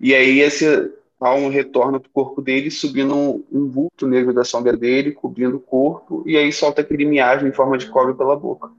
e 0.00 0.14
aí 0.14 0.40
esse 0.40 0.92
a 1.24 1.28
alma 1.28 1.50
retorna 1.50 2.00
pro 2.00 2.10
corpo 2.10 2.42
dele, 2.42 2.70
subindo 2.70 3.14
um, 3.14 3.44
um 3.50 3.68
vulto 3.68 4.06
negro 4.06 4.32
da 4.34 4.44
sombra 4.44 4.76
dele, 4.76 5.12
cobrindo 5.12 5.56
o 5.56 5.60
corpo, 5.60 6.22
e 6.26 6.36
aí 6.36 6.52
solta 6.52 6.80
aquele 6.80 7.04
miasma 7.04 7.48
em 7.48 7.52
forma 7.52 7.78
de 7.78 7.90
cobre 7.90 8.14
pela 8.14 8.36
boca. 8.36 8.70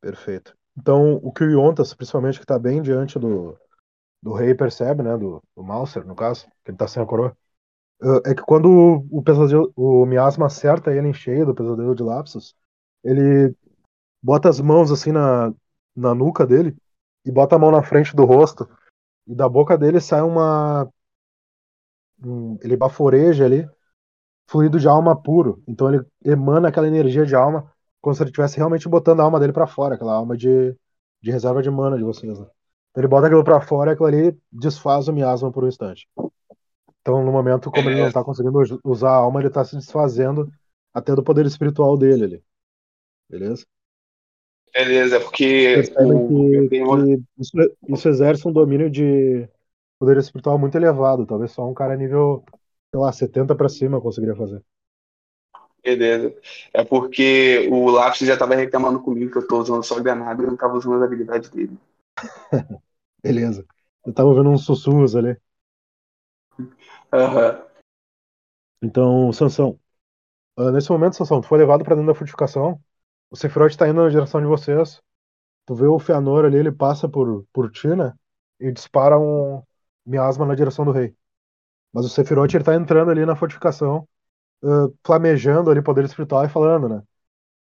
Perfeito. 0.00 0.54
Então, 0.76 1.20
o 1.22 1.32
que 1.32 1.44
o 1.44 1.50
Yontas, 1.50 1.92
principalmente, 1.92 2.38
que 2.38 2.44
está 2.44 2.58
bem 2.58 2.80
diante 2.80 3.18
do, 3.18 3.56
do 4.22 4.32
rei, 4.32 4.54
percebe, 4.54 5.02
né? 5.02 5.16
Do, 5.16 5.42
do 5.54 5.62
Mauser, 5.62 6.06
no 6.06 6.14
caso, 6.14 6.46
que 6.64 6.70
ele 6.70 6.78
tá 6.78 6.88
sem 6.88 7.02
a 7.02 7.06
coroa, 7.06 7.36
uh, 8.02 8.20
é 8.24 8.34
que 8.34 8.42
quando 8.42 9.06
o, 9.10 9.22
pesadelo, 9.22 9.72
o 9.76 10.06
miasma 10.06 10.46
acerta 10.46 10.92
ele 10.94 11.08
em 11.08 11.12
cheio 11.12 11.44
do 11.44 11.54
pesadelo 11.54 11.94
de 11.94 12.02
Lapsus, 12.02 12.54
ele 13.04 13.54
bota 14.22 14.48
as 14.48 14.60
mãos 14.60 14.90
assim 14.90 15.12
na, 15.12 15.52
na 15.94 16.14
nuca 16.14 16.46
dele 16.46 16.76
e 17.24 17.30
bota 17.30 17.56
a 17.56 17.58
mão 17.58 17.70
na 17.70 17.82
frente 17.82 18.14
do 18.14 18.24
rosto, 18.24 18.68
e 19.26 19.34
da 19.34 19.48
boca 19.48 19.76
dele 19.76 20.00
sai 20.00 20.22
uma. 20.22 20.90
Um- 22.24 22.58
ele 22.62 22.76
baforeja 22.76 23.44
ali, 23.44 23.68
fluido 24.48 24.78
de 24.80 24.88
alma 24.88 25.20
puro. 25.20 25.62
Então 25.68 25.92
ele 25.92 26.04
emana 26.24 26.68
aquela 26.68 26.88
energia 26.88 27.26
de 27.26 27.34
alma 27.34 27.72
como 28.00 28.14
se 28.14 28.22
ele 28.22 28.30
estivesse 28.30 28.56
realmente 28.56 28.88
botando 28.88 29.20
a 29.20 29.24
alma 29.24 29.40
dele 29.40 29.52
pra 29.52 29.66
fora, 29.66 29.94
aquela 29.94 30.14
alma 30.14 30.36
de, 30.36 30.74
de 31.22 31.30
reserva 31.30 31.62
de 31.62 31.70
mana 31.70 31.96
de 31.98 32.04
vocês. 32.04 32.38
Né? 32.38 32.46
Então 32.90 33.02
ele 33.02 33.08
bota 33.08 33.26
aquilo 33.26 33.44
pra 33.44 33.60
fora 33.60 33.90
e 33.90 33.94
aquilo 33.94 34.08
ali 34.08 34.38
desfaz 34.50 35.08
o 35.08 35.12
miasma 35.12 35.52
por 35.52 35.64
um 35.64 35.68
instante. 35.68 36.08
Então, 37.00 37.24
no 37.24 37.32
momento, 37.32 37.70
como 37.70 37.88
ele 37.88 38.00
não 38.00 38.12
tá 38.12 38.22
conseguindo 38.22 38.58
us- 38.58 38.78
usar 38.84 39.10
a 39.10 39.14
alma, 39.16 39.40
ele 39.40 39.50
tá 39.50 39.64
se 39.64 39.76
desfazendo 39.76 40.50
até 40.92 41.14
do 41.14 41.22
poder 41.22 41.46
espiritual 41.46 41.96
dele 41.96 42.24
ali. 42.24 42.44
Beleza? 43.28 43.64
Beleza, 44.72 45.16
é 45.16 45.20
porque 45.20 45.76
o, 45.98 46.68
que, 46.68 46.68
que 46.68 47.22
isso, 47.38 47.52
isso 47.88 48.08
exerce 48.08 48.46
um 48.46 48.52
domínio 48.52 48.90
de 48.90 49.48
poder 50.00 50.16
espiritual 50.16 50.58
muito 50.58 50.76
elevado. 50.76 51.26
Talvez 51.26 51.52
só 51.52 51.68
um 51.68 51.74
cara 51.74 51.94
nível, 51.94 52.42
sei 52.90 52.98
lá, 53.00 53.12
70 53.12 53.54
pra 53.54 53.68
cima 53.68 54.00
conseguiria 54.00 54.34
fazer. 54.34 54.64
Beleza. 55.84 56.34
É 56.74 56.84
porque 56.84 57.68
o 57.70 57.90
Lápis 57.90 58.26
já 58.26 58.36
tava 58.36 58.54
reclamando 58.54 59.00
comigo 59.00 59.30
que 59.30 59.38
eu 59.38 59.46
tô 59.46 59.60
usando 59.60 59.82
só 59.82 60.00
granada 60.00 60.42
e 60.42 60.46
não 60.46 60.56
tava 60.56 60.76
usando 60.76 60.96
as 60.96 61.02
habilidades 61.02 61.50
dele. 61.50 61.78
Beleza. 63.22 63.64
Eu 64.04 64.12
tava 64.12 64.28
ouvindo 64.28 64.50
uns 64.50 64.64
sussurros 64.64 65.14
ali. 65.14 65.36
Aham. 67.12 67.62
Então, 68.82 69.30
Sansão. 69.32 69.78
ah, 70.56 70.70
nesse 70.70 70.90
momento, 70.90 71.16
Sansão, 71.16 71.40
tu 71.40 71.48
foi 71.48 71.58
levado 71.58 71.84
pra 71.84 71.94
dentro 71.94 72.10
da 72.12 72.14
fortificação. 72.14 72.80
O 73.30 73.36
Sephiroth 73.36 73.76
tá 73.76 73.88
indo 73.88 74.02
na 74.02 74.08
direção 74.08 74.40
de 74.40 74.46
vocês. 74.46 75.00
Tu 75.66 75.74
vê 75.74 75.86
o 75.86 75.98
Feanor 75.98 76.44
ali, 76.44 76.56
ele 76.58 76.72
passa 76.72 77.08
por, 77.08 77.44
por 77.52 77.70
ti, 77.70 77.88
né? 77.88 78.12
E 78.58 78.72
dispara 78.72 79.18
um 79.18 79.62
miasma 80.10 80.46
na 80.46 80.54
direção 80.56 80.84
do 80.84 80.92
rei. 80.92 81.14
Mas 81.92 82.06
o 82.06 82.08
Sephiroth, 82.08 82.54
ele 82.54 82.64
tá 82.64 82.74
entrando 82.74 83.10
ali 83.10 83.26
na 83.26 83.36
fortificação, 83.36 84.08
ah, 84.64 84.88
flamejando 85.04 85.70
ali 85.70 85.82
poder 85.82 86.04
espiritual 86.04 86.44
e 86.44 86.48
falando, 86.48 86.88
né? 86.88 87.02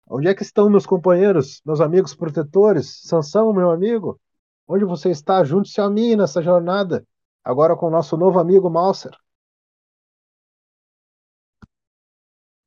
Onde 0.08 0.28
é 0.28 0.34
que 0.34 0.42
estão 0.42 0.70
meus 0.70 0.86
companheiros, 0.86 1.62
meus 1.64 1.80
amigos 1.80 2.14
protetores? 2.14 3.02
Sansão, 3.04 3.52
meu 3.52 3.70
amigo? 3.70 4.20
Onde 4.68 4.84
você 4.84 5.10
está? 5.10 5.44
Junte-se 5.44 5.80
a 5.80 5.90
mim 5.90 6.16
nessa 6.16 6.42
jornada. 6.42 7.06
Agora 7.44 7.76
com 7.76 7.86
o 7.86 7.90
nosso 7.90 8.16
novo 8.16 8.38
amigo 8.38 8.70
Mauser. 8.70 9.16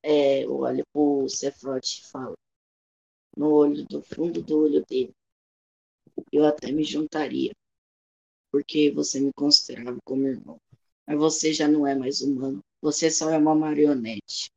É, 0.03 0.43
pro 0.93 1.27
Sephiroth 1.29 2.09
falo. 2.11 2.37
No 3.35 3.51
olho 3.53 3.85
do 3.87 4.01
fundo 4.01 4.41
do 4.41 4.59
olho 4.59 4.85
dele. 4.85 5.13
Eu 6.31 6.45
até 6.45 6.71
me 6.71 6.83
juntaria. 6.83 7.51
Porque 8.51 8.91
você 8.91 9.19
me 9.19 9.31
considerava 9.33 9.97
como 10.05 10.27
irmão. 10.27 10.59
Mas 11.07 11.17
você 11.17 11.53
já 11.53 11.67
não 11.67 11.87
é 11.87 11.95
mais 11.95 12.21
humano. 12.21 12.61
Você 12.81 13.09
só 13.11 13.29
é 13.31 13.37
uma 13.37 13.55
marionete. 13.55 14.51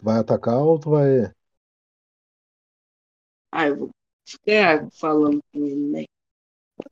Vai 0.00 0.18
atacar 0.18 0.58
ou 0.62 0.78
tu 0.78 0.90
vai. 0.90 1.32
Ah, 3.50 3.68
eu 3.68 3.76
vou 3.78 3.90
ficar 4.28 4.90
falando 4.90 5.40
com 5.52 5.64
ele, 5.66 5.86
né? 5.90 6.04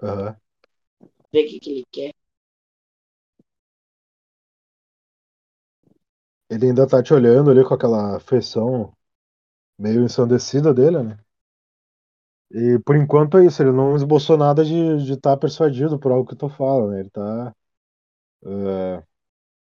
Aham. 0.03 0.37
Ver 1.33 1.45
o 1.47 1.49
que, 1.51 1.61
que 1.61 1.71
ele 1.71 1.85
quer. 1.93 2.13
Ele 6.49 6.67
ainda 6.67 6.87
tá 6.87 7.03
te 7.03 7.13
olhando 7.13 7.51
ali 7.51 7.65
com 7.65 7.75
aquela 7.75 8.21
feição 8.21 8.93
meio 9.83 10.05
ensandecida 10.05 10.73
dele, 10.73 11.03
né? 11.03 11.19
E 12.53 12.79
por 12.85 12.95
enquanto 12.97 13.39
é 13.39 13.47
isso, 13.47 13.61
ele 13.63 13.73
não 13.73 13.97
esboçou 13.97 14.37
nada 14.37 14.65
de 14.65 15.13
estar 15.13 15.33
tá 15.33 15.37
persuadido 15.37 15.99
por 15.99 16.13
algo 16.13 16.29
que 16.29 16.37
tu 16.37 16.49
fala, 16.49 16.93
né? 16.93 17.01
Ele 17.01 17.11
tá 17.11 17.53
é, 18.45 19.03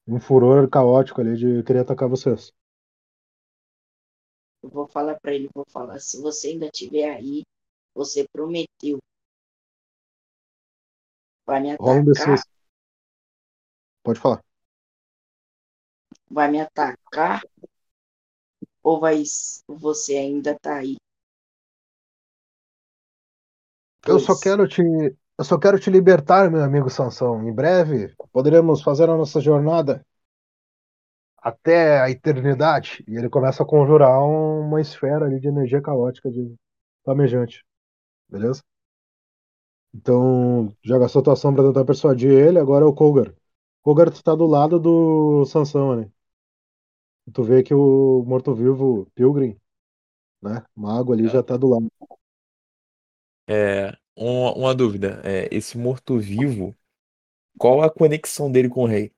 um 0.06 0.20
furor 0.20 0.68
caótico 0.70 1.20
ali 1.20 1.36
de 1.36 1.62
querer 1.64 1.80
atacar 1.80 2.08
vocês. 2.08 2.52
Eu 4.62 4.70
vou 4.70 4.86
falar 4.86 5.18
pra 5.18 5.34
ele, 5.34 5.48
vou 5.52 5.64
falar, 5.68 5.98
se 5.98 6.20
você 6.20 6.48
ainda 6.48 6.66
estiver 6.66 7.10
aí, 7.10 7.42
você 7.92 8.26
prometeu. 8.32 8.98
Vai 11.44 11.60
me 11.60 11.70
um 11.70 11.74
atacar, 11.74 12.04
D6. 12.04 12.42
Pode 14.04 14.20
falar. 14.20 14.40
vai 16.30 16.50
me 16.50 16.60
atacar, 16.60 17.42
ou 18.86 19.00
vai, 19.00 19.22
você 19.66 20.16
ainda 20.16 20.56
tá 20.62 20.76
aí? 20.76 20.96
Eu 24.06 24.18
só 24.18 24.34
Pois. 24.34 24.38
quero 24.38 24.66
te. 24.68 24.82
Eu 25.38 25.44
só 25.44 25.58
quero 25.58 25.78
te 25.78 25.90
libertar, 25.90 26.50
meu 26.50 26.62
amigo 26.62 26.88
Sansão. 26.90 27.46
Em 27.46 27.52
breve 27.52 28.14
poderemos 28.32 28.82
fazer 28.82 29.08
a 29.10 29.16
nossa 29.16 29.40
jornada 29.40 30.04
até 31.38 32.00
a 32.00 32.10
eternidade. 32.10 33.04
E 33.08 33.16
ele 33.16 33.28
começa 33.30 33.62
a 33.62 33.66
conjurar 33.66 34.20
uma 34.22 34.80
esfera 34.80 35.26
ali 35.26 35.40
de 35.40 35.48
energia 35.48 35.80
caótica 35.82 36.30
de 36.30 36.54
flamejante. 37.04 37.64
Beleza? 38.28 38.62
Então, 39.94 40.74
já 40.84 40.98
gastou 40.98 41.22
tua 41.22 41.32
ação 41.32 41.54
pra 41.54 41.64
tentar 41.64 41.84
persuadir 41.84 42.30
ele, 42.30 42.58
agora 42.58 42.84
é 42.84 42.88
o 42.88 42.92
Kogar. 42.94 43.34
Kogar, 43.82 44.10
tu 44.10 44.22
tá 44.22 44.34
do 44.34 44.46
lado 44.46 44.78
do 44.78 45.44
Sansão, 45.46 45.96
né? 45.96 46.10
Tu 47.32 47.42
vê 47.42 47.62
que 47.62 47.74
o 47.74 48.24
morto-vivo 48.26 49.06
Pilgrim, 49.14 49.58
né? 50.42 50.64
Mago 50.76 51.12
ali 51.12 51.28
já 51.28 51.42
tá 51.42 51.56
do 51.56 51.68
lado. 51.68 51.90
É, 53.48 53.96
uma, 54.16 54.54
uma 54.54 54.74
dúvida. 54.74 55.20
É, 55.24 55.48
esse 55.54 55.76
morto-vivo, 55.78 56.74
qual 57.58 57.82
a 57.82 57.90
conexão 57.90 58.50
dele 58.52 58.68
com 58.68 58.82
o 58.84 58.86
rei? 58.86 59.12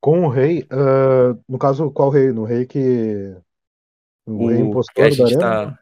Com 0.00 0.24
o 0.24 0.28
rei, 0.28 0.66
ah, 0.70 1.36
no 1.48 1.58
caso, 1.58 1.90
qual 1.90 2.10
rei? 2.10 2.32
No 2.32 2.44
rei 2.44 2.66
que. 2.66 3.36
O, 4.26 4.48
rei 4.48 4.62
O 4.62 4.82
que 4.94 5.02
a 5.02 5.10
impostor 5.10 5.16
da 5.16 5.26
gente 5.26 5.34
arena? 5.34 5.40
tá. 5.40 5.78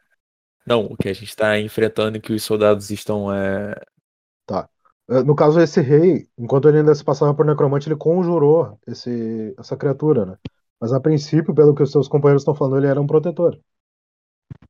Não, 0.65 0.85
o 0.85 0.97
que 0.97 1.09
a 1.09 1.13
gente 1.13 1.35
tá 1.35 1.59
enfrentando 1.59 2.17
e 2.17 2.21
que 2.21 2.33
os 2.33 2.43
soldados 2.43 2.91
estão. 2.91 3.33
É... 3.33 3.75
Ah, 5.09 5.23
No 5.23 5.35
caso, 5.35 5.59
esse 5.61 5.81
rei, 5.81 6.29
enquanto 6.37 6.67
ele 6.67 6.79
ainda 6.79 6.93
se 6.95 7.03
passava 7.03 7.33
por 7.33 7.45
necromante, 7.45 7.87
ele 7.87 7.95
conjurou 7.95 8.79
esse, 8.87 9.53
essa 9.57 9.77
criatura, 9.77 10.25
né? 10.25 10.37
Mas 10.79 10.93
a 10.93 10.99
princípio, 10.99 11.53
pelo 11.55 11.73
que 11.75 11.83
os 11.83 11.91
seus 11.91 12.07
companheiros 12.07 12.41
estão 12.43 12.55
falando, 12.55 12.77
ele 12.77 12.87
era 12.87 13.01
um 13.01 13.07
protetor. 13.07 13.59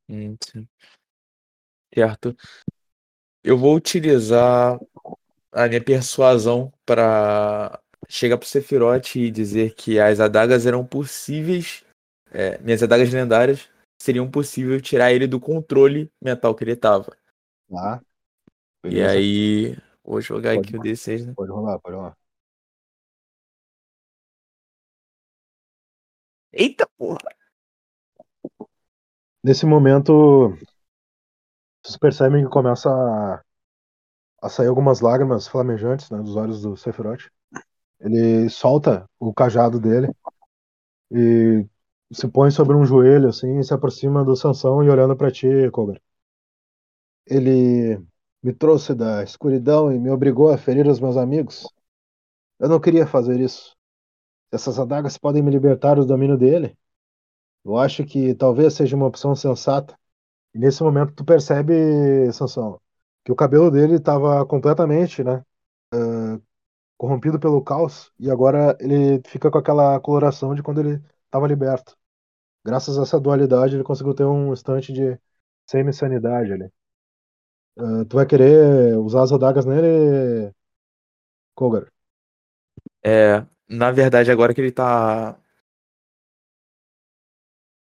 hum, 0.07 0.37
sim. 0.43 0.67
Certo. 1.93 2.35
Eu 3.43 3.57
vou 3.57 3.75
utilizar 3.75 4.79
a 5.51 5.67
minha 5.67 5.83
persuasão 5.83 6.73
para 6.85 7.79
chegar 8.09 8.37
pro 8.37 8.47
Sephiroth 8.47 9.15
e 9.17 9.31
dizer 9.31 9.73
que 9.75 9.99
as 9.99 10.19
adagas 10.19 10.65
eram 10.65 10.85
possíveis. 10.85 11.83
é, 12.31 12.57
minhas 12.59 12.83
adagas 12.83 13.11
lendárias 13.13 13.69
seriam 14.01 14.29
possível 14.29 14.79
tirar 14.81 15.13
ele 15.13 15.27
do 15.27 15.39
controle 15.39 16.11
mental 16.23 16.55
que 16.55 16.63
ele 16.63 16.75
tava. 16.75 17.15
Tá? 17.69 18.01
E 18.89 19.01
aí, 19.03 19.77
vou 20.07 20.21
jogar 20.21 20.55
Pode 20.55 20.69
aqui 20.69 20.77
o 20.77 20.81
D6, 20.81 21.25
né? 21.27 21.33
Pode 21.35 21.51
rolar, 21.51 21.79
pode 21.79 21.95
rolar. 21.95 22.17
Eita 26.51 26.87
porra! 26.97 27.19
Nesse 29.43 29.65
momento, 29.65 30.57
vocês 31.83 31.97
percebem 31.97 32.43
que 32.43 32.49
começa 32.49 32.89
a, 32.89 33.41
a 34.41 34.49
sair 34.49 34.67
algumas 34.67 35.01
lágrimas 35.01 35.47
flamejantes 35.47 36.09
né, 36.09 36.17
dos 36.19 36.35
olhos 36.35 36.61
do 36.61 36.75
Sephiroth. 36.75 37.29
Ele 37.99 38.49
solta 38.49 39.09
o 39.19 39.33
cajado 39.33 39.79
dele 39.79 40.09
e 41.11 41.65
se 42.11 42.27
põe 42.27 42.51
sobre 42.51 42.75
um 42.75 42.85
joelho 42.85 43.29
assim, 43.29 43.59
e 43.59 43.63
se 43.63 43.73
aproxima 43.73 44.23
do 44.23 44.35
Sansão 44.35 44.83
e 44.83 44.89
olhando 44.89 45.15
para 45.15 45.31
ti, 45.31 45.47
Cobra. 45.71 46.01
Ele 47.25 48.01
me 48.43 48.53
trouxe 48.53 48.93
da 48.95 49.23
escuridão 49.23 49.91
e 49.91 49.99
me 49.99 50.09
obrigou 50.09 50.49
a 50.51 50.57
ferir 50.57 50.87
os 50.87 50.99
meus 50.99 51.17
amigos. 51.17 51.67
Eu 52.59 52.69
não 52.69 52.79
queria 52.79 53.07
fazer 53.07 53.39
isso. 53.39 53.75
Essas 54.51 54.79
adagas 54.79 55.17
podem 55.17 55.43
me 55.43 55.51
libertar 55.51 55.95
do 55.95 56.05
domínio 56.05 56.37
dele. 56.37 56.77
Eu 57.65 57.77
acho 57.77 58.05
que 58.05 58.33
talvez 58.35 58.73
seja 58.75 58.95
uma 58.95 59.07
opção 59.07 59.35
sensata. 59.35 59.97
E 60.53 60.59
nesse 60.59 60.83
momento 60.83 61.13
tu 61.13 61.25
percebe, 61.25 62.31
Sansão, 62.33 62.81
que 63.25 63.31
o 63.31 63.35
cabelo 63.35 63.71
dele 63.71 63.95
estava 63.95 64.45
completamente, 64.45 65.23
né, 65.23 65.43
uh, 65.93 66.41
corrompido 66.97 67.39
pelo 67.39 67.63
caos 67.63 68.11
e 68.19 68.31
agora 68.31 68.77
ele 68.81 69.21
fica 69.27 69.51
com 69.51 69.57
aquela 69.59 69.99
coloração 69.99 70.55
de 70.55 70.63
quando 70.63 70.79
ele 70.81 71.03
estava 71.25 71.47
liberto. 71.47 71.97
Graças 72.65 72.97
a 72.99 73.03
essa 73.03 73.19
dualidade 73.19 73.75
ele 73.75 73.83
conseguiu 73.83 74.13
ter 74.15 74.25
um 74.25 74.53
instante 74.53 74.93
de 74.93 75.19
semi-sanidade 75.67 76.53
ali. 76.53 76.71
Uh, 77.77 78.03
tu 78.05 78.15
vai 78.15 78.25
querer 78.25 78.97
usar 78.97 79.21
as 79.21 79.31
adagas 79.31 79.65
nele, 79.65 80.51
Kogar? 81.53 81.87
É, 83.03 83.45
na 83.69 83.91
verdade, 83.91 84.31
agora 84.31 84.53
que 84.53 84.59
ele 84.59 84.71
tá. 84.71 85.37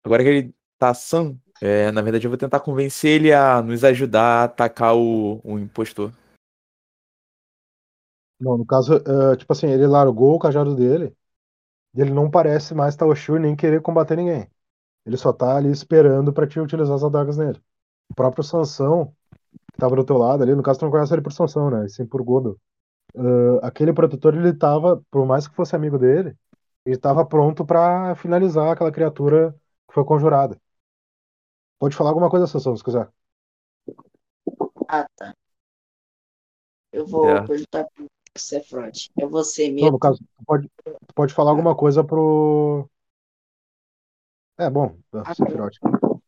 Agora 0.03 0.23
que 0.23 0.29
ele 0.29 0.55
tá 0.77 0.93
sã, 0.93 1.37
é, 1.61 1.91
na 1.91 2.01
verdade 2.01 2.25
eu 2.25 2.31
vou 2.31 2.37
tentar 2.37 2.59
convencer 2.59 3.11
ele 3.11 3.33
a 3.33 3.61
nos 3.61 3.83
ajudar 3.83 4.41
a 4.41 4.43
atacar 4.45 4.95
o, 4.95 5.39
o 5.43 5.57
impostor. 5.59 6.11
Não, 8.39 8.57
no 8.57 8.65
caso, 8.65 8.97
uh, 8.97 9.35
tipo 9.37 9.51
assim, 9.53 9.67
ele 9.67 9.87
largou 9.87 10.35
o 10.35 10.39
cajado 10.39 10.75
dele 10.75 11.15
e 11.95 12.01
ele 12.01 12.11
não 12.11 12.29
parece 12.29 12.73
mais 12.75 12.93
estar 12.93 13.05
hostil 13.05 13.39
nem 13.39 13.55
querer 13.55 13.81
combater 13.81 14.17
ninguém. 14.17 14.49
Ele 15.05 15.17
só 15.17 15.31
tá 15.31 15.57
ali 15.57 15.71
esperando 15.71 16.33
para 16.33 16.47
te 16.47 16.59
utilizar 16.59 16.95
as 16.95 17.03
adagas 17.03 17.37
nele. 17.37 17.61
O 18.09 18.15
próprio 18.15 18.43
Sansão, 18.43 19.15
que 19.75 19.79
tava 19.79 19.95
do 19.95 20.05
teu 20.05 20.17
lado 20.17 20.41
ali, 20.43 20.55
no 20.55 20.63
caso 20.63 20.79
tu 20.79 20.85
não 20.85 20.91
conhece 20.91 21.13
ele 21.13 21.21
por 21.21 21.33
Sansão, 21.33 21.69
né? 21.69 21.87
Sim 21.89 22.05
por 22.05 22.23
Godo. 22.23 22.57
Uh, 23.15 23.59
aquele 23.63 23.93
protetor, 23.93 24.35
ele 24.35 24.53
tava, 24.53 25.03
por 25.11 25.25
mais 25.25 25.47
que 25.47 25.55
fosse 25.55 25.75
amigo 25.75 25.97
dele, 25.99 26.35
ele 26.85 26.97
tava 26.97 27.25
pronto 27.25 27.65
para 27.65 28.15
finalizar 28.15 28.71
aquela 28.73 28.91
criatura 28.91 29.53
que 29.87 29.93
foi 29.93 30.05
conjurada. 30.05 30.59
Pode 31.79 31.95
falar 31.95 32.09
alguma 32.09 32.29
coisa, 32.29 32.47
Sansão, 32.47 32.75
se 32.75 32.83
quiser. 32.83 33.09
Ah, 34.87 35.07
tá. 35.15 35.33
Eu 36.91 37.05
vou 37.05 37.25
É. 37.27 37.47
perguntar 37.47 37.85
pro 37.93 38.05
Sephiroth. 38.37 39.09
É 39.19 39.25
você 39.25 39.67
Não, 39.67 39.73
mesmo? 39.75 39.91
no 39.91 39.99
caso, 39.99 40.19
tu 40.19 40.45
pode, 40.45 40.71
tu 40.83 41.13
pode 41.13 41.33
falar 41.33 41.51
alguma 41.51 41.75
coisa 41.75 42.03
pro. 42.03 42.89
É, 44.57 44.69
bom, 44.69 44.97
Ah, 45.13 45.33
Sephiroth. 45.33 45.75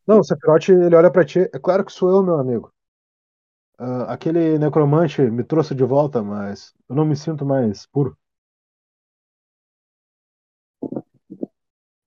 Não, 0.05 0.19
o 0.19 0.23
Sephiroth, 0.23 0.69
ele 0.69 0.95
olha 0.95 1.11
pra 1.11 1.25
ti. 1.25 1.39
É 1.53 1.59
claro 1.59 1.85
que 1.85 1.91
sou 1.91 2.09
eu, 2.09 2.23
meu 2.23 2.35
amigo. 2.39 2.71
Ah, 3.79 4.13
aquele 4.13 4.57
necromante 4.59 5.21
me 5.21 5.43
trouxe 5.43 5.73
de 5.75 5.83
volta, 5.83 6.21
mas 6.23 6.73
eu 6.89 6.95
não 6.95 7.05
me 7.05 7.15
sinto 7.15 7.45
mais 7.45 7.85
puro. 7.87 8.17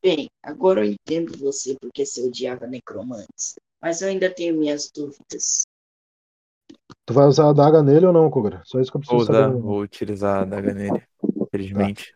Bem, 0.02 0.30
agora 0.42 0.84
eu 0.84 0.92
entendo 0.92 1.36
você 1.38 1.76
porque 1.78 2.06
você 2.06 2.26
odiava 2.26 2.66
necromantes. 2.66 3.55
Mas 3.82 4.01
eu 4.01 4.09
ainda 4.09 4.32
tenho 4.34 4.56
minhas 4.56 4.90
dúvidas. 4.90 5.64
Tu 7.06 7.12
vai 7.14 7.26
usar 7.26 7.48
a 7.51 7.52
daga 7.52 7.82
nele 7.82 8.06
ou 8.06 8.12
não, 8.12 8.30
Kogra? 8.30 8.62
Só 8.64 8.80
isso 8.80 8.90
que 8.90 8.97
eu 8.97 9.01
Vou 9.06 9.18
preciso 9.18 9.32
usar, 9.32 9.48
saber. 9.48 9.62
vou 9.62 9.80
utilizar 9.80 10.42
a 10.42 10.44
daga 10.44 10.72
nele. 10.72 11.02
Infelizmente. 11.48 12.14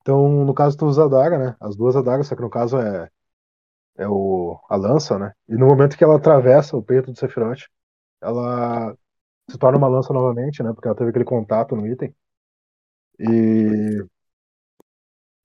Então, 0.00 0.44
no 0.44 0.54
caso, 0.54 0.76
tu 0.76 0.86
usa 0.86 1.04
a 1.04 1.08
daga, 1.08 1.38
né? 1.38 1.56
As 1.60 1.76
duas 1.76 1.94
adagas, 1.96 2.26
só 2.26 2.34
que 2.34 2.42
no 2.42 2.50
caso 2.50 2.78
é, 2.78 3.08
é 3.96 4.08
o, 4.08 4.58
a 4.68 4.76
lança, 4.76 5.18
né? 5.18 5.32
E 5.48 5.54
no 5.56 5.66
momento 5.66 5.96
que 5.96 6.04
ela 6.04 6.16
atravessa 6.16 6.76
o 6.76 6.82
peito 6.82 7.12
do 7.12 7.18
Sephiroth, 7.18 7.62
ela 8.20 8.96
se 9.50 9.58
torna 9.58 9.78
uma 9.78 9.88
lança 9.88 10.12
novamente, 10.12 10.62
né? 10.62 10.72
Porque 10.72 10.88
ela 10.88 10.96
teve 10.96 11.10
aquele 11.10 11.24
contato 11.24 11.76
no 11.76 11.86
item. 11.86 12.14
E 13.18 14.04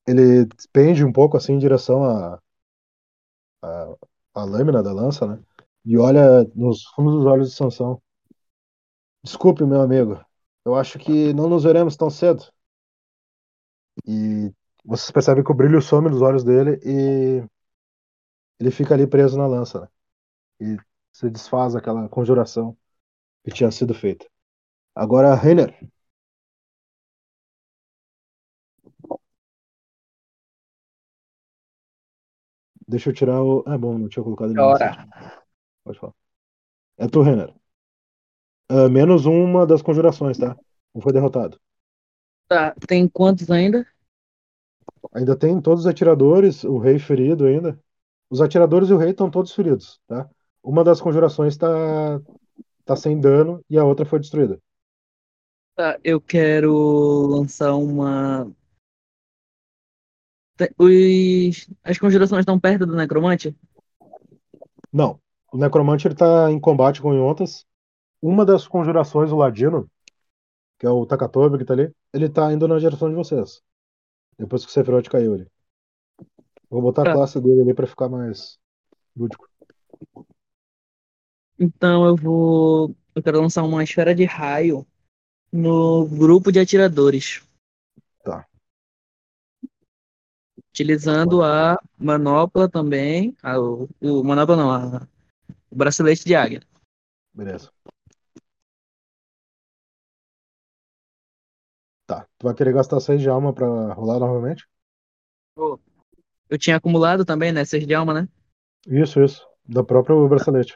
ele 0.08 0.48
pende 0.72 1.04
um 1.04 1.12
pouco 1.12 1.38
assim 1.38 1.54
em 1.54 1.60
direção 1.60 2.04
à 2.04 2.40
a, 3.62 3.96
a, 4.36 4.44
lâmina 4.46 4.84
da 4.84 4.94
lança, 4.94 5.26
né? 5.28 5.44
E 5.86 5.98
olha 5.98 6.44
nos 6.56 6.84
fundos 6.96 7.16
dos 7.16 7.26
olhos 7.26 7.50
de 7.50 7.56
Sansão. 7.56 8.02
Desculpe, 9.24 9.66
meu 9.66 9.82
amigo. 9.82 10.24
Eu 10.66 10.76
acho 10.76 10.98
que 11.00 11.34
não 11.34 11.50
nos 11.50 11.64
veremos 11.64 11.96
tão 11.98 12.10
cedo. 12.10 12.44
E 14.08 14.54
vocês 14.84 15.12
percebem 15.12 15.44
que 15.44 15.52
o 15.52 15.56
brilho 15.56 15.82
some 15.82 16.10
dos 16.10 16.22
olhos 16.22 16.44
dele 16.44 16.80
e 16.84 17.44
ele 18.60 18.72
fica 18.72 18.94
ali 18.94 19.08
preso 19.08 19.38
na 19.38 19.48
lança. 19.48 19.82
Né? 19.82 19.88
E 20.62 20.95
se 21.16 21.30
desfaz 21.30 21.76
aquela 21.78 22.10
conjuração 22.10 22.78
que 23.42 23.50
tinha 23.50 23.72
sido 23.72 23.94
feita. 23.94 24.28
Agora, 24.94 25.34
Reiner. 25.34 25.74
Deixa 32.86 33.10
eu 33.10 33.14
tirar 33.14 33.42
o. 33.42 33.64
Ah, 33.66 33.78
bom, 33.78 33.98
não 33.98 34.10
tinha 34.10 34.24
colocado 34.24 34.52
ele. 34.52 34.60
Ora. 34.60 35.08
Pode 35.86 36.00
falar. 36.00 36.14
É 36.98 37.08
tu, 37.08 37.22
Renner. 37.22 37.56
Uh, 38.70 38.90
menos 38.90 39.26
uma 39.26 39.66
das 39.66 39.82
conjurações, 39.82 40.38
tá? 40.38 40.58
Não 40.94 41.02
foi 41.02 41.14
derrotado. 41.14 41.58
Tá, 42.50 42.76
tem 42.88 43.08
quantos 43.08 43.50
ainda? 43.50 43.88
Ainda 45.14 45.38
tem 45.38 45.62
todos 45.62 45.86
os 45.86 45.88
atiradores, 45.88 46.66
o 46.66 46.78
rei 46.78 47.00
ferido 47.00 47.46
ainda. 47.46 47.82
Os 48.30 48.42
atiradores 48.42 48.90
e 48.90 48.94
o 48.94 48.98
rei 48.98 49.12
estão 49.12 49.32
todos 49.32 49.54
feridos, 49.54 50.02
tá? 50.08 50.30
Uma 50.66 50.84
das 50.84 51.00
conjurações 51.00 51.56
tá, 51.56 52.20
tá 52.84 52.96
sem 52.96 53.20
dano 53.20 53.64
e 53.70 53.78
a 53.78 53.86
outra 53.86 54.04
foi 54.04 54.20
destruída. 54.20 54.60
Tá, 55.76 56.00
eu 56.04 56.20
quero 56.20 57.28
lançar 57.28 57.76
uma. 57.76 58.52
Os... 60.78 61.70
As 61.84 62.00
conjurações 62.00 62.40
estão 62.40 62.60
perto 62.60 62.86
do 62.88 62.96
necromante? 62.96 63.56
Não. 64.92 65.20
O 65.54 65.58
necromante 65.58 66.08
ele 66.08 66.16
tá 66.16 66.52
em 66.52 66.60
combate 66.60 67.00
com 67.00 67.14
Yontas. 67.14 67.66
Uma 68.22 68.44
das 68.44 68.68
conjurações, 68.68 69.32
o 69.32 69.36
Ladino, 69.36 69.88
que 70.80 70.86
é 70.88 70.90
o 70.90 71.06
Takatobi 71.06 71.60
que 71.60 71.66
tá 71.66 71.74
ali, 71.74 71.94
ele 72.12 72.28
tá 72.28 72.52
indo 72.52 72.68
na 72.68 72.80
direção 72.80 73.08
de 73.10 73.16
vocês. 73.16 73.62
Depois 74.38 74.66
que 74.66 74.72
o 74.72 74.74
Sephiroth 74.74 75.10
caiu 75.10 75.36
ali. 75.36 75.48
Vou 76.70 76.82
botar 76.82 77.04
a 77.04 77.06
Tá. 77.06 77.14
classe 77.14 77.40
dele 77.40 77.62
ali 77.62 77.74
pra 77.74 77.86
ficar 77.86 78.10
mais 78.10 78.58
lúdico. 79.16 79.48
Então 81.60 82.06
eu 82.06 82.16
vou. 82.16 82.96
Eu 83.14 83.24
quero 83.24 83.42
lançar 83.42 83.64
uma 83.64 83.84
esfera 83.84 84.14
de 84.14 84.26
raio 84.26 84.86
no 85.52 86.06
grupo 86.08 86.52
de 86.52 86.60
atiradores. 86.60 87.44
Tá. 88.24 88.48
Utilizando 90.70 91.42
a 91.44 91.78
manopla 91.98 92.70
também. 92.70 93.36
a- 93.42 93.60
o, 93.60 93.90
o 94.02 94.24
manopla 94.24 94.56
não, 94.56 94.72
a- 94.72 95.08
o 95.72 95.76
bracelete 95.76 96.26
de 96.26 96.36
águia. 96.36 96.62
Beleza. 97.34 97.72
Tá. 102.08 102.28
Tu 102.40 102.44
vai 102.48 102.56
querer 102.56 102.74
gastar 102.74 103.00
6 103.00 103.22
de 103.22 103.30
alma 103.30 103.54
pra 103.54 103.94
rolar 103.94 104.20
novamente? 104.20 104.66
Eu 106.50 106.58
tinha 106.58 106.78
acumulado 106.78 107.24
também, 107.26 107.52
né? 107.52 107.66
Seis 107.66 107.86
de 107.86 107.94
alma, 107.94 108.14
né? 108.14 108.28
Isso, 108.88 109.24
isso. 109.24 109.48
Da 109.68 109.84
própria 109.84 110.16
bracelete. 110.28 110.76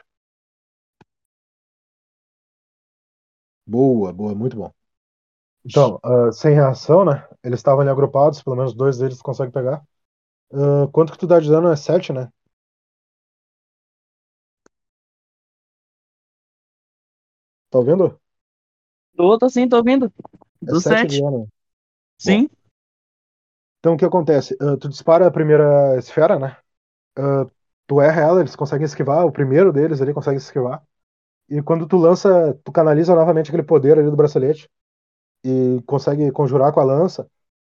Boa, 3.70 4.12
boa, 4.12 4.34
muito 4.34 4.56
bom. 4.56 4.72
Então, 5.64 6.00
ah, 6.04 6.32
sem 6.32 6.54
reação, 6.54 7.04
né? 7.04 7.26
Eles 7.44 7.60
estavam 7.60 7.80
ali 7.82 7.90
agrupados, 7.90 8.42
pelo 8.42 8.56
menos 8.56 8.74
dois 8.74 8.98
deles 8.98 9.18
tu 9.18 9.24
consegue 9.24 9.52
pegar. 9.52 9.82
Ah, 10.52 10.88
quanto 10.92 11.12
que 11.12 11.18
tu 11.18 11.26
dá 11.26 11.40
de 11.40 11.50
dano 11.50 11.68
é 11.72 11.76
7, 11.76 12.12
né? 12.12 12.30
Tá 17.70 17.78
ouvindo? 17.78 18.20
Tô, 19.16 19.38
tô 19.38 19.48
sim, 19.48 19.68
tô 19.68 19.76
ouvindo. 19.76 20.12
É 20.66 20.72
Do 20.72 20.80
7 20.80 21.06
de 21.06 21.16
7. 21.16 21.20
dano. 21.20 21.46
Sim. 22.18 22.48
Então 23.78 23.94
o 23.94 23.96
que 23.96 24.04
acontece? 24.04 24.56
Ah, 24.60 24.76
tu 24.76 24.88
dispara 24.88 25.26
a 25.26 25.30
primeira 25.30 25.96
esfera, 25.98 26.38
né? 26.38 26.56
Ah, 27.18 27.46
tu 27.86 28.00
erra 28.02 28.22
ela, 28.22 28.40
eles 28.40 28.56
conseguem 28.56 28.86
esquivar, 28.86 29.26
o 29.26 29.32
primeiro 29.32 29.72
deles 29.72 30.02
ali 30.02 30.14
consegue 30.14 30.38
esquivar. 30.38 30.82
E 31.50 31.62
quando 31.62 31.86
tu 31.86 31.96
lança, 31.98 32.54
tu 32.64 32.72
canaliza 32.72 33.14
novamente 33.14 33.48
aquele 33.48 33.62
poder 33.64 33.98
ali 33.98 34.10
do 34.10 34.16
bracelete 34.16 34.70
e 35.44 35.82
consegue 35.86 36.30
conjurar 36.32 36.72
com 36.72 36.80
a 36.80 36.84
lança, 36.84 37.28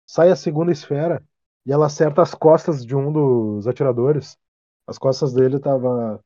sai 0.08 0.32
a 0.32 0.36
segunda 0.36 0.72
esfera 0.72 1.24
e 1.66 1.72
ela 1.74 1.88
acerta 1.88 2.22
as 2.22 2.34
costas 2.36 2.86
de 2.86 2.96
um 2.96 3.12
dos 3.12 3.68
atiradores. 3.68 4.38
As 4.88 4.98
costas 4.98 5.34
dele 5.34 5.60
tava 5.60 6.24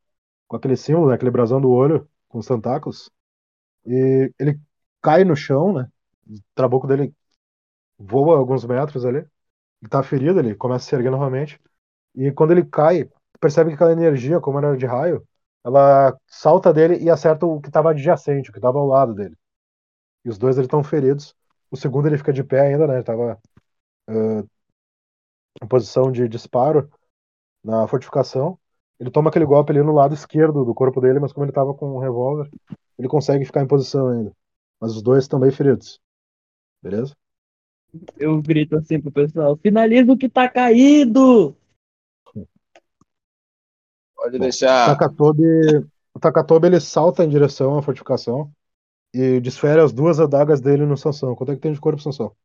com 0.47 0.57
aquele 0.57 0.77
símbolo, 0.77 1.09
né, 1.09 1.15
aquele 1.15 1.31
brasão 1.31 1.61
do 1.61 1.71
olho 1.71 2.09
com 2.29 2.39
os 2.39 2.47
tentáculos. 2.47 3.11
E 3.85 4.31
ele 4.39 4.59
cai 5.01 5.23
no 5.23 5.35
chão, 5.35 5.73
né? 5.73 5.89
O 6.27 6.35
trabuco 6.55 6.87
dele 6.87 7.13
voa 7.97 8.37
alguns 8.37 8.65
metros 8.65 9.05
ali. 9.05 9.19
Ele 9.19 9.89
tá 9.89 10.03
ferido, 10.03 10.39
ele 10.39 10.55
começa 10.55 10.85
a 10.85 10.89
se 10.89 10.95
erguer 10.95 11.11
novamente. 11.11 11.59
E 12.15 12.31
quando 12.31 12.51
ele 12.51 12.65
cai, 12.65 13.09
percebe 13.39 13.71
que 13.71 13.75
aquela 13.75 13.93
energia, 13.93 14.39
como 14.41 14.59
era 14.59 14.77
de 14.77 14.85
raio, 14.85 15.27
ela 15.63 16.17
salta 16.27 16.73
dele 16.73 16.97
e 17.03 17.09
acerta 17.09 17.45
o 17.45 17.61
que 17.61 17.69
estava 17.69 17.91
adjacente, 17.91 18.49
o 18.49 18.53
que 18.53 18.59
estava 18.59 18.79
ao 18.79 18.87
lado 18.87 19.13
dele. 19.13 19.35
E 20.25 20.29
os 20.29 20.37
dois 20.37 20.57
estão 20.57 20.83
feridos. 20.83 21.35
O 21.69 21.77
segundo 21.77 22.07
ele 22.07 22.17
fica 22.17 22.33
de 22.33 22.43
pé 22.43 22.61
ainda, 22.61 22.87
né? 22.87 22.99
Ele 22.99 24.41
uh, 24.41 24.49
em 25.61 25.67
posição 25.67 26.11
de 26.11 26.27
disparo 26.27 26.89
na 27.63 27.87
fortificação. 27.87 28.57
Ele 28.99 29.09
toma 29.09 29.29
aquele 29.29 29.45
golpe 29.45 29.71
ali 29.71 29.81
no 29.81 29.93
lado 29.93 30.13
esquerdo 30.13 30.63
do 30.63 30.73
corpo 30.73 31.01
dele, 31.01 31.19
mas 31.19 31.33
como 31.33 31.45
ele 31.45 31.51
tava 31.51 31.73
com 31.73 31.95
um 31.95 31.99
revólver, 31.99 32.49
ele 32.97 33.07
consegue 33.07 33.45
ficar 33.45 33.63
em 33.63 33.67
posição 33.67 34.09
ainda. 34.09 34.31
Mas 34.79 34.95
os 34.95 35.01
dois 35.01 35.23
estão 35.23 35.39
bem 35.39 35.51
feridos. 35.51 35.99
Beleza? 36.81 37.15
Eu 38.17 38.41
grito 38.41 38.77
assim 38.77 38.99
pro 38.99 39.11
pessoal: 39.11 39.57
finaliza 39.57 40.11
o 40.11 40.17
que 40.17 40.29
tá 40.29 40.47
caído! 40.47 41.55
Pode 44.21 44.37
Bom, 44.37 44.43
deixar. 44.43 44.87
O 44.87 44.91
Takatobi, 44.91 45.43
o 46.13 46.19
Takatobi 46.19 46.67
ele 46.67 46.79
salta 46.79 47.23
em 47.23 47.29
direção 47.29 47.75
à 47.75 47.81
fortificação 47.81 48.51
e 49.11 49.41
desfere 49.41 49.81
as 49.81 49.91
duas 49.91 50.19
adagas 50.19 50.61
dele 50.61 50.85
no 50.85 50.95
Sansão. 50.95 51.35
Quanto 51.35 51.51
é 51.51 51.55
que 51.55 51.61
tem 51.61 51.73
de 51.73 51.81
corpo, 51.81 51.99
Sansão? 51.99 52.35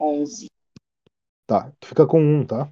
Onze. 0.00 0.48
Tá, 1.48 1.72
tu 1.80 1.88
fica 1.88 2.06
com 2.06 2.22
um, 2.22 2.46
tá? 2.46 2.70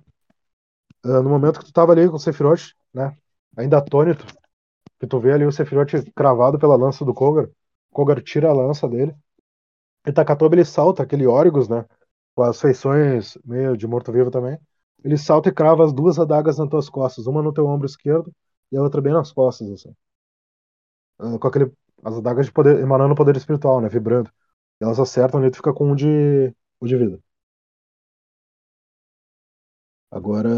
Ah, 1.04 1.20
no 1.20 1.28
momento 1.28 1.58
que 1.58 1.66
tu 1.66 1.72
tava 1.72 1.90
ali 1.90 2.08
com 2.08 2.14
o 2.14 2.18
Sephiroth, 2.18 2.74
né? 2.94 3.16
Ainda 3.56 3.78
atônito, 3.78 4.24
que 5.00 5.06
tu 5.06 5.18
vê 5.18 5.32
ali 5.32 5.44
o 5.44 5.50
Sephiroth 5.50 5.90
cravado 6.14 6.60
pela 6.60 6.76
lança 6.76 7.04
do 7.04 7.12
Kogar. 7.12 7.46
O 7.90 7.94
Kogar 7.94 8.22
tira 8.22 8.50
a 8.50 8.52
lança 8.52 8.88
dele. 8.88 9.12
E 10.06 10.12
Takatobi 10.12 10.56
ele 10.56 10.64
salta, 10.64 11.02
aquele 11.02 11.26
Origos, 11.26 11.68
né? 11.68 11.84
Com 12.38 12.44
as 12.44 12.60
feições 12.60 13.36
meio 13.44 13.76
de 13.76 13.84
morto-vivo 13.84 14.30
também. 14.30 14.56
Ele 15.02 15.18
salta 15.18 15.48
e 15.48 15.52
crava 15.52 15.84
as 15.84 15.92
duas 15.92 16.20
adagas 16.20 16.56
nas 16.56 16.68
tuas 16.68 16.88
costas, 16.88 17.26
uma 17.26 17.42
no 17.42 17.52
teu 17.52 17.66
ombro 17.66 17.84
esquerdo 17.84 18.32
e 18.70 18.76
a 18.76 18.80
outra 18.80 19.00
bem 19.00 19.12
nas 19.12 19.32
costas, 19.32 19.68
assim. 19.72 19.92
Ah, 21.18 21.36
com 21.36 21.48
aquele. 21.48 21.72
As 22.04 22.14
adagas 22.14 22.46
de 22.46 22.52
poder, 22.52 22.78
emanando 22.78 23.12
poder 23.16 23.36
espiritual, 23.36 23.80
né? 23.80 23.88
Vibrando. 23.88 24.30
E 24.80 24.84
elas 24.84 25.00
acertam 25.00 25.40
ali, 25.40 25.50
tu 25.50 25.56
fica 25.56 25.74
com 25.74 25.90
um 25.90 25.96
de, 25.96 26.54
um 26.80 26.86
de 26.86 26.96
vida. 26.96 27.20
Agora 30.08 30.48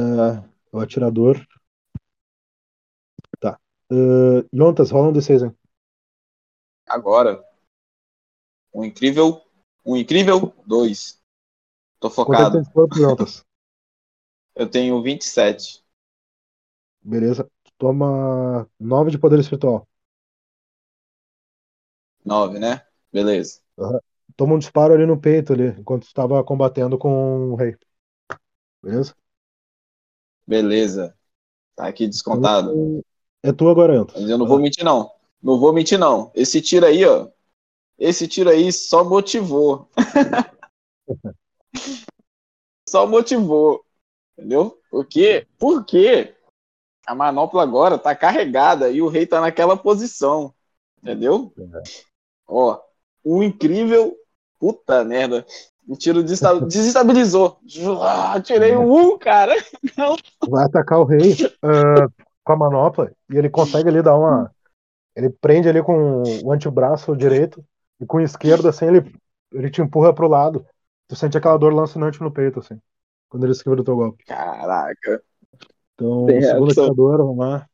o 0.70 0.81
atirador. 0.81 1.43
Tá. 3.40 3.59
Uh, 3.90 4.44
rola 4.93 5.09
um 5.09 5.12
D6, 5.15 5.44
hein? 5.44 5.57
Agora. 6.86 7.43
Um 8.70 8.85
incrível. 8.85 9.40
Um 9.82 9.97
incrível 9.97 10.52
2. 10.66 11.20
Tô 12.01 12.09
focado. 12.09 12.63
Yontas? 12.97 13.45
Eu 14.57 14.69
tenho 14.69 15.03
27. 15.03 15.85
Beleza. 17.03 17.49
Toma 17.79 18.69
9 18.79 19.11
de 19.11 19.19
poder 19.19 19.39
espiritual. 19.39 19.87
9, 22.25 22.59
né? 22.59 22.83
Beleza. 23.13 23.61
Toma 24.37 24.55
um 24.55 24.59
disparo 24.59 24.95
ali 24.95 25.07
no 25.07 25.21
peito 25.21 25.53
ali, 25.53 25.69
enquanto 25.79 26.05
estava 26.05 26.43
combatendo 26.43 26.99
com 26.99 27.53
o 27.53 27.55
rei. 27.55 27.77
Beleza? 28.83 29.15
Beleza. 30.47 31.15
Tá 31.77 31.87
aqui 31.87 32.07
descontado. 32.07 32.71
Então, 32.73 33.05
É 33.43 33.53
tu 33.53 33.69
agora. 33.69 34.07
Mas 34.13 34.29
eu 34.29 34.39
não 34.39 34.47
vou 34.47 34.59
mentir, 34.59 34.85
não. 34.85 35.11
Não 35.43 35.59
vou 35.59 35.73
mentir, 35.73 35.99
não. 35.99 36.31
Esse 36.35 36.61
tiro 36.61 36.87
aí, 36.87 37.05
ó. 37.05 37.29
Esse 37.99 38.27
tiro 38.27 38.51
aí 38.51 38.73
só 38.73 39.05
motivou. 39.05 39.89
só 42.89 43.07
motivou. 43.07 43.85
Entendeu? 44.37 44.79
Por 44.91 45.07
quê? 45.07 45.47
Por 45.59 45.85
quê? 45.85 46.35
A 47.07 47.15
manopla 47.15 47.63
agora 47.63 47.99
tá 47.99 48.15
carregada 48.15 48.91
e 48.91 49.03
o 49.03 49.09
rei 49.09 49.27
tá 49.27 49.41
naquela 49.41 49.77
posição. 49.77 50.55
Entendeu? 51.03 51.53
Ó, 52.47 52.81
um 53.25 53.43
incrível. 53.43 54.17
Puta 54.59 55.05
merda. 55.05 55.47
O 55.89 55.97
tiro 55.97 56.23
desesta- 56.23 56.61
desestabilizou. 56.61 57.59
Ah, 58.01 58.41
tirei 58.41 58.77
um, 58.77 59.19
cara. 59.19 59.57
Não. 59.97 60.15
vai 60.49 60.65
atacar 60.65 61.01
o 61.01 61.05
rei 61.05 61.35
ah, 61.61 62.07
com 62.45 62.53
a 62.53 62.57
manopla 62.57 63.11
e 63.29 63.37
ele 63.37 63.51
consegue 63.51 63.89
ali 63.89 64.01
dar 64.01 64.17
uma. 64.17 64.53
Ele 65.17 65.31
prende 65.31 65.69
ali 65.69 65.83
com 65.83 66.23
o 66.45 66.53
antebraço 66.53 67.17
direito 67.17 67.65
e 68.01 68.07
com 68.07 68.19
o 68.19 68.21
esquerdo, 68.21 68.69
assim, 68.69 68.87
ele, 68.87 69.13
ele 69.53 69.69
te 69.69 69.83
empurra 69.83 70.15
pro 70.15 70.29
lado. 70.29 70.65
Tu 71.11 71.16
sente 71.16 71.37
aquela 71.37 71.59
dor 71.59 71.74
lancinante 71.74 72.20
no 72.20 72.31
peito, 72.32 72.61
assim, 72.61 72.81
quando 73.28 73.43
ele 73.43 73.51
esquiva 73.51 73.74
do 73.74 73.82
teu 73.82 73.97
golpe. 73.97 74.24
Caraca. 74.24 75.20
Então, 75.95 76.24
Tem 76.27 76.39
o 76.39 76.43
segundo 76.43 76.66
reação. 76.66 76.85
atirador, 76.85 77.16
vamos 77.19 77.39
lá. 77.39 77.69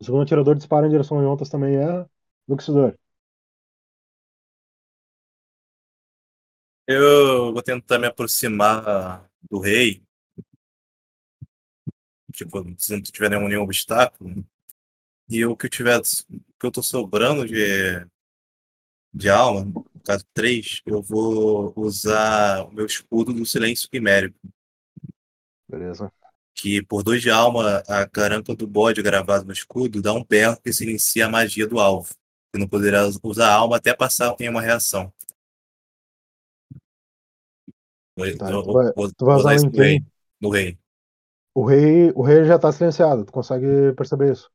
O 0.00 0.04
segundo 0.04 0.22
atirador 0.24 0.56
dispara 0.56 0.88
em 0.88 0.90
direção 0.90 1.20
a 1.20 1.22
Yontas 1.22 1.48
também 1.48 1.76
é 1.76 2.04
Luxidor. 2.48 2.98
Eu 6.84 7.52
vou 7.52 7.62
tentar 7.62 8.00
me 8.00 8.08
aproximar 8.08 9.30
do 9.48 9.60
rei. 9.60 10.02
Tipo, 12.32 12.74
se 12.76 12.92
não 12.92 13.02
tiver 13.02 13.30
nenhum, 13.30 13.46
nenhum 13.46 13.62
obstáculo. 13.62 14.44
E 15.28 15.46
o 15.46 15.56
que 15.56 15.66
eu 15.66 15.70
tiver, 15.70 16.00
o 16.00 16.02
que 16.58 16.66
eu 16.66 16.72
tô 16.72 16.82
sobrando 16.82 17.46
de, 17.46 18.04
de 19.12 19.30
alma, 19.30 19.72
caso 20.04 20.24
3, 20.34 20.82
eu 20.86 21.02
vou 21.02 21.72
usar 21.76 22.64
o 22.66 22.72
meu 22.72 22.86
escudo 22.86 23.32
do 23.32 23.44
silêncio 23.46 23.88
quimérico. 23.88 24.38
Beleza. 25.68 26.12
Que 26.54 26.82
por 26.84 27.02
dois 27.02 27.20
de 27.20 27.30
alma, 27.30 27.78
a 27.88 28.08
caranca 28.08 28.54
do 28.54 28.66
bode 28.66 29.02
gravado 29.02 29.44
no 29.44 29.52
escudo 29.52 30.00
dá 30.00 30.12
um 30.12 30.24
berro 30.24 30.60
que 30.60 30.72
se 30.72 30.84
inicia 30.84 31.26
a 31.26 31.30
magia 31.30 31.66
do 31.66 31.80
alvo. 31.80 32.14
Que 32.52 32.60
não 32.60 32.68
poderá 32.68 33.02
usar 33.22 33.48
a 33.48 33.54
alma 33.54 33.76
até 33.76 33.94
passar 33.94 34.36
em 34.38 34.48
uma 34.48 34.62
reação. 34.62 35.12
Tá, 38.38 38.50
eu- 38.50 38.62
tu 38.62 38.72
vai- 38.72 38.92
vou- 38.94 39.12
tu 39.12 39.24
vai 39.24 39.36
usar 39.36 39.56
no 39.56 39.70
rei. 39.70 40.04
No 40.40 40.48
rei. 40.50 40.78
O 41.52 41.64
rei, 41.64 42.10
o 42.14 42.22
rei 42.22 42.44
já 42.44 42.58
tá 42.58 42.70
silenciado, 42.70 43.24
tu 43.24 43.32
consegue 43.32 43.92
perceber 43.96 44.32
isso. 44.32 44.50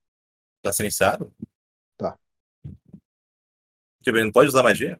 Tá 0.61 0.71
silenciado? 0.71 1.33
Tá. 1.97 2.17
Tipo, 4.01 4.17
não 4.19 4.31
pode 4.31 4.49
usar 4.49 4.63
magia? 4.63 4.99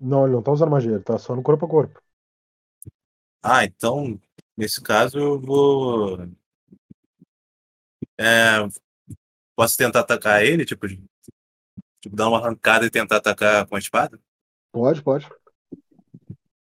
Não, 0.00 0.24
ele 0.24 0.34
não 0.34 0.42
tá 0.42 0.50
usando 0.52 0.70
magia, 0.70 0.92
ele 0.92 1.02
tá 1.02 1.18
só 1.18 1.36
no 1.36 1.42
corpo 1.42 1.66
a 1.66 1.68
corpo. 1.68 2.00
Ah, 3.42 3.64
então, 3.64 4.20
nesse 4.56 4.80
caso, 4.82 5.18
eu 5.18 5.40
vou. 5.40 6.18
É, 8.18 8.58
posso 9.56 9.76
tentar 9.76 10.00
atacar 10.00 10.44
ele? 10.44 10.64
Tipo, 10.64 10.86
tipo, 10.88 12.16
dar 12.16 12.28
uma 12.28 12.38
arrancada 12.38 12.86
e 12.86 12.90
tentar 12.90 13.16
atacar 13.16 13.66
com 13.66 13.76
a 13.76 13.78
espada? 13.78 14.18
Pode, 14.72 15.02
pode. 15.02 15.28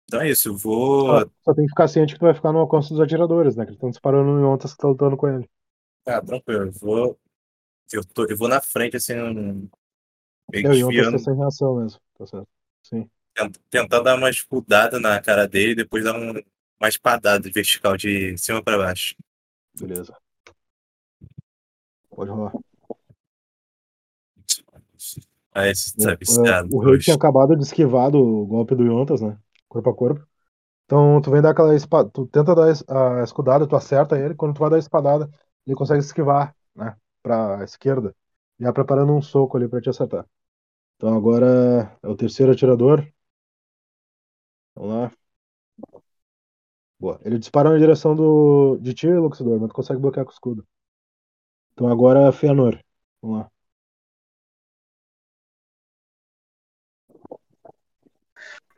Então 0.05 0.21
é 0.21 0.29
isso, 0.29 0.49
eu 0.49 0.57
vou. 0.57 1.21
Só, 1.21 1.25
só 1.45 1.53
tem 1.53 1.65
que 1.65 1.71
ficar 1.71 1.87
ciente 1.87 2.13
que 2.13 2.19
tu 2.19 2.25
vai 2.25 2.33
ficar 2.33 2.51
no 2.51 2.59
alcance 2.59 2.89
dos 2.89 2.99
atiradores, 2.99 3.55
né? 3.55 3.63
Que 3.63 3.69
eles 3.69 3.77
estão 3.77 3.89
disparando 3.89 4.29
em 4.41 4.43
ontas 4.43 4.71
que 4.71 4.75
estão 4.75 4.89
lutando 4.89 5.15
com 5.15 5.27
ele. 5.27 5.49
Ah, 6.05 6.21
tranquilo, 6.21 6.65
eu 6.65 6.71
vou. 6.71 7.19
Eu, 7.93 8.05
tô, 8.05 8.25
eu 8.25 8.37
vou 8.37 8.47
na 8.47 8.61
frente, 8.61 8.97
assim, 8.97 9.13
meio 9.13 9.69
Eu 10.51 10.71
desviando, 10.71 11.19
sem 11.19 11.35
reação 11.35 11.75
mesmo. 11.77 11.99
Tá 12.17 12.25
certo. 12.25 12.60
Tentar 13.69 14.01
dar 14.01 14.17
uma 14.17 14.29
escudada 14.29 14.99
na 14.99 15.21
cara 15.21 15.47
dele 15.47 15.71
e 15.71 15.75
depois 15.75 16.03
dar 16.03 16.15
um- 16.15 16.41
uma 16.79 16.89
espadada 16.89 17.49
vertical 17.51 17.95
de 17.95 18.37
cima 18.37 18.61
pra 18.63 18.77
baixo. 18.77 19.15
Beleza. 19.79 20.15
Pode 22.09 22.29
rolar. 22.29 22.53
Ah, 25.53 25.67
esse 25.67 25.93
O, 25.97 26.03
tá 26.03 26.11
é, 26.11 26.15
viciado. 26.15 26.69
o 26.75 26.79
hoje. 26.85 27.05
tinha 27.05 27.15
acabado 27.15 27.55
de 27.55 27.63
esquivar 27.63 28.09
do 28.11 28.45
golpe 28.45 28.75
do 28.75 28.83
Yontas, 28.83 29.21
né? 29.21 29.37
Corpo 29.67 29.89
a 29.89 29.95
corpo. 29.95 30.27
Então 30.85 31.21
tu 31.21 31.31
vem 31.31 31.41
dar 31.41 31.51
aquela 31.51 31.75
espada. 31.75 32.09
Tu 32.09 32.25
tenta 32.27 32.53
dar 32.53 32.67
a 32.67 33.23
escudada, 33.23 33.67
tu 33.67 33.75
acerta 33.75 34.19
ele. 34.19 34.35
Quando 34.35 34.53
tu 34.55 34.59
vai 34.59 34.69
dar 34.69 34.75
a 34.75 34.79
espadada, 34.79 35.29
ele 35.65 35.75
consegue 35.75 35.99
esquivar, 36.01 36.55
né? 36.75 36.95
Pra 37.23 37.63
esquerda. 37.63 38.15
Já 38.59 38.71
preparando 38.73 39.13
um 39.13 39.21
soco 39.21 39.57
ali 39.57 39.67
pra 39.67 39.81
te 39.81 39.89
acertar. 39.89 40.25
Então 40.95 41.15
agora 41.15 41.97
é 42.03 42.07
o 42.07 42.15
terceiro 42.15 42.51
atirador. 42.51 43.05
Vamos 44.81 44.95
lá. 44.95 45.11
Boa. 46.99 47.19
Ele 47.23 47.37
disparou 47.37 47.73
na 47.73 47.77
direção 47.77 48.15
do, 48.15 48.79
de 48.81 48.95
ti, 48.95 49.07
Luxidor, 49.07 49.59
mas 49.59 49.69
tu 49.69 49.75
consegue 49.75 50.01
bloquear 50.01 50.25
com 50.25 50.31
o 50.31 50.33
escudo. 50.33 50.67
Então 51.73 51.87
agora 51.87 52.27
é 52.27 52.31
Fëanor. 52.31 52.79
Vamos 53.21 53.41
lá. 53.41 53.51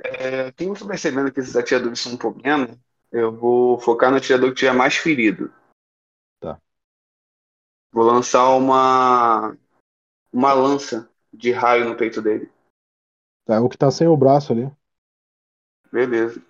É, 0.03 0.51
tô 0.51 0.85
percebendo 0.85 1.31
que 1.31 1.39
esses 1.39 1.55
atiradores 1.55 2.01
são 2.01 2.13
um 2.13 2.17
problema, 2.17 2.77
eu 3.09 3.33
vou 3.33 3.79
focar 3.79 4.11
no 4.11 4.17
atirador 4.17 4.49
que 4.49 4.57
tiver 4.57 4.73
mais 4.73 4.97
ferido. 4.97 5.53
Vou 7.93 8.03
lançar 8.03 8.49
uma 8.49 9.55
uma 10.33 10.51
lança 10.51 11.09
de 11.31 11.51
raio 11.51 11.87
no 11.87 11.95
peito 11.95 12.21
dele. 12.21 12.51
Tá, 13.45 13.55
é 13.55 13.59
o 13.59 13.69
que 13.69 13.77
tá 13.77 13.89
sem 13.91 14.07
o 14.07 14.17
braço 14.17 14.51
ali. 14.51 14.69
Beleza. 15.93 16.41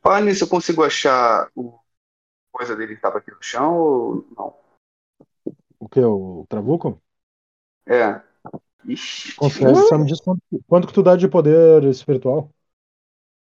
Fala 0.00 0.22
nisso, 0.22 0.44
eu 0.44 0.48
consigo 0.48 0.82
achar 0.82 1.50
o 1.54 1.78
coisa 2.50 2.74
dele 2.74 2.94
que 2.94 3.02
tava 3.02 3.18
aqui 3.18 3.30
no 3.30 3.42
chão 3.42 3.76
ou 3.76 4.26
não? 4.34 4.54
O 5.78 5.86
que? 5.86 6.00
O 6.00 6.46
Trabuco? 6.48 7.02
É. 7.86 8.22
Ixi, 8.86 9.36
Consegue. 9.36 9.76
Só 9.88 9.98
me 9.98 10.06
diz 10.06 10.22
quanto, 10.22 10.40
quanto 10.66 10.86
que 10.86 10.94
tu 10.94 11.02
dá 11.02 11.16
de 11.16 11.28
poder 11.28 11.84
espiritual. 11.84 12.50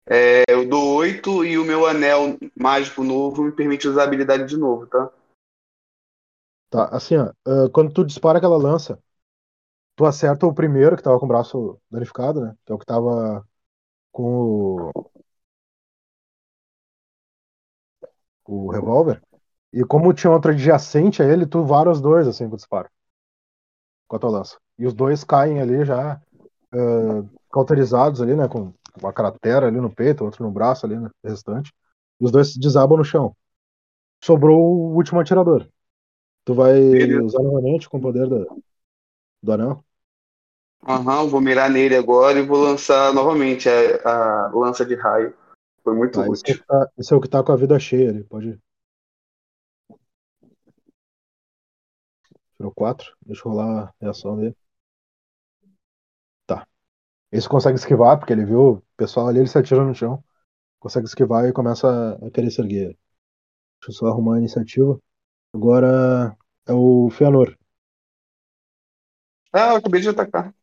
É, 0.06 0.44
eu 0.48 0.70
dou 0.70 0.98
8 0.98 1.44
e 1.44 1.58
o 1.58 1.66
meu 1.66 1.88
anel 1.88 2.38
mágico 2.56 3.04
novo 3.04 3.42
me 3.42 3.52
permite 3.52 3.88
usar 3.88 4.02
a 4.02 4.06
habilidade 4.06 4.46
de 4.46 4.58
novo, 4.58 4.86
tá? 4.86 5.12
Tá, 6.70 6.86
assim, 6.90 7.16
ó. 7.18 7.34
quando 7.74 7.92
tu 7.92 8.06
dispara 8.06 8.38
aquela 8.38 8.58
lança, 8.58 9.02
tu 9.96 10.06
acerta 10.06 10.46
o 10.46 10.54
primeiro 10.54 10.96
que 10.96 11.02
tava 11.02 11.20
com 11.20 11.26
o 11.26 11.30
braço 11.30 11.82
danificado, 11.90 12.42
né? 12.42 12.56
Que 12.64 12.72
é 12.72 12.76
o 12.76 12.78
que 12.78 12.86
tava 12.86 13.44
com 14.12 14.92
o, 18.46 18.68
o 18.68 18.72
revólver. 18.72 19.22
E 19.74 19.84
como 19.84 20.14
tinha 20.14 20.32
outro 20.32 20.52
adjacente 20.52 21.22
a 21.22 21.26
ele, 21.26 21.46
tu 21.46 21.64
vara 21.64 21.92
os 21.92 22.02
dois, 22.02 22.28
assim, 22.28 22.48
com 22.48 22.54
o 22.54 22.58
disparo. 22.58 22.90
Com 24.08 24.16
a 24.16 24.20
tua 24.20 24.30
lança. 24.30 24.58
E 24.78 24.86
os 24.86 24.94
dois 24.94 25.24
caem 25.24 25.60
ali 25.60 25.84
já 25.86 26.22
ah, 26.72 27.24
cauterizados 27.52 28.22
ali, 28.22 28.36
né? 28.36 28.48
Com 28.48 28.74
uma 29.02 29.14
cratera 29.14 29.68
ali 29.68 29.80
no 29.80 29.94
peito, 29.94 30.24
outro 30.24 30.44
no 30.44 30.52
braço 30.52 30.86
ali, 30.86 30.98
né? 30.98 31.10
Restante. 31.24 31.74
E 32.20 32.26
os 32.26 32.32
dois 32.32 32.54
se 32.54 32.60
desabam 32.60 32.98
no 32.98 33.04
chão. 33.04 33.36
Sobrou 34.24 34.60
o 34.60 34.96
último 34.96 35.20
atirador. 35.20 35.68
Tu 36.46 36.54
vai 36.54 36.80
Beleza. 36.80 37.24
usar 37.24 37.44
novamente 37.44 37.90
com 37.90 37.98
o 37.98 38.02
poder 38.02 38.30
da, 38.30 38.46
do 39.44 39.52
anel? 39.52 39.84
Aham, 40.84 41.28
vou 41.28 41.42
mirar 41.42 41.70
nele 41.70 41.96
agora 41.96 42.40
e 42.40 42.46
vou 42.46 42.58
lançar 42.58 43.14
novamente 43.14 43.68
a, 43.70 44.48
a 44.48 44.52
lança 44.54 44.86
de 44.86 44.96
raio. 44.96 45.34
Foi 45.84 45.96
muito 45.96 46.20
Tá, 46.20 46.28
esse, 46.28 46.52
é 46.52 46.54
útil. 46.54 46.64
tá, 46.66 46.90
esse 46.98 47.14
é 47.14 47.16
o 47.16 47.22
que 47.22 47.30
tá 47.30 47.44
com 47.44 47.52
a 47.52 47.56
vida 47.56 47.80
cheia 47.80 48.10
ali, 48.10 48.24
pode 48.24 48.50
ir. 48.50 48.62
Tirou 52.58 52.72
4. 52.74 53.16
Deixa 53.26 53.42
eu 53.48 53.52
rolar 53.52 53.86
a 53.86 53.94
reação 54.02 54.36
dele. 54.38 54.56
Tá. 56.46 56.68
Esse 57.32 57.50
consegue 57.50 57.78
esquivar, 57.78 58.18
porque 58.18 58.34
ele 58.34 58.46
viu 58.46 58.62
o 58.74 58.84
pessoal 58.98 59.28
ali, 59.28 59.40
ele 59.40 59.48
se 59.48 59.58
atira 59.58 59.84
no 59.84 59.94
chão. 59.96 60.24
Consegue 60.80 61.08
esquivar 61.08 61.46
e 61.46 61.54
começa 61.54 62.14
a 62.16 62.32
querer 62.32 62.52
se 62.52 62.62
erguer. 62.62 62.98
Deixa 63.80 63.90
eu 63.90 63.94
só 63.94 64.08
arrumar 64.08 64.36
a 64.36 64.40
iniciativa. 64.40 65.00
Agora 65.54 66.36
é 66.68 66.74
o 66.74 67.10
Fëanor. 67.12 67.58
Ah, 69.52 69.72
eu 69.72 69.76
acabei 69.78 70.02
de 70.02 70.10
atacar. 70.10 70.54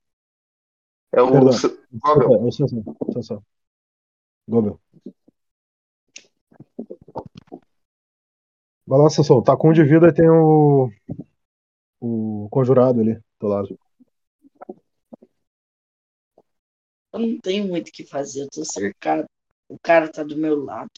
É 1.17 1.23
o 1.23 1.31
Perdão. 1.31 1.53
Gobel. 1.93 2.35
é 2.35 2.49
o 2.49 2.53
Sansão. 2.53 2.85
Sansão. 3.13 3.45
Gobel. 4.49 4.81
Vai 8.87 8.99
lá, 8.99 9.09
Sansão. 9.09 9.43
Tá 9.43 9.57
com 9.57 9.71
um 9.71 9.73
de 9.73 9.85
vida 9.85 10.09
e 10.09 10.13
tem 10.13 10.29
o. 10.29 10.91
O 12.01 12.49
conjurado 12.51 13.01
ali 13.01 13.19
do 13.41 13.47
lado. 13.47 13.79
Eu 17.13 17.21
não 17.21 17.41
tenho 17.41 17.67
muito 17.69 17.89
o 17.89 17.93
que 17.93 18.05
fazer, 18.05 18.43
eu 18.43 18.49
tô 18.51 18.65
cercado. 18.65 19.25
O 19.69 19.79
cara 19.79 20.11
tá 20.11 20.25
do 20.25 20.37
meu 20.37 20.63
lado. 20.63 20.91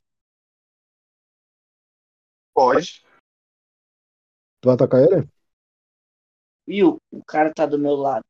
Pode. 2.55 3.05
Tu 4.61 4.67
vai 4.67 4.75
atacar 4.75 5.03
ele? 5.03 5.29
Viu? 6.67 6.97
O 7.13 7.23
cara 7.23 7.53
tá 7.55 7.67
do 7.67 7.79
meu 7.79 7.95
lado. 7.95 8.25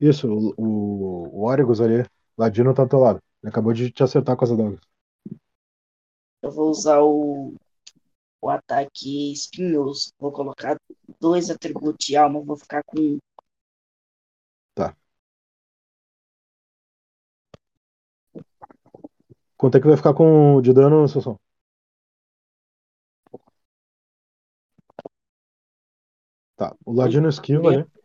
Isso, 0.00 0.28
o, 0.28 0.54
o, 0.56 1.40
o 1.40 1.46
Origus 1.46 1.80
ali, 1.80 2.04
Ladino 2.36 2.74
tá 2.74 2.84
do 2.84 2.88
teu 2.88 2.98
lado. 2.98 3.20
Ele 3.42 3.50
acabou 3.50 3.72
de 3.72 3.90
te 3.90 4.02
acertar 4.02 4.36
com 4.36 4.44
as 4.44 4.50
adagas. 4.50 4.80
Eu 6.42 6.50
vou 6.50 6.70
usar 6.70 7.00
o, 7.02 7.54
o 8.40 8.48
ataque 8.48 9.32
espinhoso. 9.32 10.10
Vou 10.18 10.32
colocar 10.32 10.80
dois 11.20 11.50
atributos 11.50 12.06
de 12.06 12.16
alma, 12.16 12.40
vou 12.40 12.56
ficar 12.56 12.82
com 12.82 12.98
um. 12.98 13.18
Quanto 19.60 19.76
é 19.76 19.80
que 19.80 19.86
vai 19.86 19.96
ficar 19.98 20.14
com 20.14 20.62
de 20.62 20.72
dano, 20.72 21.06
Sansão? 21.06 21.38
Tá, 26.56 26.74
o 26.82 26.94
Ladino 26.94 27.28
esquiva 27.28 27.68
ali. 27.68 27.99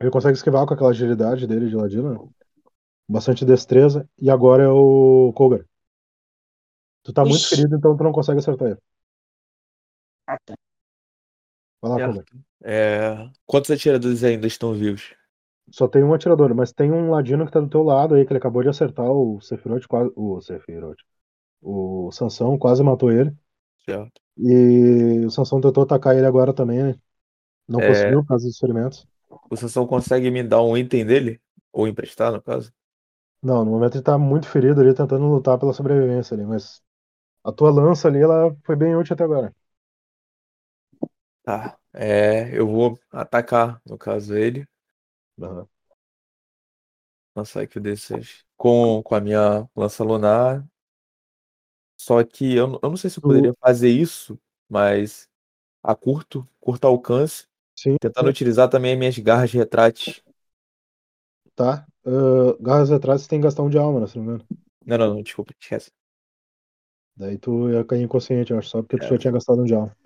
Ele 0.00 0.10
consegue 0.10 0.36
esquivar 0.36 0.66
com 0.66 0.74
aquela 0.74 0.90
agilidade 0.90 1.46
dele 1.46 1.68
de 1.68 1.76
Ladino. 1.76 2.32
Bastante 3.08 3.44
destreza. 3.44 4.08
E 4.18 4.30
agora 4.30 4.62
é 4.64 4.68
o 4.68 5.32
Kogar. 5.34 5.64
Tu 7.02 7.12
tá 7.12 7.22
muito 7.24 7.36
Ixi. 7.40 7.56
ferido, 7.56 7.76
então 7.76 7.96
tu 7.96 8.04
não 8.04 8.12
consegue 8.12 8.38
acertar 8.38 8.68
ele. 8.68 8.78
Ah, 10.26 10.38
tá. 10.44 10.54
Vai 11.82 11.90
lá. 11.92 12.06
Kogar. 12.08 12.24
É, 12.62 13.30
Quantos 13.46 13.70
atiradores 13.70 14.22
ainda 14.22 14.46
estão 14.46 14.72
vivos? 14.74 15.14
Só 15.70 15.86
tem 15.88 16.02
um 16.02 16.12
atirador, 16.12 16.54
mas 16.54 16.72
tem 16.72 16.90
um 16.90 17.10
Ladino 17.10 17.46
que 17.46 17.52
tá 17.52 17.60
do 17.60 17.68
teu 17.68 17.82
lado 17.82 18.14
aí, 18.14 18.24
que 18.26 18.32
ele 18.32 18.38
acabou 18.38 18.62
de 18.62 18.68
acertar 18.68 19.06
o 19.10 19.40
Sephiroth, 19.40 19.86
quase. 19.86 20.12
O 20.16 20.40
Sephiroth. 20.40 20.98
O 21.62 22.10
Sansão 22.12 22.58
quase 22.58 22.82
matou 22.82 23.12
ele. 23.12 23.32
Certo. 23.84 24.20
E 24.36 25.24
o 25.26 25.30
Sansão 25.30 25.60
tentou 25.60 25.82
atacar 25.84 26.16
ele 26.16 26.26
agora 26.26 26.52
também, 26.52 26.82
né? 26.82 26.94
Não 27.68 27.80
É. 27.80 27.88
conseguiu 27.88 28.22
por 28.22 28.28
causa 28.28 28.46
dos 28.46 28.58
ferimentos. 28.58 29.06
O 29.50 29.56
Sansão 29.56 29.86
consegue 29.86 30.30
me 30.30 30.42
dar 30.42 30.62
um 30.62 30.76
item 30.76 31.04
dele? 31.06 31.40
Ou 31.72 31.86
emprestar, 31.88 32.32
no 32.32 32.42
caso? 32.42 32.72
Não, 33.42 33.64
no 33.64 33.70
momento 33.72 33.96
ele 33.96 34.04
tá 34.04 34.18
muito 34.18 34.46
ferido 34.48 34.80
ali, 34.80 34.94
tentando 34.94 35.26
lutar 35.26 35.58
pela 35.58 35.72
sobrevivência 35.72 36.34
ali, 36.34 36.44
mas 36.44 36.82
a 37.44 37.52
tua 37.52 37.70
lança 37.70 38.08
ali, 38.08 38.20
ela 38.20 38.56
foi 38.64 38.76
bem 38.76 38.96
útil 38.96 39.14
até 39.14 39.24
agora. 39.24 39.54
Tá. 41.42 41.78
É, 41.92 42.56
eu 42.56 42.66
vou 42.66 42.98
atacar, 43.10 43.80
no 43.86 43.98
caso, 43.98 44.36
ele. 44.36 44.66
Aham. 45.40 45.68
Lançar 47.34 47.62
aqui 47.62 47.78
o 47.78 47.80
D6. 47.80 48.44
Com, 48.56 49.02
com 49.02 49.14
a 49.16 49.20
minha 49.20 49.68
lança 49.76 50.04
lunar. 50.04 50.64
Só 51.96 52.22
que 52.24 52.54
eu, 52.54 52.66
não- 52.66 52.80
eu 52.82 52.90
não 52.90 52.96
sei 52.96 53.10
se 53.10 53.18
eu 53.18 53.22
poderia 53.22 53.54
fazer 53.60 53.90
isso, 53.90 54.38
mas 54.68 55.28
a 55.82 55.96
curto, 55.96 56.48
curto 56.60 56.86
alcance. 56.88 57.46
Sim, 57.80 57.96
Tentando 58.00 58.28
utilizar 58.28 58.68
também 58.68 58.92
as 58.92 58.98
minhas 58.98 59.18
garras 59.18 59.52
retráteis. 59.52 60.22
tá. 61.54 61.86
Ah, 62.04 62.56
garras 62.60 62.90
atrás 62.92 63.22
você 63.22 63.28
tem 63.28 63.40
que 63.40 63.44
gastar 63.44 63.62
um 63.62 63.70
de 63.70 63.78
alma, 63.78 64.00
né, 64.00 64.06
se 64.06 64.16
não 64.18 64.24
me 64.24 64.30
engano. 64.34 64.48
Não, 64.84 64.98
não, 64.98 65.14
não, 65.14 65.22
desculpa, 65.22 65.54
esquece. 65.58 65.90
Daí 67.20 67.36
tu 67.38 67.52
ia 67.70 67.84
cair 67.84 68.02
inconsciente, 68.02 68.52
eu 68.52 68.58
acho, 68.58 68.68
só 68.70 68.82
porque 68.82 68.98
tu 68.98 69.04
É. 69.04 69.06
já 69.06 69.16
tinha 69.18 69.32
gastado 69.32 69.62
um 69.62 69.64
de 69.64 69.74
alma. 69.74 69.96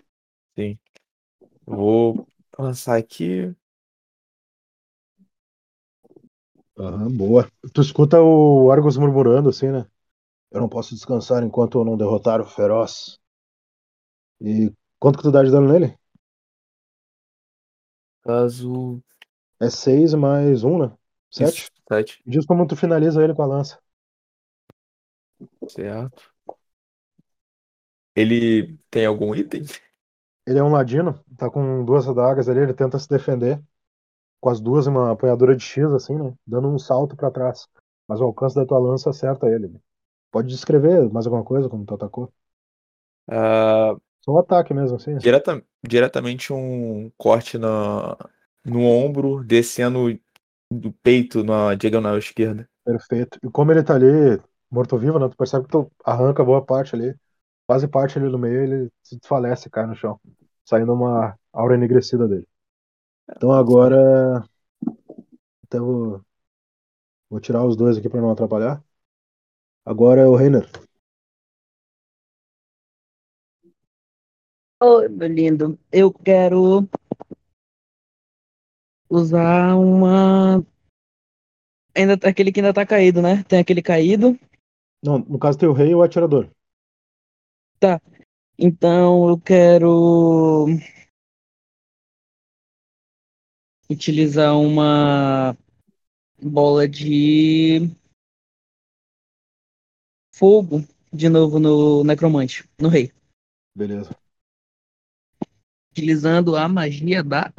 Sim. 0.56 0.78
Vou 1.66 2.28
lançar 2.58 2.98
aqui. 2.98 3.54
Aham, 6.78 7.10
boa. 7.16 7.48
Tu 7.72 7.80
escuta 7.80 8.20
o 8.22 8.70
Argus 8.70 8.96
murmurando 8.96 9.48
assim, 9.48 9.68
né? 9.70 9.86
Eu 10.52 10.60
não 10.60 10.68
posso 10.70 10.94
descansar 10.94 11.42
enquanto 11.44 11.78
eu 11.80 11.84
não 11.84 11.96
derrotar 11.98 12.40
o 12.40 12.46
feroz. 12.46 13.20
E 14.40 14.72
quanto 15.00 15.16
que 15.18 15.24
tu 15.24 15.32
dá 15.32 15.42
de 15.42 15.50
dano 15.50 15.68
nele? 15.72 15.98
Caso. 18.24 19.02
É 19.60 19.70
6 19.70 20.14
mais 20.14 20.64
1, 20.64 20.78
né? 20.86 20.96
7? 21.30 21.62
Isso, 21.62 21.70
sete. 21.88 22.24
Diz 22.26 22.46
como 22.46 22.66
tu 22.66 22.76
finaliza 22.76 23.22
ele 23.24 23.34
com 23.34 23.42
a 23.42 23.46
lança. 23.46 23.78
Certo. 25.68 26.22
Ele 28.16 28.76
tem 28.90 29.06
algum 29.06 29.34
item? 29.34 29.62
Ele 30.46 30.58
é 30.58 30.62
um 30.62 30.70
ladino, 30.72 31.18
tá 31.38 31.50
com 31.50 31.84
duas 31.84 32.06
adagas 32.08 32.48
ali, 32.48 32.60
ele 32.60 32.74
tenta 32.74 32.98
se 32.98 33.08
defender 33.08 33.62
com 34.40 34.50
as 34.50 34.60
duas 34.60 34.86
uma 34.86 35.12
apanhadura 35.12 35.56
de 35.56 35.64
X, 35.64 35.84
assim, 35.92 36.16
né? 36.18 36.34
Dando 36.46 36.68
um 36.68 36.78
salto 36.78 37.16
pra 37.16 37.30
trás. 37.30 37.68
Mas 38.08 38.20
o 38.20 38.24
alcance 38.24 38.56
da 38.56 38.66
tua 38.66 38.78
lança 38.78 39.10
acerta 39.10 39.48
ele. 39.48 39.68
né? 39.68 39.80
Pode 40.32 40.48
descrever 40.48 41.10
mais 41.12 41.26
alguma 41.26 41.44
coisa 41.44 41.68
como 41.68 41.86
tu 41.86 41.94
atacou? 41.94 42.32
Ah, 43.28 43.94
Só 44.24 44.32
um 44.32 44.38
ataque 44.38 44.74
mesmo, 44.74 44.96
assim. 44.96 45.14
né? 45.14 45.20
direta, 45.20 45.62
diretamente 45.86 46.52
um 46.52 47.10
corte 47.16 47.58
na, 47.58 48.16
no 48.64 48.82
ombro, 48.82 49.44
descendo 49.44 50.18
do 50.70 50.92
peito 50.92 51.44
na 51.44 51.74
diagonal 51.74 52.18
esquerda. 52.18 52.68
Perfeito. 52.84 53.38
E 53.42 53.50
como 53.50 53.72
ele 53.72 53.82
tá 53.82 53.94
ali, 53.94 54.40
morto-vivo, 54.70 55.18
né? 55.18 55.28
Tu 55.28 55.36
percebe 55.36 55.64
que 55.64 55.70
tu 55.70 55.90
arranca 56.04 56.44
boa 56.44 56.64
parte 56.64 56.94
ali. 56.94 57.14
Quase 57.66 57.88
parte 57.88 58.18
ali 58.18 58.28
no 58.28 58.38
meio, 58.38 58.62
ele 58.62 58.92
se 59.02 59.18
desfalece 59.18 59.70
cai 59.70 59.86
no 59.86 59.94
chão. 59.94 60.20
Saindo 60.64 60.92
uma 60.92 61.38
aura 61.52 61.74
enegrecida 61.74 62.28
dele. 62.28 62.46
Então 63.30 63.52
agora. 63.52 64.44
Até 65.64 65.78
vou. 65.78 66.20
Vou 67.30 67.40
tirar 67.40 67.64
os 67.64 67.76
dois 67.76 67.96
aqui 67.96 68.08
pra 68.08 68.20
não 68.20 68.30
atrapalhar. 68.30 68.82
Agora 69.84 70.20
é 70.20 70.26
o 70.26 70.36
Reiner. 70.36 70.70
Oi, 74.82 75.08
meu 75.08 75.28
lindo. 75.28 75.78
Eu 75.92 76.12
quero 76.12 76.88
usar 79.08 79.76
uma. 79.76 80.64
Ainda 81.96 82.18
tá- 82.18 82.28
aquele 82.28 82.50
que 82.52 82.60
ainda 82.60 82.74
tá 82.74 82.84
caído, 82.84 83.22
né? 83.22 83.44
Tem 83.44 83.60
aquele 83.60 83.80
caído. 83.80 84.38
Não, 85.02 85.18
no 85.18 85.38
caso 85.38 85.58
tem 85.58 85.68
o 85.68 85.72
rei 85.72 85.90
e 85.90 85.94
o 85.94 86.02
atirador. 86.02 86.48
Então 88.58 89.28
eu 89.28 89.38
quero 89.38 90.66
utilizar 93.90 94.56
uma 94.58 95.56
bola 96.42 96.88
de 96.88 97.90
fogo 100.34 100.82
de 101.12 101.28
novo 101.28 101.58
no 101.58 102.02
necromante, 102.04 102.68
no 102.80 102.88
rei. 102.88 103.12
Beleza. 103.74 104.16
Utilizando 105.94 106.56
a 106.56 106.68
magia 106.68 107.22
da. 107.22 107.54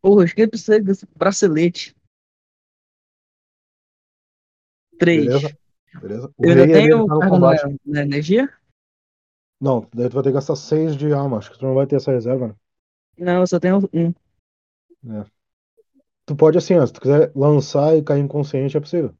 Porra, 0.00 0.22
acho 0.22 0.32
que 0.32 0.42
ele 0.42 0.50
precisa 0.50 0.78
desse 0.78 1.04
bracelete. 1.16 1.92
Três. 4.96 5.26
Beleza. 5.26 5.58
Beleza. 6.00 6.34
O 6.36 6.46
Eu 6.46 6.50
ainda 6.50 6.72
tenho 6.72 7.06
tá 7.08 7.38
na, 7.84 8.02
energia? 8.02 8.48
Não, 9.60 9.88
daí 9.92 10.08
tu 10.08 10.14
vai 10.14 10.22
ter 10.22 10.28
que 10.28 10.34
gastar 10.34 10.54
6 10.54 10.96
de 10.96 11.12
alma. 11.12 11.38
Acho 11.38 11.50
que 11.50 11.58
tu 11.58 11.66
não 11.66 11.74
vai 11.74 11.84
ter 11.84 11.96
essa 11.96 12.12
reserva, 12.12 12.46
né? 12.46 12.54
Não, 13.18 13.40
eu 13.40 13.46
só 13.48 13.58
tenho 13.58 13.78
um. 13.92 14.14
Tu 16.24 16.36
pode 16.36 16.58
assim, 16.58 16.76
ó, 16.76 16.86
se 16.86 16.92
tu 16.92 17.00
quiser 17.00 17.32
lançar 17.34 17.96
e 17.96 18.04
cair 18.04 18.20
inconsciente, 18.20 18.76
é 18.76 18.80
possível. 18.80 19.12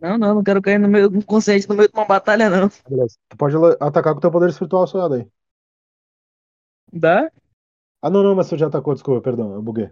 Não, 0.00 0.18
não, 0.18 0.34
não 0.36 0.42
quero 0.44 0.60
cair 0.62 0.78
no 0.78 0.88
meio 0.88 1.10
consciente 1.24 1.68
no 1.68 1.74
meio 1.74 1.88
de 1.88 1.94
uma 1.96 2.04
batalha, 2.06 2.50
não. 2.50 2.70
Beleza. 2.88 3.16
Tu 3.28 3.36
pode 3.36 3.56
atacar 3.80 4.12
com 4.14 4.18
o 4.18 4.20
teu 4.20 4.30
poder 4.32 4.48
espiritual 4.50 4.86
só 4.86 5.08
daí. 5.08 5.28
Dá? 6.92 7.30
Ah, 8.02 8.10
não, 8.10 8.22
não, 8.22 8.34
mas 8.34 8.48
tu 8.48 8.56
já 8.56 8.66
atacou, 8.68 8.94
desculpa, 8.94 9.20
perdão, 9.22 9.52
eu 9.54 9.62
buguei. 9.62 9.90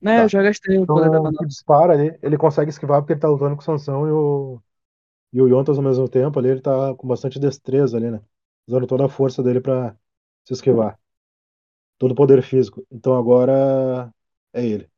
Né, 0.00 0.20
Tá. 0.20 0.24
eu 0.24 0.28
já 0.28 0.42
gastei 0.42 0.78
o 0.78 0.86
poder 0.88 1.10
da 1.10 1.18
Então, 1.20 1.32
tu 1.36 1.46
dispara 1.46 1.94
ali, 1.94 2.18
ele 2.22 2.38
consegue 2.38 2.70
esquivar 2.70 3.00
porque 3.02 3.14
ele 3.14 3.20
tá 3.20 3.28
lutando 3.28 3.56
com 3.56 3.62
o 3.62 3.64
Sansão 3.64 4.06
e 4.08 4.12
o, 4.12 4.62
e 5.32 5.42
o 5.42 5.48
Yontas 5.48 5.78
ao 5.78 5.84
mesmo 5.84 6.08
tempo 6.08 6.38
ali, 6.38 6.50
ele 6.50 6.60
tá 6.62 6.94
com 6.96 7.08
bastante 7.08 7.38
destreza 7.40 7.96
ali, 7.98 8.10
né? 8.10 8.22
Usando 8.68 8.86
toda 8.86 9.06
a 9.06 9.08
força 9.10 9.42
dele 9.42 9.60
pra 9.60 9.96
se 10.44 10.54
esquivar. 10.54 10.98
Todo 11.98 12.12
o 12.12 12.14
poder 12.14 12.42
físico. 12.42 12.86
Então 12.90 13.14
agora 13.16 14.12
é 14.52 14.64
ele. 14.66 14.90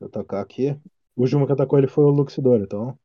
Deixa 0.00 0.04
eu 0.04 0.06
atacar 0.08 0.42
aqui. 0.42 0.80
O 1.16 1.22
último 1.22 1.46
que 1.46 1.52
atacou 1.52 1.78
ele 1.78 1.88
foi 1.88 2.04
o 2.04 2.10
Luxidor, 2.10 2.60
então. 2.60 2.98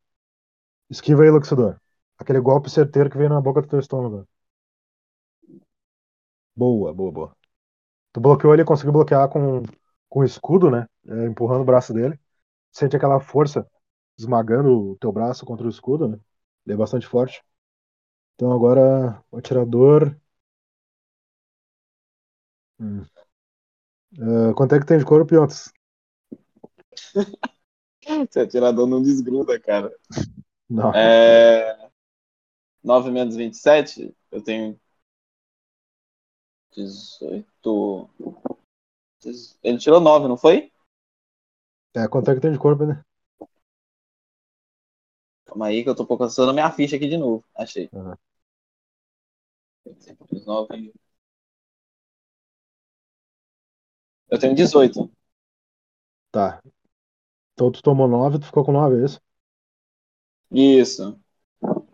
Esquiva 0.89 1.23
aí, 1.23 1.31
Luxidor. 1.31 1.79
Aquele 2.19 2.39
golpe 2.41 2.69
certeiro 2.69 3.09
que 3.09 3.17
veio 3.17 3.29
na 3.29 3.41
boca 3.41 3.61
do 3.61 3.67
teu 3.67 3.79
estômago. 3.79 4.27
Boa, 6.55 6.93
boa, 6.93 7.11
boa. 7.11 7.37
Tu 8.13 8.21
bloqueou 8.21 8.53
ele, 8.53 8.65
conseguiu 8.65 8.93
bloquear 8.93 9.29
com, 9.29 9.63
com 10.09 10.19
o 10.21 10.25
escudo, 10.25 10.71
né? 10.71 10.87
É, 11.07 11.25
empurrando 11.27 11.61
o 11.63 11.65
braço 11.65 11.93
dele. 11.93 12.19
Sente 12.71 12.95
aquela 12.97 13.19
força 13.19 13.67
esmagando 14.17 14.91
o 14.93 14.97
teu 14.97 15.11
braço 15.13 15.45
contra 15.45 15.65
o 15.67 15.69
escudo, 15.69 16.07
né? 16.09 16.19
Ele 16.65 16.75
é 16.75 16.77
bastante 16.77 17.07
forte. 17.07 17.43
Então 18.35 18.51
agora 18.53 19.23
o 19.31 19.37
atirador. 19.37 20.17
Hum. 22.79 23.05
É, 24.17 24.53
quanto 24.53 24.75
é 24.75 24.79
que 24.79 24.85
tem 24.85 24.97
de 24.97 25.05
corpo, 25.05 25.25
Piontes? 25.27 25.71
Esse 28.29 28.39
atirador 28.39 28.87
não 28.87 29.01
desgruda, 29.01 29.59
cara. 29.59 29.93
Não. 30.69 30.93
É... 30.93 31.89
9 32.83 33.11
menos 33.11 33.35
27, 33.35 34.15
eu 34.31 34.41
tenho 34.41 34.79
18. 36.75 38.09
Ele 39.63 39.77
tirou 39.77 39.99
9, 39.99 40.27
não 40.27 40.37
foi? 40.37 40.71
É, 41.95 42.07
quanto 42.07 42.31
é 42.31 42.35
que 42.35 42.41
tem 42.41 42.51
de 42.51 42.57
corpo, 42.57 42.85
né? 42.85 43.03
Calma 45.45 45.67
aí 45.67 45.83
que 45.83 45.89
eu 45.89 45.95
tô 45.95 46.07
a 46.49 46.53
minha 46.53 46.71
ficha 46.71 46.95
aqui 46.95 47.07
de 47.07 47.17
novo. 47.17 47.43
Achei. 47.55 47.89
Uhum. 47.91 48.15
9. 50.45 50.93
Eu 54.29 54.39
tenho 54.39 54.55
18. 54.55 55.11
Tá. 56.31 56.61
Então 57.61 57.71
tu 57.71 57.83
tomou 57.83 58.07
9, 58.07 58.39
tu 58.39 58.47
ficou 58.47 58.65
com 58.65 58.71
9, 58.71 58.99
é 58.99 59.05
isso? 59.05 59.21
Isso. 60.51 61.19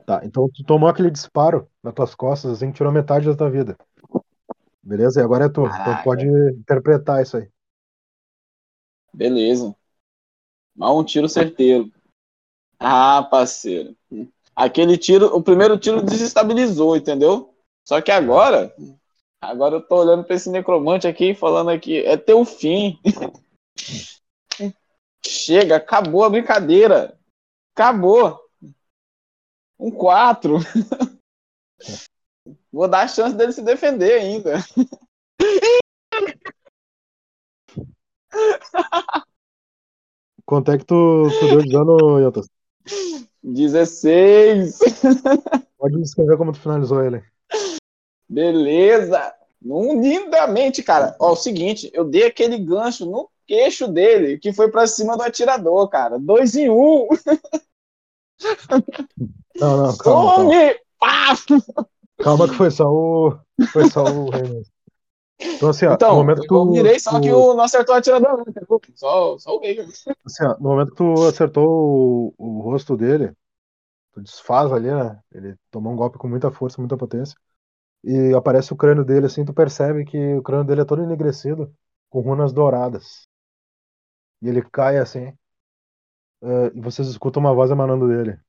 Tá. 0.05 0.21
Então 0.23 0.49
tu 0.49 0.63
tomou 0.63 0.87
aquele 0.87 1.11
disparo 1.11 1.69
nas 1.83 1.93
tuas 1.93 2.15
costas, 2.15 2.53
assim, 2.53 2.71
que 2.71 2.77
tirou 2.77 2.89
metade 2.89 3.25
da 3.25 3.35
tua 3.35 3.49
vida. 3.49 3.77
Beleza? 4.81 5.19
E 5.19 5.23
agora 5.25 5.47
é 5.47 5.49
tu. 5.49 5.65
Então 5.65 5.69
tu 5.69 5.77
Caraca. 5.77 6.03
pode 6.05 6.25
interpretar 6.25 7.21
isso 7.21 7.35
aí. 7.35 7.49
Beleza. 9.13 9.75
Mal 10.73 10.97
um 10.97 11.03
tiro 11.03 11.27
certeiro. 11.27 11.91
Ah, 12.79 13.23
parceiro. 13.23 13.93
Aquele 14.55 14.97
tiro, 14.97 15.35
o 15.35 15.43
primeiro 15.43 15.77
tiro 15.77 16.01
desestabilizou, 16.01 16.95
entendeu? 16.95 17.53
Só 17.83 17.99
que 17.99 18.11
agora, 18.11 18.73
agora 19.41 19.75
eu 19.75 19.81
tô 19.81 19.97
olhando 19.97 20.23
pra 20.23 20.37
esse 20.37 20.49
necromante 20.49 21.09
aqui 21.09 21.31
e 21.31 21.35
falando 21.35 21.71
aqui, 21.71 21.97
é 22.05 22.15
teu 22.15 22.45
fim. 22.45 22.97
Chega, 25.27 25.75
acabou 25.75 26.23
a 26.23 26.29
brincadeira. 26.29 27.19
Acabou. 27.75 28.39
Um 29.77 29.91
4. 29.91 30.57
Vou 32.71 32.87
dar 32.87 33.01
a 33.01 33.07
chance 33.07 33.35
dele 33.35 33.51
se 33.51 33.61
defender 33.61 34.13
ainda. 34.19 34.55
Quanto 40.45 40.71
é 40.71 40.77
que 40.77 40.85
tu, 40.85 41.27
tu 41.39 41.47
deu 41.49 41.61
de 41.61 41.71
dano, 41.71 42.19
Yotas? 42.19 42.47
16. 43.43 44.79
Pode 45.77 45.99
descrever 45.99 46.37
como 46.37 46.53
tu 46.53 46.59
finalizou 46.59 47.03
ele. 47.03 47.21
Beleza! 48.29 49.33
Lindamente, 49.61 50.81
cara. 50.83 51.15
Ó, 51.19 51.33
o 51.33 51.35
seguinte, 51.35 51.89
eu 51.93 52.05
dei 52.05 52.25
aquele 52.25 52.57
gancho 52.57 53.05
no 53.05 53.29
queixo 53.47 53.87
dele, 53.87 54.37
que 54.39 54.53
foi 54.53 54.69
pra 54.69 54.87
cima 54.87 55.17
do 55.17 55.23
atirador, 55.23 55.87
cara. 55.89 56.19
Dois 56.19 56.55
em 56.55 56.69
um. 56.69 57.07
Não, 59.59 59.77
não, 59.77 59.97
calma, 59.97 60.31
calma. 60.33 60.53
Some! 60.53 60.75
Pá! 60.99 61.35
Calma 62.21 62.47
que 62.47 62.55
foi 62.55 62.71
só 62.71 62.85
o. 62.85 63.39
Foi 63.71 63.85
só 63.85 64.03
o. 64.03 64.63
Então, 65.55 65.69
assim, 65.69 65.85
ó, 65.85 65.93
Então, 65.93 66.09
no 66.09 66.17
momento 66.17 66.41
que 66.41 66.47
eu 66.53 66.65
tu. 66.65 66.65
mirei, 66.65 66.99
só 66.99 67.11
tu- 67.11 67.21
que 67.21 67.31
o, 67.31 67.53
não 67.53 67.63
acertou 67.63 67.95
o 67.95 67.97
atirador, 67.97 68.37
né? 68.37 68.53
Só, 68.95 69.37
só 69.37 69.55
o 69.55 69.61
assim, 70.25 70.43
ó, 70.45 70.55
no 70.59 70.69
momento 70.69 70.91
que 70.91 70.97
tu 70.97 71.25
acertou 71.25 71.65
o, 71.67 72.33
o 72.37 72.61
rosto 72.61 72.95
dele, 72.97 73.33
tu 74.13 74.21
desfaz 74.21 74.71
ali, 74.73 74.91
né? 74.91 75.19
Ele 75.33 75.55
tomou 75.71 75.93
um 75.93 75.95
golpe 75.95 76.17
com 76.17 76.27
muita 76.29 76.51
força, 76.51 76.81
muita 76.81 76.97
potência. 76.97 77.37
E 78.03 78.33
aparece 78.35 78.73
o 78.73 78.77
crânio 78.77 79.05
dele, 79.05 79.27
assim, 79.27 79.45
tu 79.45 79.53
percebe 79.53 80.05
que 80.05 80.17
o 80.35 80.43
crânio 80.43 80.65
dele 80.65 80.81
é 80.81 80.85
todo 80.85 81.03
enegrecido, 81.03 81.73
com 82.09 82.21
runas 82.21 82.53
douradas. 82.53 83.27
E 84.41 84.47
ele 84.49 84.61
cai 84.63 84.97
assim. 84.97 85.33
eh, 86.43 86.71
e 86.75 86.81
vocês 86.81 87.07
escutam 87.07 87.39
uma 87.41 87.53
voz 87.53 87.71
emanando 87.71 88.07
dele. 88.07 88.39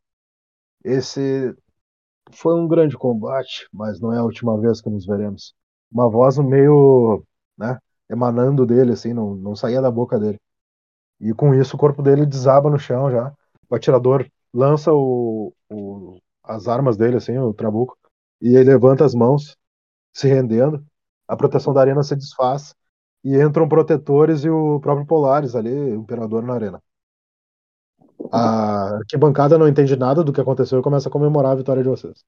Esse 0.84 1.54
foi 2.32 2.54
um 2.60 2.68
grande 2.68 2.96
combate, 2.98 3.68
mas 3.72 4.00
não 4.00 4.12
é 4.14 4.18
a 4.18 4.24
última 4.24 4.60
vez 4.60 4.80
que 4.82 4.90
nos 4.90 5.06
veremos. 5.06 5.54
Uma 5.92 6.10
voz 6.10 6.38
meio, 6.38 7.24
né, 7.58 7.78
emanando 8.10 8.66
dele, 8.66 8.92
assim, 8.92 9.12
não, 9.14 9.34
não 9.36 9.56
saía 9.56 9.82
da 9.82 9.90
boca 9.90 10.18
dele. 10.18 10.40
E 11.20 11.34
com 11.34 11.54
isso 11.54 11.76
o 11.76 11.78
corpo 11.78 12.02
dele 12.02 12.26
desaba 12.26 12.70
no 12.70 12.78
chão 12.78 13.10
já. 13.10 13.32
O 13.70 13.74
atirador 13.76 14.28
lança 14.54 14.92
o, 14.94 15.54
o- 15.70 16.18
as 16.44 16.68
armas 16.68 16.96
dele, 16.96 17.16
assim, 17.18 17.38
o 17.38 17.54
trabuco, 17.54 17.96
e 18.42 18.56
ele 18.56 18.70
levanta 18.72 19.04
as 19.04 19.14
mãos, 19.14 19.56
se 20.14 20.28
rendendo. 20.28 20.84
A 21.28 21.36
proteção 21.36 21.74
da 21.74 21.80
arena 21.82 22.02
se 22.02 22.16
desfaz 22.16 22.74
e 23.28 23.42
entram 23.42 23.68
protetores 23.68 24.44
e 24.44 24.48
o 24.50 24.80
próprio 24.80 25.06
Polaris 25.06 25.54
ali, 25.54 25.70
o 25.72 25.96
imperador 26.00 26.42
na 26.42 26.54
arena. 26.54 26.82
A 28.32 28.96
arquibancada 28.96 29.56
não 29.58 29.68
entende 29.68 29.96
nada 29.96 30.24
do 30.24 30.32
que 30.32 30.40
aconteceu 30.40 30.78
e 30.80 30.82
começa 30.82 31.08
a 31.08 31.12
comemorar 31.12 31.52
a 31.52 31.56
vitória 31.56 31.82
de 31.82 31.88
vocês. 31.88 32.24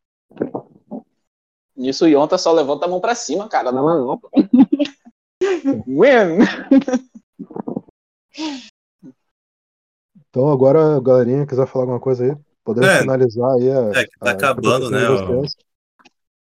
Nisso 1.76 2.04
o 2.04 2.08
Yonta 2.08 2.36
só 2.36 2.52
levanta 2.52 2.84
a 2.84 2.88
mão 2.88 3.00
pra 3.00 3.14
cima, 3.14 3.48
cara, 3.48 3.72
na 3.72 3.82
mão. 3.82 4.20
Win! 5.86 6.44
Então 10.28 10.50
agora, 10.50 11.00
galerinha, 11.00 11.46
quiser 11.46 11.66
falar 11.66 11.84
alguma 11.84 12.00
coisa 12.00 12.24
aí, 12.24 12.36
podemos 12.62 12.88
É. 12.88 13.00
finalizar 13.00 13.50
aí 13.52 13.70
a, 13.70 14.00
É, 14.00 14.04
que 14.04 14.18
tá 14.18 14.28
a 14.28 14.32
acabando, 14.32 14.86
interpretação 14.86 15.28
né, 15.30 15.36
vocês. 15.36 15.56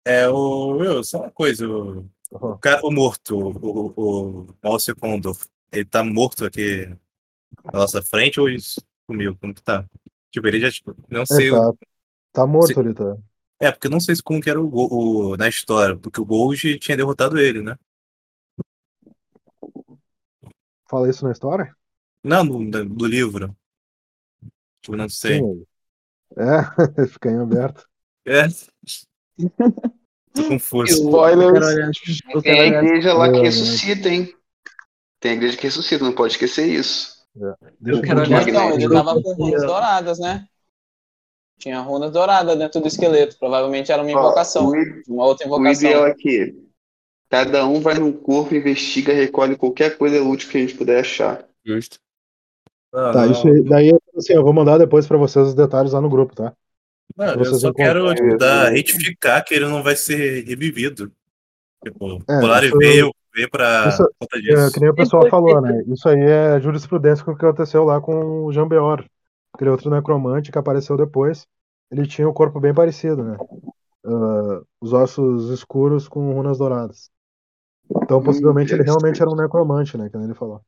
É 0.05 0.29
o. 0.29 0.77
Will, 0.77 1.05
só 1.05 1.19
uma 1.19 1.31
coisa. 1.31 1.69
O. 1.69 2.07
o 2.31 2.59
cara, 2.59 2.81
o 2.85 2.91
morto, 2.91 3.37
o, 3.37 3.93
o, 3.97 4.43
o 4.45 4.47
Alcio 4.63 4.97
Condor, 4.97 5.37
ele 5.73 5.85
tá 5.85 6.03
morto 6.05 6.45
aqui 6.45 6.87
na 7.65 7.81
nossa 7.81 8.03
frente 8.03 8.41
ou 8.41 8.49
isso 8.49 8.81
comigo? 9.07 9.37
Como 9.41 9.55
que 9.55 9.63
tá? 9.63 9.85
Tipo, 10.31 10.47
ele 10.49 10.61
já, 10.61 10.71
tipo, 10.71 10.95
não 11.11 11.27
sei. 11.27 11.49
É, 11.49 11.51
tá, 11.53 11.73
tá 12.33 12.47
morto 12.47 12.83
Se- 12.83 12.95
tá. 12.95 13.17
É, 13.59 13.73
porque 13.73 13.87
eu 13.87 13.91
não 13.91 14.01
sei 14.01 14.15
se 14.15 14.23
como 14.23 14.41
que 14.41 14.51
era 14.51 14.61
o, 14.61 15.33
o- 15.33 15.37
na 15.37 15.49
história, 15.49 15.97
porque 15.97 16.21
o 16.21 16.25
Gold 16.27 16.79
tinha 16.79 16.97
derrotado 16.97 17.39
ele, 17.39 17.63
né? 17.63 17.77
Fala 20.91 21.09
isso 21.09 21.25
na 21.25 21.31
história? 21.33 21.73
Não, 22.23 22.45
no, 22.45 22.85
do 22.89 23.07
livro. 23.07 23.57
Eu 24.89 24.97
não 24.97 25.09
sei. 25.09 25.41
Sim. 25.41 25.67
É, 26.37 27.07
fica 27.09 27.31
em 27.31 27.39
aberto. 27.41 27.87
É. 28.25 28.47
Tô 30.37 30.49
confuso. 30.49 30.93
Eu 30.93 31.05
Spoilers. 31.07 31.67
Tem 32.43 32.61
a 32.61 32.67
igreja 32.67 33.13
lá 33.15 33.31
que 33.31 33.39
É, 33.39 33.43
ressuscita, 33.43 34.09
hein? 34.09 34.33
Tem 35.21 35.33
a 35.33 35.35
igreja 35.35 35.57
que 35.57 35.65
ressuscita, 35.65 36.05
não 36.05 36.13
pode 36.13 36.35
esquecer 36.35 36.67
isso. 36.67 37.17
Deixa 37.81 38.01
Eu 38.01 38.03
quero 38.03 38.21
olhar- 38.21 38.49
Então, 38.49 38.71
ele 38.75 38.89
tava 38.89 39.23
com 39.23 39.33
runas 39.35 39.63
douradas, 39.63 40.19
né? 40.19 40.47
Tinha 41.59 41.81
runas 41.81 42.13
douradas 42.13 42.57
dentro 42.59 42.81
do 42.81 42.87
esqueleto. 42.87 43.39
Provavelmente 43.39 43.91
era 43.91 44.03
uma 44.03 44.11
invocação. 44.11 44.69
o, 44.69 44.75
Uma 45.09 45.25
outra 45.25 45.47
o 45.47 45.49
invocação. 45.49 45.89
ideal 45.91 46.05
aqui. 46.05 46.55
Cada 47.29 47.67
um 47.67 47.81
vai 47.81 47.95
num 47.99 48.13
corpo, 48.13 48.55
investiga, 48.55 49.13
recolhe 49.13 49.57
qualquer 49.57 49.97
coisa 49.99 50.23
útil 50.23 50.49
que 50.51 50.59
a 50.59 50.61
gente 50.61 50.75
puder 50.77 51.01
achar. 51.01 51.45
Justo. 51.65 51.99
Não, 52.93 53.13
Tá, 53.13 53.27
não. 53.27 53.33
isso 53.33 53.49
aí, 53.49 53.63
daí 53.65 53.99
assim, 54.17 54.33
eu 54.35 54.45
vou 54.45 54.53
mandar 54.53 54.79
depois 54.79 55.07
pra 55.07 55.17
vocês 55.19 55.49
os 55.49 55.55
detalhes 55.55 55.93
lá 55.93 56.01
no 56.01 56.09
grupo, 56.09 56.35
tá? 56.37 56.55
Não, 57.17 57.27
eu 57.35 57.45
só 57.55 57.73
quero 57.73 58.01
encontram- 58.07 58.27
tipo, 58.27 58.39
dar, 58.39 58.71
retificar 58.71 59.45
que 59.45 59.55
ele 59.55 59.67
não 59.67 59.83
vai 59.83 59.97
ser 59.97 60.45
revivido. 60.47 61.13
Tipo, 61.85 62.23
É, 62.29 62.65
isso- 62.65 62.79
veio, 62.79 63.15
veio 63.35 63.51
pra 63.51 63.89
isso- 63.89 64.11
conta 64.19 64.39
É, 64.39 64.41
disso. 64.41 64.73
que 64.73 64.81
nem 64.81 64.89
o 64.91 64.95
pessoal 64.95 65.29
falou, 65.29 65.61
né? 65.61 65.83
Isso 65.87 66.09
aí 66.09 66.21
é 66.21 66.61
jurisprudência 66.61 67.25
com 67.25 67.33
o 67.33 67.37
que 67.37 67.45
aconteceu 67.45 67.85
lá 67.85 68.01
com 68.01 68.45
o 68.45 68.53
Jean 68.53 68.67
Beor. 68.69 69.05
Aquele 69.55 69.71
outro 69.71 69.91
necromante 69.91 70.51
que 70.51 70.59
apareceu 70.59 70.97
depois. 70.97 71.47
Ele 71.91 72.07
tinha 72.07 72.29
o 72.29 72.33
corpo 72.35 72.59
bem 72.61 72.75
parecido, 72.75 73.23
né? 73.23 73.37
Ah, 74.05 74.61
os 74.81 74.93
ossos 74.93 75.51
escuros 75.51 76.09
com 76.09 76.33
runas 76.33 76.59
douradas. 76.59 77.11
Então, 78.03 78.23
possivelmente, 78.23 78.75
ele 78.75 78.83
realmente 78.83 79.23
era 79.23 79.31
um 79.31 79.37
necromante, 79.37 79.97
né? 79.97 80.09
Que 80.11 80.17
nem 80.17 80.27
ele 80.27 80.35
falou. 80.35 80.61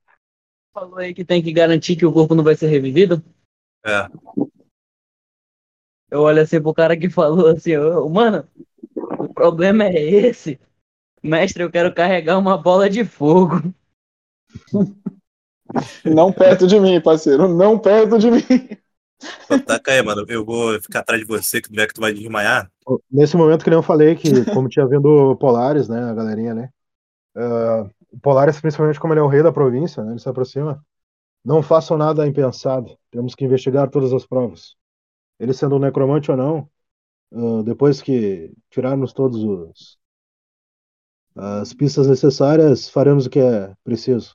falou 0.72 0.98
aí 0.98 1.12
que 1.12 1.24
tem 1.24 1.42
que 1.42 1.52
garantir 1.52 1.96
que 1.96 2.06
o 2.06 2.12
corpo 2.12 2.34
não 2.36 2.44
vai 2.44 2.54
ser 2.54 2.68
revivido. 2.68 3.20
É. 3.84 4.06
Eu 6.10 6.22
olho 6.22 6.42
assim 6.42 6.60
pro 6.60 6.74
cara 6.74 6.96
que 6.96 7.10
falou 7.10 7.48
assim, 7.48 7.76
"Ô, 7.76 8.08
mano, 8.08 8.46
o 9.18 9.32
problema 9.32 9.84
é 9.84 10.00
esse. 10.00 10.58
Mestre, 11.22 11.62
eu 11.62 11.70
quero 11.70 11.92
carregar 11.92 12.38
uma 12.38 12.56
bola 12.56 12.88
de 12.88 13.04
fogo. 13.04 13.62
Não 16.04 16.32
perto 16.32 16.66
de 16.66 16.80
mim, 16.80 17.00
parceiro. 17.00 17.46
Não 17.48 17.78
perto 17.78 18.18
de 18.18 18.30
mim. 18.30 18.42
Taca 19.66 19.92
aí, 19.92 20.02
mano. 20.02 20.24
Eu 20.28 20.44
vou 20.44 20.80
ficar 20.80 21.00
atrás 21.00 21.20
de 21.20 21.26
você, 21.26 21.60
que 21.60 21.68
tu 21.68 21.74
vê 21.74 21.86
que 21.86 21.94
tu 21.94 22.00
vai 22.00 22.12
desmaiar. 22.12 22.70
Nesse 23.10 23.36
momento, 23.36 23.64
que 23.64 23.70
nem 23.70 23.78
eu 23.78 23.82
falei, 23.82 24.14
que 24.14 24.44
como 24.46 24.68
tinha 24.68 24.86
vindo 24.86 25.36
Polaris, 25.36 25.88
né? 25.88 26.10
A 26.10 26.14
galerinha, 26.14 26.54
né? 26.54 26.70
o 28.10 28.18
Polaris, 28.20 28.60
principalmente 28.60 28.98
como 28.98 29.12
ele 29.12 29.20
é 29.20 29.22
o 29.22 29.28
rei 29.28 29.42
da 29.42 29.52
província, 29.52 30.02
né? 30.02 30.12
Ele 30.12 30.18
se 30.18 30.28
aproxima. 30.28 30.82
Não 31.44 31.62
façam 31.62 31.96
nada 31.96 32.26
impensado. 32.26 32.96
Temos 33.10 33.34
que 33.34 33.44
investigar 33.44 33.90
todas 33.90 34.12
as 34.12 34.26
provas. 34.26 34.74
Ele 35.38 35.52
sendo 35.52 35.76
um 35.76 35.80
necromante 35.80 36.30
ou 36.30 36.36
não, 36.36 36.70
ah, 37.32 37.62
depois 37.64 38.02
que 38.02 38.52
tirarmos 38.70 39.12
todos 39.12 39.42
os 39.42 39.98
as 41.40 41.72
pistas 41.72 42.08
necessárias, 42.08 42.88
faremos 42.88 43.26
o 43.26 43.30
que 43.30 43.38
é 43.38 43.72
preciso. 43.84 44.34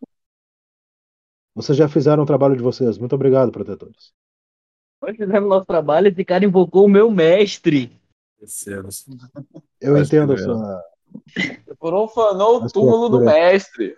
Vocês 1.53 1.77
já 1.77 1.89
fizeram 1.89 2.23
o 2.23 2.25
trabalho 2.25 2.55
de 2.55 2.63
vocês. 2.63 2.97
Muito 2.97 3.13
obrigado, 3.13 3.51
protetores. 3.51 4.13
Nós 5.01 5.17
fizemos 5.17 5.49
nosso 5.49 5.65
trabalho 5.65 6.07
e 6.07 6.11
esse 6.11 6.23
cara 6.23 6.45
invocou 6.45 6.85
o 6.85 6.89
meu 6.89 7.11
mestre. 7.11 7.91
Eu 9.81 9.97
entendo 9.97 10.31
a 10.31 10.37
sua. 10.37 10.83
Profanou 11.77 12.63
o 12.63 12.67
túmulo 12.71 13.09
do 13.09 13.19
mestre. 13.19 13.97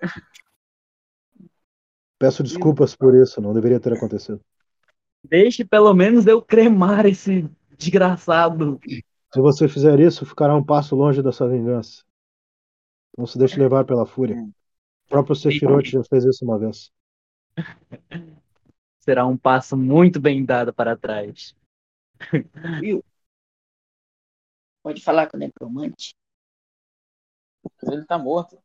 Peço 2.17 2.41
desculpas 2.41 2.95
por 2.95 3.13
isso, 3.13 3.39
não 3.39 3.53
deveria 3.53 3.79
ter 3.79 3.93
acontecido. 3.93 4.41
Deixe 5.29 5.65
pelo 5.65 5.93
menos 5.93 6.25
eu 6.27 6.41
cremar 6.41 7.05
esse 7.05 7.49
desgraçado. 7.77 8.79
Se 9.33 9.41
você 9.41 9.67
fizer 9.67 9.99
isso, 9.99 10.25
ficará 10.25 10.55
um 10.55 10.63
passo 10.63 10.95
longe 10.95 11.21
da 11.21 11.31
sua 11.31 11.49
vingança. 11.49 12.03
Não 13.17 13.25
se 13.25 13.37
deixe 13.37 13.59
levar 13.59 13.85
pela 13.85 14.05
fúria. 14.05 14.35
O 14.35 15.09
próprio 15.09 15.35
Sephiroth 15.35 15.85
já 15.85 16.03
fez 16.03 16.25
isso 16.25 16.43
uma 16.43 16.59
vez. 16.59 16.91
Será 18.99 19.25
um 19.25 19.37
passo 19.37 19.77
muito 19.77 20.19
bem 20.19 20.43
dado 20.43 20.73
para 20.73 20.97
trás. 20.97 21.55
Pode 24.81 25.01
falar 25.01 25.27
com 25.27 25.37
o 25.37 25.39
necromante. 25.39 26.15
Mas 27.81 27.93
ele 27.93 28.05
tá 28.05 28.17
morto. 28.17 28.57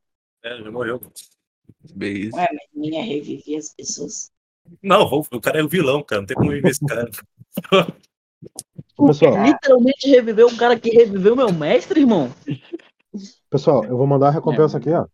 É, 0.43 0.63
já 0.63 0.71
morreu. 0.71 1.01
Beleza. 1.95 2.37
Ué, 2.37 2.49
mas 2.53 2.67
ninguém 2.73 3.01
é 3.01 3.03
reviver 3.03 3.59
as 3.59 3.75
pessoas. 3.75 4.33
Não, 4.83 5.03
o 5.05 5.41
cara 5.41 5.61
é 5.61 5.63
o 5.63 5.69
vilão, 5.69 6.03
cara. 6.03 6.23
Não 6.23 6.27
tem 6.27 6.37
como 6.37 6.51
viver 6.51 6.71
esse 6.71 6.85
cara. 6.85 7.11
Pessoal, 8.97 9.43
Literalmente 9.45 10.09
reviveu 10.09 10.47
um 10.49 10.57
cara 10.57 10.79
que 10.79 10.91
reviveu 10.91 11.35
meu 11.35 11.53
mestre, 11.53 12.01
irmão. 12.01 12.29
pessoal, 13.49 13.85
eu 13.85 13.97
vou 13.97 14.07
mandar 14.07 14.29
a 14.29 14.31
recompensa 14.31 14.79
aqui, 14.79 14.91
ó. 14.91 15.07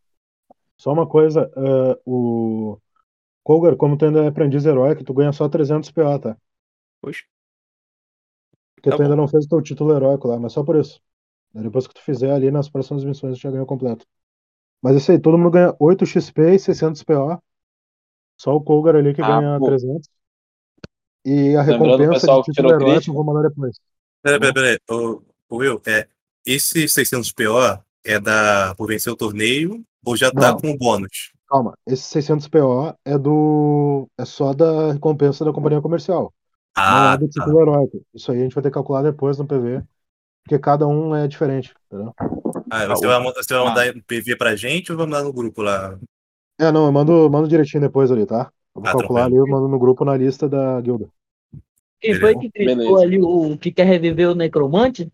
Só 0.77 0.93
uma 0.93 1.07
coisa, 1.07 1.51
eh, 1.57 2.01
o 2.05 2.79
Colgar, 3.43 3.77
como 3.77 3.97
tu 3.97 4.05
ainda 4.05 4.25
é 4.25 4.29
aprendiz 4.29 4.65
heróico, 4.67 5.05
tu 5.05 5.15
ganha 5.15 5.33
só 5.33 5.49
300 5.49 5.91
PA, 5.91 6.19
tá? 6.19 6.37
Poxa. 7.01 7.25
Porque 8.75 8.91
Tá 8.91 8.97
tu 8.97 9.03
ainda 9.03 9.17
bom. 9.17 9.23
não 9.23 9.29
fez 9.29 9.45
o 9.47 9.49
teu 9.49 9.63
título 9.63 9.95
heróico 9.95 10.29
lá, 10.29 10.39
mas 10.39 10.53
só 10.53 10.63
por 10.65 10.77
isso. 10.77 11.01
Depois 11.55 11.87
que 11.87 11.95
tu 11.95 12.03
fizer 12.03 12.33
ali 12.33 12.51
nas 12.51 12.69
próximas 12.69 13.05
missões, 13.05 13.39
tu 13.39 13.43
já 13.43 13.51
ganhou 13.51 13.67
completo. 13.67 14.07
Mas 14.83 14.95
é 14.95 14.99
isso 14.99 15.13
aí, 15.13 15.19
todo 15.19 15.39
mundo 15.39 15.51
ganha 15.51 15.75
8 15.81 16.05
XP 16.05 16.55
e 16.55 16.59
600 16.59 17.03
PO. 17.03 17.43
Só 18.37 18.55
o 18.55 18.61
Colgar 18.63 18.97
ali 18.97 19.15
que 19.15 19.23
Ah, 19.23 19.29
ganha 19.41 19.59
pô. 19.59 19.67
300. 19.67 20.09
E 21.25 21.57
a 21.57 21.63
Lembrando 21.63 21.95
o 21.95 21.97
recompensa 21.99 22.27
de 22.29 22.43
que 22.45 22.53
título 22.53 22.79
crítico. 22.79 23.11
eu 23.11 23.15
vou 23.15 23.25
mandar 23.25 23.49
depois. 23.49 23.77
Peraí, 24.23 24.39
peraí, 24.41 24.53
peraí. 24.55 24.79
Ô, 24.91 25.23
ô, 25.49 25.57
Will, 25.57 25.81
é, 25.87 26.09
esse 26.45 26.89
600 26.89 27.33
PO 27.33 27.83
é 28.05 28.21
da, 28.21 28.75
por 28.77 28.87
vencer 28.87 29.13
o 29.13 29.17
torneio 29.17 29.85
ou 30.05 30.17
já 30.17 30.31
tá 30.31 30.53
Não. 30.53 30.61
com 30.61 30.71
o 30.71 30.77
bônus? 30.79 31.33
Calma, 31.49 31.77
esse 31.87 32.03
600 32.03 32.49
PO 32.49 32.95
é 33.05 33.17
do. 33.19 34.09
é 34.19 34.25
só 34.25 34.53
da 34.53 34.93
recompensa 34.93 35.45
da 35.45 35.53
companhia 35.53 35.81
comercial. 35.81 36.33
não 36.77 36.85
Ah, 36.85 37.15
é 37.15 37.19
do 37.19 37.29
tá. 37.29 37.33
título 37.33 37.61
heróico. 37.61 38.03
Isso 38.15 38.31
aí 38.33 38.39
a 38.39 38.43
gente 38.43 38.55
vai 38.55 38.63
ter 38.63 38.71
que 38.71 38.75
calcular 38.75 39.03
depois 39.03 39.39
no 39.39 39.47
PV. 39.47 39.83
Porque 40.43 40.59
cada 40.59 40.87
um 40.87 41.15
é 41.15 41.27
diferente, 41.27 41.75
entendeu? 41.91 42.13
Ah, 42.71 42.87
você, 42.87 43.07
vai, 43.07 43.19
mandar- 43.19 43.43
você 43.43 43.55
vai 43.55 43.65
mandar 43.65 43.97
um 43.97 44.01
PV 44.01 44.37
pra 44.37 44.57
gente 44.57 44.91
ou 44.93 44.99
vai 44.99 45.07
mandar 45.07 45.23
no 45.25 45.33
grupo 45.33 45.63
lá? 45.63 45.99
É, 46.59 46.73
não, 46.73 46.87
eu 46.87 46.93
mando, 46.93 47.31
mando 47.31 47.49
direitinho 47.49 47.83
depois 47.83 48.11
ali, 48.11 48.27
tá? 48.27 48.51
Eu 48.75 48.83
vou 48.83 48.91
Ah, 48.91 48.93
calcular 48.93 49.25
ali, 49.25 49.35
tranquilo. 49.35 49.57
eu 49.57 49.61
mando 49.61 49.69
no 49.69 49.79
grupo 49.79 50.05
na 50.05 50.17
lista 50.17 50.49
da 50.49 50.81
guilda. 50.81 51.09
Quem 52.01 52.13
Beleza. 52.13 52.39
foi 52.39 52.51
que 52.51 52.59
Beleza. 52.59 53.03
ali 53.03 53.21
o 53.23 53.59
que 53.59 53.73
quer 53.73 53.87
reviver 53.87 54.31
o 54.31 54.35
necromante? 54.35 55.11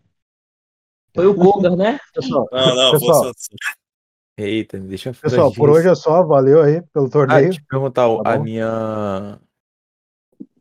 Foi 1.15 1.25
o 1.27 1.35
Kogar, 1.35 1.75
né? 1.75 1.99
Pessoal, 2.13 2.47
Não, 2.51 2.75
não, 2.75 2.91
Pessoal. 2.91 3.23
vou 3.23 3.33
só- 3.33 3.57
Eita, 4.37 4.79
me 4.79 4.87
deixa 4.87 5.11
pessoal, 5.13 5.53
por 5.53 5.69
hoje 5.69 5.87
é 5.89 5.95
só, 5.95 6.23
valeu 6.23 6.61
aí 6.61 6.81
pelo 6.93 7.05
Ah, 7.07 7.09
torneio. 7.11 7.43
deixa 7.45 7.59
eu 7.61 7.65
perguntar, 7.69 8.03
Tá 8.03 8.07
a 8.07 8.37
bom. 8.37 8.43
minha 8.45 9.39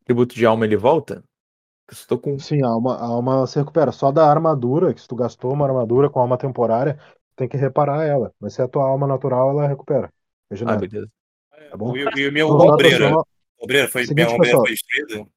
tributo 0.04 0.34
de 0.34 0.44
alma 0.46 0.64
ele 0.64 0.76
volta? 0.76 1.22
Tô 2.08 2.18
com. 2.18 2.38
Sim, 2.38 2.62
a 2.62 2.68
alma, 2.68 2.96
a 2.96 3.04
alma 3.04 3.46
se 3.46 3.58
recupera. 3.58 3.92
Só 3.92 4.10
da 4.10 4.26
armadura, 4.30 4.94
que 4.94 5.00
se 5.00 5.08
tu 5.08 5.14
gastou 5.16 5.52
uma 5.52 5.66
armadura 5.66 6.08
com 6.08 6.20
alma 6.20 6.38
temporária, 6.38 6.98
tem 7.36 7.48
que 7.48 7.56
reparar 7.56 8.04
ela. 8.06 8.32
Mas 8.40 8.54
se 8.54 8.62
é 8.62 8.64
a 8.64 8.68
tua 8.68 8.84
alma 8.88 9.06
natural, 9.06 9.50
ela 9.50 9.66
recupera. 9.68 10.10
Ah, 10.64 10.76
beleza. 10.76 11.10
tá 11.70 11.76
bom? 11.76 11.96
E, 11.96 12.04
o- 12.04 12.18
e 12.18 12.28
o 12.28 12.32
meu 12.32 12.48
Então, 12.48 12.66
tá, 12.66 12.78
obreiro? 12.78 13.04
pessoal. 13.04 13.26
Obreiro 13.58 13.88
foi, 13.88 14.06
Seguinte, 14.06 14.14
minha 14.14 14.36
obreiro 14.36 14.58
pessoal. 14.60 14.66
foi? 14.66 14.74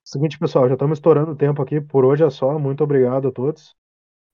Seguinte, 0.04 0.40
pessoal, 0.40 0.68
já 0.70 0.76
estamos 0.76 0.98
estourando 1.00 1.32
o 1.34 1.36
tempo 1.38 1.62
aqui. 1.62 1.82
Por 1.82 2.06
hoje 2.06 2.24
é 2.26 2.30
só. 2.30 2.60
Muito 2.60 2.84
obrigado 2.84 3.30
a 3.30 3.32
todos. 3.34 3.76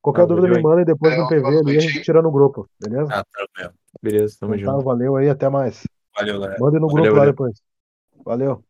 Qualquer 0.01 0.23
Ah, 0.23 0.25
dúvida 0.27 0.47
valeu 0.47 0.55
me 0.55 0.59
manda 0.59 0.81
e 0.83 0.85
depois 0.85 1.15
É, 1.15 1.17
no 1.17 1.27
PV 1.27 1.59
ali 1.59 1.77
a 1.79 1.83
gente 1.83 2.01
tira 2.01 2.21
no 2.21 2.31
grupo, 2.31 2.69
beleza? 2.79 3.15
Ah, 3.15 3.23
tá 3.23 3.45
mesmo. 3.57 3.77
Beleza, 4.01 4.37
tamo 4.39 4.53
Então 4.53 4.61
tá, 4.61 4.71
junto. 4.77 4.83
valeu 4.83 5.15
aí, 5.15 5.29
até 5.29 5.49
mais. 5.49 5.87
Valeu, 6.15 6.39
galera. 6.39 6.57
Manda 6.57 6.79
no 6.79 6.89
grupo 6.89 6.95
Valeu, 7.03 7.17
lá 7.17 7.25
valeu. 7.25 7.33
depois. 7.33 7.61
Valeu. 8.25 8.65